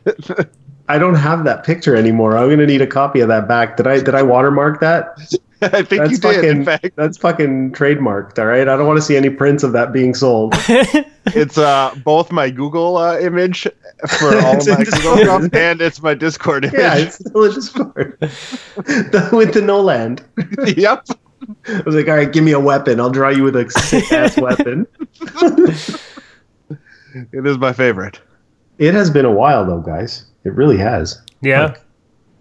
I 0.88 0.98
don't 0.98 1.16
have 1.16 1.44
that 1.46 1.64
picture 1.64 1.96
anymore. 1.96 2.38
I'm 2.38 2.50
gonna 2.50 2.66
need 2.66 2.82
a 2.82 2.88
copy 2.88 3.20
of 3.20 3.28
that 3.30 3.48
back. 3.48 3.78
Did 3.78 3.88
I 3.88 4.00
did 4.00 4.16
I 4.16 4.24
watermark 4.24 4.80
that? 4.82 5.18
I 5.62 5.84
think 5.84 6.04
That's 6.04 6.12
you 6.14 6.18
did. 6.20 6.46
In 6.46 6.64
fact, 6.64 6.92
that's 6.96 7.18
fucking 7.18 7.74
trademarked. 7.74 8.40
All 8.40 8.46
right, 8.46 8.62
I 8.66 8.78
don't 8.78 8.88
want 8.88 8.96
to 8.98 9.02
see 9.02 9.18
any 9.18 9.30
prints 9.30 9.62
of 9.62 9.74
that 9.74 9.92
being 9.92 10.14
sold. 10.14 10.54
it's 10.58 11.58
uh, 11.58 11.94
both 12.06 12.32
my 12.32 12.50
Google 12.50 12.96
uh, 12.96 13.20
image 13.20 13.64
for 14.08 14.38
all 14.42 14.58
of 14.58 14.66
my 14.70 14.86
Google 14.86 15.18
stuff, 15.18 15.50
and 15.54 15.82
it's 15.82 16.02
my 16.02 16.14
Discord 16.14 16.64
image. 16.64 16.80
yeah, 16.80 16.96
it's 16.96 17.16
still 17.16 17.44
a 17.44 17.54
Discord 17.54 18.18
The- 18.22 19.30
with 19.34 19.54
the 19.54 19.62
no 19.62 19.82
land. 19.82 20.24
yep. 20.78 21.06
I 21.68 21.82
was 21.86 21.96
like, 21.96 22.08
all 22.08 22.16
right, 22.16 22.32
give 22.32 22.44
me 22.44 22.52
a 22.52 22.60
weapon. 22.60 23.00
I'll 23.00 23.10
draw 23.10 23.30
you 23.30 23.44
with 23.44 23.56
a 23.56 23.70
sick 23.70 24.12
ass 24.12 24.38
weapon. 24.42 24.86
It 27.34 27.46
is 27.46 27.58
my 27.58 27.74
favorite. 27.74 28.22
It 28.78 28.94
has 28.94 29.10
been 29.10 29.26
a 29.26 29.32
while 29.32 29.66
though, 29.66 29.80
guys. 29.82 30.26
It 30.44 30.54
really 30.54 30.78
has. 30.78 31.20
Yeah. 31.42 31.74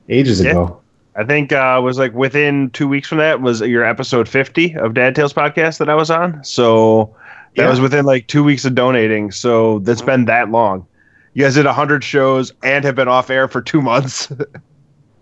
Ages 0.08 0.42
Yeah. 0.42 0.50
ago. 0.50 0.80
I 1.16 1.24
think 1.24 1.52
uh, 1.52 1.80
was 1.82 1.98
like 1.98 2.12
within 2.14 2.70
two 2.70 2.86
weeks 2.86 3.08
from 3.08 3.18
that 3.18 3.40
was 3.40 3.60
your 3.62 3.82
episode 3.82 4.28
50 4.28 4.76
of 4.76 4.94
Dad 4.94 5.14
Tales 5.16 5.32
podcast 5.32 5.78
that 5.78 5.88
I 5.88 5.94
was 5.94 6.10
on. 6.10 6.44
So 6.44 7.16
that 7.56 7.62
Yeah. 7.64 7.70
was 7.70 7.80
within 7.80 8.04
like 8.04 8.26
two 8.28 8.44
weeks 8.44 8.64
of 8.66 8.74
donating. 8.74 9.30
So 9.32 9.78
that's 9.80 10.02
been 10.02 10.26
that 10.26 10.50
long. 10.50 10.86
You 11.32 11.44
guys 11.44 11.54
did 11.54 11.64
100 11.66 12.04
shows 12.04 12.52
and 12.62 12.84
have 12.84 12.94
been 12.94 13.08
off 13.08 13.30
air 13.30 13.48
for 13.48 13.62
two 13.62 13.80
months. 13.82 14.30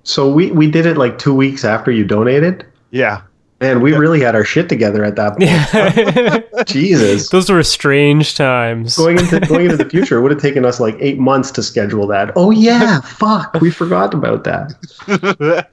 So 0.09 0.31
we 0.31 0.53
we 0.53 0.71
did 0.71 0.87
it 0.87 0.97
like 0.97 1.19
two 1.19 1.35
weeks 1.35 1.65
after 1.65 1.91
you 1.91 2.05
donated, 2.05 2.65
yeah. 2.93 3.23
And 3.61 3.83
we 3.83 3.93
really 3.95 4.21
had 4.21 4.35
our 4.35 4.45
shit 4.45 4.69
together 4.69 5.05
at 5.05 5.17
that 5.17 5.31
point. 5.39 5.43
Yeah. 5.45 6.63
Jesus. 6.67 7.31
Those 7.31 7.49
were 7.51 7.63
strange 7.63 8.35
times. 8.35 8.97
Going 8.97 9.19
into 9.19 9.41
going 9.41 9.65
into 9.67 9.77
the 9.77 9.89
future, 9.89 10.19
it 10.19 10.23
would 10.23 10.31
have 10.31 10.41
taken 10.41 10.65
us 10.65 10.81
like 10.81 10.97
eight 11.01 11.19
months 11.19 11.51
to 11.53 11.63
schedule 11.63 12.07
that. 12.09 12.33
Oh 12.37 12.51
yeah, 12.51 13.01
fuck, 13.01 13.55
we 13.61 13.71
forgot 13.71 14.15
about 14.15 14.45
that. 14.45 15.67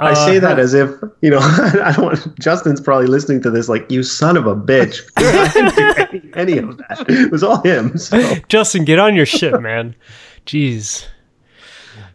I 0.00 0.14
say 0.14 0.38
Uh, 0.38 0.40
that 0.40 0.58
as 0.58 0.74
if 0.74 0.90
you 1.20 1.30
know. 1.30 1.38
I 1.42 1.92
don't. 1.96 2.04
Want, 2.06 2.38
Justin's 2.40 2.80
probably 2.80 3.06
listening 3.06 3.40
to 3.42 3.50
this 3.50 3.68
like 3.68 3.88
you 3.90 4.02
son 4.02 4.36
of 4.36 4.46
a 4.46 4.56
bitch. 4.56 5.00
I 5.16 5.48
didn't 5.52 5.76
do 5.76 6.30
any, 6.34 6.52
any 6.52 6.58
of 6.58 6.76
that. 6.78 7.04
It 7.08 7.30
was 7.30 7.44
all 7.44 7.62
him. 7.62 7.96
So. 7.98 8.34
Justin, 8.48 8.84
get 8.84 8.98
on 8.98 9.14
your 9.14 9.26
shit, 9.26 9.60
man. 9.60 9.94
Jeez. 10.44 11.06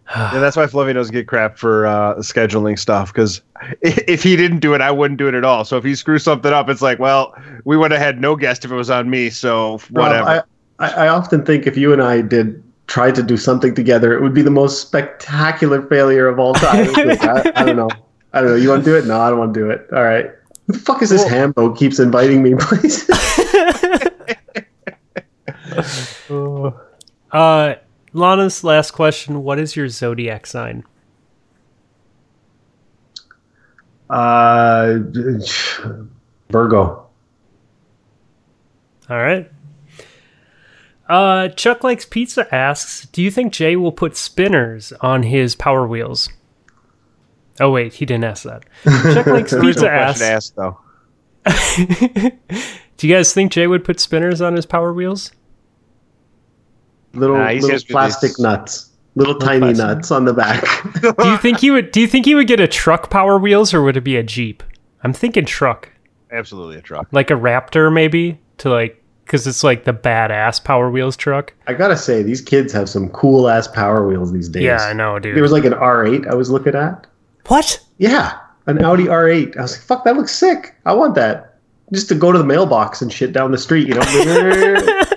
Yeah, 0.16 0.40
that's 0.40 0.56
why 0.56 0.68
Fluffy 0.68 0.94
doesn't 0.94 1.12
get 1.12 1.28
crap 1.28 1.58
for 1.58 1.86
uh, 1.86 2.16
scheduling 2.16 2.80
stuff 2.80 3.12
because 3.12 3.42
if 3.82 4.24
he 4.24 4.38
didn't 4.38 4.60
do 4.60 4.74
it, 4.74 4.80
I 4.80 4.90
wouldn't 4.90 5.18
do 5.18 5.28
it 5.28 5.34
at 5.34 5.44
all. 5.44 5.66
So 5.66 5.76
if 5.78 5.84
he 5.84 5.96
screws 5.96 6.24
something 6.24 6.54
up, 6.54 6.70
it's 6.70 6.82
like, 6.82 6.98
well, 6.98 7.36
we 7.66 7.76
would 7.76 7.92
have 7.92 8.00
had 8.00 8.22
no 8.22 8.38
guest 8.38 8.64
if 8.64 8.72
it 8.72 8.76
was 8.76 8.90
on 8.90 9.10
me. 9.10 9.30
So 9.30 9.80
whatever. 9.90 10.26
Rob, 10.26 10.46
I, 10.80 10.86
I, 10.86 11.06
I 11.06 11.08
often 11.10 11.46
think 11.46 11.68
if 11.68 11.76
you 11.76 11.92
and 11.92 12.02
I 12.02 12.22
did 12.22 12.64
try 12.88 13.12
to 13.12 13.22
do 13.22 13.36
something 13.36 13.76
together, 13.76 14.14
it 14.14 14.22
would 14.22 14.34
be 14.34 14.42
the 14.42 14.50
most 14.50 14.82
spectacular 14.82 15.82
failure 15.88 16.28
of 16.28 16.40
all 16.40 16.54
time. 16.54 16.88
Like, 16.96 17.24
I, 17.24 17.52
I 17.56 17.66
don't 17.66 17.76
know. 17.76 17.90
I 18.34 18.42
don't 18.42 18.52
know. 18.52 18.56
You 18.56 18.70
want 18.70 18.86
to 18.86 18.90
do 18.90 18.96
it? 18.96 19.06
No, 19.06 19.20
I 19.20 19.30
don't 19.30 19.40
want 19.40 19.54
to 19.54 19.60
do 19.60 19.70
it. 19.70 19.88
All 19.94 20.04
right. 20.04 20.32
Who 20.68 20.74
the 20.74 20.80
fuck 20.80 21.02
is 21.02 21.10
this 21.10 21.28
Hambo 21.28 21.74
keeps 21.74 22.00
inviting 22.00 22.44
me 22.44 22.56
places? 22.60 23.10
Uh, 27.32 27.76
Lana's 28.14 28.64
last 28.64 28.92
question: 28.92 29.44
What 29.44 29.60
is 29.60 29.76
your 29.76 29.90
zodiac 29.90 30.46
sign? 30.46 30.84
uh, 34.10 35.00
Virgo. 36.50 37.08
All 39.10 39.18
right. 39.18 39.52
Uh, 41.10 41.48
Chuck 41.50 41.84
likes 41.84 42.06
pizza 42.06 42.54
asks, 42.54 43.06
"Do 43.08 43.22
you 43.22 43.32
think 43.32 43.54
Jay 43.54 43.76
will 43.76 43.92
put 43.92 44.18
spinners 44.18 44.92
on 45.02 45.24
his 45.24 45.56
Power 45.56 45.88
Wheels?" 45.88 46.30
Oh 47.60 47.72
wait, 47.72 47.94
he 47.96 48.06
didn't 48.06 48.26
ask 48.26 48.44
that. 48.44 48.66
Chuck 49.14 49.26
likes 49.28 49.54
pizza 49.62 49.90
asks, 49.90 50.22
ask, 50.22 50.56
though. 50.56 50.80
"Do 52.98 53.08
you 53.08 53.14
guys 53.14 53.34
think 53.34 53.52
Jay 53.54 53.68
would 53.68 53.86
put 53.86 54.00
spinners 54.00 54.42
on 54.42 54.56
his 54.56 54.66
Power 54.66 54.94
Wheels?" 54.94 55.32
Little, 57.14 57.38
Nah, 57.38 57.52
little 57.52 57.80
plastic 57.90 58.32
these- 58.32 58.40
nuts. 58.40 58.90
Little 59.16 59.36
tiny 59.40 59.60
plastic. 59.74 59.86
nuts 59.86 60.12
on 60.12 60.26
the 60.26 60.34
back. 60.34 60.64
Do 61.18 61.28
you 61.30 61.38
think 61.40 61.58
he 61.60 61.72
would? 61.72 61.90
Do 61.92 62.00
you 62.00 62.08
think 62.08 62.26
he 62.28 62.36
would 62.36 62.46
get 62.48 62.60
a 62.60 62.68
truck 62.68 63.10
Power 63.10 63.40
Wheels, 63.40 63.74
or 63.74 63.82
would 63.82 63.98
it 63.98 64.02
be 64.04 64.16
a 64.16 64.22
Jeep? 64.22 64.62
I'm 65.04 65.12
thinking 65.12 65.44
truck, 65.46 65.90
Absolutely 66.32 66.78
a 66.78 66.82
truck. 66.82 67.08
like 67.12 67.32
a 67.32 67.34
Raptor, 67.34 67.92
maybe 67.92 68.40
to 68.60 68.70
like, 68.70 69.02
because 69.26 69.48
it's 69.48 69.64
like 69.64 69.86
the 69.86 69.94
badass 69.94 70.64
Power 70.64 70.92
Wheels 70.92 71.18
truck. 71.18 71.52
I 71.66 71.74
gotta 71.74 71.98
say, 71.98 72.22
these 72.22 72.42
kids 72.42 72.72
have 72.74 72.90
some 72.90 73.10
cool 73.10 73.50
ass 73.50 73.68
power 73.68 74.06
wheels 74.08 74.32
these 74.32 74.50
days. 74.50 74.62
Yeah, 74.64 74.78
I 74.84 74.94
know, 74.94 75.18
dude. 75.18 75.36
There 75.36 75.42
was 75.44 75.52
like 75.52 75.66
an 75.66 75.74
R8 75.74 76.28
I 76.28 76.36
was 76.36 76.52
looking 76.52 76.76
at. 76.76 77.08
what? 77.48 77.80
Yeah, 77.98 78.38
an 78.68 78.84
Audi 78.86 79.06
R8. 79.06 79.58
I 79.58 79.62
was 79.64 79.72
like, 79.72 79.82
fuck, 79.82 80.04
that 80.06 80.16
looks 80.16 80.36
sick. 80.36 80.76
I 80.86 80.94
want 80.94 81.16
that. 81.16 81.56
Just 81.92 82.08
to 82.10 82.16
go 82.16 82.32
to 82.32 82.38
the 82.38 82.46
mailbox 82.46 83.02
and 83.02 83.12
shit 83.12 83.34
down 83.34 83.50
the 83.50 83.58
street, 83.58 83.88
you 83.88 83.96
know? 83.96 84.02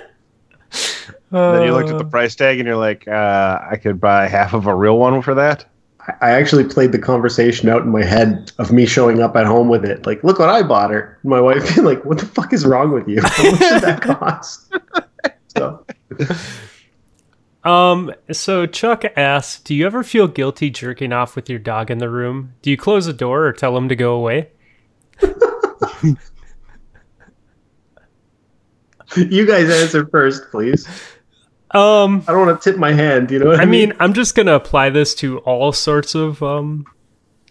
Then 1.31 1.63
you 1.63 1.73
looked 1.73 1.89
Uh. 1.89 1.93
at 1.93 1.97
the 1.97 2.05
price 2.05 2.35
tag 2.35 2.59
and 2.59 2.67
you're 2.67 2.75
like, 2.77 3.07
uh, 3.07 3.59
I 3.69 3.77
could 3.77 3.99
buy 4.01 4.27
half 4.27 4.53
of 4.53 4.67
a 4.67 4.75
real 4.75 4.97
one 4.97 5.21
for 5.21 5.33
that. 5.35 5.65
I- 6.07 6.13
I 6.21 6.29
actually 6.31 6.63
played 6.65 6.91
the 6.91 6.99
conversation 6.99 7.69
out 7.69 7.83
in 7.83 7.89
my 7.89 8.03
head 8.03 8.51
of 8.57 8.71
me 8.71 8.85
showing 8.85 9.21
up 9.21 9.35
at 9.37 9.45
home 9.45 9.69
with 9.69 9.85
it. 9.85 10.05
Like, 10.05 10.23
look 10.23 10.39
what 10.39 10.49
I 10.49 10.61
bought 10.63 10.89
her. 10.91 11.17
My 11.23 11.39
wife 11.39 11.73
being 11.75 11.85
like, 11.91 12.03
what 12.05 12.17
the 12.17 12.25
fuck 12.25 12.51
is 12.53 12.65
wrong 12.65 12.91
with 12.91 13.07
you? 13.07 13.21
How 13.23 13.51
much 13.51 13.59
did 13.59 13.81
that 13.83 14.01
cost? 14.01 14.73
so, 15.55 15.85
Um, 17.63 18.11
so 18.31 18.65
Chuck 18.65 19.03
asks, 19.15 19.61
do 19.61 19.75
you 19.75 19.85
ever 19.85 20.03
feel 20.03 20.27
guilty 20.27 20.71
jerking 20.71 21.13
off 21.13 21.35
with 21.35 21.47
your 21.47 21.59
dog 21.59 21.91
in 21.91 21.99
the 21.99 22.09
room? 22.09 22.53
Do 22.63 22.71
you 22.71 22.77
close 22.77 23.05
the 23.05 23.13
door 23.13 23.45
or 23.45 23.53
tell 23.53 23.77
him 23.77 23.87
to 23.87 23.95
go 23.95 24.13
away? 24.15 24.49
You 29.17 29.45
guys 29.45 29.69
answer 29.69 30.05
first, 30.07 30.49
please. 30.51 30.87
Um, 31.73 32.23
I 32.27 32.33
don't 32.33 32.47
want 32.47 32.61
to 32.61 32.69
tip 32.69 32.77
my 32.77 32.91
hand. 32.91 33.31
You 33.31 33.39
know 33.39 33.45
what 33.47 33.59
I, 33.59 33.63
I 33.63 33.65
mean, 33.65 33.93
I'm 33.99 34.13
just 34.13 34.35
gonna 34.35 34.53
apply 34.55 34.89
this 34.89 35.15
to 35.15 35.39
all 35.39 35.71
sorts 35.71 36.15
of 36.15 36.43
um, 36.43 36.85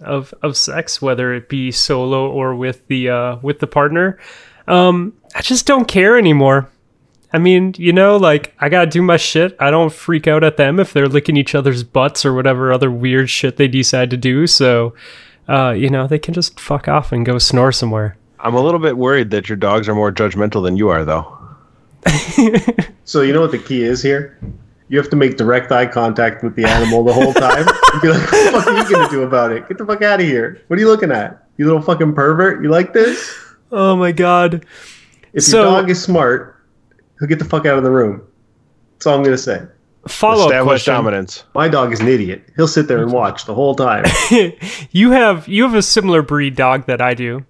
of 0.01 0.35
of 0.43 0.57
sex, 0.57 1.01
whether 1.01 1.33
it 1.33 1.49
be 1.49 1.71
solo 1.71 2.31
or 2.31 2.55
with 2.55 2.87
the 2.89 3.09
uh, 3.09 3.37
with 3.43 3.61
the 3.61 3.67
partner. 3.67 4.19
Um, 4.69 5.15
I 5.35 5.41
just 5.41 5.67
don't 5.67 5.89
care 5.89 6.19
anymore. 6.19 6.71
I 7.33 7.39
mean, 7.39 7.75
you 7.79 7.93
know, 7.93 8.17
like 8.17 8.55
I 8.59 8.69
gotta 8.69 8.91
do 8.91 9.01
my 9.01 9.17
shit. 9.17 9.57
I 9.59 9.71
don't 9.71 9.93
freak 9.93 10.27
out 10.27 10.45
at 10.45 10.57
them 10.57 10.79
if 10.81 10.93
they're 10.93 11.09
licking 11.09 11.37
each 11.37 11.55
other's 11.55 11.83
butts 11.83 12.27
or 12.27 12.35
whatever 12.35 12.73
other 12.73 12.91
weird 12.91 13.31
shit 13.31 13.57
they 13.57 13.69
decide 13.69 14.11
to 14.11 14.17
do. 14.17 14.47
So, 14.47 14.95
uh, 15.49 15.71
you 15.71 15.89
know, 15.89 16.07
they 16.07 16.19
can 16.19 16.35
just 16.35 16.61
fuck 16.61 16.89
off 16.89 17.13
and 17.13 17.25
go 17.25 17.39
snore 17.39 17.73
somewhere. 17.73 18.17
I'm 18.41 18.55
a 18.55 18.61
little 18.61 18.81
bit 18.81 18.97
worried 18.97 19.31
that 19.31 19.49
your 19.49 19.57
dogs 19.57 19.89
are 19.89 19.95
more 19.95 20.11
judgmental 20.11 20.63
than 20.63 20.77
you 20.77 20.89
are, 20.89 21.05
though. 21.05 21.40
So 23.05 23.23
you 23.23 23.33
know 23.33 23.41
what 23.41 23.51
the 23.51 23.59
key 23.59 23.83
is 23.83 24.01
here? 24.03 24.39
You 24.89 24.99
have 24.99 25.11
to 25.11 25.17
make 25.17 25.37
direct 25.37 25.73
eye 25.73 25.87
contact 25.87 26.45
with 26.45 26.55
the 26.55 26.65
animal 26.65 27.03
the 27.03 27.13
whole 27.13 27.33
time. 27.33 27.67
and 27.67 28.03
be 28.03 28.09
like, 28.09 28.31
what 28.31 28.53
the 28.53 28.61
fuck 28.61 28.67
are 28.69 28.77
you 28.79 28.89
gonna 28.95 29.09
do 29.11 29.23
about 29.25 29.51
it? 29.53 29.67
Get 29.69 29.79
the 29.79 29.87
fuck 29.87 30.03
out 30.03 30.21
of 30.21 30.27
here. 30.27 30.61
What 30.69 30.79
are 30.79 30.81
you 30.81 30.87
looking 30.89 31.11
at? 31.11 31.45
You 31.57 31.65
little 31.67 31.83
fucking 31.83 32.15
pervert. 32.15 32.63
You 32.63 32.69
like 32.71 32.93
this? 32.93 33.37
Oh 33.73 33.97
my 33.97 34.13
god. 34.13 34.65
If 35.33 35.43
So- 35.45 35.63
your 35.63 35.81
dog 35.81 35.91
is 35.91 36.01
smart, 36.03 36.57
he'll 37.19 37.29
get 37.29 37.39
the 37.41 37.45
fuck 37.45 37.67
out 37.67 37.79
of 37.79 37.85
the 37.85 37.91
room. 37.91 38.23
That's 38.95 39.07
all 39.07 39.17
I'm 39.19 39.25
gonna 39.25 39.37
say. 39.39 39.63
Follow 40.09 40.45
up 40.45 40.51
Established 40.51 40.85
question. 40.87 40.95
dominance. 40.95 41.45
My 41.55 41.69
dog 41.69 41.93
is 41.93 42.01
an 42.01 42.09
idiot. 42.09 42.45
He'll 42.57 42.67
sit 42.69 42.89
there 42.89 43.03
and 43.03 43.13
watch 43.13 43.45
the 43.45 43.55
whole 43.55 43.75
time. 43.75 44.05
you 44.93 45.11
have 45.11 45.47
you 45.49 45.65
have 45.65 45.75
a 45.75 45.83
similar 45.83 46.23
breed 46.23 46.55
dog 46.57 46.87
that 46.87 47.01
I 47.01 47.15
do. 47.15 47.45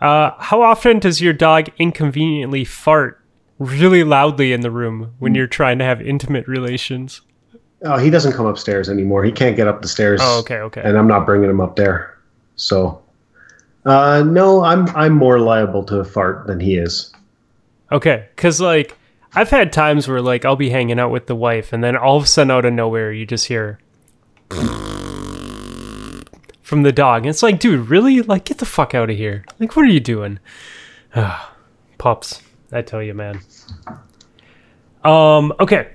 Uh, 0.00 0.30
how 0.38 0.62
often 0.62 0.98
does 0.98 1.20
your 1.20 1.32
dog 1.32 1.68
inconveniently 1.78 2.64
fart 2.64 3.20
really 3.58 4.04
loudly 4.04 4.52
in 4.52 4.60
the 4.60 4.70
room 4.70 5.14
when 5.18 5.34
you're 5.34 5.46
trying 5.46 5.78
to 5.78 5.84
have 5.84 6.00
intimate 6.00 6.46
relations? 6.46 7.22
Oh, 7.82 7.98
he 7.98 8.10
doesn't 8.10 8.32
come 8.32 8.46
upstairs 8.46 8.88
anymore. 8.88 9.24
He 9.24 9.32
can't 9.32 9.56
get 9.56 9.68
up 9.68 9.82
the 9.82 9.88
stairs. 9.88 10.20
Oh, 10.22 10.40
okay, 10.40 10.56
okay. 10.56 10.82
And 10.82 10.96
I'm 10.96 11.06
not 11.06 11.26
bringing 11.26 11.50
him 11.50 11.60
up 11.60 11.76
there. 11.76 12.18
So, 12.56 13.02
uh, 13.84 14.22
no, 14.26 14.64
I'm 14.64 14.88
I'm 14.96 15.12
more 15.12 15.38
liable 15.38 15.84
to 15.84 15.98
a 15.98 16.04
fart 16.04 16.46
than 16.46 16.58
he 16.58 16.76
is. 16.76 17.12
Okay, 17.92 18.26
because 18.34 18.60
like 18.60 18.96
I've 19.34 19.50
had 19.50 19.72
times 19.72 20.08
where 20.08 20.22
like 20.22 20.44
I'll 20.44 20.56
be 20.56 20.70
hanging 20.70 20.98
out 20.98 21.10
with 21.10 21.26
the 21.26 21.36
wife, 21.36 21.72
and 21.72 21.84
then 21.84 21.96
all 21.96 22.16
of 22.16 22.24
a 22.24 22.26
sudden 22.26 22.50
out 22.50 22.64
of 22.64 22.72
nowhere 22.72 23.12
you 23.12 23.26
just 23.26 23.46
hear 23.46 23.78
from 26.62 26.82
the 26.82 26.92
dog, 26.92 27.22
and 27.22 27.30
it's 27.30 27.42
like, 27.42 27.60
dude, 27.60 27.88
really? 27.88 28.22
Like, 28.22 28.46
get 28.46 28.58
the 28.58 28.66
fuck 28.66 28.94
out 28.94 29.10
of 29.10 29.16
here! 29.16 29.44
Like, 29.60 29.76
what 29.76 29.84
are 29.84 29.90
you 29.90 30.00
doing? 30.00 30.40
Pups, 31.98 32.42
I 32.72 32.82
tell 32.82 33.02
you, 33.02 33.14
man. 33.14 33.40
Um. 35.04 35.52
Okay, 35.60 35.88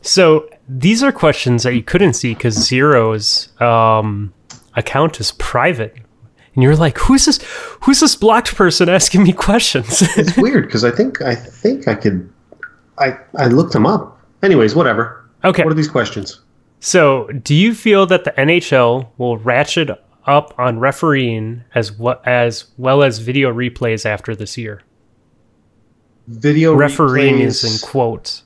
so 0.00 0.48
these 0.68 1.02
are 1.02 1.12
questions 1.12 1.62
that 1.64 1.74
you 1.74 1.82
couldn't 1.82 2.14
see 2.14 2.34
because 2.34 2.54
Zero's 2.54 3.48
um 3.60 4.32
account 4.74 5.20
is 5.20 5.32
private. 5.32 5.96
And 6.54 6.62
you're 6.62 6.76
like, 6.76 6.96
who's 6.98 7.24
this? 7.26 7.40
Who's 7.82 8.00
this 8.00 8.14
blocked 8.16 8.54
person 8.54 8.88
asking 8.88 9.24
me 9.24 9.32
questions? 9.32 10.02
It's 10.16 10.36
weird 10.36 10.66
because 10.66 10.84
I 10.84 10.90
think 10.90 11.20
I 11.20 11.34
think 11.34 11.88
I 11.88 11.94
could. 11.94 12.30
I 12.98 13.18
I 13.36 13.48
looked 13.48 13.74
him 13.74 13.86
up. 13.86 14.18
Anyways, 14.42 14.74
whatever. 14.74 15.28
okay. 15.44 15.64
What 15.64 15.72
are 15.72 15.74
these 15.74 15.88
questions? 15.88 16.40
So, 16.80 17.28
do 17.42 17.54
you 17.54 17.74
feel 17.74 18.04
that 18.06 18.24
the 18.24 18.32
NHL 18.32 19.08
will 19.16 19.38
ratchet 19.38 19.90
up 20.26 20.54
on 20.58 20.78
refereeing 20.78 21.64
as 21.74 21.90
well 21.92 22.20
as 22.24 22.66
well 22.78 23.02
as 23.02 23.18
video 23.18 23.52
replays 23.52 24.04
after 24.06 24.36
this 24.36 24.56
year? 24.58 24.82
Video 26.28 26.74
Refereeing 26.74 27.36
replays, 27.36 27.64
is 27.64 27.82
in 27.82 27.88
quotes. 27.88 28.42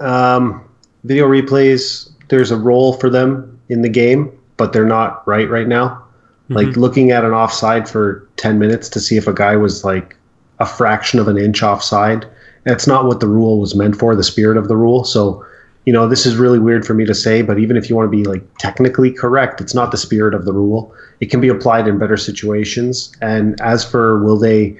um, 0.00 0.64
video 1.02 1.26
replays. 1.26 2.10
There's 2.28 2.50
a 2.50 2.56
role 2.56 2.94
for 2.94 3.10
them 3.10 3.60
in 3.68 3.82
the 3.82 3.88
game, 3.88 4.30
but 4.56 4.72
they're 4.72 4.86
not 4.86 5.26
right 5.26 5.48
right 5.50 5.68
now. 5.68 6.02
Like 6.50 6.76
looking 6.76 7.10
at 7.10 7.24
an 7.24 7.32
offside 7.32 7.88
for 7.88 8.28
ten 8.36 8.58
minutes 8.58 8.88
to 8.90 9.00
see 9.00 9.16
if 9.16 9.26
a 9.26 9.32
guy 9.32 9.56
was 9.56 9.82
like 9.82 10.14
a 10.60 10.66
fraction 10.66 11.18
of 11.18 11.26
an 11.26 11.38
inch 11.38 11.62
offside. 11.62 12.26
That's 12.64 12.86
not 12.86 13.06
what 13.06 13.20
the 13.20 13.26
rule 13.26 13.58
was 13.58 13.74
meant 13.74 13.96
for. 13.96 14.14
The 14.14 14.22
spirit 14.22 14.58
of 14.58 14.68
the 14.68 14.76
rule. 14.76 15.04
So, 15.04 15.44
you 15.86 15.92
know, 15.92 16.06
this 16.06 16.26
is 16.26 16.36
really 16.36 16.58
weird 16.58 16.86
for 16.86 16.92
me 16.94 17.06
to 17.06 17.14
say, 17.14 17.40
but 17.42 17.58
even 17.58 17.76
if 17.78 17.88
you 17.88 17.96
want 17.96 18.12
to 18.12 18.16
be 18.16 18.24
like 18.24 18.42
technically 18.58 19.10
correct, 19.10 19.60
it's 19.60 19.74
not 19.74 19.90
the 19.90 19.96
spirit 19.96 20.34
of 20.34 20.44
the 20.44 20.52
rule. 20.52 20.94
It 21.20 21.30
can 21.30 21.40
be 21.40 21.48
applied 21.48 21.88
in 21.88 21.98
better 21.98 22.16
situations. 22.18 23.12
And 23.22 23.60
as 23.62 23.82
for 23.84 24.22
will 24.22 24.38
they 24.38 24.78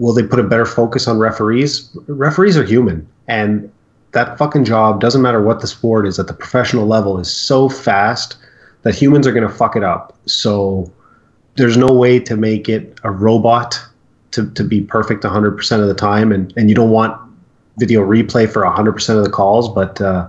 will 0.00 0.14
they 0.14 0.22
put 0.22 0.40
a 0.40 0.42
better 0.42 0.66
focus 0.66 1.06
on 1.06 1.18
referees? 1.18 1.88
Referees 2.08 2.56
are 2.56 2.64
human, 2.64 3.06
and 3.28 3.70
that 4.12 4.36
fucking 4.38 4.64
job 4.64 5.00
doesn't 5.00 5.22
matter 5.22 5.42
what 5.42 5.60
the 5.60 5.66
sport 5.66 6.06
is 6.06 6.18
at 6.18 6.26
the 6.26 6.32
professional 6.32 6.86
level 6.86 7.20
is 7.20 7.32
so 7.32 7.68
fast 7.68 8.36
that 8.82 8.94
humans 8.94 9.26
are 9.26 9.32
going 9.32 9.46
to 9.46 9.54
fuck 9.54 9.76
it 9.76 9.84
up. 9.84 10.16
So 10.26 10.90
there's 11.56 11.76
no 11.76 11.92
way 11.92 12.18
to 12.18 12.36
make 12.36 12.68
it 12.68 12.98
a 13.04 13.10
robot 13.10 13.78
to, 14.32 14.50
to 14.52 14.64
be 14.64 14.80
perfect 14.80 15.22
100% 15.22 15.80
of 15.80 15.86
the 15.86 15.94
time. 15.94 16.32
And, 16.32 16.52
and 16.56 16.68
you 16.68 16.74
don't 16.74 16.90
want 16.90 17.20
video 17.78 18.00
replay 18.00 18.50
for 18.50 18.62
100% 18.62 19.18
of 19.18 19.24
the 19.24 19.30
calls, 19.30 19.68
but 19.68 20.00
uh, 20.00 20.28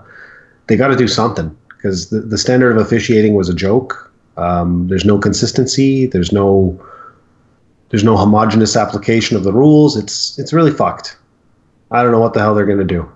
they 0.67 0.75
got 0.75 0.89
to 0.89 0.95
do 0.95 1.07
something 1.07 1.55
because 1.69 2.09
the, 2.09 2.19
the 2.19 2.37
standard 2.37 2.71
of 2.71 2.77
officiating 2.77 3.35
was 3.35 3.49
a 3.49 3.53
joke. 3.53 4.11
Um, 4.37 4.87
there's 4.87 5.05
no 5.05 5.17
consistency. 5.17 6.05
There's 6.05 6.31
no 6.31 6.79
there's 7.91 8.03
no 8.03 8.17
homogenous 8.17 8.75
application 8.75 9.37
of 9.37 9.43
the 9.43 9.53
rules. 9.53 9.95
It's 9.97 10.39
it's 10.39 10.53
really 10.53 10.71
fucked. 10.71 11.17
I 11.91 12.01
don't 12.01 12.11
know 12.11 12.19
what 12.19 12.33
the 12.33 12.39
hell 12.39 12.55
they're 12.55 12.65
going 12.65 12.79
to 12.79 12.83
do. 12.85 13.09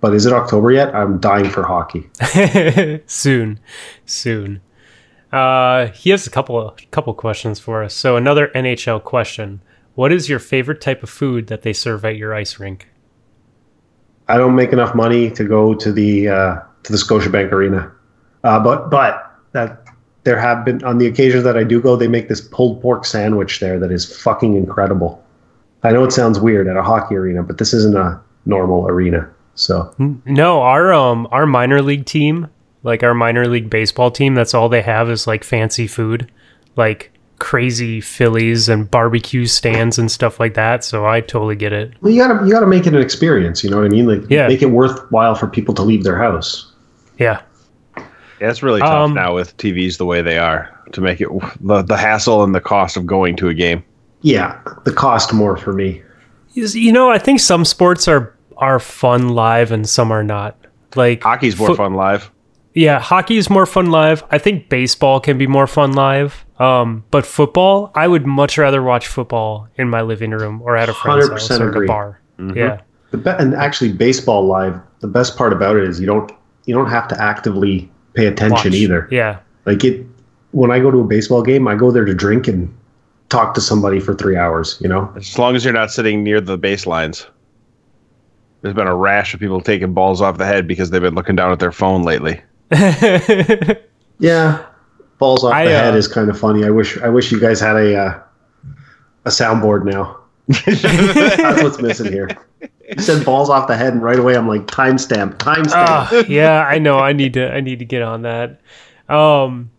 But 0.00 0.14
is 0.14 0.24
it 0.24 0.32
October 0.32 0.70
yet? 0.70 0.94
I'm 0.94 1.18
dying 1.18 1.50
for 1.50 1.62
hockey. 1.62 2.08
soon, 3.06 3.60
soon. 4.06 4.62
Uh, 5.32 5.88
he 5.88 6.10
has 6.10 6.26
a 6.26 6.30
couple 6.30 6.74
couple 6.90 7.12
questions 7.12 7.58
for 7.58 7.82
us. 7.82 7.92
So 7.92 8.16
another 8.16 8.48
NHL 8.54 9.02
question: 9.02 9.62
What 9.94 10.12
is 10.12 10.28
your 10.28 10.38
favorite 10.38 10.80
type 10.80 11.02
of 11.02 11.10
food 11.10 11.48
that 11.48 11.62
they 11.62 11.72
serve 11.72 12.04
at 12.04 12.16
your 12.16 12.32
ice 12.32 12.58
rink? 12.58 12.88
I 14.28 14.38
don't 14.38 14.54
make 14.54 14.72
enough 14.72 14.94
money 14.94 15.28
to 15.32 15.44
go 15.44 15.74
to 15.74 15.92
the 15.92 16.28
uh, 16.28 16.54
to 16.84 16.92
the 16.92 16.98
Scotiabank 16.98 17.50
Arena, 17.50 17.92
uh, 18.44 18.60
but 18.60 18.90
but 18.90 19.34
that 19.52 19.84
there 20.24 20.38
have 20.38 20.64
been 20.64 20.82
on 20.84 20.98
the 20.98 21.06
occasions 21.06 21.44
that 21.44 21.56
I 21.56 21.64
do 21.64 21.80
go, 21.80 21.96
they 21.96 22.08
make 22.08 22.28
this 22.28 22.40
pulled 22.40 22.80
pork 22.82 23.04
sandwich 23.04 23.60
there 23.60 23.78
that 23.78 23.90
is 23.90 24.04
fucking 24.22 24.54
incredible. 24.56 25.22
I 25.82 25.92
know 25.92 26.04
it 26.04 26.12
sounds 26.12 26.38
weird 26.38 26.68
at 26.68 26.76
a 26.76 26.82
hockey 26.82 27.16
arena, 27.16 27.42
but 27.42 27.58
this 27.58 27.72
isn't 27.72 27.96
a 27.96 28.20
normal 28.44 28.86
arena. 28.86 29.28
So 29.54 29.94
No, 30.26 30.60
our 30.62 30.92
um 30.92 31.26
our 31.30 31.46
minor 31.46 31.80
league 31.82 32.04
team, 32.06 32.48
like 32.82 33.02
our 33.02 33.14
minor 33.14 33.46
league 33.46 33.70
baseball 33.70 34.10
team, 34.10 34.34
that's 34.34 34.54
all 34.54 34.68
they 34.68 34.82
have 34.82 35.10
is 35.10 35.26
like 35.26 35.42
fancy 35.44 35.86
food, 35.86 36.30
like 36.76 37.12
crazy 37.38 38.02
Phillies 38.02 38.68
and 38.68 38.90
barbecue 38.90 39.46
stands 39.46 39.98
and 39.98 40.10
stuff 40.10 40.38
like 40.38 40.52
that. 40.54 40.84
So 40.84 41.06
I 41.06 41.22
totally 41.22 41.56
get 41.56 41.72
it. 41.72 41.94
well, 42.02 42.12
you 42.12 42.20
gotta 42.20 42.44
you 42.46 42.52
gotta 42.52 42.66
make 42.66 42.86
it 42.86 42.94
an 42.94 43.00
experience. 43.00 43.64
You 43.64 43.70
know 43.70 43.78
what 43.78 43.86
I 43.86 43.88
mean? 43.88 44.06
Like 44.06 44.28
Yeah. 44.30 44.48
make 44.48 44.60
it 44.62 44.70
worthwhile 44.70 45.34
for 45.34 45.46
people 45.46 45.74
to 45.76 45.82
leave 45.82 46.04
their 46.04 46.18
house. 46.18 46.70
Yeah. 47.18 47.40
Yeah, 48.40 48.50
it's 48.50 48.62
really 48.62 48.80
tough 48.80 48.90
Um, 48.90 49.14
now 49.14 49.34
with 49.34 49.56
TVs 49.58 49.98
the 49.98 50.06
way 50.06 50.22
they 50.22 50.38
are 50.38 50.68
to 50.92 51.00
make 51.00 51.20
it 51.20 51.28
the, 51.60 51.82
the 51.82 51.96
hassle 51.96 52.42
and 52.42 52.54
the 52.54 52.60
cost 52.60 52.96
of 52.96 53.06
going 53.06 53.36
to 53.36 53.48
a 53.48 53.54
game. 53.54 53.84
Yeah, 54.22 54.60
the 54.84 54.92
cost 54.92 55.32
more 55.32 55.56
for 55.56 55.72
me. 55.72 56.02
You 56.52 56.92
know, 56.92 57.10
I 57.10 57.18
think 57.18 57.40
some 57.40 57.64
sports 57.64 58.08
are 58.08 58.34
are 58.56 58.78
fun 58.78 59.30
live 59.30 59.72
and 59.72 59.88
some 59.88 60.10
are 60.10 60.24
not. 60.24 60.56
Like 60.94 61.22
Hockey's 61.22 61.58
more 61.58 61.68
foot- 61.68 61.76
fun 61.78 61.94
live. 61.94 62.30
Yeah, 62.72 63.00
hockey 63.00 63.36
is 63.36 63.50
more 63.50 63.66
fun 63.66 63.86
live. 63.90 64.22
I 64.30 64.38
think 64.38 64.68
baseball 64.68 65.18
can 65.18 65.36
be 65.38 65.48
more 65.48 65.66
fun 65.66 65.92
live. 65.92 66.44
Um, 66.60 67.02
but 67.10 67.26
football, 67.26 67.90
I 67.96 68.06
would 68.06 68.26
much 68.26 68.58
rather 68.58 68.80
watch 68.80 69.08
football 69.08 69.66
in 69.76 69.90
my 69.90 70.02
living 70.02 70.30
room 70.30 70.62
or 70.62 70.76
at 70.76 70.88
a 70.88 70.94
friend's 70.94 71.28
house 71.28 71.48
100% 71.48 71.50
or 71.50 71.54
at 71.54 71.60
a 71.62 71.68
agree. 71.68 71.86
bar. 71.88 72.20
Yeah. 72.54 72.80
The 73.10 73.18
be- 73.18 73.30
and 73.30 73.54
actually 73.54 73.92
baseball 73.92 74.46
live. 74.46 74.78
The 75.00 75.08
best 75.08 75.36
part 75.36 75.52
about 75.52 75.76
it 75.76 75.84
is 75.84 75.98
you 76.00 76.06
don't 76.06 76.30
you 76.66 76.74
don't 76.74 76.88
have 76.88 77.08
to 77.08 77.20
actively 77.20 77.90
pay 78.14 78.26
attention 78.26 78.72
Watch. 78.72 78.80
either. 78.80 79.08
Yeah. 79.10 79.40
Like 79.66 79.84
it 79.84 80.06
when 80.52 80.70
I 80.70 80.80
go 80.80 80.90
to 80.90 81.00
a 81.00 81.04
baseball 81.04 81.42
game, 81.42 81.68
I 81.68 81.74
go 81.74 81.90
there 81.90 82.04
to 82.04 82.14
drink 82.14 82.48
and 82.48 82.74
talk 83.28 83.54
to 83.54 83.60
somebody 83.60 84.00
for 84.00 84.14
three 84.14 84.36
hours. 84.36 84.78
You 84.80 84.88
know, 84.88 85.12
As 85.16 85.38
long 85.38 85.56
as 85.56 85.64
you're 85.64 85.74
not 85.74 85.90
sitting 85.90 86.22
near 86.22 86.40
the 86.40 86.58
baselines. 86.58 87.26
There's 88.62 88.74
been 88.74 88.86
a 88.86 88.94
rash 88.94 89.32
of 89.32 89.40
people 89.40 89.62
taking 89.62 89.94
balls 89.94 90.20
off 90.20 90.36
the 90.36 90.44
head 90.44 90.68
because 90.68 90.90
they've 90.90 91.00
been 91.00 91.14
looking 91.14 91.34
down 91.34 91.50
at 91.50 91.60
their 91.60 91.72
phone 91.72 92.02
lately. 92.02 92.42
yeah. 94.18 94.66
Balls 95.18 95.44
off 95.44 95.54
I, 95.54 95.64
the 95.64 95.70
head 95.70 95.94
uh, 95.94 95.96
is 95.96 96.06
kind 96.06 96.28
of 96.28 96.38
funny. 96.38 96.64
I 96.64 96.70
wish 96.70 96.98
I 96.98 97.08
wish 97.08 97.32
you 97.32 97.40
guys 97.40 97.58
had 97.58 97.76
a 97.76 97.96
uh, 97.96 98.20
a 99.24 99.30
soundboard 99.30 99.84
now. 99.84 100.18
That's 100.48 101.62
what's 101.62 101.80
missing 101.80 102.12
here. 102.12 102.28
You 102.96 103.02
said 103.02 103.24
balls 103.24 103.50
off 103.50 103.68
the 103.68 103.76
head, 103.76 103.92
and 103.92 104.02
right 104.02 104.18
away 104.18 104.36
I'm 104.36 104.48
like 104.48 104.66
timestamp, 104.66 105.34
timestamp. 105.36 105.70
Ah, 105.74 106.24
yeah, 106.28 106.62
I 106.62 106.78
know. 106.78 106.98
I 106.98 107.12
need 107.12 107.34
to. 107.34 107.50
I 107.52 107.60
need 107.60 107.78
to 107.78 107.84
get 107.84 108.02
on 108.02 108.22
that. 108.22 108.60
Um, 109.08 109.70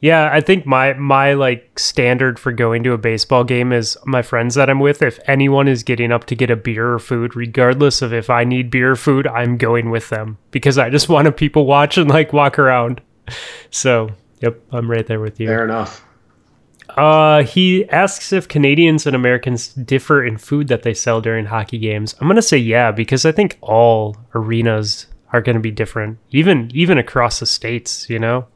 Yeah, 0.00 0.28
I 0.30 0.40
think 0.40 0.66
my 0.66 0.92
my 0.92 1.32
like 1.32 1.78
standard 1.78 2.38
for 2.38 2.52
going 2.52 2.84
to 2.84 2.92
a 2.92 2.98
baseball 2.98 3.44
game 3.44 3.72
is 3.72 3.96
my 4.04 4.20
friends 4.22 4.54
that 4.54 4.68
I'm 4.68 4.78
with. 4.78 5.00
If 5.02 5.18
anyone 5.26 5.68
is 5.68 5.82
getting 5.82 6.12
up 6.12 6.26
to 6.26 6.34
get 6.34 6.50
a 6.50 6.56
beer 6.56 6.92
or 6.92 6.98
food, 6.98 7.34
regardless 7.34 8.02
of 8.02 8.12
if 8.12 8.28
I 8.28 8.44
need 8.44 8.70
beer 8.70 8.92
or 8.92 8.96
food, 8.96 9.26
I'm 9.26 9.56
going 9.56 9.90
with 9.90 10.10
them 10.10 10.36
because 10.50 10.76
I 10.78 10.90
just 10.90 11.08
want 11.08 11.26
to 11.26 11.32
people 11.32 11.64
watch 11.66 11.96
and 11.96 12.10
like 12.10 12.32
walk 12.32 12.58
around. 12.58 13.00
So, 13.70 14.10
yep, 14.40 14.60
I'm 14.70 14.88
right 14.90 15.06
there 15.06 15.18
with 15.18 15.40
you. 15.40 15.48
Fair 15.48 15.64
enough. 15.64 16.05
Uh, 16.96 17.42
he 17.42 17.88
asks 17.90 18.32
if 18.32 18.48
Canadians 18.48 19.06
and 19.06 19.14
Americans 19.14 19.68
differ 19.68 20.24
in 20.24 20.38
food 20.38 20.68
that 20.68 20.82
they 20.82 20.94
sell 20.94 21.20
during 21.20 21.46
hockey 21.46 21.78
games. 21.78 22.14
I'm 22.20 22.26
gonna 22.26 22.40
say 22.40 22.56
yeah 22.56 22.90
because 22.90 23.26
I 23.26 23.32
think 23.32 23.58
all 23.60 24.16
arenas 24.34 25.06
are 25.32 25.42
gonna 25.42 25.60
be 25.60 25.70
different, 25.70 26.18
even 26.30 26.70
even 26.72 26.96
across 26.96 27.40
the 27.40 27.46
states. 27.46 28.08
You 28.08 28.18
know. 28.18 28.46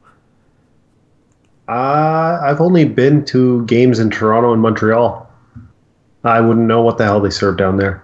Uh, 1.67 2.39
I've 2.41 2.59
only 2.59 2.85
been 2.85 3.23
to 3.25 3.63
games 3.65 3.99
in 3.99 4.09
Toronto 4.09 4.51
and 4.51 4.61
Montreal. 4.61 5.29
I 6.23 6.41
wouldn't 6.41 6.67
know 6.67 6.81
what 6.81 6.97
the 6.97 7.05
hell 7.05 7.21
they 7.21 7.29
serve 7.29 7.57
down 7.57 7.77
there. 7.77 8.03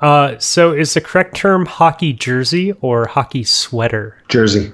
Uh, 0.00 0.38
so 0.38 0.72
is 0.72 0.94
the 0.94 1.00
correct 1.00 1.34
term 1.34 1.66
hockey 1.66 2.12
jersey 2.12 2.72
or 2.80 3.06
hockey 3.06 3.44
sweater? 3.44 4.22
Jersey. 4.28 4.72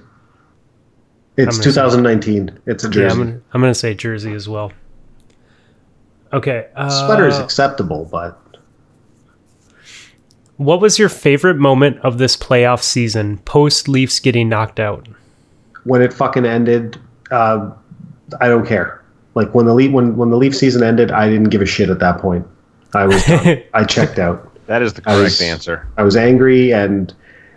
It's 1.36 1.56
I'm 1.59 1.62
gonna 1.62 1.72
say- 1.72 1.80
2019. 1.80 2.59
It's 2.66 2.84
a 2.84 2.88
Yeah, 2.88 2.92
jersey. 2.92 3.12
I'm 3.20 3.26
gonna, 3.26 3.40
I'm 3.54 3.60
gonna 3.60 3.74
say 3.74 3.94
jersey 3.94 4.32
as 4.34 4.48
well. 4.48 4.72
Okay. 6.32 6.66
Uh, 6.76 6.88
Sweater 6.88 7.26
is 7.28 7.38
acceptable, 7.38 8.09
but 8.10 8.38
What 10.56 10.80
was 10.80 10.98
your 10.98 11.09
favorite 11.09 11.56
moment 11.56 11.98
of 12.00 12.18
this 12.18 12.36
playoff 12.36 12.82
season 12.82 13.38
post 13.38 13.88
Leafs 13.88 14.20
getting 14.20 14.48
knocked 14.48 14.78
out? 14.80 15.09
when 15.84 16.00
it 16.00 16.12
fucking 16.12 16.44
ended, 16.46 16.96
uh, 17.32 17.68
I 18.40 18.46
don't 18.46 18.64
care. 18.64 19.02
Like 19.34 19.52
when 19.52 19.66
the 19.66 19.74
Leaf 19.74 19.90
when 19.90 20.16
when 20.16 20.30
the 20.30 20.36
Leaf 20.36 20.54
season 20.54 20.82
ended, 20.84 21.10
I 21.10 21.28
didn't 21.28 21.48
give 21.48 21.60
a 21.60 21.66
shit 21.66 21.90
at 21.90 21.98
that 21.98 22.18
point. 22.18 22.46
I 22.94 23.06
was 23.06 23.24
done. 23.24 23.62
I 23.74 23.82
checked 23.84 24.18
out. 24.20 24.48
That 24.66 24.82
is 24.82 24.92
the 24.92 25.00
I 25.06 25.14
correct 25.14 25.22
was- 25.24 25.40
answer. 25.40 25.88
I 25.96 26.02
was 26.04 26.16
angry, 26.16 26.72
and 26.72 27.12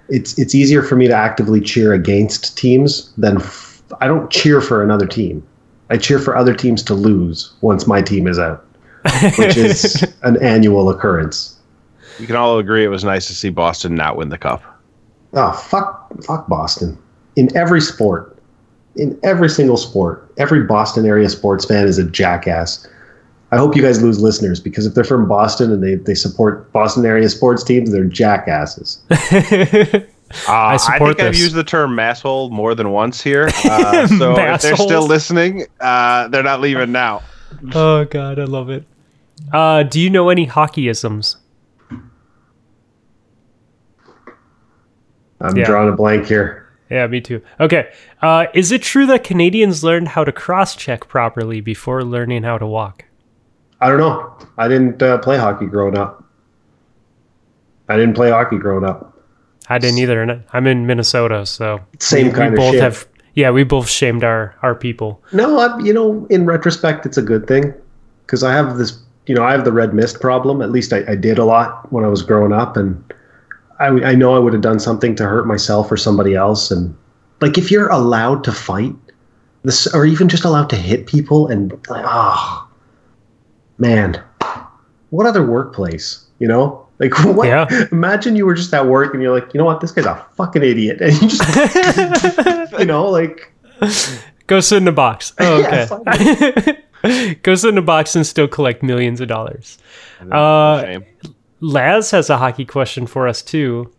it's 0.10 0.40
it's 0.40 0.56
easier 0.56 0.82
for 0.82 0.96
me 0.96 1.08
to 1.08 1.14
actively 1.14 1.62
cheer 1.62 1.94
against 1.94 2.58
teams 2.58 3.14
than 3.18 3.38
f- 3.38 3.65
I 4.02 4.08
don't 4.08 4.30
cheer 4.32 4.62
for 4.62 4.84
another 4.84 5.08
team. 5.08 5.46
I 5.90 5.98
cheer 5.98 6.20
for 6.20 6.36
other 6.36 6.54
teams 6.54 6.82
to 6.84 6.94
lose 6.94 7.54
once 7.62 7.86
my 7.86 8.02
team 8.02 8.28
is 8.28 8.40
out, 8.40 8.66
which 9.38 9.58
is 9.58 10.04
an 10.24 10.42
annual 10.44 10.90
occurrence. 10.90 11.58
We 12.20 12.26
can 12.26 12.36
all 12.36 12.58
agree 12.58 12.84
it 12.84 12.90
was 12.90 13.04
nice 13.04 13.28
to 13.28 13.36
see 13.36 13.50
Boston 13.50 13.96
not 13.96 14.18
win 14.18 14.30
the 14.30 14.38
cup. 14.38 14.64
Oh 15.34 15.52
fuck, 15.52 16.12
fuck 16.24 16.48
Boston! 16.48 16.98
In 17.36 17.56
every 17.56 17.82
sport, 17.82 18.38
in 18.96 19.20
every 19.24 19.50
single 19.50 19.78
sport, 19.78 20.32
every 20.38 20.64
Boston 20.64 21.06
area 21.06 21.30
sports 21.30 21.66
fan 21.66 21.88
is 21.88 21.98
a 21.98 22.10
jackass. 22.10 22.88
I 23.52 23.58
hope 23.58 23.76
you 23.76 23.82
guys 23.82 24.02
lose 24.02 24.20
listeners 24.20 24.60
because 24.60 24.86
if 24.86 24.96
they're 24.96 25.04
from 25.04 25.28
Boston 25.28 25.72
and 25.72 25.84
they, 25.84 25.96
they 25.96 26.16
support 26.16 26.72
Boston 26.72 27.06
area 27.06 27.30
sports 27.30 27.64
teams, 27.64 27.92
they're 27.92 28.06
jackasses. 28.06 29.02
Uh, 30.48 30.52
I, 30.52 30.78
support 30.78 31.18
think 31.18 31.28
I've 31.30 31.36
used 31.36 31.54
the 31.56 31.64
term 31.64 31.96
masshole 31.96 32.50
more 32.52 32.74
than 32.76 32.92
once 32.92 33.22
here. 33.22 33.50
Uh, 33.66 34.08
so 34.08 34.36
if 34.38 34.62
they're 34.62 34.76
still 34.76 35.06
listening, 35.06 35.66
uh, 35.80 36.28
they're 36.30 36.44
not 36.44 36.62
leaving 36.62 36.92
now. 36.92 37.22
oh 37.74 38.06
god, 38.06 38.40
I 38.40 38.46
love 38.46 38.70
it. 38.70 38.84
Uh, 39.54 39.84
do 39.84 40.00
you 40.00 40.10
know 40.10 40.30
any 40.30 40.48
hockeyisms? 40.48 41.38
I'm 45.42 45.56
Yeah. 45.58 45.66
drawing 45.66 45.90
a 45.90 45.96
blank 45.96 46.26
here. 46.28 46.68
Yeah, 46.90 47.08
me 47.08 47.20
too. 47.22 47.42
Okay. 47.60 47.90
Uh, 48.22 48.46
is 48.54 48.72
it 48.72 48.82
true 48.82 49.06
that 49.08 49.24
Canadians 49.24 49.84
learned 49.84 50.10
how 50.10 50.24
to 50.24 50.32
cross 50.32 50.76
check 50.76 51.08
properly 51.08 51.60
before 51.62 52.04
learning 52.04 52.44
how 52.44 52.58
to 52.58 52.66
walk? 52.68 53.06
I 53.82 53.90
don't 53.90 53.98
know. 54.00 54.38
I 54.58 54.68
didn't 54.68 55.02
uh, 55.02 55.18
play 55.20 55.38
hockey 55.38 55.66
growing 55.66 55.98
up. 55.98 56.24
I 57.90 57.98
didn't 57.98 58.16
play 58.16 58.30
hockey 58.32 58.58
growing 58.58 58.86
up. 58.86 59.15
I 59.70 59.78
didn't 59.80 60.00
either. 60.00 60.22
and 60.22 60.44
I'm 60.54 60.68
in 60.68 60.86
Minnesota, 60.86 61.46
so 61.46 61.80
Same 62.00 62.28
we, 62.28 62.34
kind 62.34 62.52
we 62.52 62.58
of 62.58 62.58
both 62.58 62.74
shit. 62.74 62.84
have. 62.84 63.08
Yeah, 63.34 63.52
we 63.52 63.64
both 63.64 63.90
shamed 63.90 64.24
our 64.24 64.56
our 64.62 64.76
people. 64.76 65.22
No, 65.34 65.60
I, 65.60 65.78
you 65.80 65.94
know, 65.94 66.26
in 66.30 66.46
retrospect, 66.46 67.06
it's 67.06 67.18
a 67.18 67.22
good 67.22 67.48
thing 67.48 67.74
because 68.26 68.44
I 68.44 68.54
have 68.54 68.78
this. 68.78 68.98
You 69.26 69.34
know, 69.36 69.44
I 69.44 69.52
have 69.52 69.66
the 69.66 69.72
red 69.72 69.94
mist 69.94 70.22
problem. 70.22 70.62
At 70.62 70.72
least 70.72 70.94
I, 70.94 71.04
I 71.08 71.16
did 71.16 71.38
a 71.40 71.46
lot 71.46 71.92
when 71.92 72.06
I 72.06 72.08
was 72.08 72.22
growing 72.22 72.54
up, 72.54 72.78
and 72.78 73.04
I, 73.80 73.88
I 73.88 74.16
know 74.16 74.36
I 74.36 74.40
would 74.40 74.54
have 74.54 74.62
done 74.62 74.80
something 74.80 75.16
to 75.16 75.26
hurt 75.26 75.48
myself 75.48 75.92
or 75.92 75.98
somebody 75.98 76.36
else. 76.36 76.72
And 76.72 76.96
like, 77.42 77.58
if 77.58 77.72
you're 77.72 77.90
allowed 77.90 78.44
to 78.44 78.52
fight, 78.52 78.96
this, 79.64 79.92
or 79.94 80.06
even 80.06 80.30
just 80.30 80.46
allowed 80.46 80.70
to 80.70 80.76
hit 80.76 81.08
people, 81.08 81.48
and 81.48 81.72
like, 81.90 82.06
ah, 82.06 82.68
man, 83.80 84.22
what 85.10 85.26
other 85.26 85.46
workplace? 85.46 86.24
You 86.40 86.48
know, 86.48 86.85
like 87.00 87.18
what? 87.26 87.48
Yeah. 87.48 87.68
Imagine 87.92 88.36
you 88.36 88.46
were 88.46 88.56
just 88.56 88.74
at 88.74 88.86
work 88.88 89.14
and 89.14 89.22
you're 89.22 89.38
like, 89.38 89.54
you 89.54 89.58
know 89.58 89.66
what, 89.66 89.82
this 89.82 89.92
guy's 89.92 90.06
a 90.06 90.26
fucking 90.36 90.64
idiot, 90.64 91.02
and 91.02 91.14
you 91.22 91.28
just, 91.28 92.72
you 92.80 92.86
know, 92.86 93.10
like. 93.10 93.52
Go 94.48 94.60
sit 94.60 94.78
in 94.78 94.88
a 94.88 94.92
box. 94.92 95.34
Oh, 95.40 95.60
Yeah, 95.60 95.88
okay. 95.92 97.36
Go 97.44 97.56
sit 97.56 97.70
in 97.70 97.78
a 97.78 97.84
box 97.84 98.16
and 98.16 98.26
still 98.26 98.48
collect 98.48 98.82
millions 98.84 99.22
of 99.22 99.28
dollars. 99.28 99.78
Uh, 100.32 100.82
shame. 100.82 101.06
Laz 101.60 102.12
has 102.12 102.30
a 102.30 102.38
hockey 102.38 102.66
question 102.66 103.08
for 103.08 103.28
us 103.28 103.42
too. 103.42 103.92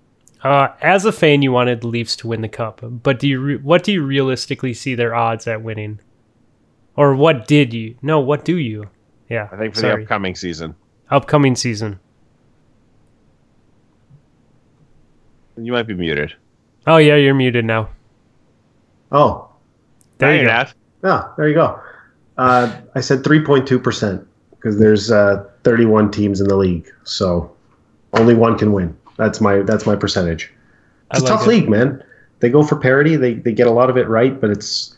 Uh, 0.42 0.68
as 0.80 1.04
a 1.04 1.12
fan, 1.12 1.42
you 1.42 1.50
wanted 1.50 1.80
the 1.80 1.88
Leafs 1.88 2.14
to 2.16 2.28
win 2.28 2.40
the 2.40 2.48
cup, 2.48 2.80
but 2.82 3.18
do 3.18 3.28
you 3.28 3.40
re- 3.40 3.56
what 3.56 3.82
do 3.82 3.92
you 3.92 4.02
realistically 4.04 4.72
see 4.74 4.94
their 4.94 5.14
odds 5.14 5.46
at 5.46 5.62
winning? 5.62 5.98
Or 6.94 7.14
what 7.14 7.46
did 7.48 7.74
you? 7.74 7.96
No, 8.02 8.20
what 8.20 8.44
do 8.44 8.56
you? 8.56 8.88
Yeah, 9.28 9.48
I 9.50 9.56
think 9.56 9.74
for 9.74 9.80
sorry. 9.80 9.96
the 9.96 10.02
upcoming 10.02 10.34
season. 10.36 10.74
upcoming 11.10 11.56
season. 11.56 11.98
You 15.56 15.72
might 15.72 15.86
be 15.86 15.94
muted. 15.94 16.34
Oh 16.86 16.98
yeah, 16.98 17.16
you're 17.16 17.34
muted 17.34 17.64
now. 17.64 17.88
Oh, 19.12 19.48
There 20.18 20.32
you 20.34 20.42
you're 20.42 20.46
go. 20.50 20.52
not. 20.54 20.74
yeah, 21.04 21.28
there 21.36 21.48
you 21.48 21.54
go. 21.54 21.80
Uh, 22.38 22.76
I 22.94 23.00
said 23.00 23.22
3.2% 23.22 24.24
because 24.50 24.78
there's 24.78 25.10
uh, 25.10 25.44
31 25.64 26.10
teams 26.10 26.40
in 26.40 26.48
the 26.48 26.56
league. 26.56 26.90
So 27.04 27.50
only 28.12 28.34
one 28.34 28.58
can 28.58 28.72
win. 28.72 28.96
That's 29.16 29.40
my 29.40 29.60
that's 29.62 29.86
my 29.86 29.96
percentage. 29.96 30.52
I 31.10 31.16
It's 31.16 31.20
a 31.20 31.24
like 31.24 31.32
tough 31.38 31.46
it. 31.46 31.50
league, 31.50 31.68
man. 31.68 32.02
They 32.40 32.50
go 32.50 32.62
for 32.62 32.76
parity. 32.76 33.16
They, 33.16 33.34
they 33.34 33.52
get 33.52 33.66
a 33.66 33.70
lot 33.70 33.88
of 33.88 33.96
it 33.96 34.08
right, 34.08 34.38
but 34.38 34.50
it's 34.50 34.94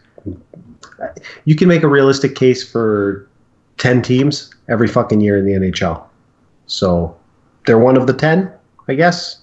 you 1.44 1.55
can 1.55 1.68
make 1.68 1.82
a 1.85 1.89
realistic 1.89 2.35
case 2.35 2.68
for 2.68 3.28
10 3.76 4.02
teams 4.02 4.52
every 4.68 4.89
fucking 4.89 5.20
year 5.20 5.39
in 5.39 5.47
the 5.47 5.52
NHL. 5.52 6.02
So 6.66 7.16
they're 7.66 7.78
one 7.78 7.97
of 7.97 8.06
the 8.09 8.12
10, 8.12 8.51
I 8.89 8.94
guess. 8.94 9.39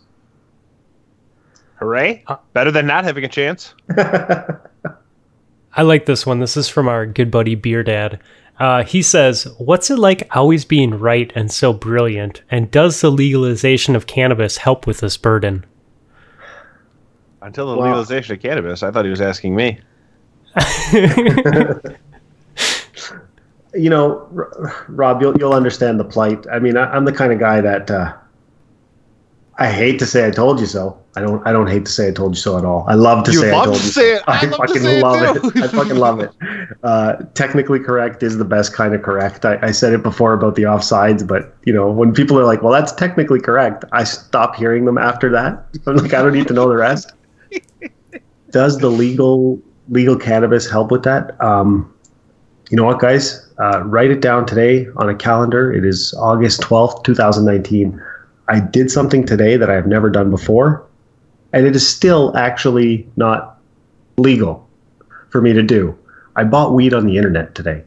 Hooray! 1.79 2.23
Uh, 2.27 2.37
Better 2.53 2.71
than 2.71 2.87
not 2.87 3.03
having 3.03 3.23
a 3.23 3.27
chance. 3.29 3.73
I 3.97 5.81
like 5.81 6.05
this 6.05 6.25
one. 6.25 6.39
This 6.39 6.55
is 6.55 6.69
from 6.69 6.87
our 6.87 7.05
good 7.05 7.29
buddy 7.29 7.55
Beer 7.55 7.83
Dad. 7.83 8.19
Uh, 8.59 8.83
he 8.83 9.01
says, 9.01 9.43
"What's 9.57 9.91
it 9.91 9.99
like 9.99 10.27
always 10.35 10.63
being 10.63 10.97
right 10.97 11.31
and 11.35 11.51
so 11.51 11.73
brilliant? 11.73 12.41
And 12.49 12.71
does 12.71 13.01
the 13.01 13.11
legalization 13.11 13.95
of 13.95 14.07
cannabis 14.07 14.57
help 14.57 14.87
with 14.87 14.99
this 15.01 15.17
burden?" 15.17 15.65
Until 17.41 17.67
the 17.69 17.77
Wow. 17.77 17.87
legalization 17.87 18.35
of 18.35 18.41
cannabis, 18.41 18.81
I 18.81 18.91
thought 18.91 19.03
he 19.05 19.11
was 19.11 19.19
asking 19.21 19.55
me. 19.55 19.79
you 23.73 23.89
know, 23.89 24.27
R- 24.35 24.85
Rob, 24.87 25.21
you'll 25.21 25.37
you'll 25.37 25.53
understand 25.53 25.99
the 25.99 26.05
plight. 26.05 26.45
I 26.51 26.59
mean, 26.59 26.77
I, 26.77 26.85
I'm 26.91 27.03
the 27.05 27.11
kind 27.11 27.33
of 27.33 27.39
guy 27.39 27.59
that 27.61 27.91
uh, 27.91 28.13
I 29.57 29.69
hate 29.69 29.99
to 29.99 30.05
say 30.05 30.25
I 30.25 30.31
told 30.31 30.59
you 30.61 30.65
so. 30.65 30.97
I 31.17 31.21
don't 31.21 31.45
I 31.47 31.51
don't 31.53 31.67
hate 31.67 31.85
to 31.85 31.91
say 31.91 32.09
I 32.09 32.11
told 32.11 32.35
you 32.35 32.41
so 32.41 32.57
at 32.57 32.65
all. 32.65 32.85
I 32.87 32.93
love 32.95 33.23
to 33.25 33.31
You 33.31 33.39
say 33.39 33.51
I 33.51 33.63
told 33.63 33.77
to 33.77 33.83
you 33.83 33.89
say 33.89 34.15
so. 34.15 34.17
it. 34.17 34.23
I 34.27 34.45
love 34.45 34.51
to 34.51 34.57
fucking 34.57 34.81
say 34.81 34.97
it 34.99 35.03
love 35.03 35.41
too. 35.41 35.47
it. 35.55 35.63
I 35.63 35.67
fucking 35.67 35.97
love 35.97 36.19
it. 36.19 36.31
Uh, 36.83 37.15
technically 37.35 37.79
correct 37.79 38.21
is 38.23 38.37
the 38.37 38.45
best 38.45 38.73
kind 38.73 38.93
of 38.95 39.01
correct. 39.01 39.45
I, 39.45 39.57
I 39.61 39.71
said 39.71 39.93
it 39.93 40.01
before 40.03 40.33
about 40.33 40.55
the 40.55 40.63
offsides, 40.63 41.25
but 41.25 41.55
you 41.65 41.73
know, 41.73 41.91
when 41.91 42.13
people 42.13 42.39
are 42.39 42.43
like, 42.45 42.61
"Well, 42.63 42.71
that's 42.73 42.91
technically 42.91 43.39
correct," 43.39 43.85
I 43.91 44.03
stop 44.03 44.55
hearing 44.55 44.85
them 44.85 44.97
after 44.97 45.29
that. 45.31 45.65
I'm 45.87 45.95
like, 45.97 46.13
I 46.13 46.21
don't 46.23 46.33
need 46.33 46.47
to 46.47 46.53
know 46.53 46.67
the 46.67 46.75
rest. 46.75 47.13
Does 48.51 48.77
the 48.79 48.89
legal 48.89 49.59
legal 49.89 50.15
cannabis 50.17 50.69
help 50.69 50.91
with 50.91 51.03
that? 51.03 51.39
Um, 51.41 51.91
you 52.69 52.77
know 52.77 52.83
what, 52.83 52.99
guys? 52.99 53.47
Uh, 53.59 53.83
write 53.83 54.11
it 54.11 54.21
down 54.21 54.45
today 54.45 54.87
on 54.97 55.09
a 55.09 55.15
calendar. 55.15 55.71
It 55.71 55.85
is 55.85 56.13
August 56.15 56.61
12th, 56.61 57.03
2019. 57.03 58.01
I 58.47 58.59
did 58.59 58.89
something 58.91 59.25
today 59.25 59.55
that 59.57 59.69
I 59.69 59.73
have 59.75 59.87
never 59.87 60.09
done 60.09 60.29
before, 60.29 60.85
and 61.55 61.65
it 61.65 61.75
is 61.75 61.87
still 61.87 62.35
actually 62.37 63.07
not 63.15 63.57
legal 64.17 64.67
for 65.29 65.41
me 65.41 65.53
to 65.53 65.63
do. 65.63 65.97
I 66.35 66.43
bought 66.43 66.73
weed 66.73 66.93
on 66.93 67.07
the 67.07 67.17
internet 67.17 67.55
today. 67.55 67.81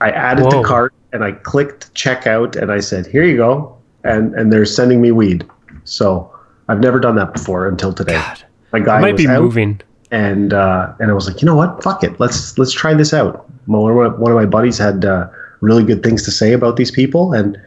I 0.00 0.10
added 0.10 0.44
Whoa. 0.44 0.62
to 0.62 0.68
cart 0.68 0.94
and 1.12 1.24
I 1.24 1.32
clicked 1.32 1.92
checkout 1.94 2.54
and 2.54 2.70
I 2.70 2.80
said, 2.80 3.06
"Here 3.06 3.24
you 3.24 3.38
go," 3.38 3.76
and 4.04 4.34
and 4.34 4.52
they're 4.52 4.66
sending 4.66 5.00
me 5.00 5.10
weed. 5.10 5.48
So 5.84 6.30
I've 6.68 6.80
never 6.80 7.00
done 7.00 7.16
that 7.16 7.32
before 7.32 7.66
until 7.66 7.92
today. 7.92 8.12
God, 8.14 8.44
My 8.72 8.80
guy 8.80 8.98
I 8.98 9.00
might 9.00 9.12
was 9.14 9.22
be 9.22 9.26
moving. 9.26 9.80
and 10.10 10.52
uh, 10.52 10.92
and 11.00 11.10
I 11.10 11.14
was 11.14 11.26
like, 11.26 11.40
you 11.40 11.46
know 11.46 11.56
what, 11.56 11.82
fuck 11.82 12.04
it, 12.04 12.20
let's 12.20 12.58
let's 12.58 12.72
try 12.72 12.92
this 12.94 13.14
out. 13.14 13.46
One 13.66 13.90
of 13.90 13.96
my, 13.96 14.18
one 14.18 14.30
of 14.30 14.36
my 14.36 14.44
buddies 14.46 14.76
had 14.76 15.06
uh, 15.06 15.28
really 15.60 15.84
good 15.84 16.02
things 16.02 16.22
to 16.24 16.30
say 16.30 16.52
about 16.52 16.76
these 16.76 16.90
people, 16.90 17.32
and 17.32 17.58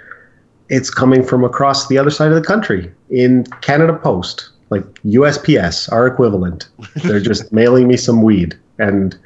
it's 0.70 0.92
coming 0.92 1.24
from 1.24 1.44
across 1.44 1.88
the 1.88 1.98
other 1.98 2.12
side 2.12 2.30
of 2.30 2.36
the 2.36 2.48
country 2.48 2.92
in 3.10 3.46
Canada 3.62 3.94
Post, 3.94 4.50
like 4.70 4.84
USPS, 5.04 5.92
our 5.92 6.08
equivalent. 6.08 6.70
They're 7.04 7.20
just 7.20 7.52
mailing 7.52 7.88
me 7.88 7.98
some 7.98 8.22
weed, 8.22 8.58
and 8.80 9.18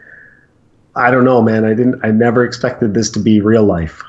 I 0.95 1.11
don't 1.11 1.25
know, 1.25 1.41
man. 1.41 1.65
I 1.65 1.73
didn't. 1.73 1.99
I 2.03 2.11
never 2.11 2.43
expected 2.45 2.93
this 2.93 3.09
to 3.11 3.19
be 3.19 3.39
real 3.39 3.63
life. 3.63 4.01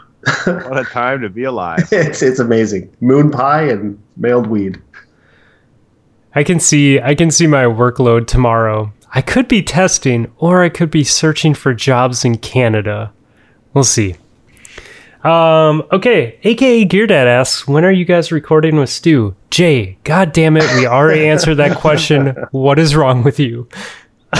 What 0.44 0.78
a 0.78 0.84
time 0.84 1.20
to 1.22 1.28
be 1.28 1.44
alive. 1.44 1.88
it's 1.92 2.22
it's 2.22 2.38
amazing. 2.38 2.94
Moon 3.00 3.30
pie 3.30 3.62
and 3.64 4.00
mailed 4.16 4.46
weed. 4.46 4.80
I 6.34 6.44
can 6.44 6.60
see 6.60 7.00
I 7.00 7.14
can 7.14 7.30
see 7.30 7.46
my 7.46 7.64
workload 7.64 8.26
tomorrow. 8.26 8.92
I 9.14 9.20
could 9.20 9.48
be 9.48 9.62
testing 9.62 10.32
or 10.38 10.62
I 10.62 10.68
could 10.68 10.90
be 10.90 11.04
searching 11.04 11.54
for 11.54 11.74
jobs 11.74 12.24
in 12.24 12.38
Canada. 12.38 13.12
We'll 13.74 13.84
see. 13.84 14.16
Um, 15.24 15.84
okay, 15.92 16.38
aka 16.42 16.84
Gear 16.84 17.06
Dad 17.06 17.28
asks, 17.28 17.68
when 17.68 17.84
are 17.84 17.92
you 17.92 18.04
guys 18.04 18.32
recording 18.32 18.76
with 18.76 18.90
Stu? 18.90 19.36
Jay, 19.50 19.96
god 20.04 20.32
damn 20.32 20.56
it, 20.56 20.64
we 20.74 20.86
already 20.86 21.26
answered 21.28 21.56
that 21.56 21.76
question. 21.78 22.34
What 22.50 22.78
is 22.78 22.96
wrong 22.96 23.22
with 23.22 23.38
you? 23.38 23.68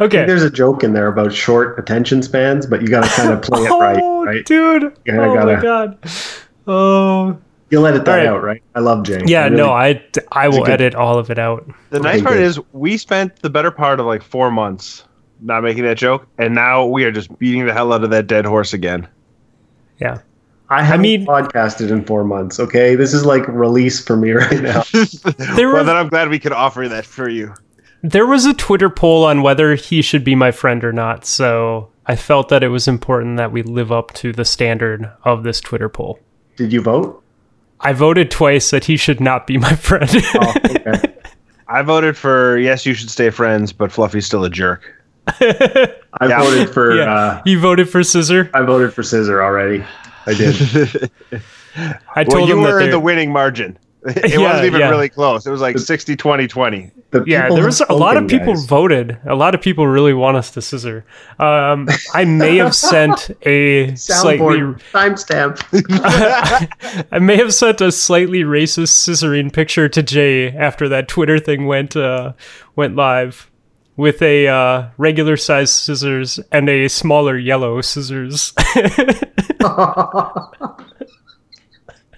okay. 0.00 0.24
There's 0.24 0.42
a 0.42 0.50
joke 0.50 0.82
in 0.84 0.92
there 0.94 1.08
about 1.08 1.32
short 1.34 1.78
attention 1.78 2.22
spans, 2.22 2.66
but 2.66 2.80
you 2.80 2.88
got 2.88 3.04
to 3.04 3.10
kind 3.10 3.30
of 3.30 3.42
play 3.42 3.60
it 3.62 3.68
right, 3.70 3.98
oh, 4.02 4.24
right? 4.24 4.44
dude. 4.46 4.96
Yeah, 5.04 5.20
oh 5.26 5.34
gotta- 5.34 5.56
my 5.56 5.62
god. 5.62 5.98
Oh, 6.66 7.38
You'll 7.70 7.86
edit 7.86 8.04
that 8.06 8.26
All 8.26 8.32
right. 8.32 8.36
out, 8.36 8.42
right? 8.42 8.62
I 8.74 8.80
love 8.80 9.04
Jay. 9.04 9.20
yeah, 9.26 9.42
I 9.42 9.44
really- 9.44 9.56
no, 9.56 9.70
I 9.70 10.02
I 10.32 10.48
will 10.48 10.64
good- 10.64 10.70
edit 10.80 10.94
all 10.96 11.18
of 11.18 11.30
it 11.30 11.38
out. 11.38 11.68
The 11.90 12.00
nice 12.00 12.20
part 12.22 12.34
good. 12.34 12.42
is 12.42 12.58
we 12.72 12.96
spent 12.96 13.36
the 13.42 13.50
better 13.50 13.70
part 13.70 14.00
of 14.00 14.06
like 14.06 14.22
four 14.24 14.50
months 14.50 15.04
not 15.42 15.62
making 15.62 15.84
that 15.84 15.96
joke, 15.98 16.26
and 16.38 16.54
now 16.54 16.84
we 16.86 17.04
are 17.04 17.10
just 17.12 17.36
beating 17.38 17.66
the 17.66 17.72
hell 17.72 17.92
out 17.92 18.04
of 18.04 18.10
that 18.10 18.26
dead 18.26 18.44
horse 18.44 18.72
again. 18.72 19.06
Yeah. 20.00 20.18
I 20.68 20.82
haven't 20.82 21.02
mean- 21.02 21.26
podcasted 21.26 21.90
in 21.90 22.04
four 22.04 22.24
months. 22.24 22.60
Okay, 22.60 22.94
this 22.94 23.12
is 23.12 23.24
like 23.24 23.46
release 23.48 24.04
for 24.04 24.16
me 24.16 24.30
right 24.32 24.60
now. 24.62 24.82
There 24.92 25.68
well, 25.68 25.78
was- 25.78 25.86
then 25.86 25.96
I'm 25.96 26.08
glad 26.08 26.28
we 26.28 26.38
could 26.38 26.52
offer 26.52 26.88
that 26.88 27.04
for 27.04 27.28
you. 27.28 27.54
There 28.02 28.26
was 28.26 28.46
a 28.46 28.54
Twitter 28.54 28.88
poll 28.88 29.24
on 29.24 29.42
whether 29.42 29.74
he 29.74 30.00
should 30.00 30.24
be 30.24 30.34
my 30.34 30.52
friend 30.52 30.82
or 30.84 30.92
not, 30.92 31.26
so 31.26 31.90
I 32.06 32.16
felt 32.16 32.48
that 32.48 32.62
it 32.62 32.68
was 32.68 32.88
important 32.88 33.36
that 33.36 33.52
we 33.52 33.62
live 33.62 33.92
up 33.92 34.12
to 34.14 34.32
the 34.32 34.44
standard 34.44 35.10
of 35.24 35.42
this 35.42 35.60
Twitter 35.60 35.88
poll. 35.90 36.18
Did 36.56 36.72
you 36.72 36.80
vote? 36.80 37.22
I 37.80 37.92
voted 37.92 38.30
twice 38.30 38.70
that 38.70 38.84
he 38.84 38.96
should 38.96 39.20
not 39.20 39.46
be 39.46 39.58
my 39.58 39.74
friend. 39.76 40.08
Oh, 40.34 40.54
okay. 40.70 41.14
I 41.68 41.82
voted 41.82 42.16
for 42.16 42.56
yes, 42.58 42.86
you 42.86 42.94
should 42.94 43.10
stay 43.10 43.28
friends, 43.30 43.72
but 43.72 43.92
Fluffy's 43.92 44.24
still 44.26 44.44
a 44.44 44.50
jerk. 44.50 44.94
I 45.28 46.26
Yeah. 46.28 46.42
voted 46.42 46.70
for. 46.70 46.94
yeah. 46.96 47.14
Uh, 47.14 47.42
you 47.44 47.60
voted 47.60 47.88
for 47.88 48.02
Scissor? 48.02 48.50
I 48.54 48.62
voted 48.62 48.92
for 48.92 49.02
Scissor 49.02 49.42
already. 49.42 49.84
I 50.26 50.34
did. 50.34 51.10
I 51.76 51.92
Well, 52.16 52.24
told 52.26 52.48
you 52.48 52.56
him 52.58 52.62
that 52.64 52.72
were 52.72 52.80
in 52.80 52.90
the 52.90 53.00
winning 53.00 53.32
margin. 53.32 53.78
It 54.06 54.30
Yeah, 54.30 54.38
wasn't 54.38 54.64
even 54.66 54.80
yeah. 54.80 54.88
really 54.88 55.10
close. 55.10 55.46
It 55.46 55.50
was 55.50 55.60
like 55.60 55.78
60 55.78 56.16
20 56.16 56.46
20. 56.48 56.90
The 57.10 57.22
yeah, 57.26 57.48
there 57.48 57.56
have 57.58 57.64
was 57.66 57.80
a 57.82 57.92
lot 57.92 58.16
of 58.16 58.28
people 58.28 58.54
guys. 58.54 58.64
voted. 58.64 59.18
A 59.26 59.34
lot 59.34 59.54
of 59.54 59.60
people 59.60 59.86
really 59.86 60.14
want 60.14 60.38
us 60.38 60.50
to 60.52 60.62
scissor. 60.62 61.04
Um, 61.38 61.86
I 62.14 62.24
may 62.24 62.56
have 62.56 62.74
sent 62.74 63.30
a 63.42 63.94
slightly 63.96 64.60
timestamp. 64.94 65.60
I 67.12 67.18
may 67.18 67.36
have 67.36 67.52
sent 67.52 67.80
a 67.82 67.90
slightly 67.92 68.42
racist 68.42 68.92
scissoring 68.92 69.52
picture 69.52 69.88
to 69.88 70.02
Jay 70.02 70.48
after 70.50 70.88
that 70.88 71.08
Twitter 71.08 71.38
thing 71.38 71.66
went 71.66 71.94
uh, 71.96 72.32
went 72.76 72.96
live 72.96 73.49
with 74.00 74.22
a 74.22 74.48
uh, 74.48 74.88
regular 74.96 75.36
size 75.36 75.70
scissors 75.70 76.40
and 76.50 76.70
a 76.70 76.88
smaller 76.88 77.36
yellow 77.36 77.80
scissors. 77.82 78.54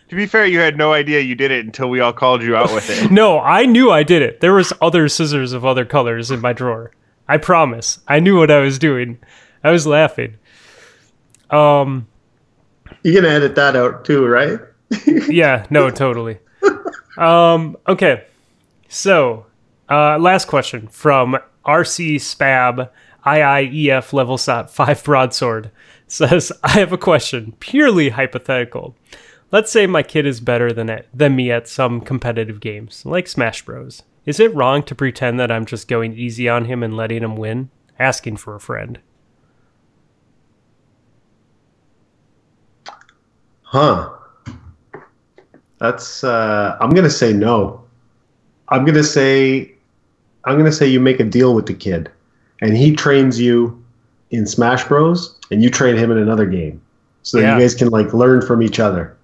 To 0.08 0.16
be 0.16 0.26
fair, 0.26 0.44
you 0.44 0.58
had 0.58 0.76
no 0.76 0.92
idea 0.92 1.20
you 1.20 1.34
did 1.34 1.50
it 1.50 1.64
until 1.64 1.88
we 1.88 2.00
all 2.00 2.12
called 2.12 2.42
you 2.42 2.54
out 2.54 2.70
with 2.74 2.90
it. 2.90 3.10
no, 3.10 3.40
I 3.40 3.64
knew 3.64 3.90
I 3.90 4.02
did 4.02 4.20
it. 4.20 4.42
There 4.42 4.52
was 4.52 4.70
other 4.82 5.08
scissors 5.08 5.54
of 5.54 5.64
other 5.64 5.86
colors 5.86 6.30
in 6.30 6.42
my 6.42 6.52
drawer. 6.52 6.92
I 7.28 7.38
promise. 7.38 7.98
I 8.06 8.20
knew 8.20 8.36
what 8.36 8.50
I 8.50 8.58
was 8.58 8.78
doing. 8.78 9.18
I 9.64 9.70
was 9.70 9.86
laughing. 9.86 10.36
Um 11.48 12.08
You're 13.02 13.22
gonna 13.22 13.34
edit 13.34 13.54
that 13.54 13.74
out 13.74 14.04
too, 14.04 14.26
right? 14.26 14.60
yeah, 15.06 15.64
no, 15.70 15.88
totally. 15.88 16.40
Um, 17.16 17.78
okay. 17.88 18.26
So, 18.90 19.46
uh, 19.88 20.18
last 20.18 20.46
question 20.46 20.88
from 20.88 21.38
RC 21.66 22.16
Spab 22.16 22.90
IIEF 23.24 24.12
level 24.12 24.36
sot 24.38 24.70
5 24.70 25.04
broadsword 25.04 25.70
says, 26.06 26.52
I 26.62 26.70
have 26.72 26.92
a 26.92 26.98
question, 26.98 27.54
purely 27.60 28.10
hypothetical. 28.10 28.96
Let's 29.50 29.70
say 29.70 29.86
my 29.86 30.02
kid 30.02 30.26
is 30.26 30.40
better 30.40 30.72
than 30.72 30.88
it, 30.88 31.08
than 31.12 31.36
me 31.36 31.50
at 31.50 31.68
some 31.68 32.00
competitive 32.00 32.60
games, 32.60 33.04
like 33.04 33.28
Smash 33.28 33.64
Bros. 33.64 34.02
Is 34.24 34.40
it 34.40 34.54
wrong 34.54 34.82
to 34.84 34.94
pretend 34.94 35.38
that 35.40 35.50
I'm 35.50 35.66
just 35.66 35.88
going 35.88 36.14
easy 36.14 36.48
on 36.48 36.66
him 36.66 36.82
and 36.82 36.96
letting 36.96 37.22
him 37.22 37.36
win? 37.36 37.70
Asking 37.98 38.36
for 38.36 38.54
a 38.54 38.60
friend. 38.60 39.00
Huh. 43.62 44.10
That's 45.78 46.22
uh 46.22 46.76
I'm 46.80 46.90
gonna 46.90 47.10
say 47.10 47.32
no. 47.32 47.84
I'm 48.68 48.84
gonna 48.84 49.02
say 49.02 49.71
I'm 50.44 50.56
gonna 50.58 50.72
say 50.72 50.86
you 50.86 51.00
make 51.00 51.20
a 51.20 51.24
deal 51.24 51.54
with 51.54 51.66
the 51.66 51.74
kid 51.74 52.10
and 52.60 52.76
he 52.76 52.94
trains 52.94 53.40
you 53.40 53.82
in 54.30 54.46
Smash 54.46 54.84
Bros 54.88 55.38
and 55.50 55.62
you 55.62 55.70
train 55.70 55.96
him 55.96 56.10
in 56.10 56.18
another 56.18 56.46
game. 56.46 56.80
So 57.22 57.36
that 57.38 57.42
Yeah. 57.44 57.54
you 57.54 57.60
guys 57.60 57.74
can 57.74 57.88
like 57.88 58.12
learn 58.12 58.42
from 58.42 58.62
each 58.62 58.80
other. 58.80 59.14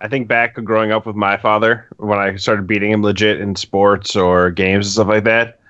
I 0.00 0.08
think 0.08 0.28
back 0.28 0.54
to 0.54 0.62
growing 0.62 0.92
up 0.92 1.06
with 1.06 1.16
my 1.16 1.36
father 1.36 1.86
when 1.96 2.18
I 2.18 2.36
started 2.36 2.66
beating 2.66 2.90
him 2.92 3.02
legit 3.02 3.40
in 3.40 3.56
sports 3.56 4.14
or 4.14 4.50
games 4.50 4.86
and 4.86 4.92
stuff 4.92 5.08
like 5.08 5.24
that. 5.24 5.60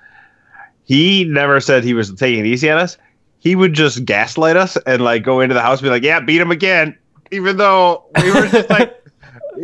He 0.83 1.23
never 1.25 1.59
said 1.59 1.83
he 1.83 1.93
was 1.93 2.13
taking 2.13 2.39
it 2.41 2.45
easy 2.45 2.69
on 2.69 2.77
us. 2.79 2.97
He 3.39 3.55
would 3.55 3.73
just 3.73 4.05
gaslight 4.05 4.55
us 4.57 4.77
and 4.85 5.01
like 5.03 5.23
go 5.23 5.39
into 5.41 5.53
the 5.55 5.61
house 5.61 5.79
and 5.79 5.85
be 5.85 5.89
like, 5.89 6.03
"Yeah, 6.03 6.19
beat 6.19 6.41
him 6.41 6.51
again," 6.51 6.95
even 7.31 7.57
though 7.57 8.03
we 8.21 8.31
were 8.31 8.47
just 8.47 8.69
like. 8.69 8.95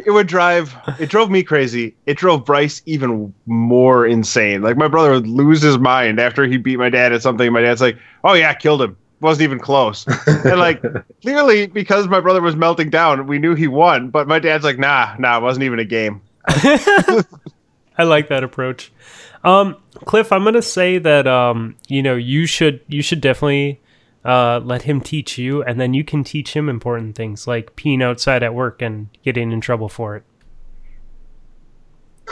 It 0.04 0.12
would 0.12 0.28
drive. 0.28 0.76
It 1.00 1.10
drove 1.10 1.32
me 1.32 1.44
crazy. 1.44 1.96
It 2.06 2.18
drove 2.18 2.44
Bryce 2.46 2.82
even 2.86 3.34
more 3.46 4.06
insane. 4.06 4.62
Like 4.62 4.76
my 4.76 4.88
brother 4.88 5.12
would 5.12 5.28
lose 5.28 5.62
his 5.62 5.78
mind 5.78 6.20
after 6.20 6.46
he 6.46 6.58
beat 6.58 6.78
my 6.78 6.90
dad 6.90 7.14
at 7.14 7.22
something. 7.22 7.52
My 7.54 7.62
dad's 7.62 7.82
like, 7.82 7.98
"Oh 8.24 8.34
yeah, 8.34 8.54
killed 8.54 8.82
him. 8.82 8.98
Wasn't 9.22 9.44
even 9.44 9.60
close." 9.60 10.06
and 10.28 10.60
like 10.60 10.84
clearly 11.22 11.68
because 11.68 12.08
my 12.08 12.20
brother 12.20 12.42
was 12.42 12.56
melting 12.56 12.90
down, 12.90 13.28
we 13.28 13.40
knew 13.40 13.56
he 13.56 13.68
won. 13.68 14.10
But 14.10 14.28
my 14.28 14.40
dad's 14.40 14.66
like, 14.66 14.78
"Nah, 14.78 15.16
nah, 15.18 15.38
it 15.38 15.42
wasn't 15.42 15.64
even 15.64 15.80
a 15.80 15.86
game." 15.86 16.22
I 17.98 18.04
like 18.04 18.28
that 18.28 18.44
approach. 18.44 18.92
Um, 19.46 19.78
Cliff, 20.04 20.32
I'm 20.32 20.44
gonna 20.44 20.62
say 20.62 20.98
that 20.98 21.28
um, 21.28 21.78
you 21.88 22.04
know 22.04 22.16
you 22.16 22.46
should 22.48 22.82
you 22.88 23.02
should 23.02 23.22
definitely 23.22 23.80
uh, 24.26 24.60
let 24.64 24.82
him 24.82 25.00
teach 25.02 25.38
you, 25.38 25.64
and 25.64 25.80
then 25.80 25.94
you 25.94 26.04
can 26.04 26.24
teach 26.24 26.54
him 26.54 26.68
important 26.68 27.16
things 27.16 27.46
like 27.46 27.76
peeing 27.76 28.02
outside 28.02 28.42
at 28.42 28.56
work 28.56 28.82
and 28.82 29.08
getting 29.24 29.52
in 29.52 29.62
trouble 29.62 29.88
for 29.88 30.16
it. 30.16 30.24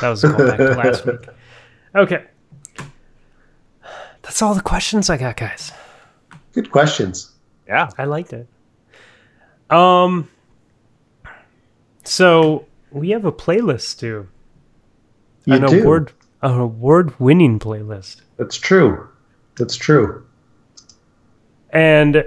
That 0.01 0.09
was 0.09 0.23
a 0.23 0.29
callback 0.29 0.57
to 0.57 0.75
last 0.75 1.05
week. 1.05 1.27
Okay, 1.95 2.25
that's 4.23 4.41
all 4.41 4.55
the 4.55 4.61
questions 4.61 5.09
I 5.09 5.17
got, 5.17 5.37
guys. 5.37 5.71
Good 6.53 6.71
questions. 6.71 7.31
Yeah, 7.67 7.89
I 7.97 8.05
liked 8.05 8.33
it. 8.33 8.47
Um, 9.69 10.29
so 12.03 12.65
we 12.91 13.11
have 13.11 13.25
a 13.25 13.31
playlist 13.31 13.99
too. 13.99 14.27
You 15.45 15.55
an 15.55 15.65
do. 15.65 15.81
award 15.81 16.13
an 16.41 16.59
award 16.59 17.19
winning 17.19 17.59
playlist. 17.59 18.21
That's 18.37 18.57
true. 18.57 19.07
That's 19.57 19.75
true. 19.75 20.25
And 21.73 22.23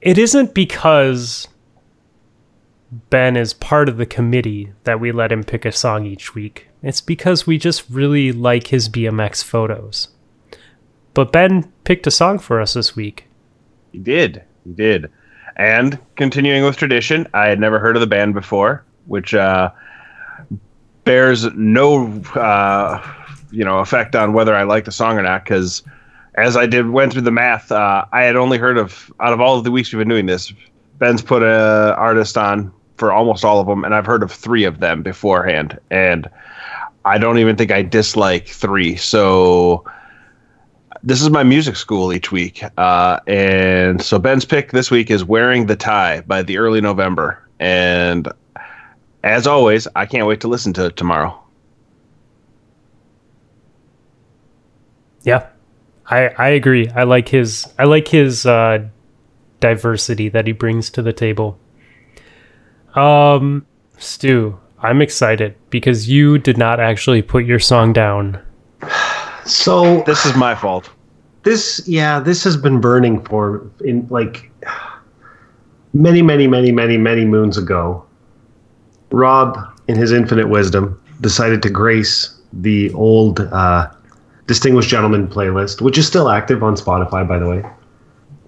it 0.00 0.18
isn't 0.18 0.52
because 0.52 1.48
Ben 3.08 3.36
is 3.36 3.54
part 3.54 3.88
of 3.88 3.96
the 3.96 4.04
committee 4.04 4.72
that 4.84 5.00
we 5.00 5.12
let 5.12 5.32
him 5.32 5.44
pick 5.44 5.64
a 5.64 5.72
song 5.72 6.04
each 6.04 6.34
week. 6.34 6.68
It's 6.82 7.00
because 7.00 7.46
we 7.46 7.56
just 7.56 7.88
really 7.88 8.32
like 8.32 8.66
his 8.66 8.88
BMX 8.88 9.42
photos. 9.42 10.08
But 11.14 11.32
Ben 11.32 11.72
picked 11.84 12.06
a 12.06 12.10
song 12.10 12.38
for 12.38 12.60
us 12.60 12.74
this 12.74 12.96
week. 12.96 13.28
he 13.92 13.98
did. 13.98 14.42
He 14.64 14.72
did. 14.72 15.10
And 15.56 15.98
continuing 16.16 16.64
with 16.64 16.76
tradition, 16.76 17.28
I 17.34 17.46
had 17.46 17.60
never 17.60 17.78
heard 17.78 17.96
of 17.96 18.00
the 18.00 18.06
band 18.06 18.34
before, 18.34 18.84
which 19.06 19.34
uh, 19.34 19.70
bears 21.04 21.44
no, 21.54 22.06
uh, 22.34 23.06
you 23.50 23.64
know, 23.64 23.78
effect 23.78 24.16
on 24.16 24.32
whether 24.32 24.56
I 24.56 24.62
like 24.62 24.86
the 24.86 24.92
song 24.92 25.18
or 25.18 25.22
not. 25.22 25.44
Because 25.44 25.82
as 26.34 26.56
I 26.56 26.66
did 26.66 26.88
went 26.90 27.12
through 27.12 27.22
the 27.22 27.30
math, 27.30 27.70
uh, 27.70 28.04
I 28.12 28.22
had 28.22 28.36
only 28.36 28.58
heard 28.58 28.78
of 28.78 29.12
out 29.20 29.32
of 29.32 29.40
all 29.40 29.58
of 29.58 29.64
the 29.64 29.70
weeks 29.70 29.92
we've 29.92 29.98
been 29.98 30.08
doing 30.08 30.26
this, 30.26 30.52
Ben's 30.98 31.22
put 31.22 31.42
a 31.42 31.94
artist 31.98 32.38
on 32.38 32.72
for 32.96 33.12
almost 33.12 33.44
all 33.44 33.60
of 33.60 33.66
them, 33.66 33.84
and 33.84 33.94
I've 33.94 34.06
heard 34.06 34.22
of 34.22 34.30
three 34.30 34.64
of 34.64 34.80
them 34.80 35.02
beforehand. 35.02 35.78
And 35.90 36.28
I 37.04 37.18
don't 37.18 37.38
even 37.38 37.56
think 37.56 37.70
I 37.70 37.82
dislike 37.82 38.46
three. 38.46 38.96
So 38.96 39.84
this 41.02 41.20
is 41.20 41.30
my 41.30 41.42
music 41.42 41.76
school 41.76 42.12
each 42.12 42.30
week. 42.30 42.62
Uh, 42.78 43.18
and 43.26 44.00
so 44.00 44.18
Ben's 44.18 44.44
pick 44.44 44.70
this 44.70 44.90
week 44.90 45.10
is 45.10 45.24
Wearing 45.24 45.66
the 45.66 45.76
Tie 45.76 46.20
by 46.20 46.42
the 46.42 46.58
early 46.58 46.80
November. 46.80 47.42
And 47.58 48.28
as 49.24 49.46
always, 49.46 49.88
I 49.96 50.06
can't 50.06 50.26
wait 50.26 50.40
to 50.42 50.48
listen 50.48 50.72
to 50.74 50.86
it 50.86 50.96
tomorrow. 50.96 51.36
Yeah, 55.24 55.46
I 56.06 56.28
I 56.38 56.48
agree. 56.48 56.88
I 56.90 57.04
like 57.04 57.28
his 57.28 57.66
I 57.78 57.84
like 57.84 58.08
his 58.08 58.44
uh, 58.46 58.86
diversity 59.60 60.28
that 60.30 60.46
he 60.46 60.52
brings 60.52 60.90
to 60.90 61.02
the 61.02 61.12
table. 61.12 61.58
Um, 62.94 63.64
Stu, 63.98 64.58
I'm 64.80 65.00
excited 65.00 65.54
because 65.70 66.08
you 66.08 66.38
did 66.38 66.58
not 66.58 66.80
actually 66.80 67.22
put 67.22 67.44
your 67.44 67.58
song 67.58 67.92
down. 67.92 68.38
So 69.44 70.02
This 70.02 70.26
is 70.26 70.36
my 70.36 70.54
fault. 70.54 70.90
this, 71.44 71.82
yeah, 71.86 72.20
this 72.20 72.44
has 72.44 72.56
been 72.56 72.80
burning 72.80 73.22
for 73.24 73.68
in 73.84 74.06
like 74.10 74.50
many, 75.94 76.22
many, 76.22 76.46
many, 76.46 76.70
many, 76.72 76.96
many 76.98 77.24
moons 77.24 77.56
ago. 77.56 78.04
Rob, 79.10 79.58
in 79.88 79.96
his 79.96 80.12
infinite 80.12 80.48
wisdom, 80.48 81.00
decided 81.20 81.62
to 81.62 81.70
grace 81.70 82.38
the 82.52 82.92
old 82.92 83.40
uh, 83.40 83.88
Distinguished 84.52 84.90
Gentleman 84.90 85.28
playlist, 85.28 85.80
which 85.80 85.96
is 85.96 86.06
still 86.06 86.28
active 86.28 86.62
on 86.62 86.74
Spotify, 86.74 87.26
by 87.26 87.38
the 87.38 87.48
way. 87.48 87.64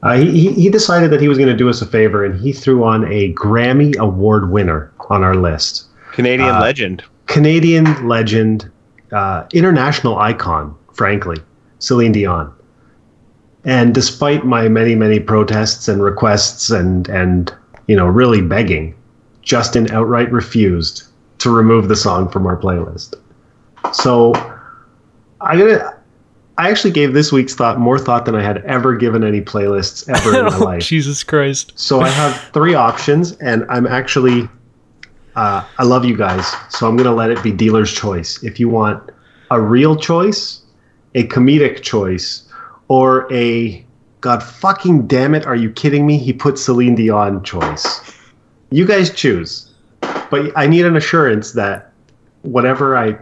Uh, 0.03 0.19
he, 0.19 0.53
he- 0.53 0.69
decided 0.69 1.11
that 1.11 1.19
he 1.19 1.29
was 1.29 1.39
going 1.39 1.49
to 1.49 1.57
do 1.57 1.71
us 1.71 1.81
a 1.81 1.87
favor 1.87 2.27
and 2.27 2.39
he 2.39 2.53
threw 2.53 2.85
on 2.85 3.11
a 3.11 3.33
Grammy 3.33 3.97
Award 3.97 4.51
winner 4.51 4.93
on 5.09 5.25
our 5.25 5.35
list. 5.35 5.87
Canadian 6.13 6.51
Uh, 6.51 6.61
legend. 6.61 7.03
Canadian 7.27 8.07
legend, 8.07 8.71
uh, 9.13 9.45
international 9.55 10.19
icon, 10.19 10.75
frankly, 10.93 11.39
Celine 11.79 12.13
Dion. 12.13 12.53
And 13.65 13.95
despite 13.95 14.45
my 14.45 14.69
many, 14.69 14.95
many 14.95 15.19
protests 15.21 15.89
and 15.89 16.03
requests 16.03 16.69
and, 16.69 17.09
and 17.09 17.51
you 17.87 17.97
know, 17.97 18.07
really 18.07 18.43
begging, 18.43 18.95
Justin 19.41 19.91
outright 19.91 20.31
refused 20.31 21.05
to 21.39 21.49
remove 21.49 21.89
the 21.89 21.97
song 21.97 22.29
from 22.29 22.47
our 22.47 22.59
playlist. 22.59 23.15
So 23.95 24.35
I 25.41 25.57
gotta 25.57 25.94
I 26.57 26.71
actually 26.71 26.93
gave 26.93 27.15
this 27.15 27.33
week's 27.33 27.55
thought 27.55 27.81
more 27.81 27.99
thought 27.99 28.27
than 28.27 28.35
I 28.37 28.43
had 28.43 28.59
ever 28.65 28.95
given 28.97 29.25
any 29.25 29.41
playlists 29.41 30.09
ever 30.09 30.39
in 30.39 30.45
my 30.47 30.57
Oh, 30.61 30.65
life. 30.65 30.83
Jesus 30.83 31.25
Christ. 31.25 31.73
So 31.75 32.01
I 32.01 32.09
have 32.09 32.37
three 32.53 32.75
options, 32.75 33.33
and 33.39 33.65
I'm 33.69 33.87
actually, 33.89 34.49
uh, 35.35 35.65
I 35.79 35.83
love 35.83 36.05
you 36.05 36.17
guys, 36.17 36.47
so 36.71 36.89
I'm 36.89 36.97
gonna 36.97 37.15
let 37.15 37.31
it 37.31 37.43
be 37.43 37.51
dealer's 37.51 37.93
choice. 37.93 38.43
If 38.45 38.61
you 38.61 38.69
want 38.69 39.03
a 39.51 39.61
real 39.61 39.97
choice, 39.97 40.63
a 41.17 41.27
comedic 41.27 41.83
choice, 41.83 42.49
or 42.89 43.33
a 43.33 43.85
God 44.21 44.43
fucking 44.43 45.07
damn 45.09 45.35
it, 45.35 45.47
are 45.47 45.57
you 45.57 45.71
kidding 45.71 46.07
me? 46.07 46.19
He 46.19 46.33
put 46.33 46.59
Celine 46.59 46.95
Dion 46.95 47.43
choice. 47.43 48.01
You 48.71 48.87
guys 48.87 49.13
choose, 49.13 49.73
but 50.31 50.53
I 50.57 50.67
need 50.69 50.85
an 50.87 50.97
assurance 50.97 51.53
that 51.53 51.93
whatever 52.43 52.97
I 52.97 53.19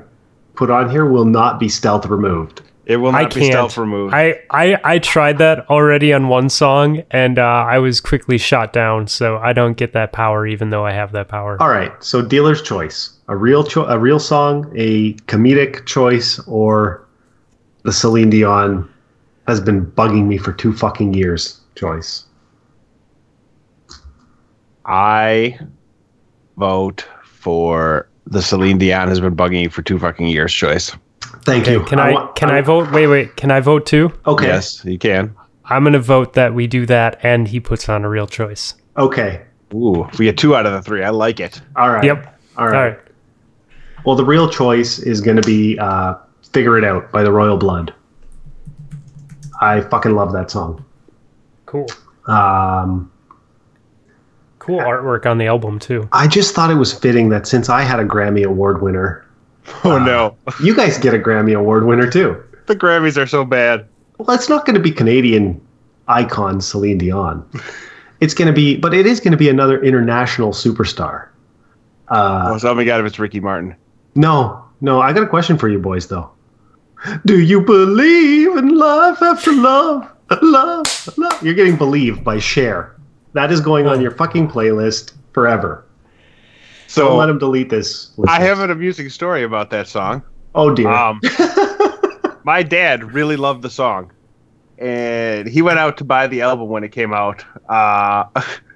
put 0.55 0.71
on 0.71 0.91
here 0.91 1.07
will 1.07 1.25
not 1.25 1.59
be 1.59 1.69
stealth 1.69 2.07
removed. 2.07 2.61
It 2.93 2.97
will 2.97 3.17
I 3.17 3.23
not 3.23 3.35
be 3.35 3.41
can't. 3.41 3.53
stealth 3.53 3.79
removed. 3.79 4.13
I, 4.13 4.43
I 4.51 4.79
I 4.85 4.99
tried 4.99 5.39
that 5.39 5.71
already 5.71 6.13
on 6.13 6.29
one 6.29 6.51
song 6.51 7.03
and 7.11 7.39
uh, 7.39 7.43
I 7.43 7.79
was 7.79 8.01
quickly 8.03 8.37
shot 8.37 8.75
down, 8.75 9.07
so 9.07 9.39
I 9.39 9.55
don't 9.55 9.79
get 9.79 9.95
that 9.95 10.13
power 10.13 10.47
even 10.47 10.69
though 10.69 10.85
I 10.85 10.93
have 10.93 11.13
that 11.13 11.29
power. 11.29 11.57
All 11.61 11.71
right, 11.71 11.91
so 12.05 12.21
dealer's 12.21 12.61
choice: 12.61 13.19
a 13.29 13.37
real 13.37 13.65
cho- 13.65 13.87
a 13.87 13.99
real 13.99 14.19
song, 14.19 14.71
a 14.77 15.15
comedic 15.27 15.87
choice, 15.87 16.39
or 16.41 17.07
the 17.83 17.93
Celine 17.93 18.29
Dion 18.29 18.89
has 19.49 19.59
been 19.61 19.87
bugging 19.87 20.27
me 20.27 20.37
for 20.37 20.53
two 20.53 20.75
fucking 20.75 21.15
years 21.15 21.61
choice. 21.75 22.27
I 24.85 25.59
vote 26.59 27.07
for 27.25 28.07
the 28.27 28.43
Celine 28.43 28.77
Dion 28.79 29.09
has 29.09 29.21
been 29.21 29.35
bugging 29.35 29.63
you 29.63 29.71
for 29.71 29.81
two 29.83 29.99
fucking 29.99 30.27
years 30.27 30.53
choice. 30.53 30.95
Thank 31.45 31.65
Okay, 31.65 31.73
you. 31.73 31.85
can 31.85 31.99
I, 31.99 32.13
wa- 32.13 32.33
can 32.33 32.51
I 32.51 32.61
vote? 32.61 32.91
Wait, 32.93 33.07
wait. 33.07 33.37
Can 33.37 33.51
I 33.51 33.61
vote 33.61 33.87
too? 33.87 34.13
Okay. 34.27 34.47
Yes, 34.47 34.85
you 34.85 34.99
can. 34.99 35.35
I'm 35.65 35.85
gonna 35.85 35.99
vote 35.99 36.35
that 36.35 36.55
we 36.55 36.67
do 36.67 36.87
that 36.87 37.19
and 37.23 37.49
he 37.49 37.61
puts 37.61 37.89
on 37.89 38.05
a 38.05 38.09
real 38.09 38.27
choice. 38.27 38.75
Okay. 38.97 39.43
Ooh, 39.75 40.07
we 40.19 40.27
get 40.27 40.37
two 40.37 40.55
out 40.55 40.67
of 40.67 40.73
the 40.73 40.83
three. 40.83 41.03
I 41.03 41.11
like 41.11 41.41
it. 41.41 41.61
All 41.77 41.89
right. 41.91 42.05
Yep. 42.05 42.39
All 42.59 42.65
All 42.67 42.71
right. 42.71 42.89
right. 42.91 42.99
Well, 44.05 44.17
the 44.17 44.25
real 44.25 44.49
choice 44.51 44.99
is 44.99 45.21
going 45.21 45.37
to 45.37 45.43
be 45.47 45.79
uh, 45.79 46.15
"Figure 46.53 46.77
It 46.77 46.85
Out" 46.85 47.11
by 47.13 47.23
the 47.23 47.33
Royal 47.33 47.57
Blood. 47.57 47.95
I 49.61 49.81
fucking 49.81 50.15
love 50.15 50.33
that 50.33 50.51
song. 50.51 50.85
Cool. 51.67 51.87
Um, 52.27 53.11
Cool 54.59 54.79
artwork 54.79 55.27
on 55.27 55.39
the 55.39 55.47
album 55.47 55.79
too. 55.81 56.09
I 56.13 56.29
just 56.29 56.55
thought 56.55 56.71
it 56.71 56.75
was 56.77 56.93
fitting 56.93 57.31
that 57.31 57.47
since 57.49 57.69
I 57.69 57.83
had 57.83 57.99
a 57.99 58.05
Grammy 58.05 58.45
Award 58.45 58.81
winner, 58.83 59.27
Oh 59.85 59.99
no, 59.99 60.37
you 60.63 60.75
guys 60.75 60.99
get 60.99 61.15
a 61.15 61.19
Grammy 61.19 61.57
Award 61.59 61.87
winner 61.87 62.11
too. 62.11 62.43
the 62.67 62.77
Grammys 62.77 63.17
are 63.21 63.27
so 63.27 63.45
bad. 63.45 63.87
Well, 64.19 64.31
it's 64.37 64.49
not 64.49 64.65
going 64.67 64.75
to 64.75 64.81
be 64.83 64.91
Canadian 64.93 65.61
icon 66.09 66.61
Celine 66.61 66.99
Dion. 66.99 67.45
It's 68.21 68.35
going 68.35 68.47
to 68.47 68.53
be, 68.53 68.77
but 68.77 68.95
it 68.95 69.07
is 69.07 69.19
going 69.21 69.33
to 69.33 69.37
be 69.37 69.49
another 69.49 69.83
international 69.83 70.53
superstar. 70.53 71.29
Uh, 72.09 72.53
Oh, 72.55 72.59
tell 72.59 72.75
me 72.75 72.85
God 72.85 73.01
if 73.01 73.07
it's 73.07 73.19
Ricky 73.19 73.41
Martin. 73.41 73.75
no, 74.15 74.65
no, 74.81 75.01
I 75.01 75.13
got 75.13 75.23
a 75.23 75.29
question 75.29 75.57
for 75.59 75.69
you 75.69 75.79
boys 75.79 76.07
though. 76.09 76.31
Do 77.25 77.41
you 77.41 77.61
believe 77.61 78.57
in 78.57 78.77
life 78.77 79.21
after 79.23 79.53
love? 79.53 80.09
Love, 80.41 81.19
love. 81.19 81.43
You're 81.43 81.55
getting 81.55 81.77
"Believe" 81.77 82.23
by 82.25 82.39
Cher. 82.39 82.95
That 83.35 83.51
is 83.53 83.61
going 83.61 83.87
on 83.87 84.01
your 84.01 84.13
fucking 84.13 84.49
playlist 84.49 85.13
forever. 85.33 85.85
So 86.93 87.09
Don't 87.09 87.17
let 87.17 87.31
him 87.31 87.39
delete 87.39 87.71
this. 87.71 88.11
I 88.29 88.39
have 88.43 88.61
an 88.61 88.71
amusing 88.71 89.09
story 89.09 89.45
about 89.45 89.71
that 89.71 89.89
song. 89.89 90.23
Oh 90.55 90.75
dear. 90.75 90.91
Um, 90.91 91.23
my 92.45 92.63
dad 92.63 93.15
really 93.15 93.37
loved 93.37 93.63
the 93.63 93.71
song, 93.71 94.13
and 94.77 95.49
he 95.49 95.63
went 95.63 95.79
out 95.79 95.97
to 95.97 96.05
buy 96.05 96.27
the 96.27 96.43
album 96.43 96.69
when 96.69 96.85
it 96.85 96.93
came 96.93 97.15
out. 97.15 97.47
Uh, 97.67 98.25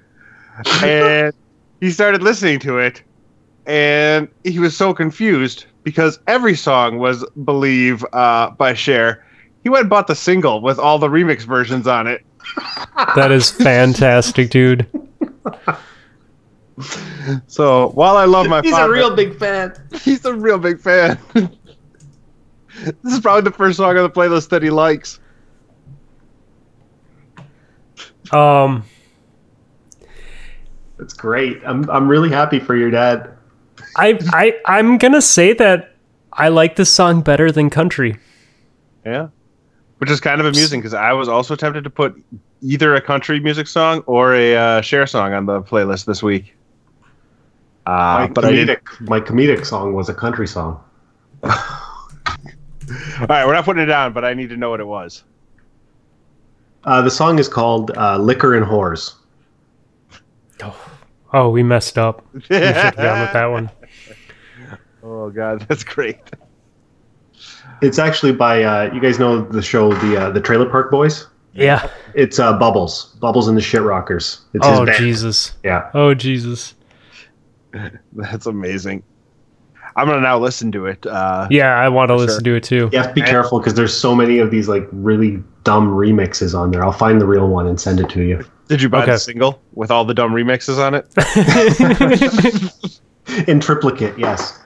and 0.83 1.31
he 1.79 1.91
started 1.91 2.23
listening 2.23 2.57
to 2.61 2.79
it, 2.79 3.03
and 3.67 4.27
he 4.43 4.57
was 4.57 4.75
so 4.75 4.95
confused 4.95 5.67
because 5.83 6.19
every 6.25 6.55
song 6.55 6.97
was 6.97 7.23
"Believe" 7.45 8.03
uh, 8.13 8.49
by 8.49 8.73
Cher. 8.73 9.23
He 9.61 9.69
went 9.69 9.81
and 9.81 9.89
bought 9.91 10.07
the 10.07 10.15
single 10.15 10.59
with 10.59 10.79
all 10.79 10.97
the 10.97 11.07
remix 11.07 11.43
versions 11.43 11.85
on 11.85 12.07
it. 12.07 12.25
That 13.15 13.31
is 13.31 13.51
fantastic, 13.63 14.49
dude. 14.49 14.87
So 17.47 17.89
while 17.89 18.15
I 18.15 18.25
love 18.25 18.47
my 18.47 18.61
He's 18.61 18.71
father, 18.71 18.93
a 18.93 18.95
real 18.95 19.13
big 19.13 19.37
fan. 19.37 19.73
he's 20.01 20.23
a 20.25 20.33
real 20.33 20.57
big 20.57 20.79
fan. 20.79 21.19
this 21.33 23.13
is 23.13 23.19
probably 23.19 23.41
the 23.41 23.55
first 23.55 23.77
song 23.77 23.97
on 23.97 24.03
the 24.03 24.09
playlist 24.09 24.49
that 24.49 24.63
he 24.63 24.69
likes. 24.69 25.19
Um, 28.31 28.83
That's 30.97 31.13
great. 31.13 31.61
I'm 31.65 31.89
I'm 31.89 32.07
really 32.07 32.29
happy 32.29 32.59
for 32.59 32.75
your 32.75 32.91
dad. 32.91 33.33
I 33.95 34.19
I 34.31 34.53
I'm 34.65 34.97
gonna 34.97 35.21
say 35.21 35.53
that 35.53 35.95
I 36.31 36.49
like 36.49 36.75
this 36.75 36.93
song 36.93 37.21
better 37.21 37.51
than 37.51 37.69
country. 37.69 38.17
Yeah. 39.05 39.29
Which 39.97 40.11
is 40.11 40.19
kind 40.19 40.39
of 40.39 40.47
amusing 40.47 40.79
because 40.79 40.93
I 40.93 41.11
was 41.13 41.27
also 41.27 41.55
tempted 41.55 41.83
to 41.83 41.89
put 41.89 42.15
either 42.61 42.95
a 42.95 43.01
country 43.01 43.39
music 43.39 43.67
song 43.67 44.03
or 44.05 44.35
a 44.35 44.55
uh, 44.55 44.81
Cher 44.81 45.07
song 45.07 45.33
on 45.33 45.45
the 45.45 45.61
playlist 45.61 46.05
this 46.05 46.21
week. 46.21 46.56
My 47.87 48.25
Uh, 48.25 48.27
but 48.27 48.43
I 48.43 48.51
comedic 48.51 48.79
my 49.09 49.19
comedic 49.19 49.65
song 49.65 49.93
was 49.93 50.09
a 50.09 50.13
country 50.13 50.47
song. 50.47 50.83
All 51.43 51.51
right, 53.29 53.45
we're 53.45 53.53
not 53.53 53.65
putting 53.65 53.83
it 53.83 53.87
down, 53.87 54.13
but 54.13 54.25
I 54.25 54.33
need 54.33 54.49
to 54.49 54.57
know 54.57 54.69
what 54.69 54.79
it 54.79 54.87
was. 54.87 55.23
Uh, 56.83 57.01
the 57.01 57.09
song 57.09 57.39
is 57.39 57.47
called 57.47 57.91
uh, 57.97 58.17
"Liquor 58.17 58.55
and 58.55 58.65
Whores." 58.65 59.15
Oh, 61.33 61.49
we 61.49 61.63
messed 61.63 61.97
up. 61.97 62.25
We 62.33 62.41
should 62.41 62.61
have 62.61 62.95
gone 62.95 63.19
with 63.21 63.33
that 63.33 63.45
one. 63.45 63.69
Oh 65.03 65.29
God, 65.29 65.65
that's 65.67 65.83
great. 65.83 66.19
It's 67.81 67.99
actually 67.99 68.33
by 68.33 68.63
uh, 68.63 68.93
you 68.93 68.99
guys 68.99 69.19
know 69.19 69.41
the 69.41 69.61
show 69.61 69.93
the 69.93 70.17
uh, 70.17 70.29
the 70.31 70.41
Trailer 70.41 70.69
Park 70.69 70.91
Boys. 70.91 71.27
Yeah. 71.53 71.89
It's 72.13 72.39
uh, 72.39 72.57
Bubbles, 72.57 73.15
Bubbles 73.19 73.47
and 73.47 73.57
the 73.57 73.61
Shit 73.61 73.81
Rockers. 73.81 74.41
It's 74.53 74.65
Oh 74.65 74.81
his 74.81 74.89
band. 74.89 74.97
Jesus. 74.97 75.55
Yeah, 75.63 75.89
Oh 75.93 76.13
Jesus. 76.13 76.73
That's 78.13 78.45
amazing. 78.45 79.03
I'm 79.95 80.07
gonna 80.07 80.21
now 80.21 80.37
listen 80.37 80.71
to 80.73 80.85
it. 80.85 81.05
Uh, 81.07 81.47
Yeah, 81.49 81.73
I 81.79 81.89
want 81.89 82.09
to 82.09 82.17
Sure. 82.17 82.25
listen 82.25 82.43
to 82.43 82.55
it 82.55 82.63
too. 82.63 82.89
you 82.91 82.97
have 82.99 83.07
to 83.07 83.13
be 83.13 83.21
careful 83.21 83.59
because 83.59 83.73
there's 83.73 83.95
so 83.97 84.13
many 84.13 84.37
of 84.39 84.51
these 84.51 84.67
like 84.67 84.87
really 84.91 85.41
dumb 85.63 85.89
remixes 85.89 86.57
on 86.57 86.69
there. 86.71 86.83
I'll 86.83 86.91
find 86.91 87.19
the 87.19 87.25
real 87.25 87.47
one 87.47 87.65
and 87.67 87.79
send 87.81 87.99
it 87.99 88.07
to 88.09 88.21
you 88.21 88.45
Did 88.67 88.81
you 88.81 88.89
buy 88.89 89.03
Okay. 89.03 89.13
the 89.13 89.17
single 89.17 89.59
with 89.73 89.89
all 89.89 90.05
the 90.05 90.13
dumb 90.13 90.33
remixes 90.33 90.77
on 90.77 90.93
it? 90.93 91.07
in 93.47 93.59
triplicate. 93.59 94.17
Yes. 94.19 94.59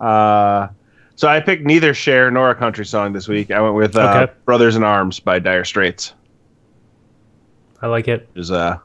uh, 0.00 0.68
so 1.14 1.28
I 1.28 1.40
picked 1.40 1.64
neither 1.64 1.94
Cher 1.94 2.30
nor 2.30 2.50
a 2.50 2.54
country 2.54 2.84
song 2.84 3.12
this 3.12 3.28
week. 3.28 3.50
I 3.50 3.60
went 3.60 3.74
with 3.74 3.96
uh, 3.96 4.22
Okay. 4.24 4.32
"Brothers 4.44 4.76
in 4.76 4.82
Arms" 4.82 5.20
by 5.20 5.38
Dire 5.38 5.64
Straits. 5.64 6.14
I 7.80 7.86
like 7.86 8.08
it. 8.08 8.28
Is 8.34 8.50
uh, 8.50 8.76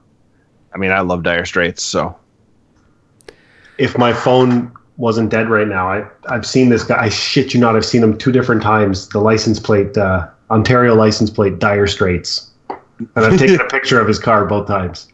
I 0.74 0.78
mean, 0.78 0.92
I 0.92 1.00
love 1.02 1.24
Dire 1.24 1.46
Straits, 1.46 1.84
so 1.84 2.16
If 3.78 3.98
my 3.98 4.14
phone 4.14 4.72
wasn't 4.98 5.30
dead 5.30 5.50
right 5.50 5.68
now, 5.68 5.90
I 5.90 6.06
I've 6.30 6.46
seen 6.46 6.70
this 6.70 6.84
guy. 6.84 7.04
I 7.04 7.10
shit 7.10 7.54
you 7.54 7.60
not, 7.60 7.76
I've 7.76 7.86
seen 7.86 8.04
him 8.04 8.18
two 8.18 8.32
different 8.32 8.62
times. 8.62 9.10
The 9.10 9.20
license 9.20 9.60
plate, 9.60 9.98
uh, 9.98 10.28
Ontario 10.50 10.96
license 10.96 11.30
plate, 11.30 11.60
Dire 11.60 11.88
Straits, 11.88 12.52
and 12.70 13.26
I've 13.26 13.40
taken 13.40 13.60
a 13.60 13.68
picture 13.70 14.00
of 14.00 14.08
his 14.08 14.20
car 14.20 14.46
both 14.46 14.68
times. 14.68 15.08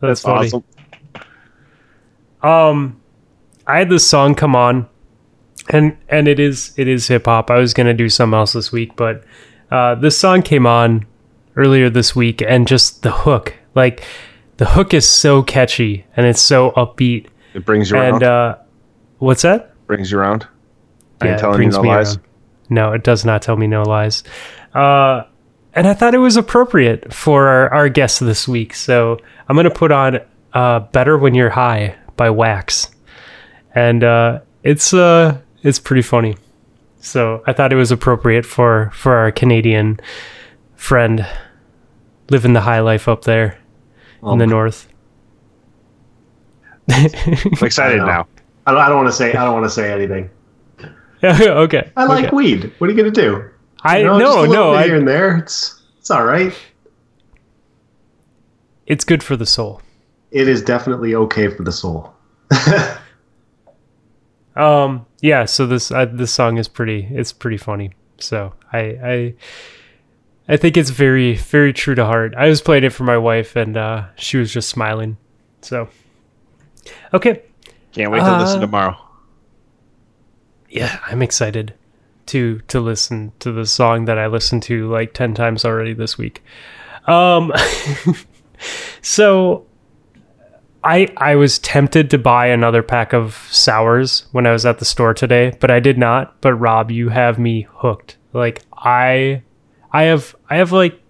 That's 0.00 0.22
funny. 0.22 0.46
awesome. 0.46 0.64
Um, 2.42 3.00
I 3.66 3.78
had 3.78 3.88
this 3.88 4.06
song 4.06 4.34
come 4.34 4.56
on, 4.56 4.88
and 5.70 5.96
and 6.08 6.28
it 6.28 6.38
is 6.38 6.72
it 6.76 6.88
is 6.88 7.08
hip 7.08 7.26
hop. 7.26 7.50
I 7.50 7.58
was 7.58 7.74
gonna 7.74 7.94
do 7.94 8.08
something 8.08 8.38
else 8.38 8.52
this 8.52 8.72
week, 8.72 8.96
but 8.96 9.24
uh, 9.70 9.94
this 9.94 10.18
song 10.18 10.42
came 10.42 10.66
on 10.66 11.06
earlier 11.56 11.90
this 11.90 12.14
week, 12.14 12.42
and 12.42 12.66
just 12.66 13.02
the 13.02 13.10
hook, 13.12 13.54
like 13.74 14.02
the 14.62 14.70
hook 14.70 14.94
is 14.94 15.08
so 15.08 15.42
catchy 15.42 16.04
and 16.16 16.26
it's 16.26 16.40
so 16.40 16.70
upbeat. 16.72 17.26
It 17.54 17.64
brings 17.64 17.90
you 17.90 17.96
around. 17.96 18.14
And 18.14 18.22
uh, 18.22 18.56
what's 19.18 19.42
that? 19.42 19.68
brings 19.86 20.10
you 20.10 20.18
around. 20.18 20.46
I 21.20 21.26
Yeah, 21.26 21.30
ain't 21.32 21.38
it 21.38 21.42
telling 21.42 21.54
you 21.54 21.58
brings 21.58 21.76
no 21.76 21.82
me 21.82 21.88
lies. 21.90 22.16
around. 22.16 22.26
No, 22.70 22.92
it 22.92 23.04
does 23.04 23.24
not 23.24 23.42
tell 23.42 23.56
me 23.56 23.66
no 23.66 23.82
lies. 23.82 24.24
Uh, 24.74 25.24
and 25.74 25.86
I 25.86 25.92
thought 25.94 26.14
it 26.14 26.18
was 26.18 26.36
appropriate 26.36 27.12
for 27.12 27.48
our, 27.48 27.72
our 27.74 27.88
guest 27.88 28.20
this 28.20 28.48
week. 28.48 28.74
So 28.74 29.18
I'm 29.48 29.56
going 29.56 29.64
to 29.64 29.70
put 29.70 29.92
on 29.92 30.20
uh, 30.54 30.80
Better 30.80 31.18
When 31.18 31.34
You're 31.34 31.50
High 31.50 31.96
by 32.16 32.30
Wax. 32.30 32.90
And 33.74 34.02
uh, 34.04 34.40
it's 34.62 34.94
uh, 34.94 35.38
it's 35.62 35.78
pretty 35.78 36.02
funny. 36.02 36.36
So 37.00 37.42
I 37.46 37.52
thought 37.52 37.72
it 37.72 37.76
was 37.76 37.90
appropriate 37.90 38.46
for, 38.46 38.90
for 38.94 39.16
our 39.16 39.32
Canadian 39.32 39.98
friend 40.76 41.26
living 42.30 42.52
the 42.52 42.60
high 42.60 42.80
life 42.80 43.08
up 43.08 43.22
there 43.24 43.58
in 44.22 44.38
the 44.38 44.46
north. 44.46 44.86
I'm 47.44 47.66
excited 47.66 48.00
I 48.00 48.06
now. 48.06 48.28
I 48.66 48.72
don't, 48.72 48.80
I 48.80 48.88
don't 48.88 48.98
want 48.98 49.08
to 49.08 49.12
say. 49.12 49.32
I 49.32 49.44
don't 49.44 49.54
want 49.54 49.64
to 49.64 49.70
say 49.70 49.92
anything. 49.92 50.30
okay. 51.24 51.90
I 51.96 52.04
like 52.04 52.26
okay. 52.26 52.36
weed. 52.36 52.72
What 52.78 52.88
are 52.88 52.92
you 52.92 52.96
gonna 52.96 53.10
do? 53.10 53.48
I 53.82 53.98
You 53.98 54.04
know, 54.06 54.18
no 54.18 54.44
no. 54.44 54.72
I, 54.72 54.84
here 54.84 54.96
and 54.96 55.06
there. 55.06 55.36
It's 55.38 55.82
it's 55.98 56.10
all 56.10 56.24
right. 56.24 56.52
it's 58.86 59.04
good 59.04 59.22
for 59.22 59.36
the 59.36 59.46
soul. 59.46 59.80
It 60.30 60.48
is 60.48 60.62
definitely 60.62 61.14
okay 61.14 61.48
for 61.48 61.62
the 61.62 61.72
soul. 61.72 62.12
Um. 64.54 65.06
Yeah. 65.20 65.44
So 65.46 65.66
this 65.66 65.90
uh, 65.90 66.06
this 66.06 66.32
song 66.32 66.58
is 66.58 66.68
pretty. 66.68 67.08
It's 67.10 67.32
pretty 67.32 67.56
funny. 67.56 67.92
So 68.18 68.52
I 68.72 68.78
I 68.78 69.34
I 70.48 70.56
think 70.56 70.76
it's 70.76 70.90
very 70.90 71.36
very 71.36 71.72
true 71.72 71.94
to 71.94 72.04
heart. 72.04 72.34
I 72.36 72.48
was 72.48 72.60
playing 72.60 72.84
it 72.84 72.90
for 72.90 73.04
my 73.04 73.16
wife, 73.16 73.56
and 73.56 73.76
uh, 73.76 74.06
she 74.16 74.36
was 74.36 74.52
just 74.52 74.68
smiling. 74.68 75.16
So 75.62 75.88
okay. 77.14 77.42
Can't 77.92 78.10
wait 78.10 78.20
to 78.20 78.38
listen 78.38 78.58
Uh, 78.58 78.60
tomorrow. 78.62 78.96
Yeah, 80.68 80.98
I'm 81.06 81.22
excited 81.22 81.74
to 82.26 82.60
to 82.68 82.80
listen 82.80 83.32
to 83.40 83.52
the 83.52 83.66
song 83.66 84.06
that 84.06 84.18
I 84.18 84.26
listened 84.26 84.62
to 84.64 84.88
like 84.88 85.12
ten 85.12 85.34
times 85.34 85.64
already 85.64 85.92
this 85.92 86.16
week. 86.18 86.42
Um. 87.06 87.52
so. 89.02 89.66
I, 90.84 91.06
I 91.16 91.36
was 91.36 91.60
tempted 91.60 92.10
to 92.10 92.18
buy 92.18 92.48
another 92.48 92.82
pack 92.82 93.12
of 93.12 93.36
sours 93.52 94.26
when 94.32 94.48
I 94.48 94.50
was 94.50 94.66
at 94.66 94.80
the 94.80 94.84
store 94.84 95.14
today, 95.14 95.56
but 95.60 95.70
I 95.70 95.78
did 95.78 95.96
not. 95.96 96.40
But 96.40 96.54
Rob, 96.54 96.90
you 96.90 97.08
have 97.10 97.38
me 97.38 97.68
hooked. 97.72 98.16
Like 98.32 98.62
I 98.76 99.42
I 99.92 100.02
have 100.02 100.34
I 100.50 100.56
have 100.56 100.72
like 100.72 101.00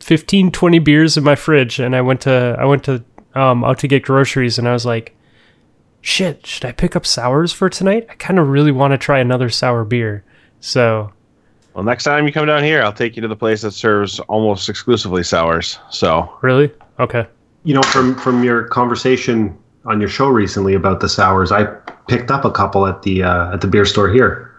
15 0.00 0.50
20 0.50 0.78
beers 0.80 1.16
in 1.16 1.22
my 1.22 1.36
fridge 1.36 1.78
and 1.78 1.94
I 1.94 2.00
went 2.00 2.22
to 2.22 2.56
I 2.58 2.64
went 2.64 2.82
to 2.84 3.04
um 3.38 3.64
out 3.64 3.78
to 3.78 3.88
get 3.88 4.02
groceries 4.02 4.58
and 4.58 4.68
I 4.68 4.72
was 4.72 4.84
like 4.86 5.14
shit, 6.00 6.46
should 6.46 6.64
I 6.64 6.72
pick 6.72 6.96
up 6.96 7.04
sours 7.04 7.52
for 7.52 7.68
tonight? 7.68 8.06
I 8.08 8.14
kind 8.14 8.38
of 8.38 8.48
really 8.48 8.72
want 8.72 8.92
to 8.92 8.98
try 8.98 9.18
another 9.18 9.50
sour 9.50 9.84
beer. 9.84 10.24
So, 10.60 11.12
Well, 11.74 11.84
next 11.84 12.04
time 12.04 12.26
you 12.26 12.32
come 12.32 12.46
down 12.46 12.62
here, 12.64 12.82
I'll 12.82 12.92
take 12.92 13.16
you 13.16 13.22
to 13.22 13.28
the 13.28 13.36
place 13.36 13.62
that 13.62 13.72
serves 13.72 14.20
almost 14.20 14.68
exclusively 14.68 15.22
sours. 15.22 15.78
So 15.90 16.32
really? 16.40 16.72
Okay. 16.98 17.26
You 17.64 17.74
know, 17.74 17.82
from 17.82 18.14
from 18.16 18.42
your 18.44 18.64
conversation 18.68 19.56
on 19.84 20.00
your 20.00 20.08
show 20.08 20.28
recently 20.28 20.74
about 20.74 21.00
the 21.00 21.08
sours, 21.08 21.52
I 21.52 21.64
picked 22.06 22.30
up 22.30 22.44
a 22.44 22.50
couple 22.50 22.86
at 22.86 23.02
the 23.02 23.22
uh, 23.22 23.52
at 23.52 23.60
the 23.60 23.66
beer 23.66 23.84
store 23.84 24.08
here. 24.08 24.54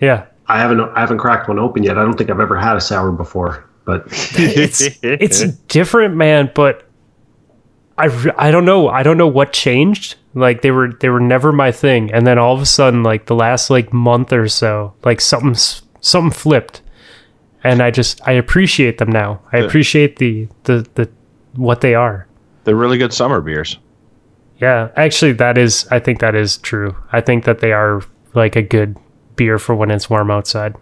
Yeah. 0.00 0.26
I 0.46 0.58
haven't 0.58 0.80
I 0.80 1.00
haven't 1.00 1.18
cracked 1.18 1.48
one 1.48 1.58
open 1.58 1.82
yet. 1.82 1.98
I 1.98 2.02
don't 2.02 2.16
think 2.16 2.30
I've 2.30 2.40
ever 2.40 2.56
had 2.58 2.76
a 2.76 2.80
sour 2.80 3.12
before, 3.12 3.64
but 3.84 4.04
It's 4.10 4.82
it's 5.02 5.42
different, 5.68 6.16
man, 6.16 6.50
but 6.54 6.88
I, 7.96 8.32
I 8.36 8.50
don't 8.50 8.64
know. 8.64 8.88
I 8.88 9.02
don't 9.02 9.16
know 9.16 9.28
what 9.28 9.52
changed. 9.52 10.16
Like 10.34 10.62
they 10.62 10.70
were 10.72 10.92
they 10.92 11.08
were 11.08 11.20
never 11.20 11.52
my 11.52 11.70
thing, 11.70 12.12
and 12.12 12.26
then 12.26 12.38
all 12.38 12.54
of 12.54 12.60
a 12.60 12.66
sudden, 12.66 13.02
like 13.04 13.26
the 13.26 13.36
last 13.36 13.70
like 13.70 13.92
month 13.92 14.32
or 14.32 14.48
so, 14.48 14.94
like 15.04 15.20
something 15.20 15.54
something 16.00 16.32
flipped, 16.32 16.82
and 17.62 17.80
I 17.80 17.92
just 17.92 18.20
I 18.26 18.32
appreciate 18.32 18.98
them 18.98 19.10
now. 19.10 19.40
I 19.52 19.58
appreciate 19.58 20.16
the 20.16 20.48
the 20.64 20.88
the 20.94 21.08
what 21.54 21.82
they 21.82 21.94
are. 21.94 22.26
they're 22.64 22.74
really 22.74 22.98
good 22.98 23.12
summer 23.12 23.40
beers. 23.40 23.78
Yeah, 24.58 24.90
actually, 24.96 25.32
that 25.34 25.56
is. 25.56 25.86
I 25.92 26.00
think 26.00 26.18
that 26.18 26.34
is 26.34 26.56
true. 26.58 26.96
I 27.12 27.20
think 27.20 27.44
that 27.44 27.60
they 27.60 27.72
are 27.72 28.02
like 28.34 28.56
a 28.56 28.62
good 28.62 28.96
beer 29.36 29.58
for 29.58 29.74
when 29.76 29.92
it's 29.92 30.10
warm 30.10 30.30
outside. 30.32 30.74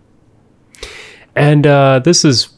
And 1.37 1.67
uh, 1.67 2.01
this 2.03 2.25
is 2.25 2.49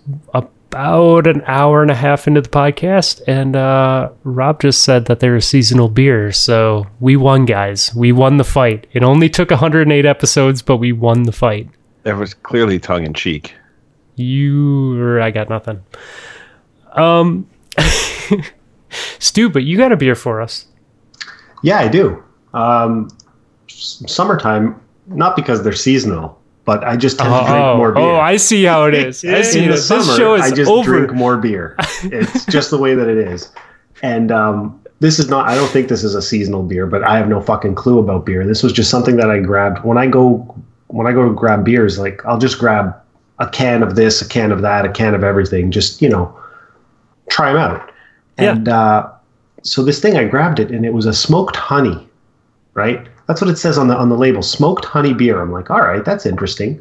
about 0.74 1.26
an 1.28 1.40
hour 1.46 1.82
and 1.82 1.90
a 1.90 1.94
half 1.94 2.26
into 2.26 2.40
the 2.40 2.48
podcast, 2.48 3.22
and 3.28 3.55
uh, 3.55 4.10
Rob 4.24 4.60
just 4.60 4.82
said 4.82 5.06
that 5.06 5.20
they're 5.20 5.36
a 5.36 5.40
seasonal 5.42 5.88
beer. 5.88 6.32
So 6.32 6.86
we 6.98 7.16
won, 7.16 7.44
guys. 7.44 7.94
We 7.94 8.10
won 8.10 8.38
the 8.38 8.44
fight. 8.44 8.88
It 8.92 9.05
only 9.05 9.28
took 9.30 9.51
108 9.51 10.05
episodes, 10.05 10.62
but 10.62 10.78
we 10.78 10.90
won 10.90 11.22
the 11.22 11.32
fight. 11.32 11.68
It 12.05 12.14
was 12.14 12.34
clearly 12.34 12.80
tongue 12.80 13.05
in 13.06 13.14
cheek. 13.14 13.55
You, 14.16 15.20
I 15.20 15.30
got 15.30 15.48
nothing. 15.48 15.80
Um, 16.92 17.48
Stu, 19.18 19.48
but 19.51 19.62
you 19.62 19.76
got 19.76 19.92
a 19.92 19.96
beer 19.96 20.14
for 20.16 20.40
us. 20.40 20.66
yeah, 21.62 21.78
I 21.78 21.88
do. 21.88 22.22
Um, 22.52 23.09
s- 23.68 24.02
summertime, 24.06 24.80
not 25.06 25.34
because 25.36 25.62
they're 25.62 25.72
seasonal, 25.72 26.40
but 26.65 26.82
I 26.85 26.97
just 26.97 27.19
tend 27.19 27.31
to 27.31 27.41
drink 27.41 27.65
oh, 27.65 27.77
more 27.77 27.93
beer. 27.93 28.03
oh, 28.03 28.16
I 28.16 28.36
see 28.36 28.65
how 28.65 28.86
it 28.86 28.95
is. 28.95 29.24
I 29.24 29.43
see 29.43 29.61
in 29.61 29.66
the 29.66 29.73
this. 29.73 29.86
summer, 29.86 30.05
this 30.05 30.16
show 30.16 30.35
is 30.35 30.43
I 30.43 30.51
just 30.51 30.70
over. 30.70 30.85
drink 30.85 31.12
more 31.12 31.36
beer. 31.36 31.77
It's 32.05 32.45
just 32.47 32.70
the 32.70 32.78
way 32.78 32.95
that 32.95 33.09
it 33.09 33.16
is. 33.16 33.51
And 34.03 34.31
um, 34.31 34.81
this 35.01 35.19
is 35.19 35.28
not. 35.28 35.49
I 35.49 35.55
don't 35.55 35.70
think 35.70 35.89
this 35.89 36.05
is 36.05 36.15
a 36.15 36.23
seasonal 36.23 36.62
beer, 36.62 36.86
but 36.86 37.03
I 37.03 37.16
have 37.16 37.28
no 37.28 37.41
fucking 37.41 37.74
clue 37.74 37.99
about 37.99 38.27
beer. 38.27 38.47
This 38.47 38.62
was 38.62 38.73
just 38.73 38.91
something 38.91 39.16
that 39.16 39.31
I 39.31 39.41
grabbed 39.41 39.85
when 39.85 39.99
I 39.99 40.07
go 40.07 40.39
when 40.89 41.07
I 41.07 41.12
go 41.12 41.27
to 41.28 41.35
grab 41.35 41.65
beers. 41.65 41.99
Like 41.99 42.24
I'll 42.27 42.39
just 42.39 42.59
grab 42.59 42.95
a 43.39 43.49
can 43.49 43.82
of 43.82 43.97
this, 43.97 44.23
a 44.23 44.28
can 44.28 44.53
of 44.53 44.62
that, 44.62 44.85
a 44.85 44.89
can 44.91 45.15
of 45.15 45.24
everything. 45.24 45.70
Just 45.70 46.03
you 46.03 46.09
know, 46.09 46.39
try 47.31 47.53
them 47.53 47.61
out. 47.61 47.91
Yeah. 48.39 48.53
And 48.53 48.69
uh, 48.69 49.11
so 49.62 49.82
this 49.82 50.01
thing, 50.01 50.16
I 50.16 50.24
grabbed 50.24 50.61
it, 50.61 50.70
and 50.70 50.85
it 50.85 50.93
was 50.93 51.07
a 51.07 51.15
smoked 51.15 51.57
honey. 51.57 52.09
Right. 52.74 53.07
That's 53.26 53.40
what 53.40 53.51
it 53.51 53.59
says 53.59 53.78
on 53.78 53.88
the 53.88 53.96
on 53.96 54.09
the 54.09 54.16
label. 54.16 54.42
Smoked 54.42 54.84
honey 54.84 55.14
beer. 55.14 55.40
I'm 55.40 55.52
like, 55.52 55.70
all 55.70 55.80
right, 55.80 56.05
that's 56.05 56.26
interesting. 56.26 56.80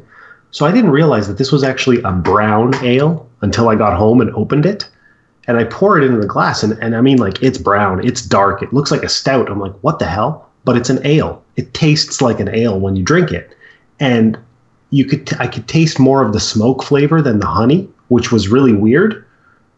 So 0.50 0.66
I 0.66 0.72
didn't 0.72 0.90
realize 0.90 1.26
that 1.26 1.38
this 1.38 1.50
was 1.50 1.64
actually 1.64 2.00
a 2.02 2.12
brown 2.12 2.74
ale 2.84 3.28
until 3.40 3.68
I 3.68 3.74
got 3.74 3.96
home 3.96 4.20
and 4.20 4.30
opened 4.34 4.66
it. 4.66 4.88
And 5.46 5.58
I 5.58 5.64
pour 5.64 5.98
it 5.98 6.04
into 6.04 6.20
the 6.20 6.26
glass, 6.26 6.62
and, 6.62 6.72
and 6.82 6.96
I 6.96 7.02
mean, 7.02 7.18
like, 7.18 7.42
it's 7.42 7.58
brown, 7.58 8.06
it's 8.06 8.22
dark, 8.22 8.62
it 8.62 8.72
looks 8.72 8.90
like 8.90 9.02
a 9.02 9.08
stout. 9.08 9.50
I'm 9.50 9.60
like, 9.60 9.74
what 9.82 9.98
the 9.98 10.06
hell? 10.06 10.48
But 10.64 10.76
it's 10.76 10.88
an 10.88 11.04
ale. 11.04 11.44
It 11.56 11.74
tastes 11.74 12.22
like 12.22 12.40
an 12.40 12.48
ale 12.48 12.80
when 12.80 12.96
you 12.96 13.02
drink 13.02 13.30
it. 13.30 13.54
And 14.00 14.38
you 14.90 15.04
could, 15.04 15.26
t- 15.26 15.36
I 15.38 15.46
could 15.46 15.68
taste 15.68 15.98
more 15.98 16.24
of 16.24 16.32
the 16.32 16.40
smoke 16.40 16.82
flavor 16.82 17.20
than 17.20 17.40
the 17.40 17.46
honey, 17.46 17.88
which 18.08 18.32
was 18.32 18.48
really 18.48 18.72
weird, 18.72 19.24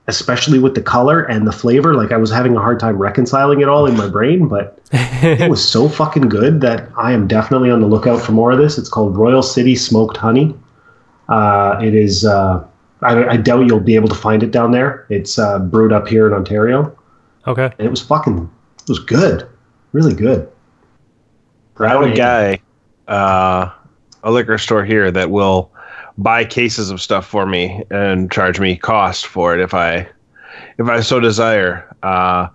especially 0.08 0.58
with 0.58 0.74
the 0.74 0.82
color 0.82 1.22
and 1.22 1.46
the 1.46 1.52
flavor. 1.52 1.94
Like, 1.94 2.12
I 2.12 2.16
was 2.16 2.30
having 2.30 2.56
a 2.56 2.60
hard 2.60 2.78
time 2.78 2.96
reconciling 2.96 3.60
it 3.60 3.68
all 3.68 3.86
in 3.86 3.96
my 3.96 4.08
brain, 4.08 4.48
but 4.48 4.78
it 4.92 5.50
was 5.50 5.66
so 5.66 5.88
fucking 5.88 6.28
good 6.28 6.60
that 6.60 6.88
I 6.96 7.12
am 7.12 7.26
definitely 7.26 7.70
on 7.70 7.80
the 7.80 7.86
lookout 7.86 8.20
for 8.22 8.32
more 8.32 8.52
of 8.52 8.58
this. 8.58 8.78
It's 8.78 8.88
called 8.88 9.16
Royal 9.16 9.42
City 9.42 9.74
Smoked 9.74 10.16
Honey. 10.16 10.54
Uh, 11.28 11.78
it 11.82 11.94
is. 11.94 12.24
Uh, 12.24 12.64
I, 13.02 13.30
I 13.30 13.36
doubt 13.36 13.66
you'll 13.66 13.80
be 13.80 13.96
able 13.96 14.08
to 14.08 14.14
find 14.14 14.42
it 14.42 14.52
down 14.52 14.70
there. 14.70 15.06
It's 15.10 15.38
uh, 15.38 15.58
brewed 15.58 15.92
up 15.92 16.06
here 16.06 16.26
in 16.26 16.32
Ontario, 16.32 16.96
okay. 17.46 17.72
and 17.78 17.86
it 17.86 17.90
was 17.90 18.00
fucking. 18.00 18.50
It 18.82 18.88
was 18.88 19.00
good, 19.00 19.48
really 19.92 20.14
good. 20.14 20.48
I 21.78 21.88
have 21.88 22.02
a 22.02 22.14
guy, 22.14 22.60
uh, 23.08 23.70
a 24.22 24.30
liquor 24.30 24.56
store 24.56 24.84
here 24.84 25.10
that 25.10 25.30
will 25.30 25.72
buy 26.18 26.44
cases 26.44 26.90
of 26.90 27.00
stuff 27.00 27.26
for 27.26 27.46
me 27.46 27.82
and 27.90 28.30
charge 28.30 28.58
me 28.60 28.76
cost 28.76 29.26
for 29.26 29.54
it 29.54 29.60
if 29.60 29.74
I, 29.74 30.08
if 30.78 30.88
I 30.88 31.00
so 31.00 31.20
desire. 31.20 31.86
Uh, 32.02 32.48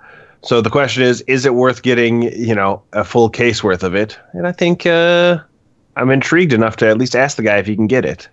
So 0.43 0.59
the 0.59 0.71
question 0.71 1.03
is, 1.03 1.21
is 1.27 1.45
it 1.45 1.53
worth 1.53 1.83
getting, 1.83 2.23
you 2.35 2.55
know, 2.55 2.81
a 2.93 3.03
full 3.03 3.29
case 3.29 3.63
worth 3.63 3.83
of 3.83 3.93
it? 3.93 4.17
And 4.33 4.47
I 4.47 4.51
think 4.51 4.87
uh, 4.87 5.37
I'm 5.95 6.09
intrigued 6.09 6.51
enough 6.51 6.77
to 6.77 6.87
at 6.87 6.97
least 6.97 7.15
ask 7.15 7.37
the 7.37 7.43
guy 7.43 7.57
if 7.57 7.67
he 7.67 7.75
can 7.75 7.85
get 7.85 8.05
it. 8.05 8.27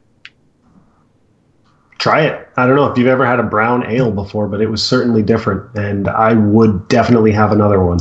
Try 1.98 2.22
it. 2.22 2.48
I 2.56 2.66
don't 2.66 2.76
know 2.76 2.86
if 2.90 2.96
you've 2.96 3.08
ever 3.08 3.26
had 3.26 3.40
a 3.40 3.42
brown 3.42 3.84
ale 3.90 4.10
before, 4.10 4.48
but 4.48 4.62
it 4.62 4.70
was 4.70 4.82
certainly 4.82 5.22
different, 5.22 5.68
and 5.76 6.08
I 6.08 6.32
would 6.32 6.88
definitely 6.88 7.32
have 7.32 7.52
another 7.52 7.84
one. 7.84 7.98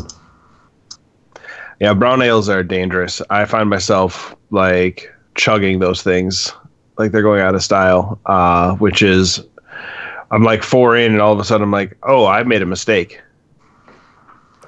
Yeah, 1.81 1.93
brown 1.93 2.21
ales 2.21 2.47
are 2.47 2.63
dangerous. 2.63 3.21
I 3.29 3.43
find 3.43 3.69
myself 3.69 4.35
like 4.51 5.13
chugging 5.35 5.79
those 5.79 6.01
things 6.01 6.53
like 6.97 7.11
they're 7.11 7.21
going 7.21 7.41
out 7.41 7.55
of 7.55 7.63
style, 7.63 8.19
uh, 8.25 8.75
which 8.75 9.01
is 9.01 9.43
I'm 10.31 10.43
like 10.43 10.63
four 10.63 10.95
in, 10.95 11.13
and 11.13 11.21
all 11.21 11.33
of 11.33 11.39
a 11.39 11.43
sudden 11.43 11.63
I'm 11.63 11.71
like, 11.71 11.97
oh, 12.03 12.25
I 12.25 12.43
made 12.43 12.61
a 12.61 12.65
mistake. 12.65 13.21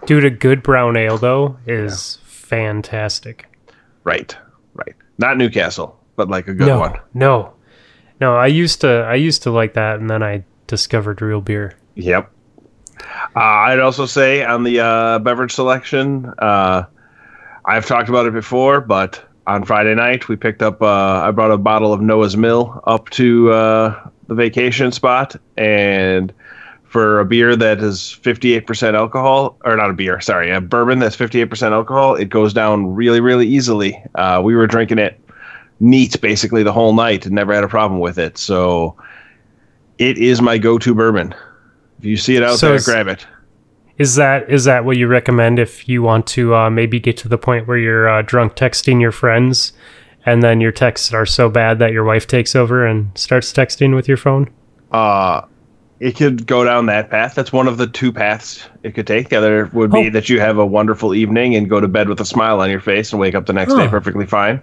Dude, 0.06 0.26
a 0.26 0.30
good 0.30 0.64
brown 0.64 0.96
ale 0.96 1.18
though 1.18 1.58
is 1.68 2.20
fantastic. 2.24 3.46
Right, 4.04 4.36
right. 4.74 4.96
Not 5.18 5.38
Newcastle, 5.38 6.00
but 6.16 6.30
like 6.30 6.48
a 6.48 6.54
good 6.54 6.68
no, 6.68 6.80
one. 6.80 7.00
no, 7.14 7.54
no. 8.20 8.36
I 8.36 8.48
used 8.48 8.82
to, 8.82 8.88
I 8.88 9.16
used 9.16 9.44
to 9.44 9.52
like 9.52 9.74
that, 9.74 10.00
and 10.00 10.10
then 10.10 10.24
I 10.24 10.46
discovered 10.68 11.22
real 11.22 11.42
beer. 11.42 11.78
Yep. 11.96 12.32
Uh, 13.36 13.40
I'd 13.40 13.80
also 13.80 14.06
say 14.06 14.44
on 14.44 14.64
the 14.64 14.80
uh, 14.80 15.20
beverage 15.20 15.54
selection, 15.54 16.34
uh, 16.40 16.84
I've 17.66 17.86
talked 17.86 18.10
about 18.10 18.26
it 18.26 18.34
before, 18.34 18.82
but 18.82 19.24
on 19.50 19.66
Friday 19.66 19.96
night 19.96 20.28
we 20.28 20.36
picked 20.36 20.62
up. 20.62 20.82
Uh, 20.82 21.22
I 21.24 21.32
brought 21.32 21.52
a 21.52 21.58
bottle 21.58 21.92
of 21.92 22.02
Noah's 22.02 22.38
Mill 22.38 22.82
up 22.86 23.10
to 23.12 23.52
uh, 23.52 24.10
the 24.28 24.36
vacation 24.36 24.92
spot, 24.92 25.36
and 25.58 26.32
for 26.84 27.20
a 27.20 27.26
beer 27.26 27.56
that 27.56 27.80
is 27.80 28.18
58% 28.22 28.94
alcohol, 28.94 29.58
or 29.66 29.76
not 29.76 29.90
a 29.90 29.94
beer, 29.94 30.22
sorry, 30.22 30.52
a 30.52 30.62
bourbon 30.62 31.00
that's 31.00 31.16
58% 31.16 31.72
alcohol, 31.72 32.16
it 32.16 32.30
goes 32.30 32.54
down 32.54 32.96
really, 32.96 33.20
really 33.20 33.48
easily. 33.48 34.02
Uh, 34.16 34.42
we 34.44 34.56
were 34.56 34.68
drinking 34.68 35.00
it 35.00 35.20
neat 35.80 36.20
basically 36.22 36.64
the 36.64 36.74
whole 36.74 36.94
night 36.94 37.26
and 37.26 37.34
never 37.34 37.54
had 37.54 37.64
a 37.64 37.68
problem 37.68 38.00
with 38.00 38.18
it. 38.18 38.38
So 38.38 38.96
it 39.98 40.18
is 40.18 40.42
my 40.42 40.58
go-to 40.58 40.94
bourbon. 40.94 41.34
If 42.00 42.06
you 42.06 42.18
see 42.18 42.36
it 42.36 42.44
out 42.44 42.58
So 42.58 42.70
there, 42.70 42.82
grab 42.82 43.08
it. 43.08 43.26
Is 44.00 44.16
that 44.16 44.50
is 44.50 44.64
that 44.64 44.86
what 44.86 44.98
you 44.98 45.08
recommend 45.08 45.60
if 45.60 45.88
you 45.90 46.02
want 46.02 46.26
to 46.28 46.56
uh, 46.56 46.70
maybe 46.70 47.00
get 47.00 47.18
to 47.18 47.28
the 47.28 47.38
point 47.38 47.68
where 47.68 47.78
you're 47.78 48.10
uh, 48.10 48.22
drunk 48.22 48.56
texting 48.56 49.02
your 49.02 49.12
friends, 49.12 49.74
and 50.26 50.42
then 50.42 50.62
your 50.62 50.72
texts 50.72 51.14
are 51.14 51.26
so 51.26 51.50
bad 51.50 51.80
that 51.80 51.92
your 51.92 52.06
wife 52.06 52.26
takes 52.26 52.56
over 52.56 52.86
and 52.88 53.16
starts 53.18 53.52
texting 53.52 53.94
with 53.94 54.08
your 54.08 54.16
phone? 54.18 54.50
Uh, 54.92 55.42
it 56.00 56.16
could 56.16 56.48
go 56.48 56.64
down 56.64 56.86
that 56.86 57.10
path. 57.10 57.36
That's 57.36 57.52
one 57.52 57.68
of 57.68 57.78
the 57.78 57.88
two 57.88 58.14
paths 58.14 58.66
it 58.84 58.96
could 58.96 59.06
take. 59.06 59.28
The 59.28 59.36
other 59.36 59.70
would 59.74 59.92
be 59.92 60.08
Oh. 60.08 60.10
that 60.12 60.30
you 60.30 60.40
have 60.40 60.58
a 60.58 60.66
wonderful 60.66 61.14
evening 61.14 61.56
and 61.56 61.70
go 61.70 61.82
to 61.82 61.88
bed 61.90 62.08
with 62.08 62.22
a 62.22 62.26
smile 62.26 62.62
on 62.62 62.70
your 62.70 62.80
face 62.80 63.12
and 63.12 63.20
wake 63.20 63.36
up 63.36 63.48
the 63.48 63.54
next 63.54 63.74
day 63.74 63.88
perfectly 63.90 64.26
fine. 64.26 64.62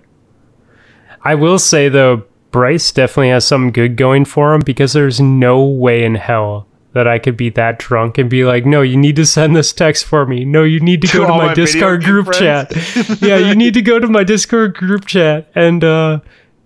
I 1.23 1.35
will 1.35 1.59
say 1.59 1.91
though, 1.91 2.23
Bryce 2.53 2.91
definitely 2.91 3.29
has 3.29 3.47
something 3.47 3.71
good 3.71 3.97
going 3.97 4.25
for 4.25 4.55
him 4.55 4.63
because 4.65 4.95
there's 4.95 5.21
no 5.21 5.63
way 5.63 6.05
in 6.05 6.15
hell 6.15 6.67
that 6.97 7.07
I 7.07 7.19
could 7.19 7.37
be 7.37 7.51
that 7.51 7.79
drunk 7.79 8.17
and 8.17 8.31
be 8.31 8.43
like, 8.45 8.65
"No, 8.65 8.81
you 8.81 8.97
need 8.97 9.17
to 9.17 9.27
send 9.27 9.55
this 9.55 9.71
text 9.73 10.07
for 10.07 10.25
me. 10.25 10.47
No, 10.47 10.65
you 10.65 10.81
need 10.81 11.03
to 11.03 11.09
To 11.09 11.19
go 11.19 11.27
to 11.27 11.33
all 11.33 11.39
my, 11.39 11.47
my 11.49 11.55
Discord 11.55 12.03
group 12.03 12.27
friends." 12.27 12.39
chat. 12.39 13.21
yeah, 13.21 13.37
you 13.37 13.55
need 13.55 13.75
to 13.75 13.83
go 13.83 13.99
to 13.99 14.07
my 14.09 14.25
Discord 14.25 14.75
group 14.75 15.05
chat 15.05 15.51
and 15.55 15.85
uh 15.85 16.21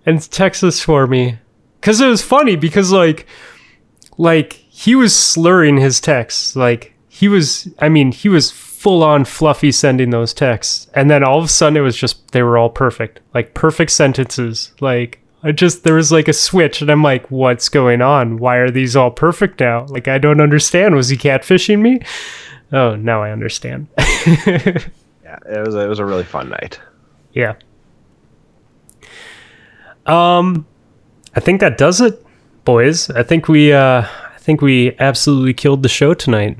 and 0.05 0.31
text 0.31 0.61
this 0.61 0.81
for 0.81 1.05
me." 1.05 1.37
Cuz 1.81 1.99
it 1.99 2.07
was 2.07 2.21
funny 2.21 2.55
because 2.55 2.93
like 2.93 3.27
like 4.17 4.53
he 4.53 4.95
was 4.95 5.13
slurring 5.13 5.77
his 5.77 5.99
texts. 5.99 6.55
Like 6.55 6.93
he 7.09 7.27
was 7.27 7.67
I 7.79 7.89
mean, 7.89 8.13
he 8.13 8.29
was 8.29 8.51
full 8.51 9.03
on 9.03 9.25
fluffy 9.25 9.71
sending 9.71 10.11
those 10.11 10.33
texts. 10.33 10.87
And 10.95 11.11
then 11.11 11.23
all 11.23 11.39
of 11.39 11.45
a 11.45 11.49
sudden 11.49 11.75
it 11.75 11.81
was 11.81 11.97
just 11.97 12.31
they 12.31 12.41
were 12.41 12.57
all 12.57 12.69
perfect. 12.69 13.19
Like 13.33 13.53
perfect 13.53 13.91
sentences. 13.91 14.71
Like 14.79 15.20
I 15.43 15.51
just 15.51 15.83
there 15.83 15.95
was 15.95 16.11
like 16.11 16.27
a 16.27 16.33
switch 16.33 16.81
and 16.81 16.91
I'm 16.91 17.01
like, 17.01 17.29
what's 17.31 17.69
going 17.69 18.01
on? 18.01 18.37
Why 18.37 18.57
are 18.57 18.69
these 18.69 18.95
all 18.95 19.11
perfect 19.11 19.59
now? 19.59 19.85
Like 19.87 20.07
I 20.07 20.17
don't 20.17 20.39
understand. 20.41 20.95
Was 20.95 21.09
he 21.09 21.17
catfishing 21.17 21.79
me? 21.81 22.01
Oh, 22.71 22.95
now 22.95 23.21
I 23.23 23.31
understand. 23.31 23.87
Yeah, 25.23 25.59
it 25.59 25.65
was 25.65 25.75
a, 25.75 25.79
it 25.79 25.87
was 25.87 25.99
a 25.99 26.05
really 26.05 26.25
fun 26.25 26.49
night. 26.49 26.77
yeah. 27.31 27.53
Um 30.05 30.65
I 31.33 31.39
think 31.39 31.61
that 31.61 31.77
does 31.77 32.01
it, 32.01 32.21
boys. 32.65 33.09
I 33.11 33.23
think 33.23 33.47
we 33.47 33.71
uh 33.71 34.01
I 34.01 34.37
think 34.39 34.61
we 34.61 34.93
absolutely 34.99 35.53
killed 35.53 35.83
the 35.83 35.89
show 35.89 36.13
tonight. 36.13 36.57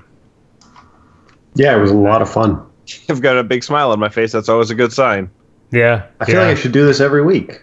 Yeah, 1.55 1.75
it 1.75 1.81
was 1.81 1.91
a 1.91 1.97
lot 1.97 2.21
of 2.21 2.31
fun. 2.31 2.65
I've 3.09 3.21
got 3.21 3.37
a 3.37 3.43
big 3.43 3.63
smile 3.63 3.91
on 3.91 3.99
my 3.99 4.07
face. 4.07 4.31
That's 4.31 4.47
always 4.47 4.69
a 4.69 4.75
good 4.75 4.93
sign. 4.93 5.29
Yeah. 5.71 6.05
I 6.21 6.25
feel 6.25 6.35
yeah. 6.35 6.47
like 6.47 6.57
I 6.57 6.59
should 6.59 6.71
do 6.71 6.85
this 6.85 7.01
every 7.01 7.23
week. 7.23 7.61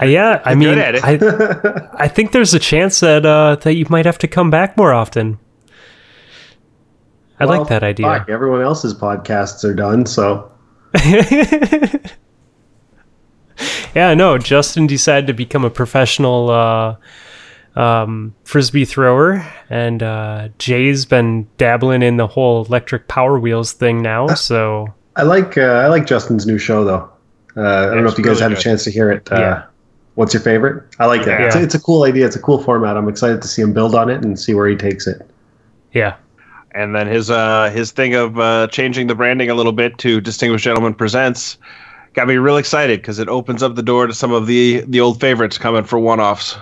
Uh, 0.00 0.06
yeah, 0.06 0.40
I 0.44 0.54
mean, 0.54 0.70
good 0.70 0.78
at 0.78 0.94
it. 0.94 1.04
I, 1.04 1.88
I 2.04 2.08
think 2.08 2.32
there's 2.32 2.54
a 2.54 2.58
chance 2.58 3.00
that 3.00 3.26
uh, 3.26 3.56
that 3.56 3.74
you 3.74 3.86
might 3.90 4.06
have 4.06 4.18
to 4.18 4.28
come 4.28 4.50
back 4.50 4.76
more 4.76 4.92
often. 4.92 5.38
I 7.38 7.46
Well, 7.46 7.60
like 7.60 7.68
that 7.68 7.82
idea. 7.82 8.06
Fuck, 8.06 8.28
everyone 8.28 8.62
else's 8.62 8.94
podcasts 8.94 9.64
are 9.64 9.74
done, 9.74 10.06
so 10.06 10.50
Yeah, 13.94 14.14
no, 14.14 14.38
Justin 14.38 14.86
decided 14.86 15.26
to 15.26 15.32
become 15.32 15.64
a 15.64 15.70
professional 15.70 16.50
uh, 16.50 16.96
um, 17.76 18.34
frisbee 18.44 18.84
thrower, 18.84 19.46
and 19.68 20.02
uh, 20.02 20.48
Jay's 20.58 21.04
been 21.04 21.48
dabbling 21.58 22.02
in 22.02 22.16
the 22.16 22.26
whole 22.26 22.64
electric 22.64 23.08
power 23.08 23.38
wheels 23.38 23.72
thing 23.72 24.02
now. 24.02 24.28
So 24.28 24.92
I 25.16 25.22
like 25.22 25.58
uh, 25.58 25.62
I 25.62 25.88
like 25.88 26.06
Justin's 26.06 26.46
new 26.46 26.58
show 26.58 26.84
though. 26.84 27.10
Uh, 27.56 27.88
I 27.90 27.94
don't 27.94 28.04
know 28.04 28.10
if 28.10 28.18
you 28.18 28.24
guys 28.24 28.40
really 28.40 28.54
had 28.54 28.58
a 28.58 28.62
chance 28.62 28.84
to 28.84 28.90
hear 28.90 29.10
it. 29.10 29.30
Uh, 29.30 29.36
Yeah. 29.36 29.66
What's 30.16 30.34
your 30.34 30.42
favorite? 30.42 30.82
I 30.98 31.06
like 31.06 31.24
that. 31.24 31.40
Yeah. 31.40 31.46
It's, 31.46 31.56
a, 31.56 31.62
it's 31.62 31.74
a 31.74 31.80
cool 31.80 32.02
idea. 32.04 32.26
It's 32.26 32.36
a 32.36 32.40
cool 32.42 32.62
format. 32.62 32.96
I'm 32.96 33.08
excited 33.08 33.40
to 33.42 33.48
see 33.48 33.62
him 33.62 33.72
build 33.72 33.94
on 33.94 34.10
it 34.10 34.22
and 34.24 34.38
see 34.38 34.54
where 34.54 34.68
he 34.68 34.76
takes 34.76 35.06
it. 35.06 35.28
yeah, 35.92 36.16
And 36.72 36.94
then 36.94 37.06
his 37.06 37.30
uh, 37.30 37.70
his 37.70 37.92
thing 37.92 38.14
of 38.14 38.38
uh, 38.38 38.66
changing 38.68 39.06
the 39.06 39.14
branding 39.14 39.50
a 39.50 39.54
little 39.54 39.72
bit 39.72 39.98
to 39.98 40.20
Distinguished 40.20 40.64
Gentleman 40.64 40.94
Presents 40.94 41.58
got 42.14 42.26
me 42.26 42.36
real 42.36 42.56
excited 42.56 43.00
because 43.00 43.18
it 43.20 43.28
opens 43.28 43.62
up 43.62 43.76
the 43.76 43.82
door 43.82 44.06
to 44.08 44.12
some 44.14 44.32
of 44.32 44.46
the 44.46 44.80
the 44.88 45.00
old 45.00 45.20
favorites 45.20 45.56
coming 45.58 45.84
for 45.84 45.98
one 45.98 46.18
offs 46.20 46.56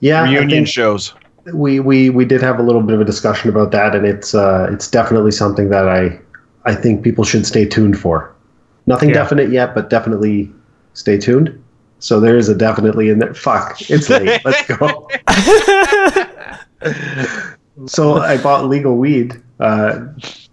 Yeah, 0.00 0.22
I 0.22 0.32
reunion 0.32 0.64
shows. 0.64 1.12
we, 1.52 1.78
we 1.80 2.08
we 2.10 2.24
did 2.24 2.40
have 2.42 2.58
a 2.58 2.62
little 2.62 2.82
bit 2.82 2.94
of 2.94 3.00
a 3.00 3.04
discussion 3.04 3.50
about 3.50 3.70
that, 3.72 3.94
and 3.94 4.04
it's 4.06 4.34
uh, 4.34 4.68
it's 4.72 4.90
definitely 4.90 5.32
something 5.32 5.68
that 5.68 5.86
I 5.88 6.18
I 6.64 6.74
think 6.74 7.04
people 7.04 7.24
should 7.24 7.46
stay 7.46 7.66
tuned 7.66 7.98
for. 8.00 8.34
Nothing 8.86 9.10
Yeah. 9.10 9.16
definite 9.16 9.50
yet, 9.52 9.74
but 9.74 9.90
definitely 9.90 10.50
stay 10.94 11.18
tuned. 11.18 11.62
So 11.98 12.20
there 12.20 12.36
is 12.36 12.48
a 12.48 12.54
definitely 12.54 13.08
in 13.08 13.18
there. 13.18 13.34
Fuck, 13.34 13.90
it's 13.90 14.08
late. 14.10 14.40
Let's 14.44 14.66
go. 14.66 15.08
so 17.86 18.14
I 18.18 18.36
bought 18.42 18.68
legal 18.68 18.96
weed. 18.96 19.42
Uh, 19.58 20.06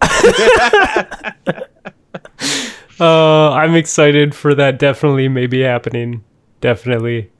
uh, 3.00 3.52
I'm 3.52 3.74
excited 3.74 4.34
for 4.34 4.54
that. 4.54 4.78
Definitely, 4.78 5.28
maybe 5.28 5.60
happening. 5.62 6.24
Definitely, 6.60 7.30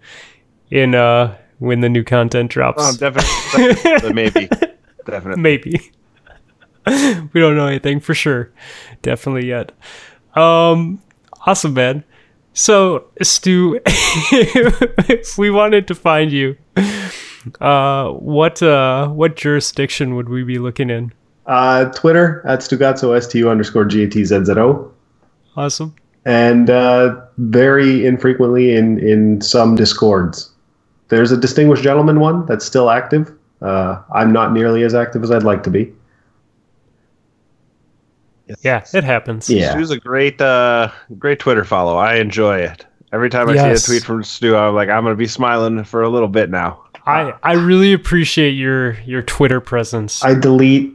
in 0.70 0.94
uh, 0.94 1.36
when 1.58 1.80
the 1.80 1.88
new 1.88 2.04
content 2.04 2.50
drops. 2.50 2.82
Oh, 2.82 2.94
definitely, 2.96 3.74
definitely 3.82 4.12
maybe, 4.12 4.48
definitely. 5.06 5.42
maybe 5.42 5.92
we 6.86 7.40
don't 7.40 7.56
know 7.56 7.66
anything 7.66 8.00
for 8.00 8.14
sure 8.14 8.52
definitely 9.02 9.46
yet 9.46 9.72
um 10.34 11.00
awesome 11.46 11.72
man 11.74 12.04
so 12.54 13.04
stu 13.20 13.78
if 13.86 15.36
we 15.36 15.50
wanted 15.50 15.86
to 15.86 15.94
find 15.94 16.32
you 16.32 16.56
uh 17.60 18.08
what 18.08 18.62
uh 18.62 19.06
what 19.08 19.36
jurisdiction 19.36 20.14
would 20.14 20.28
we 20.28 20.42
be 20.42 20.58
looking 20.58 20.88
in 20.88 21.12
uh, 21.46 21.84
Twitter 21.92 22.42
at 22.46 22.60
Stugazzo, 22.60 23.14
S-T-U 23.14 23.50
underscore 23.50 23.84
G-A-T-Z-Z-O. 23.84 24.90
awesome 25.56 25.94
and 26.24 26.70
uh, 26.70 27.20
very 27.38 28.06
infrequently 28.06 28.74
in 28.74 28.98
in 28.98 29.40
some 29.40 29.74
discords. 29.74 30.50
There's 31.08 31.32
a 31.32 31.36
distinguished 31.36 31.82
gentleman 31.82 32.20
one 32.20 32.46
that's 32.46 32.64
still 32.64 32.90
active. 32.90 33.32
Uh, 33.60 34.00
I'm 34.14 34.32
not 34.32 34.52
nearly 34.52 34.82
as 34.84 34.94
active 34.94 35.22
as 35.22 35.30
I'd 35.30 35.42
like 35.42 35.62
to 35.64 35.70
be. 35.70 35.92
Yeah 38.62 38.84
it 38.92 39.04
happens 39.04 39.48
Yeah. 39.48 39.72
Stu's 39.72 39.90
a 39.90 39.98
great 39.98 40.40
uh, 40.40 40.90
great 41.18 41.38
Twitter 41.38 41.64
follow. 41.64 41.96
I 41.96 42.16
enjoy 42.16 42.58
it. 42.58 42.84
Every 43.12 43.30
time 43.30 43.48
I 43.48 43.54
Yes. 43.54 43.84
see 43.84 43.96
a 43.96 44.00
tweet 44.00 44.04
from 44.06 44.24
Stu, 44.24 44.56
I'm 44.56 44.74
like, 44.74 44.88
I'm 44.88 45.02
gonna 45.04 45.14
be 45.14 45.26
smiling 45.26 45.84
for 45.84 46.02
a 46.02 46.08
little 46.08 46.28
bit 46.28 46.50
now. 46.50 46.82
i 47.06 47.32
i 47.42 47.52
really 47.52 47.92
appreciate 47.92 48.52
your 48.52 48.92
your 49.04 49.22
twitter 49.22 49.60
presence 49.60 50.24
I 50.24 50.34
delete 50.34 50.92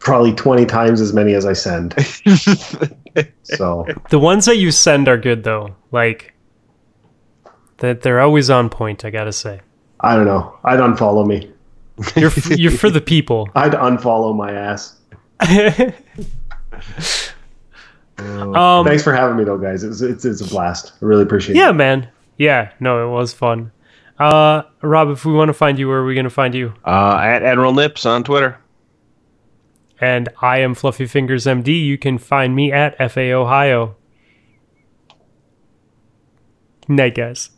probably 0.00 0.32
20 0.34 0.66
times 0.66 1.00
as 1.00 1.12
many 1.12 1.34
as 1.34 1.44
I 1.46 1.52
send. 1.52 1.94
so 3.42 3.86
the 4.10 4.18
ones 4.18 4.44
that 4.46 4.56
you 4.56 4.70
send 4.70 5.08
are 5.08 5.18
good 5.18 5.44
though 5.44 5.74
like 5.92 6.34
that 7.78 8.02
they're 8.02 8.20
always 8.20 8.48
on 8.50 8.68
point 8.70 9.04
i 9.04 9.10
gotta 9.10 9.32
say 9.32 9.60
I 10.02 10.16
don't 10.16 10.24
know. 10.24 10.56
I'd 10.64 10.78
unfollow 10.78 11.26
me. 11.26 11.52
you're 12.16 12.30
f- 12.30 12.58
you're 12.58 12.70
for 12.72 12.88
the 12.98 13.02
people 13.02 13.48
I'd 13.54 13.72
unfollow 13.72 14.34
my 14.34 14.52
ass. 14.52 14.96
Um, 18.18 18.84
Thanks 18.84 19.02
for 19.02 19.14
having 19.14 19.36
me, 19.36 19.44
though, 19.44 19.56
guys. 19.56 19.82
It's 19.82 20.02
it's, 20.02 20.24
it's 20.26 20.40
a 20.42 20.44
blast. 20.44 20.92
I 21.00 21.04
really 21.06 21.22
appreciate 21.22 21.56
yeah, 21.56 21.64
it. 21.64 21.66
Yeah, 21.68 21.72
man. 21.72 22.08
Yeah, 22.36 22.72
no, 22.78 23.06
it 23.06 23.10
was 23.10 23.32
fun. 23.32 23.72
Uh, 24.18 24.62
Rob, 24.82 25.08
if 25.08 25.24
we 25.24 25.32
want 25.32 25.48
to 25.48 25.54
find 25.54 25.78
you, 25.78 25.88
where 25.88 25.98
are 25.98 26.04
we 26.04 26.14
going 26.14 26.24
to 26.24 26.30
find 26.30 26.54
you? 26.54 26.74
Uh, 26.84 27.18
at 27.22 27.42
Admiral 27.42 27.72
Nips 27.72 28.04
on 28.04 28.22
Twitter. 28.22 28.58
And 30.00 30.28
I 30.42 30.58
am 30.58 30.74
Fluffy 30.74 31.06
Fingers 31.06 31.46
MD. 31.46 31.68
You 31.84 31.96
can 31.98 32.18
find 32.18 32.54
me 32.54 32.72
at 32.72 32.96
FA 33.10 33.32
Ohio. 33.32 33.96
Night, 36.88 37.14
guys. 37.14 37.50